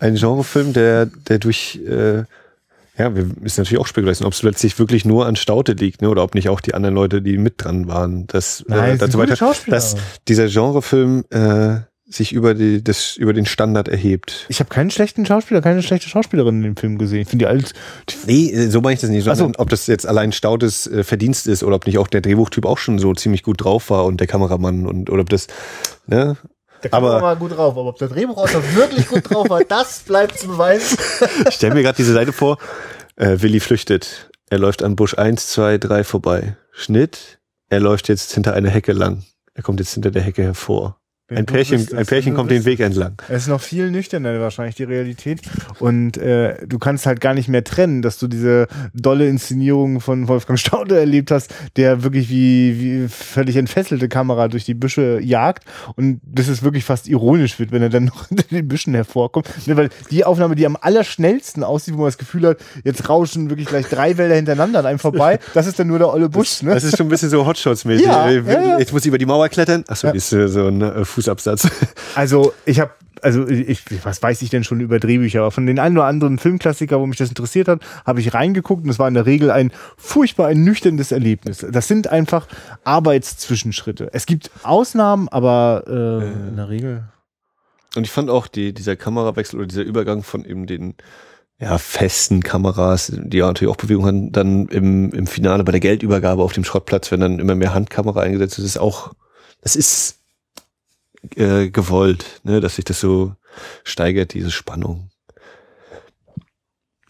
ein 0.00 0.14
Genrefilm, 0.14 0.72
der, 0.72 1.06
der 1.06 1.38
durch... 1.38 1.80
Äh, 1.86 2.24
ja, 2.96 3.12
ist 3.42 3.58
natürlich 3.58 3.80
auch 3.80 3.88
Spekulation, 3.88 4.24
ob 4.24 4.34
es 4.34 4.42
letztlich 4.44 4.78
wirklich 4.78 5.04
nur 5.04 5.26
an 5.26 5.34
Staute 5.34 5.72
liegt, 5.72 6.00
ne, 6.00 6.08
oder 6.08 6.22
ob 6.22 6.36
nicht 6.36 6.48
auch 6.48 6.60
die 6.60 6.74
anderen 6.74 6.94
Leute, 6.94 7.22
die 7.22 7.38
mit 7.38 7.54
dran 7.58 7.88
waren, 7.88 8.28
dass, 8.28 8.60
äh, 8.60 8.64
Nein, 8.68 8.94
äh, 8.94 8.98
dazu 8.98 9.18
weiter, 9.18 9.52
dass 9.66 9.96
dieser 10.28 10.46
Genrefilm 10.46 11.24
äh, 11.30 11.80
sich 12.14 12.32
über, 12.32 12.54
die, 12.54 12.82
das, 12.82 13.16
über 13.16 13.32
den 13.32 13.46
Standard 13.46 13.88
erhebt. 13.88 14.46
Ich 14.48 14.60
habe 14.60 14.70
keinen 14.70 14.90
schlechten 14.90 15.26
Schauspieler, 15.26 15.60
keine 15.60 15.82
schlechte 15.82 16.08
Schauspielerin 16.08 16.56
in 16.56 16.62
dem 16.62 16.76
Film 16.76 16.98
gesehen. 16.98 17.22
Ich 17.22 17.28
finde 17.28 17.44
die 17.44 17.48
alt. 17.48 17.72
Nee, 18.26 18.50
äh, 18.50 18.68
so 18.70 18.80
meine 18.80 18.94
ich 18.94 19.00
das 19.00 19.10
nicht. 19.10 19.26
Also, 19.28 19.50
ob 19.56 19.70
das 19.70 19.86
jetzt 19.86 20.06
allein 20.06 20.32
Stautes 20.32 20.86
äh, 20.86 21.04
Verdienst 21.04 21.46
ist 21.46 21.62
oder 21.62 21.76
ob 21.76 21.86
nicht 21.86 21.98
auch 21.98 22.08
der 22.08 22.20
Drehbuchtyp 22.20 22.66
auch 22.66 22.78
schon 22.78 22.98
so 22.98 23.14
ziemlich 23.14 23.42
gut 23.42 23.64
drauf 23.64 23.90
war 23.90 24.04
und 24.04 24.20
der 24.20 24.26
Kameramann 24.26 24.86
und 24.86 25.10
oder 25.10 25.22
ob 25.22 25.30
das. 25.30 25.46
Ne? 26.06 26.36
Der 26.82 26.90
Kameramann 26.90 27.22
war 27.22 27.36
gut 27.36 27.56
drauf, 27.56 27.76
aber 27.76 27.88
ob 27.88 27.98
der 27.98 28.08
Drehbuchautor 28.08 28.62
wirklich 28.74 29.08
gut 29.08 29.30
drauf 29.30 29.48
war, 29.48 29.64
das 29.64 30.00
bleibt 30.00 30.38
zu 30.38 30.48
beweisen. 30.48 30.98
ich 31.48 31.54
stelle 31.54 31.74
mir 31.74 31.82
gerade 31.82 31.96
diese 31.96 32.12
Seite 32.12 32.32
vor. 32.32 32.58
Äh, 33.16 33.36
Willi 33.40 33.60
flüchtet. 33.60 34.30
Er 34.50 34.58
läuft 34.58 34.82
an 34.82 34.96
Busch 34.96 35.16
1, 35.16 35.48
2, 35.48 35.78
3 35.78 36.04
vorbei. 36.04 36.56
Schnitt. 36.72 37.38
Er 37.70 37.80
läuft 37.80 38.08
jetzt 38.08 38.32
hinter 38.34 38.52
einer 38.52 38.68
Hecke 38.68 38.92
lang. 38.92 39.24
Er 39.54 39.62
kommt 39.62 39.80
jetzt 39.80 39.94
hinter 39.94 40.10
der 40.10 40.22
Hecke 40.22 40.42
hervor. 40.42 41.00
Ein 41.36 41.46
Pärchen, 41.46 41.86
ein 41.96 42.06
Pärchen 42.06 42.34
kommt 42.34 42.50
den 42.50 42.64
Weg 42.64 42.80
entlang. 42.80 43.14
Es 43.28 43.42
ist 43.42 43.48
noch 43.48 43.60
viel 43.60 43.90
nüchterner 43.90 44.40
wahrscheinlich 44.40 44.74
die 44.74 44.84
Realität. 44.84 45.40
Und 45.78 46.16
äh, 46.16 46.66
du 46.66 46.78
kannst 46.78 47.06
halt 47.06 47.20
gar 47.20 47.34
nicht 47.34 47.48
mehr 47.48 47.64
trennen, 47.64 48.02
dass 48.02 48.18
du 48.18 48.28
diese 48.28 48.66
dolle 48.94 49.28
Inszenierung 49.28 50.00
von 50.00 50.28
Wolfgang 50.28 50.58
Staude 50.58 50.98
erlebt 50.98 51.30
hast, 51.30 51.54
der 51.76 52.02
wirklich 52.02 52.28
wie, 52.28 52.80
wie 52.80 53.08
völlig 53.08 53.56
entfesselte 53.56 54.08
Kamera 54.08 54.48
durch 54.48 54.64
die 54.64 54.74
Büsche 54.74 55.20
jagt. 55.20 55.64
Und 55.96 56.20
das 56.24 56.48
ist 56.48 56.62
wirklich 56.62 56.84
fast 56.84 57.08
ironisch 57.08 57.58
wird, 57.58 57.72
wenn 57.72 57.82
er 57.82 57.90
dann 57.90 58.04
noch 58.14 58.28
hinter 58.28 58.44
den 58.44 58.68
Büschen 58.68 58.94
hervorkommt. 58.94 59.48
Ne, 59.66 59.76
weil 59.76 59.90
die 60.10 60.24
Aufnahme, 60.24 60.54
die 60.54 60.66
am 60.66 60.76
allerschnellsten 60.80 61.64
aussieht, 61.64 61.94
wo 61.94 61.98
man 61.98 62.08
das 62.08 62.18
Gefühl 62.18 62.46
hat, 62.48 62.58
jetzt 62.84 63.08
rauschen 63.08 63.50
wirklich 63.50 63.68
gleich 63.68 63.86
drei 63.86 64.16
Wälder 64.16 64.34
hintereinander 64.34 64.80
an 64.80 64.86
einem 64.86 64.98
vorbei, 64.98 65.38
das 65.54 65.66
ist 65.66 65.78
dann 65.78 65.88
nur 65.88 65.98
der 65.98 66.12
olle 66.12 66.28
Busch. 66.28 66.62
Ne? 66.62 66.74
Das 66.74 66.84
ist 66.84 66.96
schon 66.96 67.06
ein 67.06 67.10
bisschen 67.10 67.30
so 67.30 67.44
Hotshots-mäßig. 67.44 68.04
Ja, 68.04 68.30
ja, 68.30 68.40
ja. 68.40 68.78
Jetzt 68.78 68.92
muss 68.92 69.02
ich 69.02 69.08
über 69.08 69.18
die 69.18 69.26
Mauer 69.26 69.48
klettern. 69.48 69.84
Achso, 69.88 70.08
ja. 70.08 70.12
ist 70.12 70.30
so 70.30 70.66
ein 70.66 70.82
äh, 70.82 71.04
Fußabsatz. 71.24 71.68
Also 72.14 72.52
ich 72.64 72.78
habe 72.78 72.92
also 73.22 73.48
ich, 73.48 73.82
was 74.04 74.22
weiß 74.22 74.42
ich 74.42 74.50
denn 74.50 74.64
schon 74.64 74.80
über 74.80 75.00
Drehbücher, 75.00 75.40
aber 75.40 75.50
von 75.50 75.66
den 75.66 75.78
einen 75.78 75.96
oder 75.96 76.06
anderen 76.06 76.38
Filmklassiker, 76.38 77.00
wo 77.00 77.06
mich 77.06 77.16
das 77.16 77.30
interessiert 77.30 77.68
hat, 77.68 77.80
habe 78.04 78.20
ich 78.20 78.34
reingeguckt 78.34 78.84
und 78.84 78.90
es 78.90 78.98
war 78.98 79.08
in 79.08 79.14
der 79.14 79.24
Regel 79.24 79.50
ein 79.50 79.72
furchtbar 79.96 80.48
ein 80.48 80.62
nüchterndes 80.62 81.10
Erlebnis. 81.10 81.64
Das 81.68 81.88
sind 81.88 82.08
einfach 82.08 82.46
Arbeitszwischenschritte. 82.84 84.10
Es 84.12 84.26
gibt 84.26 84.50
Ausnahmen, 84.62 85.28
aber 85.30 85.84
äh, 85.86 86.24
äh. 86.24 86.48
in 86.50 86.56
der 86.56 86.68
Regel. 86.68 87.04
Und 87.96 88.04
ich 88.04 88.10
fand 88.10 88.28
auch 88.28 88.46
die, 88.46 88.74
dieser 88.74 88.94
Kamerawechsel 88.94 89.58
oder 89.58 89.68
dieser 89.68 89.84
Übergang 89.84 90.22
von 90.22 90.44
eben 90.44 90.66
den 90.66 90.94
ja, 91.58 91.78
festen 91.78 92.42
Kameras, 92.42 93.10
die 93.14 93.38
ja 93.38 93.46
natürlich 93.46 93.72
auch 93.72 93.78
Bewegung 93.78 94.06
haben, 94.06 94.32
dann 94.32 94.66
im, 94.66 95.10
im 95.12 95.26
Finale 95.26 95.64
bei 95.64 95.72
der 95.72 95.80
Geldübergabe 95.80 96.42
auf 96.42 96.52
dem 96.52 96.64
Schrottplatz, 96.64 97.10
wenn 97.10 97.20
dann 97.20 97.38
immer 97.38 97.54
mehr 97.54 97.74
Handkamera 97.74 98.20
eingesetzt 98.20 98.58
ist, 98.58 98.64
ist 98.64 98.78
auch, 98.78 99.14
das 99.62 99.76
ist 99.76 100.23
äh, 101.36 101.70
gewollt, 101.70 102.40
ne, 102.44 102.60
dass 102.60 102.76
sich 102.76 102.84
das 102.84 103.00
so 103.00 103.34
steigert, 103.84 104.34
diese 104.34 104.50
Spannung. 104.50 105.10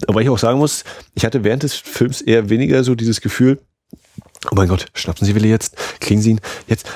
Aber 0.07 0.21
ich 0.21 0.29
auch 0.29 0.39
sagen 0.39 0.59
muss, 0.59 0.85
ich 1.15 1.25
hatte 1.25 1.45
während 1.45 1.63
des 1.63 1.75
Films 1.75 2.21
eher 2.21 2.51
weniger 2.51 2.85
so 2.85 2.95
dieses 2.95 3.21
Gefühl, 3.21 3.61
oh 4.51 4.55
mein 4.55 4.69
Gott, 4.69 4.87
schnappen 4.95 5.27
Sie 5.27 5.35
Willi 5.35 5.49
jetzt, 5.49 5.77
kriegen 6.01 6.21
Sie 6.21 6.31
ihn 6.31 6.41
jetzt. 6.67 6.87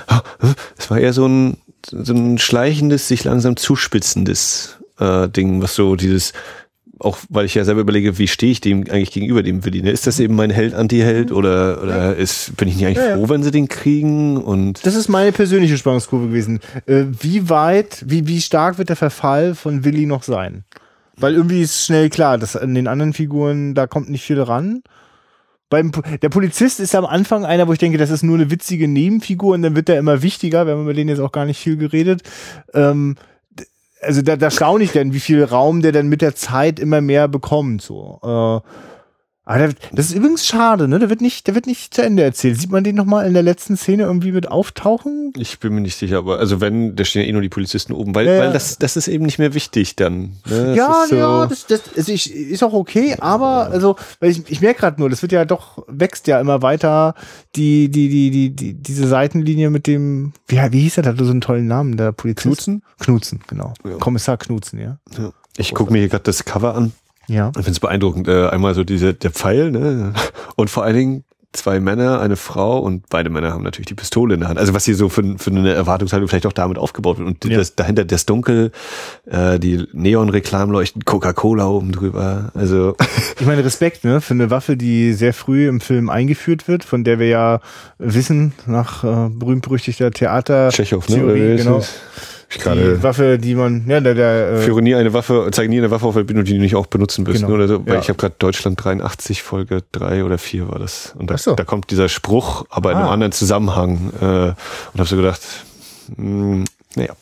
Es 0.77 0.90
war 0.90 0.99
eher 0.99 1.12
so 1.12 1.27
ein, 1.27 1.59
so 1.86 2.12
ein 2.12 2.39
schleichendes, 2.39 3.09
sich 3.09 3.24
langsam 3.24 3.57
zuspitzendes 3.57 4.78
äh, 4.99 5.28
Ding, 5.28 5.62
was 5.62 5.74
so 5.74 5.97
dieses, 5.97 6.32
auch 7.01 7.19
weil 7.29 7.47
ich 7.47 7.55
ja 7.55 7.65
selber 7.65 7.83
überlege, 7.83 8.19
wie 8.19 8.27
stehe 8.27 8.53
ich 8.53 8.61
dem 8.61 8.81
eigentlich 8.91 9.12
gegenüber 9.12 9.43
dem 9.43 9.65
Willi? 9.65 9.83
Ne? 9.83 9.91
Ist 9.91 10.07
das 10.07 10.19
eben 10.19 10.35
mein 10.35 10.51
Held, 10.51 10.75
Anti-Held 10.75 11.33
oder, 11.33 11.83
oder 11.83 12.16
ist, 12.16 12.57
bin 12.57 12.69
ich 12.69 12.77
nicht 12.77 12.87
eigentlich 12.87 13.05
ja, 13.05 13.16
froh, 13.16 13.29
wenn 13.29 13.43
sie 13.43 13.51
den 13.51 13.69
kriegen? 13.69 14.37
Und 14.37 14.85
das 14.85 14.95
ist 14.95 15.09
meine 15.09 15.33
persönliche 15.33 15.79
Spannungskurve 15.79 16.27
gewesen. 16.27 16.61
Äh, 16.87 17.05
wie 17.20 17.49
weit, 17.49 18.05
wie, 18.07 18.27
wie 18.27 18.41
stark 18.41 18.79
wird 18.79 18.89
der 18.89 18.97
Verfall 18.97 19.55
von 19.55 19.85
Willi 19.85 20.07
noch 20.07 20.23
sein? 20.23 20.65
Weil 21.16 21.35
irgendwie 21.35 21.62
ist 21.62 21.85
schnell 21.85 22.11
klar, 22.11 22.39
dass 22.39 22.57
an 22.57 22.75
den 22.75 22.89
anderen 22.89 23.12
Figuren, 23.12 23.75
da 23.75 23.87
kommt 23.87 24.09
nicht 24.09 24.25
viel 24.25 24.41
ran. 24.41 24.83
Beim, 25.70 25.93
der 26.23 26.29
Polizist 26.31 26.81
ist 26.81 26.95
am 26.95 27.05
Anfang 27.05 27.45
einer, 27.45 27.69
wo 27.69 27.73
ich 27.73 27.79
denke, 27.79 27.99
das 27.99 28.11
ist 28.11 28.23
nur 28.23 28.37
eine 28.37 28.51
witzige 28.51 28.89
Nebenfigur 28.89 29.55
und 29.55 29.62
dann 29.62 29.77
wird 29.77 29.89
der 29.89 29.99
immer 29.99 30.23
wichtiger. 30.23 30.66
Wir 30.66 30.73
haben 30.73 30.83
über 30.83 30.95
den 30.95 31.09
jetzt 31.09 31.20
auch 31.20 31.33
gar 31.33 31.45
nicht 31.45 31.59
viel 31.59 31.77
geredet. 31.77 32.23
Ähm, 32.73 33.16
also 34.01 34.23
da, 34.23 34.37
da 34.37 34.51
staune 34.51 34.85
ich 34.85 34.93
denn, 34.93 35.12
wie 35.12 35.20
viel 35.20 35.43
Raum 35.45 35.83
der 35.83 35.93
denn 35.93 36.09
mit 36.09 36.23
der 36.23 36.35
Zeit 36.35 36.79
immer 36.79 37.01
mehr 37.01 37.29
bekommt. 37.29 37.83
So. 37.83 38.20
Äh, 38.23 38.69
aber 39.49 39.70
das 39.93 40.11
ist 40.11 40.15
übrigens 40.15 40.47
schade, 40.47 40.89
ne? 40.89 40.99
Der 40.99 41.09
wird 41.09 41.23
nicht, 41.23 41.47
der 41.47 41.55
wird 41.55 41.66
nicht 41.66 41.95
zu 41.95 42.03
Ende 42.03 42.23
erzählt. 42.23 42.61
Sieht 42.61 42.70
man 42.70 42.85
den 42.85 42.95
nochmal 42.95 43.27
in 43.27 43.33
der 43.33 43.43
letzten 43.43 43.79
Szene 43.79 44.03
irgendwie 44.03 44.31
mit 44.31 44.51
auftauchen? 44.51 45.33
Ich 45.39 45.59
bin 45.59 45.75
mir 45.75 45.81
nicht 45.81 45.97
sicher, 45.97 46.19
aber 46.19 46.39
also 46.39 46.61
wenn, 46.61 46.97
da 46.97 47.05
stehen 47.07 47.23
ja 47.23 47.29
eh 47.29 47.33
nur 47.33 47.41
die 47.41 47.49
Polizisten 47.49 47.95
oben, 47.95 48.15
weil, 48.15 48.27
ja, 48.27 48.41
weil 48.41 48.53
das, 48.53 48.77
das 48.77 48.99
ist 48.99 49.09
eben 49.09 49.25
nicht 49.25 49.39
mehr 49.39 49.55
wichtig 49.55 49.97
dann. 49.97 50.37
Ne? 50.45 50.75
Ja, 50.77 51.07
so 51.09 51.16
ja, 51.16 51.47
das, 51.47 51.65
das 51.65 51.81
also 51.97 52.12
ich, 52.12 52.31
ist 52.31 52.62
auch 52.62 52.75
okay, 52.75 53.16
aber 53.20 53.70
also, 53.70 53.97
weil 54.20 54.33
ich, 54.33 54.43
ich 54.51 54.61
merke 54.61 54.81
gerade 54.81 55.01
nur, 55.01 55.09
das 55.09 55.23
wird 55.23 55.33
ja 55.33 55.47
doch, 55.47 55.83
wächst 55.89 56.27
ja 56.27 56.39
immer 56.43 56.61
weiter, 56.61 57.15
die, 57.57 57.91
die, 57.91 58.11
die, 58.11 58.31
die, 58.31 58.51
die, 58.51 58.75
diese 58.75 59.09
Seitenlinie 59.09 59.70
mit 59.70 59.87
dem, 59.87 60.35
wie, 60.47 60.59
wie 60.59 60.81
hieß 60.81 60.99
er, 60.99 61.05
der 61.05 61.12
hatte 61.15 61.25
so 61.25 61.31
einen 61.31 61.41
tollen 61.41 61.66
Namen, 61.66 61.97
der 61.97 62.12
Polizist. 62.12 62.45
Knutzen? 62.45 62.83
Knutzen, 63.01 63.41
genau. 63.47 63.73
Ja. 63.83 63.97
Kommissar 63.97 64.37
Knutzen, 64.37 64.79
ja. 64.79 64.99
ja. 65.16 65.33
Ich 65.57 65.73
gucke 65.73 65.91
mir 65.91 66.01
hier 66.01 66.09
gerade 66.11 66.25
das 66.25 66.45
Cover 66.45 66.75
an. 66.75 66.93
Ja. 67.28 67.48
Ich 67.50 67.56
finde 67.56 67.70
es 67.70 67.80
beeindruckend. 67.80 68.28
Äh, 68.28 68.48
einmal 68.48 68.74
so 68.74 68.84
diese, 68.84 69.14
der 69.14 69.30
Pfeil, 69.30 69.70
ne? 69.70 70.12
Und 70.56 70.70
vor 70.70 70.82
allen 70.82 70.96
Dingen 70.96 71.24
zwei 71.52 71.80
Männer, 71.80 72.20
eine 72.20 72.36
Frau 72.36 72.78
und 72.78 73.09
beide 73.09 73.30
Männer 73.30 73.52
haben 73.52 73.62
natürlich 73.62 73.86
die 73.86 73.94
Pistole 73.94 74.34
in 74.34 74.40
der 74.40 74.50
Hand. 74.50 74.59
Also 74.59 74.74
was 74.74 74.84
hier 74.84 74.94
so 74.94 75.09
für, 75.09 75.38
für 75.38 75.50
eine 75.50 75.72
Erwartungshaltung 75.72 76.28
vielleicht 76.28 76.46
auch 76.46 76.52
damit 76.52 76.76
aufgebaut 76.78 77.18
wird. 77.18 77.26
Und 77.26 77.44
ja. 77.44 77.56
das, 77.56 77.74
dahinter 77.74 78.05
das 78.05 78.26
Dunkel, 78.26 78.70
äh, 79.26 79.59
die 79.59 79.86
Neon-Reklamleuchten, 79.92 81.05
Coca-Cola 81.05 81.66
oben 81.66 81.92
drüber. 81.92 82.52
Also 82.55 82.96
ich 83.40 83.46
meine 83.46 83.64
Respekt 83.64 84.05
ne 84.05 84.20
für 84.20 84.34
eine 84.34 84.50
Waffe, 84.50 84.76
die 84.76 85.14
sehr 85.14 85.32
früh 85.32 85.68
im 85.68 85.80
Film 85.80 86.10
eingeführt 86.10 86.68
wird, 86.68 86.84
von 86.84 87.02
der 87.02 87.18
wir 87.18 87.28
ja 87.28 87.60
wissen 87.98 88.52
nach 88.66 89.02
äh, 89.05 89.30
berühmt-berüchtigter 89.30 90.10
Theater. 90.10 90.68
Tschechow, 90.68 91.09
ne? 91.09 91.56
Genau. 91.56 91.82
Ich 92.51 92.59
die 92.62 93.03
Waffe, 93.03 93.39
die 93.39 93.55
man, 93.55 93.85
ja, 93.89 94.01
der, 94.01 94.15
der 94.15 94.53
äh 94.53 94.62
führe 94.62 94.81
nie 94.81 94.95
eine 94.95 95.12
Waffe, 95.12 95.49
zeige 95.53 95.69
nie 95.69 95.79
eine 95.79 95.91
Waffe 95.91 96.07
auf, 96.07 96.15
wenn 96.15 96.27
du 96.27 96.43
die 96.43 96.59
nicht 96.59 96.77
auch 96.77 96.87
benutzen 96.87 97.27
willst. 97.27 97.43
Genau. 97.43 97.55
Oder 97.55 97.69
so, 97.69 97.87
weil 97.87 97.95
ja. 97.95 98.01
ich 98.01 98.09
habe 98.09 98.19
gerade 98.19 98.37
Deutschland 98.39 98.83
83 98.83 99.43
Folge 99.43 99.83
3 99.93 100.25
oder 100.25 100.39
4 100.39 100.69
war 100.69 100.79
das. 100.79 101.15
Und 101.19 101.31
da, 101.31 101.37
so. 101.37 101.55
da 101.55 101.65
kommt 101.65 101.91
dieser 101.91 102.09
Spruch, 102.09 102.65
aber 102.70 102.89
ah. 102.89 102.93
in 102.93 102.99
einem 102.99 103.09
ah. 103.09 103.12
anderen 103.12 103.33
Zusammenhang. 103.33 104.12
Äh, 104.20 104.25
und 104.25 104.57
habe 104.95 105.05
so 105.05 105.16
gedacht, 105.16 105.43
mh, 106.16 106.25
hm, 106.25 106.65
naja. 106.97 107.15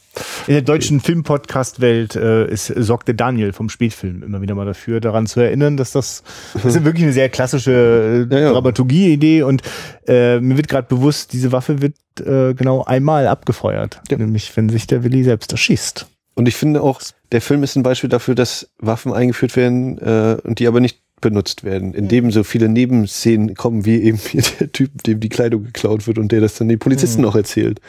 In 0.46 0.54
der 0.54 0.62
deutschen 0.62 1.00
Filmpodcast-Welt 1.00 2.16
äh, 2.16 2.46
ist, 2.46 2.66
sorgte 2.66 3.14
Daniel 3.14 3.52
vom 3.52 3.68
Spätfilm 3.68 4.22
immer 4.22 4.40
wieder 4.40 4.54
mal 4.54 4.66
dafür, 4.66 5.00
daran 5.00 5.26
zu 5.26 5.40
erinnern, 5.40 5.76
dass 5.76 5.92
das, 5.92 6.22
das 6.54 6.64
ist 6.64 6.84
wirklich 6.84 7.04
eine 7.04 7.12
sehr 7.12 7.28
klassische 7.28 8.26
äh, 8.30 8.34
ja, 8.34 8.40
ja. 8.40 8.52
Dramaturgie-Idee 8.52 9.42
und 9.42 9.62
äh, 10.06 10.40
mir 10.40 10.56
wird 10.56 10.68
gerade 10.68 10.88
bewusst, 10.88 11.32
diese 11.32 11.52
Waffe 11.52 11.82
wird 11.82 11.94
äh, 12.20 12.54
genau 12.54 12.84
einmal 12.84 13.26
abgefeuert, 13.26 14.00
ja. 14.10 14.18
nämlich 14.18 14.56
wenn 14.56 14.68
sich 14.68 14.86
der 14.86 15.04
Willi 15.04 15.24
selbst 15.24 15.52
erschießt. 15.52 16.06
Und 16.34 16.46
ich 16.48 16.54
finde 16.56 16.82
auch, 16.82 17.00
der 17.32 17.40
Film 17.40 17.62
ist 17.62 17.76
ein 17.76 17.82
Beispiel 17.82 18.10
dafür, 18.10 18.34
dass 18.34 18.68
Waffen 18.78 19.12
eingeführt 19.12 19.56
werden 19.56 19.98
äh, 19.98 20.36
und 20.42 20.58
die 20.58 20.66
aber 20.66 20.80
nicht 20.80 21.00
benutzt 21.20 21.64
werden, 21.64 21.94
indem 21.94 22.30
so 22.30 22.44
viele 22.44 22.68
Nebenszenen 22.68 23.54
kommen, 23.54 23.84
wie 23.86 24.02
eben 24.02 24.18
hier 24.18 24.42
der 24.60 24.70
Typ, 24.70 25.02
dem 25.04 25.20
die 25.20 25.28
Kleidung 25.28 25.64
geklaut 25.64 26.06
wird 26.06 26.18
und 26.18 26.30
der 26.30 26.40
das 26.40 26.56
dann 26.56 26.68
den 26.68 26.78
Polizisten 26.78 27.20
mhm. 27.20 27.26
noch 27.26 27.36
erzählt. 27.36 27.80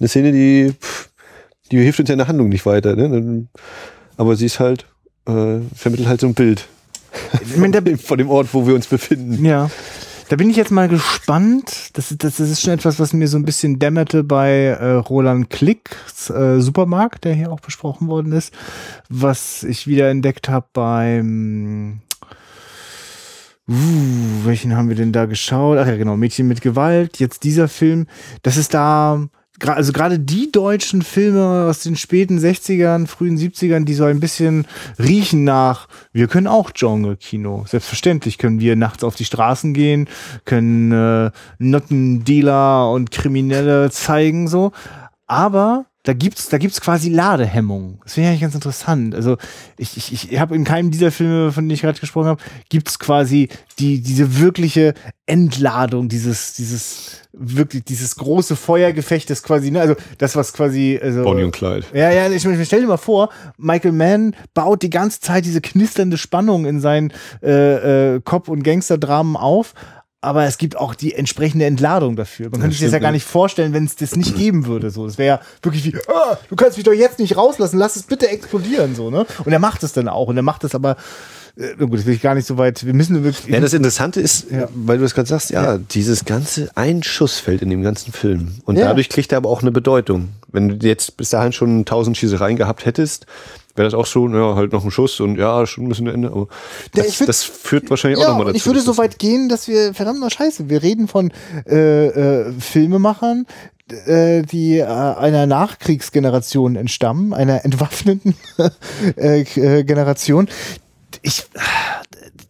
Eine 0.00 0.08
Szene, 0.08 0.32
die 0.32 0.72
pff, 0.72 1.10
die 1.72 1.78
hilft 1.78 1.98
uns 1.98 2.08
ja 2.08 2.12
in 2.12 2.18
der 2.18 2.28
Handlung 2.28 2.48
nicht 2.48 2.66
weiter. 2.66 2.94
Ne? 2.94 3.48
Aber 4.16 4.36
sie 4.36 4.46
ist 4.46 4.60
halt, 4.60 4.86
äh, 5.26 5.58
vermittelt 5.74 6.08
halt 6.08 6.20
so 6.20 6.26
ein 6.28 6.34
Bild 6.34 6.68
von 7.44 7.72
dem, 7.72 7.98
von 7.98 8.18
dem 8.18 8.30
Ort, 8.30 8.52
wo 8.52 8.66
wir 8.66 8.74
uns 8.74 8.86
befinden. 8.86 9.44
Ja. 9.44 9.70
Da 10.28 10.36
bin 10.36 10.48
ich 10.48 10.56
jetzt 10.56 10.70
mal 10.70 10.88
gespannt. 10.88 11.90
Das, 11.94 12.14
das, 12.16 12.36
das 12.36 12.40
ist 12.40 12.62
schon 12.62 12.72
etwas, 12.72 12.98
was 12.98 13.12
mir 13.12 13.28
so 13.28 13.36
ein 13.36 13.44
bisschen 13.44 13.78
dämmerte 13.78 14.24
bei 14.24 14.50
äh, 14.50 14.92
Roland 14.92 15.50
Klicks 15.50 16.30
äh, 16.30 16.60
Supermarkt, 16.60 17.24
der 17.24 17.34
hier 17.34 17.52
auch 17.52 17.60
besprochen 17.60 18.08
worden 18.08 18.32
ist. 18.32 18.54
Was 19.10 19.62
ich 19.62 19.86
wieder 19.86 20.08
entdeckt 20.10 20.48
habe 20.48 20.66
beim 20.72 22.00
Uh, 23.68 24.44
welchen 24.44 24.76
haben 24.76 24.88
wir 24.88 24.96
denn 24.96 25.12
da 25.12 25.26
geschaut? 25.26 25.78
Ach 25.78 25.86
ja, 25.86 25.96
genau, 25.96 26.16
Mädchen 26.16 26.48
mit 26.48 26.62
Gewalt. 26.62 27.20
Jetzt 27.20 27.44
dieser 27.44 27.68
Film. 27.68 28.06
Das 28.42 28.56
ist 28.56 28.74
da 28.74 29.28
also 29.66 29.92
gerade 29.92 30.18
die 30.18 30.50
deutschen 30.50 31.02
Filme 31.02 31.66
aus 31.68 31.80
den 31.80 31.96
späten 31.96 32.38
60ern, 32.38 33.06
frühen 33.06 33.38
70ern, 33.38 33.84
die 33.84 33.94
so 33.94 34.04
ein 34.04 34.20
bisschen 34.20 34.66
riechen 34.98 35.44
nach, 35.44 35.88
wir 36.12 36.28
können 36.28 36.46
auch 36.46 36.72
Genre-Kino. 36.72 37.64
Selbstverständlich 37.66 38.38
können 38.38 38.60
wir 38.60 38.76
nachts 38.76 39.04
auf 39.04 39.14
die 39.14 39.24
Straßen 39.24 39.74
gehen, 39.74 40.08
können 40.44 40.92
äh, 40.92 41.30
Nottendealer 41.58 42.90
und 42.90 43.10
Kriminelle 43.10 43.90
zeigen, 43.90 44.48
so. 44.48 44.72
Aber 45.26 45.86
da 46.04 46.14
gibt's, 46.14 46.48
da 46.48 46.58
gibt's 46.58 46.80
quasi 46.80 47.10
Ladehemmung. 47.10 48.00
Das 48.02 48.14
finde 48.14 48.26
ich 48.26 48.30
eigentlich 48.30 48.40
ganz 48.42 48.54
interessant. 48.56 49.14
Also 49.14 49.36
ich, 49.78 49.96
ich, 49.96 50.32
ich 50.32 50.40
habe 50.40 50.56
in 50.56 50.64
keinem 50.64 50.90
dieser 50.90 51.12
Filme, 51.12 51.52
von 51.52 51.64
denen 51.64 51.74
ich 51.74 51.82
gerade 51.82 52.00
gesprochen 52.00 52.26
habe, 52.26 52.42
gibt's 52.68 52.98
quasi 52.98 53.48
die, 53.78 54.00
diese 54.00 54.40
wirkliche 54.40 54.94
Entladung, 55.26 56.08
dieses, 56.08 56.54
dieses 56.54 57.22
wirklich 57.32 57.84
dieses 57.84 58.16
große 58.16 58.56
Feuergefecht, 58.56 59.30
das 59.30 59.42
quasi, 59.42 59.70
ne, 59.70 59.80
also 59.80 59.94
das 60.18 60.34
was 60.34 60.52
quasi, 60.52 60.98
also 61.00 61.22
Bonnie 61.22 61.44
und 61.44 61.52
Clyde. 61.52 61.86
Ja, 61.94 62.10
ja, 62.10 62.28
ich, 62.28 62.44
ich 62.44 62.66
stell 62.66 62.80
dir 62.80 62.88
mal 62.88 62.96
vor, 62.96 63.30
Michael 63.56 63.92
Mann 63.92 64.34
baut 64.54 64.82
die 64.82 64.90
ganze 64.90 65.20
Zeit 65.20 65.44
diese 65.44 65.60
knisternde 65.60 66.18
Spannung 66.18 66.66
in 66.66 66.80
seinen 66.80 67.12
äh, 67.42 68.16
äh, 68.16 68.20
Cop- 68.20 68.48
und 68.48 68.64
Gangsterdramen 68.64 69.36
auf, 69.36 69.74
aber 70.22 70.44
es 70.44 70.56
gibt 70.56 70.76
auch 70.76 70.94
die 70.94 71.14
entsprechende 71.14 71.66
Entladung 71.66 72.14
dafür. 72.14 72.48
Man 72.50 72.60
könnte 72.60 72.76
sich 72.76 72.86
das 72.86 72.92
ja 72.92 73.00
gar 73.00 73.10
nicht 73.10 73.26
vorstellen, 73.26 73.72
wenn 73.72 73.84
es 73.84 73.96
das 73.96 74.16
nicht 74.16 74.36
geben 74.36 74.66
würde. 74.66 74.90
So, 74.90 75.04
das 75.04 75.18
wäre 75.18 75.36
ja 75.36 75.40
wirklich 75.62 75.84
wie, 75.84 75.96
oh, 76.08 76.36
du 76.48 76.56
kannst 76.56 76.78
mich 76.78 76.84
doch 76.84 76.92
jetzt 76.92 77.18
nicht 77.18 77.36
rauslassen, 77.36 77.76
lass 77.76 77.96
es 77.96 78.04
bitte 78.04 78.28
explodieren, 78.28 78.94
so 78.94 79.10
ne. 79.10 79.26
Und 79.44 79.52
er 79.52 79.58
macht 79.58 79.82
es 79.82 79.92
dann 79.92 80.08
auch, 80.08 80.28
und 80.28 80.36
er 80.36 80.44
macht 80.44 80.62
es 80.62 80.74
aber 80.76 80.96
äh, 81.56 81.74
gut, 81.76 81.98
das 81.98 82.06
will 82.06 82.14
ich 82.14 82.22
gar 82.22 82.34
nicht 82.34 82.46
so 82.46 82.56
weit. 82.56 82.86
Wir 82.86 82.94
müssen 82.94 83.24
wirklich. 83.24 83.52
Ja, 83.52 83.60
das 83.60 83.74
Interessante 83.74 84.20
ist, 84.20 84.50
ja. 84.50 84.68
weil 84.74 84.98
du 84.98 85.04
es 85.04 85.14
gerade 85.14 85.28
sagst, 85.28 85.50
ja, 85.50 85.64
ja, 85.64 85.78
dieses 85.78 86.24
ganze 86.24 86.70
ein 86.76 87.02
fällt 87.02 87.62
in 87.62 87.70
dem 87.70 87.82
ganzen 87.82 88.12
Film. 88.12 88.52
Und 88.64 88.76
ja. 88.76 88.86
dadurch 88.86 89.08
kriegt 89.08 89.32
er 89.32 89.38
aber 89.38 89.50
auch 89.50 89.62
eine 89.62 89.72
Bedeutung. 89.72 90.28
Wenn 90.50 90.78
du 90.78 90.86
jetzt 90.86 91.16
bis 91.16 91.30
dahin 91.30 91.52
schon 91.52 91.84
tausend 91.84 92.16
Schießereien 92.16 92.56
gehabt 92.56 92.86
hättest, 92.86 93.26
wäre 93.74 93.86
das 93.86 93.94
auch 93.94 94.06
so, 94.06 94.28
ja, 94.28 94.54
halt 94.54 94.72
noch 94.72 94.84
ein 94.84 94.90
Schuss 94.90 95.20
und 95.20 95.36
ja, 95.38 95.66
schon 95.66 95.84
ein 95.84 95.88
bisschen 95.88 96.06
Ende. 96.06 96.30
Aber 96.30 96.48
das, 96.94 97.20
würd, 97.20 97.28
das 97.28 97.42
führt 97.42 97.90
wahrscheinlich 97.90 98.20
ja, 98.20 98.26
auch 98.26 98.30
nochmal 98.30 98.46
dazu. 98.46 98.56
Ich 98.56 98.66
würde 98.66 98.80
so 98.80 98.98
weit 98.98 99.18
gehen, 99.18 99.48
dass 99.48 99.68
wir, 99.68 99.94
verdammt 99.94 100.20
mal 100.20 100.30
scheiße, 100.30 100.68
wir 100.68 100.82
reden 100.82 101.08
von 101.08 101.32
äh, 101.66 102.06
äh, 102.06 102.52
Filmemachern, 102.58 103.46
äh, 104.06 104.42
die 104.42 104.78
äh, 104.78 104.84
einer 104.84 105.46
Nachkriegsgeneration 105.46 106.76
entstammen, 106.76 107.32
einer 107.34 107.64
entwaffneten 107.64 108.34
äh, 109.16 109.40
äh, 109.42 109.84
Generation. 109.84 110.48
Ich, 111.22 111.44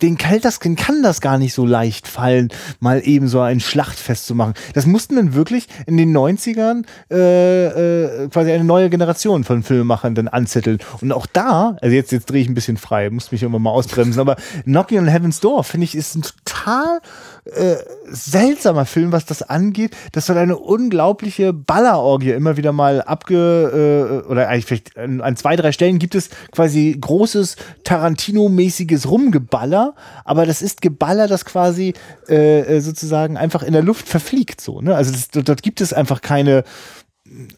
den 0.01 0.17
Kelterskin 0.17 0.77
kann 0.77 1.03
das 1.03 1.21
gar 1.21 1.39
nicht 1.39 1.55
so 1.55 1.65
leicht 1.67 2.09
fallen, 2.09 2.49
mal 2.81 3.01
eben 3.05 3.29
so 3.29 3.41
ein 3.41 3.61
Schlachtfest 3.61 4.27
zu 4.27 4.35
machen. 4.35 4.55
Das 4.75 4.87
mussten 4.87 5.17
dann 5.17 5.35
wirklich 5.35 5.69
in 5.87 5.97
den 5.97 6.17
90ern 6.17 6.85
äh, 7.11 8.25
äh, 8.25 8.29
quasi 8.29 8.53
eine 8.53 8.65
neue 8.65 8.91
Generation 8.91 9.45
von 9.45 9.63
Filmemachern 9.63 10.15
dann 10.15 10.29
anzetteln. 10.29 10.79
Und 11.01 11.13
auch 11.13 11.27
da, 11.27 11.77
also 11.81 11.95
jetzt, 11.95 12.13
jetzt 12.13 12.31
drehe 12.31 12.43
ich 12.43 12.49
ein 12.49 12.55
bisschen 12.55 12.77
frei, 12.77 13.11
muss 13.11 13.33
mich 13.33 13.43
immer 13.43 13.59
mal 13.59 13.71
ausbremsen, 13.71 14.21
aber 14.21 14.37
Knocking 14.65 14.99
on 14.99 15.09
Heaven's 15.09 15.41
Door, 15.41 15.65
finde 15.65 15.85
ich, 15.85 15.95
ist 15.95 16.15
ein 16.15 16.23
total 16.23 17.01
äh, 17.45 17.77
seltsamer 18.07 18.87
Film, 18.87 19.11
was 19.11 19.27
das 19.27 19.43
angeht. 19.43 19.97
Das 20.13 20.27
soll 20.27 20.39
eine 20.39 20.57
unglaubliche 20.57 21.53
Ballerorgie 21.53 22.31
immer 22.31 22.57
wieder 22.57 22.73
mal 22.73 23.03
abge 23.03 24.23
äh, 24.25 24.29
oder 24.29 24.49
eigentlich 24.49 24.67
vielleicht 24.67 24.97
an, 24.97 25.37
zwei, 25.37 25.57
drei 25.57 25.73
Stellen 25.73 25.99
gibt 25.99 26.15
es 26.15 26.31
quasi 26.53 26.97
großes 27.01 27.57
Tarantino-mäßiges 27.83 29.09
Rumgeballer, 29.09 29.97
aber 30.25 30.47
das 30.47 30.63
ist 30.63 30.83
Geballer, 30.83 31.27
das 31.27 31.45
quasi 31.45 31.95
äh, 32.29 32.61
äh, 32.61 32.81
sozusagen 32.81 33.37
einfach 33.37 33.65
in 33.65 33.73
der 33.73 33.83
Luft 33.83 34.09
verfliegt 34.09 34.61
so. 34.61 34.81
Ne? 34.81 34.95
Also 34.95 35.11
das, 35.11 35.29
dort, 35.31 35.49
dort 35.49 35.63
gibt 35.65 35.81
es 35.81 35.93
einfach 35.93 36.23
keine, 36.23 36.63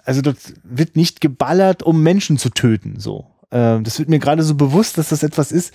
also 0.04 0.22
dort 0.22 0.38
wird 0.62 0.96
nicht 0.96 1.20
geballert, 1.20 1.82
um 1.82 2.02
Menschen 2.02 2.38
zu 2.38 2.48
töten. 2.48 3.00
So, 3.00 3.26
äh, 3.50 3.80
das 3.82 3.98
wird 3.98 4.08
mir 4.08 4.18
gerade 4.18 4.44
so 4.44 4.54
bewusst, 4.54 4.96
dass 4.96 5.10
das 5.10 5.22
etwas 5.22 5.52
ist. 5.52 5.74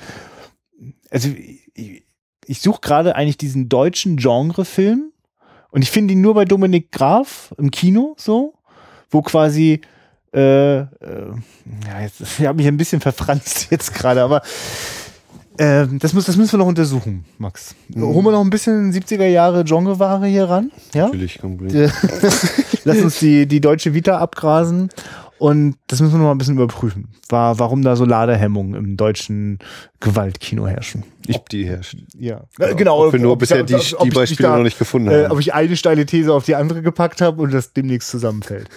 Also 1.11 1.29
ich, 1.75 2.08
ich 2.49 2.61
suche 2.61 2.81
gerade 2.81 3.15
eigentlich 3.15 3.37
diesen 3.37 3.69
deutschen 3.69 4.17
Genrefilm 4.17 5.11
und 5.69 5.83
ich 5.83 5.91
finde 5.91 6.13
ihn 6.13 6.21
nur 6.21 6.33
bei 6.33 6.45
Dominik 6.45 6.91
Graf 6.91 7.53
im 7.59 7.69
Kino 7.69 8.15
so, 8.17 8.55
wo 9.11 9.21
quasi 9.21 9.81
äh, 10.33 10.79
äh, 10.79 10.85
ja, 11.87 12.01
jetzt, 12.01 12.21
ich 12.39 12.45
habe 12.47 12.57
mich 12.57 12.67
ein 12.67 12.77
bisschen 12.77 13.01
verfranst 13.01 13.67
jetzt 13.71 13.93
gerade, 13.93 14.23
aber 14.23 14.41
äh, 15.59 15.85
das, 15.99 16.13
muss, 16.13 16.25
das 16.25 16.37
müssen 16.37 16.53
wir 16.53 16.57
noch 16.57 16.65
untersuchen, 16.65 17.23
Max. 17.37 17.75
Mhm. 17.89 18.01
Holen 18.01 18.25
wir 18.25 18.31
noch 18.31 18.43
ein 18.43 18.49
bisschen 18.49 18.91
70er 18.91 19.27
Jahre 19.27 19.63
Genreware 19.63 20.25
hier 20.25 20.45
ran. 20.45 20.71
Ja? 20.95 21.05
Natürlich, 21.05 21.37
komm, 21.39 21.59
Lass 22.83 22.97
uns 22.97 23.19
die, 23.19 23.45
die 23.45 23.61
deutsche 23.61 23.93
Vita 23.93 24.17
abgrasen 24.17 24.89
und 25.37 25.75
das 25.85 26.01
müssen 26.01 26.13
wir 26.13 26.17
noch 26.17 26.25
mal 26.25 26.31
ein 26.31 26.39
bisschen 26.39 26.55
überprüfen, 26.55 27.09
war, 27.29 27.59
warum 27.59 27.83
da 27.83 27.95
so 27.95 28.05
Ladehemmungen 28.05 28.73
im 28.73 28.97
deutschen 28.97 29.59
Gewaltkino 29.99 30.67
herrschen. 30.67 31.03
Ich, 31.27 31.35
ob 31.35 31.49
die 31.49 31.65
herrschen. 31.65 32.07
Ja, 32.17 32.41
ja 32.59 32.73
genau. 32.73 33.05
Ob 33.05 33.13
wir 33.13 33.19
nur 33.19 33.33
ob 33.33 33.39
bisher 33.39 33.63
die, 33.63 33.75
die 33.75 34.09
Beispiele 34.09 34.49
da, 34.49 34.57
noch 34.57 34.63
nicht 34.63 34.79
gefunden 34.79 35.09
äh, 35.09 35.11
haben. 35.11 35.25
Äh, 35.25 35.33
ob 35.33 35.39
ich 35.39 35.53
eine 35.53 35.75
steile 35.75 36.05
These 36.05 36.33
auf 36.33 36.45
die 36.45 36.55
andere 36.55 36.81
gepackt 36.81 37.21
habe 37.21 37.41
und 37.41 37.53
das 37.53 37.73
demnächst 37.73 38.09
zusammenfällt. 38.09 38.69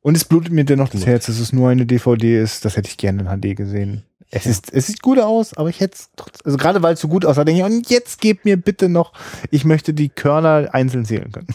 und 0.00 0.16
es 0.16 0.24
blutet 0.24 0.52
mir 0.52 0.64
dennoch 0.64 0.88
das 0.88 1.06
Herz, 1.06 1.26
dass 1.26 1.38
es 1.38 1.52
nur 1.52 1.68
eine 1.68 1.86
DVD 1.86 2.40
ist. 2.40 2.64
Das 2.64 2.76
hätte 2.76 2.88
ich 2.88 2.96
gerne 2.96 3.22
in 3.22 3.28
HD 3.28 3.56
gesehen. 3.56 4.04
Es 4.34 4.46
ist, 4.46 4.72
es 4.72 4.86
sieht 4.86 5.02
gut 5.02 5.18
aus, 5.18 5.54
aber 5.54 5.68
ich 5.68 5.80
hätte 5.80 5.94
es 5.94 6.10
trotzdem, 6.16 6.40
also 6.46 6.56
gerade 6.56 6.82
weil 6.82 6.94
es 6.94 7.00
so 7.00 7.08
gut 7.08 7.26
aussah, 7.26 7.44
denke 7.44 7.60
ich, 7.60 7.66
und 7.66 7.90
jetzt 7.90 8.18
gebt 8.20 8.46
mir 8.46 8.56
bitte 8.56 8.88
noch, 8.88 9.12
ich 9.50 9.66
möchte 9.66 9.92
die 9.92 10.08
Körner 10.08 10.70
einzeln 10.72 11.04
zählen 11.04 11.30
können. 11.30 11.48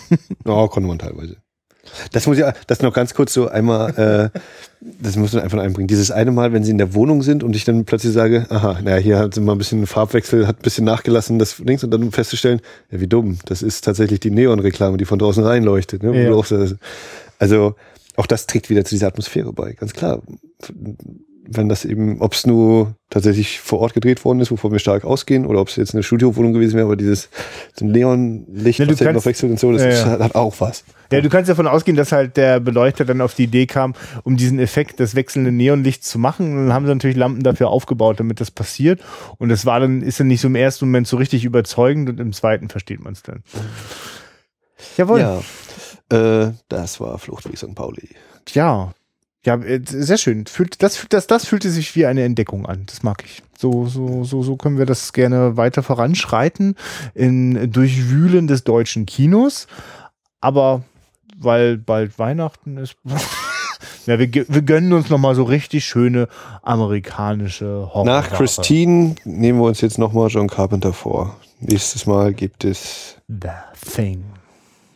Ja, 0.45 0.67
konnte 0.67 0.87
man 0.87 0.99
teilweise. 0.99 1.37
Das 2.11 2.27
muss 2.27 2.37
ja, 2.37 2.53
das 2.67 2.81
noch 2.81 2.93
ganz 2.93 3.13
kurz 3.13 3.33
so 3.33 3.47
einmal, 3.47 4.31
äh, 4.33 4.39
das 4.81 5.15
muss 5.15 5.33
man 5.33 5.43
einfach 5.43 5.59
einbringen. 5.59 5.87
Dieses 5.87 6.11
eine 6.11 6.31
Mal, 6.31 6.53
wenn 6.53 6.63
sie 6.63 6.71
in 6.71 6.77
der 6.77 6.93
Wohnung 6.93 7.23
sind 7.23 7.43
und 7.43 7.55
ich 7.55 7.65
dann 7.65 7.85
plötzlich 7.85 8.13
sage, 8.13 8.45
aha, 8.49 8.79
naja, 8.83 8.97
hier 8.97 9.19
hat 9.19 9.33
sie 9.33 9.41
mal 9.41 9.53
ein 9.53 9.57
bisschen 9.57 9.87
Farbwechsel, 9.87 10.47
hat 10.47 10.59
ein 10.59 10.63
bisschen 10.63 10.85
nachgelassen, 10.85 11.39
das 11.39 11.59
links 11.59 11.83
und 11.83 11.91
dann 11.91 12.11
festzustellen, 12.11 12.61
ja, 12.91 12.99
wie 12.99 13.07
dumm, 13.07 13.39
das 13.45 13.61
ist 13.61 13.83
tatsächlich 13.83 14.19
die 14.19 14.31
Neonreklame, 14.31 14.97
die 14.97 15.05
von 15.05 15.19
draußen 15.19 15.43
reinleuchtet. 15.43 16.03
Ne? 16.03 16.23
Ja. 16.23 16.65
Also 17.39 17.75
auch 18.15 18.25
das 18.25 18.47
trägt 18.47 18.69
wieder 18.69 18.83
zu 18.83 18.95
dieser 18.95 19.07
Atmosphäre 19.07 19.53
bei, 19.53 19.73
ganz 19.73 19.93
klar 19.93 20.21
wenn 21.49 21.69
das 21.69 21.85
eben, 21.85 22.21
ob 22.21 22.33
es 22.33 22.45
nur 22.45 22.95
tatsächlich 23.09 23.59
vor 23.59 23.79
Ort 23.79 23.93
gedreht 23.93 24.25
worden 24.25 24.39
ist, 24.39 24.51
wovon 24.51 24.71
wir 24.71 24.79
stark 24.79 25.05
ausgehen, 25.05 25.45
oder 25.45 25.61
ob 25.61 25.69
es 25.69 25.77
jetzt 25.77 25.93
eine 25.93 26.03
Studiowohnung 26.03 26.53
gewesen 26.53 26.75
wäre, 26.75 26.85
aber 26.85 26.95
dieses 26.95 27.29
so 27.73 27.85
ein 27.85 27.91
Neonlicht, 27.91 28.79
ja, 28.79 28.87
was 28.87 28.97
kannst, 28.97 29.13
noch 29.13 29.25
wechselt 29.25 29.51
und 29.51 29.59
so, 29.59 29.71
das 29.71 29.81
ja, 29.81 29.89
ist, 29.89 30.05
hat 30.05 30.35
auch 30.35 30.55
was. 30.59 30.83
Ja, 31.11 31.21
du 31.21 31.29
kannst 31.29 31.49
davon 31.49 31.67
ausgehen, 31.67 31.95
dass 31.95 32.11
halt 32.11 32.35
der 32.35 32.59
Beleuchter 32.59 33.05
dann 33.05 33.21
auf 33.21 33.33
die 33.33 33.43
Idee 33.45 33.65
kam, 33.65 33.93
um 34.23 34.35
diesen 34.35 34.59
Effekt 34.59 34.99
des 34.99 35.15
wechselnden 35.15 35.55
Neonlichts 35.55 36.09
zu 36.09 36.19
machen. 36.19 36.51
Und 36.51 36.65
dann 36.65 36.73
haben 36.73 36.85
sie 36.85 36.93
natürlich 36.93 37.15
Lampen 37.15 37.43
dafür 37.43 37.69
aufgebaut, 37.69 38.19
damit 38.19 38.41
das 38.41 38.51
passiert. 38.51 38.99
Und 39.37 39.47
das 39.49 39.65
war 39.65 39.79
dann, 39.79 40.01
ist 40.01 40.19
dann 40.19 40.27
nicht 40.27 40.41
so 40.41 40.49
im 40.49 40.55
ersten 40.55 40.85
Moment 40.85 41.07
so 41.07 41.15
richtig 41.15 41.45
überzeugend 41.45 42.09
und 42.09 42.19
im 42.19 42.33
zweiten 42.33 42.67
versteht 42.67 43.01
man 43.01 43.13
es 43.13 43.23
dann. 43.23 43.41
Jawohl. 44.97 45.21
Ja, 45.21 45.41
äh, 46.09 46.51
das 46.67 46.99
war 46.99 47.17
Flucht 47.19 47.49
wie 47.51 47.55
St. 47.55 47.73
Pauli. 47.73 48.09
Ja, 48.49 48.93
ja, 49.47 49.55
äh, 49.55 49.79
sehr 49.85 50.17
schön. 50.17 50.45
Fühlt, 50.45 50.83
das, 50.83 51.05
das, 51.07 51.25
das 51.25 51.45
fühlte 51.45 51.69
sich 51.69 51.95
wie 51.95 52.05
eine 52.05 52.23
Entdeckung 52.23 52.65
an. 52.65 52.83
Das 52.85 53.01
mag 53.01 53.23
ich. 53.25 53.41
So, 53.57 53.85
so, 53.85 54.25
so, 54.25 54.43
so 54.43 54.57
können 54.57 54.77
wir 54.77 54.85
das 54.85 55.13
gerne 55.13 55.55
weiter 55.55 55.83
voranschreiten 55.83 56.75
in 57.15 57.71
Durchwühlen 57.71 58.47
des 58.47 58.65
deutschen 58.65 59.05
Kinos. 59.05 59.67
Aber 60.41 60.83
weil 61.37 61.77
bald 61.77 62.19
Weihnachten 62.19 62.75
ist. 62.75 62.97
ja, 64.05 64.19
wir, 64.19 64.29
wir 64.33 64.61
gönnen 64.63 64.91
uns 64.91 65.09
nochmal 65.09 65.33
so 65.33 65.43
richtig 65.43 65.85
schöne 65.85 66.27
amerikanische 66.61 67.89
Horror. 67.93 68.03
Nach 68.03 68.29
Christine 68.29 69.15
nehmen 69.23 69.59
wir 69.59 69.67
uns 69.67 69.79
jetzt 69.79 69.97
nochmal 69.97 70.27
John 70.27 70.49
Carpenter 70.49 70.91
vor. 70.91 71.37
Nächstes 71.61 72.05
Mal 72.05 72.33
gibt 72.33 72.65
es 72.65 73.15
The 73.29 73.47
Thing. 73.95 74.25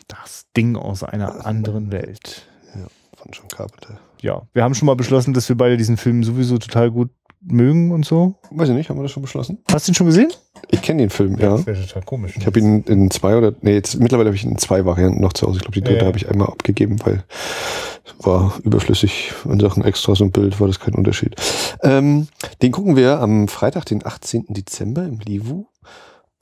Das 0.10 0.48
Ding 0.58 0.76
aus 0.76 1.04
einer 1.04 1.46
anderen 1.46 1.94
Welt. 1.94 2.50
Ja, 2.76 2.88
von 3.16 3.32
John 3.32 3.48
Carpenter 3.48 3.98
ja, 4.22 4.42
wir 4.54 4.64
haben 4.64 4.76
schon 4.76 4.86
mal 4.86 4.96
beschlossen, 4.96 5.34
dass 5.34 5.50
wir 5.50 5.58
beide 5.58 5.78
diesen 5.78 5.98
Film 5.98 6.24
sowieso 6.24 6.58
total 6.58 6.92
gut 6.92 7.10
mögen 7.44 7.92
und 7.92 8.06
so. 8.06 8.36
Weiß 8.52 8.70
ich 8.70 8.76
nicht, 8.76 8.90
haben 8.90 8.98
wir 8.98 9.04
das 9.04 9.12
schon 9.12 9.24
beschlossen? 9.24 9.60
Hast 9.72 9.88
du 9.88 9.92
ihn 9.92 9.96
schon 9.96 10.08
gesehen? 10.08 10.32
Ich 10.70 10.82
kenne 10.82 11.02
den 11.02 11.10
Film, 11.10 11.38
ja. 11.40 11.52
Das 11.52 11.66
wäre 11.66 11.82
total 11.82 12.04
komisch. 12.04 12.38
Ich 12.38 12.46
habe 12.46 12.60
ihn 12.60 12.84
in 12.84 13.10
zwei 13.10 13.36
oder, 13.36 13.54
nee, 13.62 13.74
jetzt 13.74 14.00
mittlerweile 14.00 14.30
habe 14.30 14.36
ich 14.36 14.44
ihn 14.44 14.52
in 14.52 14.58
zwei 14.58 14.86
Varianten 14.86 15.22
noch 15.22 15.34
zu 15.34 15.48
Hause. 15.48 15.58
Ich 15.58 15.64
glaube, 15.64 15.74
die 15.74 15.82
dritte 15.82 15.98
ja, 15.98 16.02
ja. 16.04 16.08
habe 16.08 16.18
ich 16.18 16.30
einmal 16.30 16.48
abgegeben, 16.50 16.98
weil 17.04 17.24
war 18.20 18.54
überflüssig 18.64 19.34
in 19.46 19.60
Sachen 19.60 19.84
Extras 19.84 20.22
und 20.22 20.34
Bild 20.34 20.60
war 20.60 20.68
das 20.68 20.80
kein 20.80 20.94
Unterschied. 20.94 21.36
Ähm, 21.82 22.28
den 22.62 22.72
gucken 22.72 22.96
wir 22.96 23.20
am 23.20 23.48
Freitag, 23.48 23.86
den 23.86 24.06
18. 24.06 24.46
Dezember 24.50 25.06
im 25.06 25.20
Livu. 25.20 25.66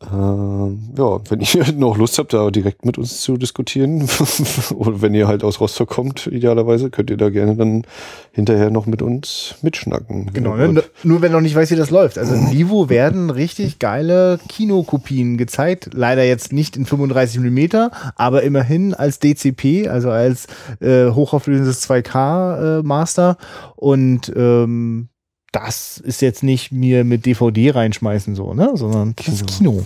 Ähm, 0.02 0.94
ja, 0.98 1.20
wenn 1.30 1.42
ihr 1.42 1.74
noch 1.76 1.98
Lust 1.98 2.18
habt, 2.20 2.32
da 2.32 2.50
direkt 2.52 2.86
mit 2.86 2.98
uns 2.98 3.20
zu 3.20 3.36
diskutieren, 3.36 4.08
oder 4.76 5.02
wenn 5.02 5.14
ihr 5.14 5.28
halt 5.28 5.44
aus 5.44 5.60
Rostock 5.60 5.90
kommt, 5.90 6.28
idealerweise, 6.28 6.90
könnt 6.90 7.10
ihr 7.10 7.18
da 7.18 7.30
gerne 7.30 7.58
dann 7.58 7.84
hinterher 8.32 8.70
noch 8.70 8.86
mit 8.86 9.02
uns 9.02 9.56
mitschnacken. 9.62 10.32
Genau, 10.32 10.56
ne? 10.56 10.84
nur 11.04 11.22
wenn 11.22 11.34
noch 11.34 11.42
nicht 11.42 11.54
weiß, 11.54 11.72
wie 11.72 11.76
das 11.76 11.90
läuft. 11.90 12.18
Also 12.18 12.34
in 12.34 12.50
Vivo 12.50 12.88
werden 12.90 13.30
richtig 13.30 13.80
geile 13.80 14.40
Kinokopien 14.48 15.38
gezeigt. 15.38 15.90
Leider 15.94 16.24
jetzt 16.24 16.54
nicht 16.54 16.78
in 16.78 16.86
35 16.86 17.40
Millimeter, 17.40 17.92
aber 18.16 18.44
immerhin 18.44 18.94
als 18.94 19.20
DCP, 19.20 19.90
also 19.90 20.12
als 20.12 20.48
äh, 20.80 21.10
hochauflösendes 21.12 21.90
2K 21.90 22.80
äh, 22.80 22.84
Master. 22.84 23.38
Und 23.76 24.32
ähm, 24.34 25.09
das 25.52 25.98
ist 25.98 26.22
jetzt 26.22 26.44
nicht 26.44 26.72
mir 26.72 27.04
mit 27.04 27.26
DVD 27.26 27.72
reinschmeißen 27.72 28.36
so, 28.36 28.54
ne, 28.54 28.72
sondern 28.76 29.16
das 29.26 29.46
Kino. 29.46 29.86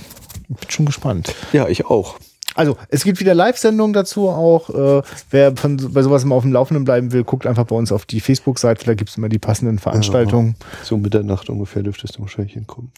Ich 0.50 0.58
bin 0.58 0.70
schon 0.70 0.86
gespannt. 0.86 1.34
Ja, 1.54 1.68
ich 1.68 1.86
auch. 1.86 2.18
Also, 2.56 2.78
es 2.90 3.04
gibt 3.04 3.20
wieder 3.20 3.34
Live-Sendungen 3.34 3.94
dazu 3.94 4.30
auch. 4.30 4.70
Äh, 4.70 5.02
wer 5.32 5.56
von, 5.56 5.78
bei 5.92 6.04
sowas 6.04 6.24
immer 6.24 6.36
auf 6.36 6.44
dem 6.44 6.54
Laufenden 6.54 6.84
bleiben 6.84 7.12
will, 7.12 7.24
guckt 7.24 7.48
einfach 7.48 7.66
bei 7.66 7.76
uns 7.76 7.92
auf 7.92 8.06
die 8.06 8.20
Facebook-Seite. 8.20 8.86
Da 8.86 8.94
gibt 8.94 9.10
es 9.10 9.18
immer 9.18 9.30
die 9.30 9.40
passenden 9.40 9.80
Veranstaltungen. 9.80 10.56
Ja, 10.60 10.86
so 10.86 10.98
Mitternacht 10.98 11.50
ungefähr 11.50 11.82
dürftest 11.82 12.18
du 12.18 12.22
wahrscheinlich 12.22 12.54
hinkommen. 12.54 12.92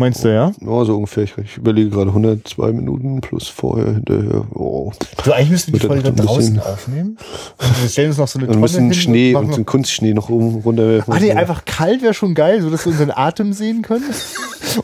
Meinst 0.00 0.24
du, 0.24 0.28
ja? 0.28 0.50
Ja, 0.62 0.84
so 0.86 0.96
ungefähr. 0.96 1.24
Ich 1.24 1.58
überlege 1.58 1.90
gerade 1.90 2.08
102 2.08 2.72
Minuten 2.72 3.20
plus 3.20 3.48
vorher, 3.48 3.92
hinterher. 3.92 4.46
Oh. 4.54 4.90
So, 5.22 5.32
eigentlich 5.32 5.50
müssten 5.50 5.72
wir 5.74 5.80
die 5.80 5.86
Folge 5.86 6.02
da 6.04 6.10
draußen 6.10 6.58
aufnehmen. 6.58 7.18
Und 7.58 7.82
wir 7.82 7.88
stellen 7.90 8.08
uns 8.08 8.16
noch 8.16 8.26
so 8.26 8.38
eine 8.38 8.46
Tonne 8.48 8.60
müssen 8.60 8.84
hin 8.84 8.94
Schnee 8.94 9.34
und, 9.34 9.44
und 9.44 9.50
so 9.50 9.56
einen 9.56 9.66
Kunstschnee 9.66 10.14
noch 10.14 10.30
oben 10.30 10.62
runterwerfen. 10.62 11.12
Ah, 11.12 11.20
nee, 11.20 11.32
einfach 11.32 11.66
kalt 11.66 12.00
wäre 12.00 12.14
schon 12.14 12.34
geil, 12.34 12.62
so 12.62 12.70
dass 12.70 12.86
wir 12.86 12.92
unseren 12.92 13.10
Atem 13.10 13.52
sehen 13.52 13.82
können. 13.82 14.06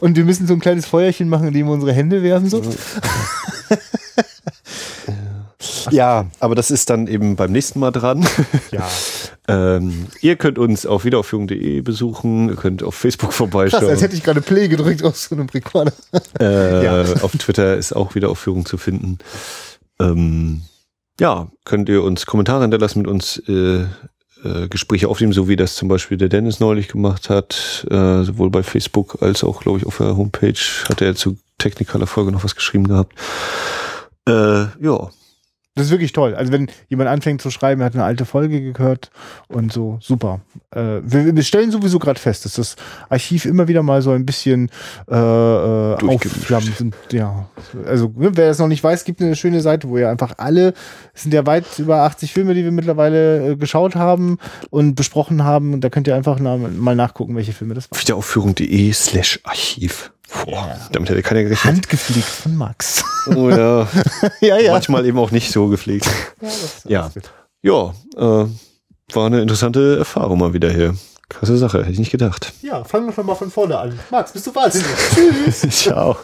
Und 0.00 0.18
wir 0.18 0.24
müssen 0.26 0.46
so 0.46 0.52
ein 0.52 0.60
kleines 0.60 0.84
Feuerchen 0.84 1.30
machen, 1.30 1.48
indem 1.48 1.68
wir 1.68 1.72
unsere 1.72 1.94
Hände 1.94 2.22
werfen, 2.22 2.50
so. 2.50 2.60
Ja, 2.60 3.76
aber 6.40 6.54
das 6.54 6.70
ist 6.70 6.90
dann 6.90 7.06
eben 7.06 7.36
beim 7.36 7.52
nächsten 7.52 7.80
Mal 7.80 7.90
dran. 7.92 8.26
Ja. 8.72 8.88
ähm, 9.48 10.06
ihr 10.20 10.36
könnt 10.36 10.58
uns 10.58 10.86
auf 10.86 11.04
wiederaufführung.de 11.04 11.80
besuchen, 11.82 12.48
ihr 12.48 12.56
könnt 12.56 12.82
auf 12.82 12.94
Facebook 12.94 13.32
vorbeischauen. 13.32 13.80
Krass, 13.80 13.90
als 13.90 14.02
hätte 14.02 14.16
ich 14.16 14.22
gerade 14.22 14.40
Play 14.40 14.68
gedrückt 14.68 15.04
aus 15.04 15.24
so 15.24 15.34
einem 15.34 15.48
Rekorder. 15.48 15.92
äh, 16.40 16.84
ja. 16.84 17.22
Auf 17.22 17.32
Twitter 17.32 17.76
ist 17.76 17.94
auch 17.94 18.14
Wiederaufführung 18.14 18.66
zu 18.66 18.76
finden. 18.76 19.18
Ähm, 20.00 20.62
ja, 21.20 21.48
könnt 21.64 21.88
ihr 21.88 22.02
uns 22.02 22.26
Kommentare 22.26 22.62
hinterlassen, 22.62 23.02
mit 23.02 23.08
uns 23.08 23.38
äh, 23.48 23.84
äh, 24.44 24.68
Gespräche 24.68 25.08
aufnehmen, 25.08 25.32
so 25.32 25.48
wie 25.48 25.56
das 25.56 25.76
zum 25.76 25.88
Beispiel 25.88 26.16
der 26.18 26.28
Dennis 26.28 26.60
neulich 26.60 26.88
gemacht 26.88 27.30
hat, 27.30 27.86
äh, 27.90 28.22
sowohl 28.22 28.50
bei 28.50 28.62
Facebook 28.62 29.22
als 29.22 29.44
auch, 29.44 29.60
glaube 29.62 29.78
ich, 29.78 29.86
auf 29.86 29.98
der 29.98 30.16
Homepage 30.16 30.60
hat 30.88 31.00
er 31.00 31.14
zu 31.14 31.38
Technikaler 31.58 32.06
Folge 32.06 32.32
noch 32.32 32.44
was 32.44 32.54
geschrieben 32.54 32.88
gehabt. 32.88 33.14
Äh, 34.28 34.66
ja, 34.80 35.10
das 35.76 35.86
ist 35.86 35.90
wirklich 35.90 36.12
toll. 36.12 36.34
Also 36.34 36.52
wenn 36.52 36.68
jemand 36.88 37.10
anfängt 37.10 37.42
zu 37.42 37.50
schreiben, 37.50 37.82
er 37.82 37.84
hat 37.84 37.94
eine 37.94 38.04
alte 38.04 38.24
Folge 38.24 38.72
gehört 38.72 39.10
und 39.48 39.72
so, 39.72 39.98
super. 40.00 40.40
Äh, 40.70 41.00
wir, 41.02 41.36
wir 41.36 41.42
stellen 41.42 41.70
sowieso 41.70 41.98
gerade 41.98 42.18
fest, 42.18 42.46
dass 42.46 42.54
das 42.54 42.76
Archiv 43.10 43.44
immer 43.44 43.68
wieder 43.68 43.82
mal 43.82 44.00
so 44.00 44.10
ein 44.10 44.24
bisschen 44.24 44.70
äh, 45.06 45.14
äh 45.14 45.96
aufflammt. 46.02 46.80
Und, 46.80 46.94
ja, 47.12 47.46
also 47.86 48.10
ne, 48.16 48.30
wer 48.34 48.48
das 48.48 48.58
noch 48.58 48.68
nicht 48.68 48.82
weiß, 48.82 49.04
gibt 49.04 49.20
eine 49.20 49.36
schöne 49.36 49.60
Seite, 49.60 49.90
wo 49.90 49.98
ihr 49.98 50.08
einfach 50.08 50.34
alle, 50.38 50.72
es 51.12 51.24
sind 51.24 51.34
ja 51.34 51.44
weit 51.44 51.66
über 51.78 52.02
80 52.02 52.32
Filme, 52.32 52.54
die 52.54 52.64
wir 52.64 52.72
mittlerweile 52.72 53.52
äh, 53.52 53.56
geschaut 53.56 53.96
haben 53.96 54.38
und 54.70 54.94
besprochen 54.94 55.44
haben. 55.44 55.74
Und 55.74 55.82
da 55.82 55.90
könnt 55.90 56.06
ihr 56.06 56.16
einfach 56.16 56.38
na, 56.40 56.56
mal 56.56 56.96
nachgucken, 56.96 57.36
welche 57.36 57.52
Filme 57.52 57.74
das 57.74 57.90
waren. 57.90 58.00
Wiederaufführung.de 58.00 58.92
slash 58.94 59.40
Archiv. 59.44 60.10
Boah, 60.44 60.76
damit 60.92 61.10
hätte 61.10 61.22
keiner 61.22 61.42
gerechnet. 61.44 61.64
Handgepflegt 61.64 62.26
von 62.26 62.56
Max. 62.56 63.04
Oh 63.34 63.48
ja. 63.48 63.88
ja, 64.40 64.58
ja. 64.58 64.72
Manchmal 64.72 65.06
eben 65.06 65.18
auch 65.18 65.30
nicht 65.30 65.52
so 65.52 65.68
gepflegt. 65.68 66.08
Ja. 66.84 67.10
Ja, 67.62 67.94
ja 68.16 68.42
äh, 68.42 68.48
war 69.12 69.26
eine 69.26 69.40
interessante 69.40 69.98
Erfahrung 69.98 70.38
mal 70.38 70.52
wieder 70.52 70.70
hier. 70.70 70.94
Krasse 71.28 71.56
Sache, 71.58 71.80
hätte 71.80 71.92
ich 71.92 71.98
nicht 71.98 72.12
gedacht. 72.12 72.52
Ja, 72.62 72.84
fangen 72.84 73.06
wir 73.06 73.12
schon 73.12 73.26
mal 73.26 73.34
von 73.34 73.50
vorne 73.50 73.78
an. 73.78 73.98
Max, 74.10 74.32
bist 74.32 74.46
du 74.46 74.54
wahnsinnig. 74.54 74.88
Tschüss. 75.14 75.60
Ciao. 75.70 76.16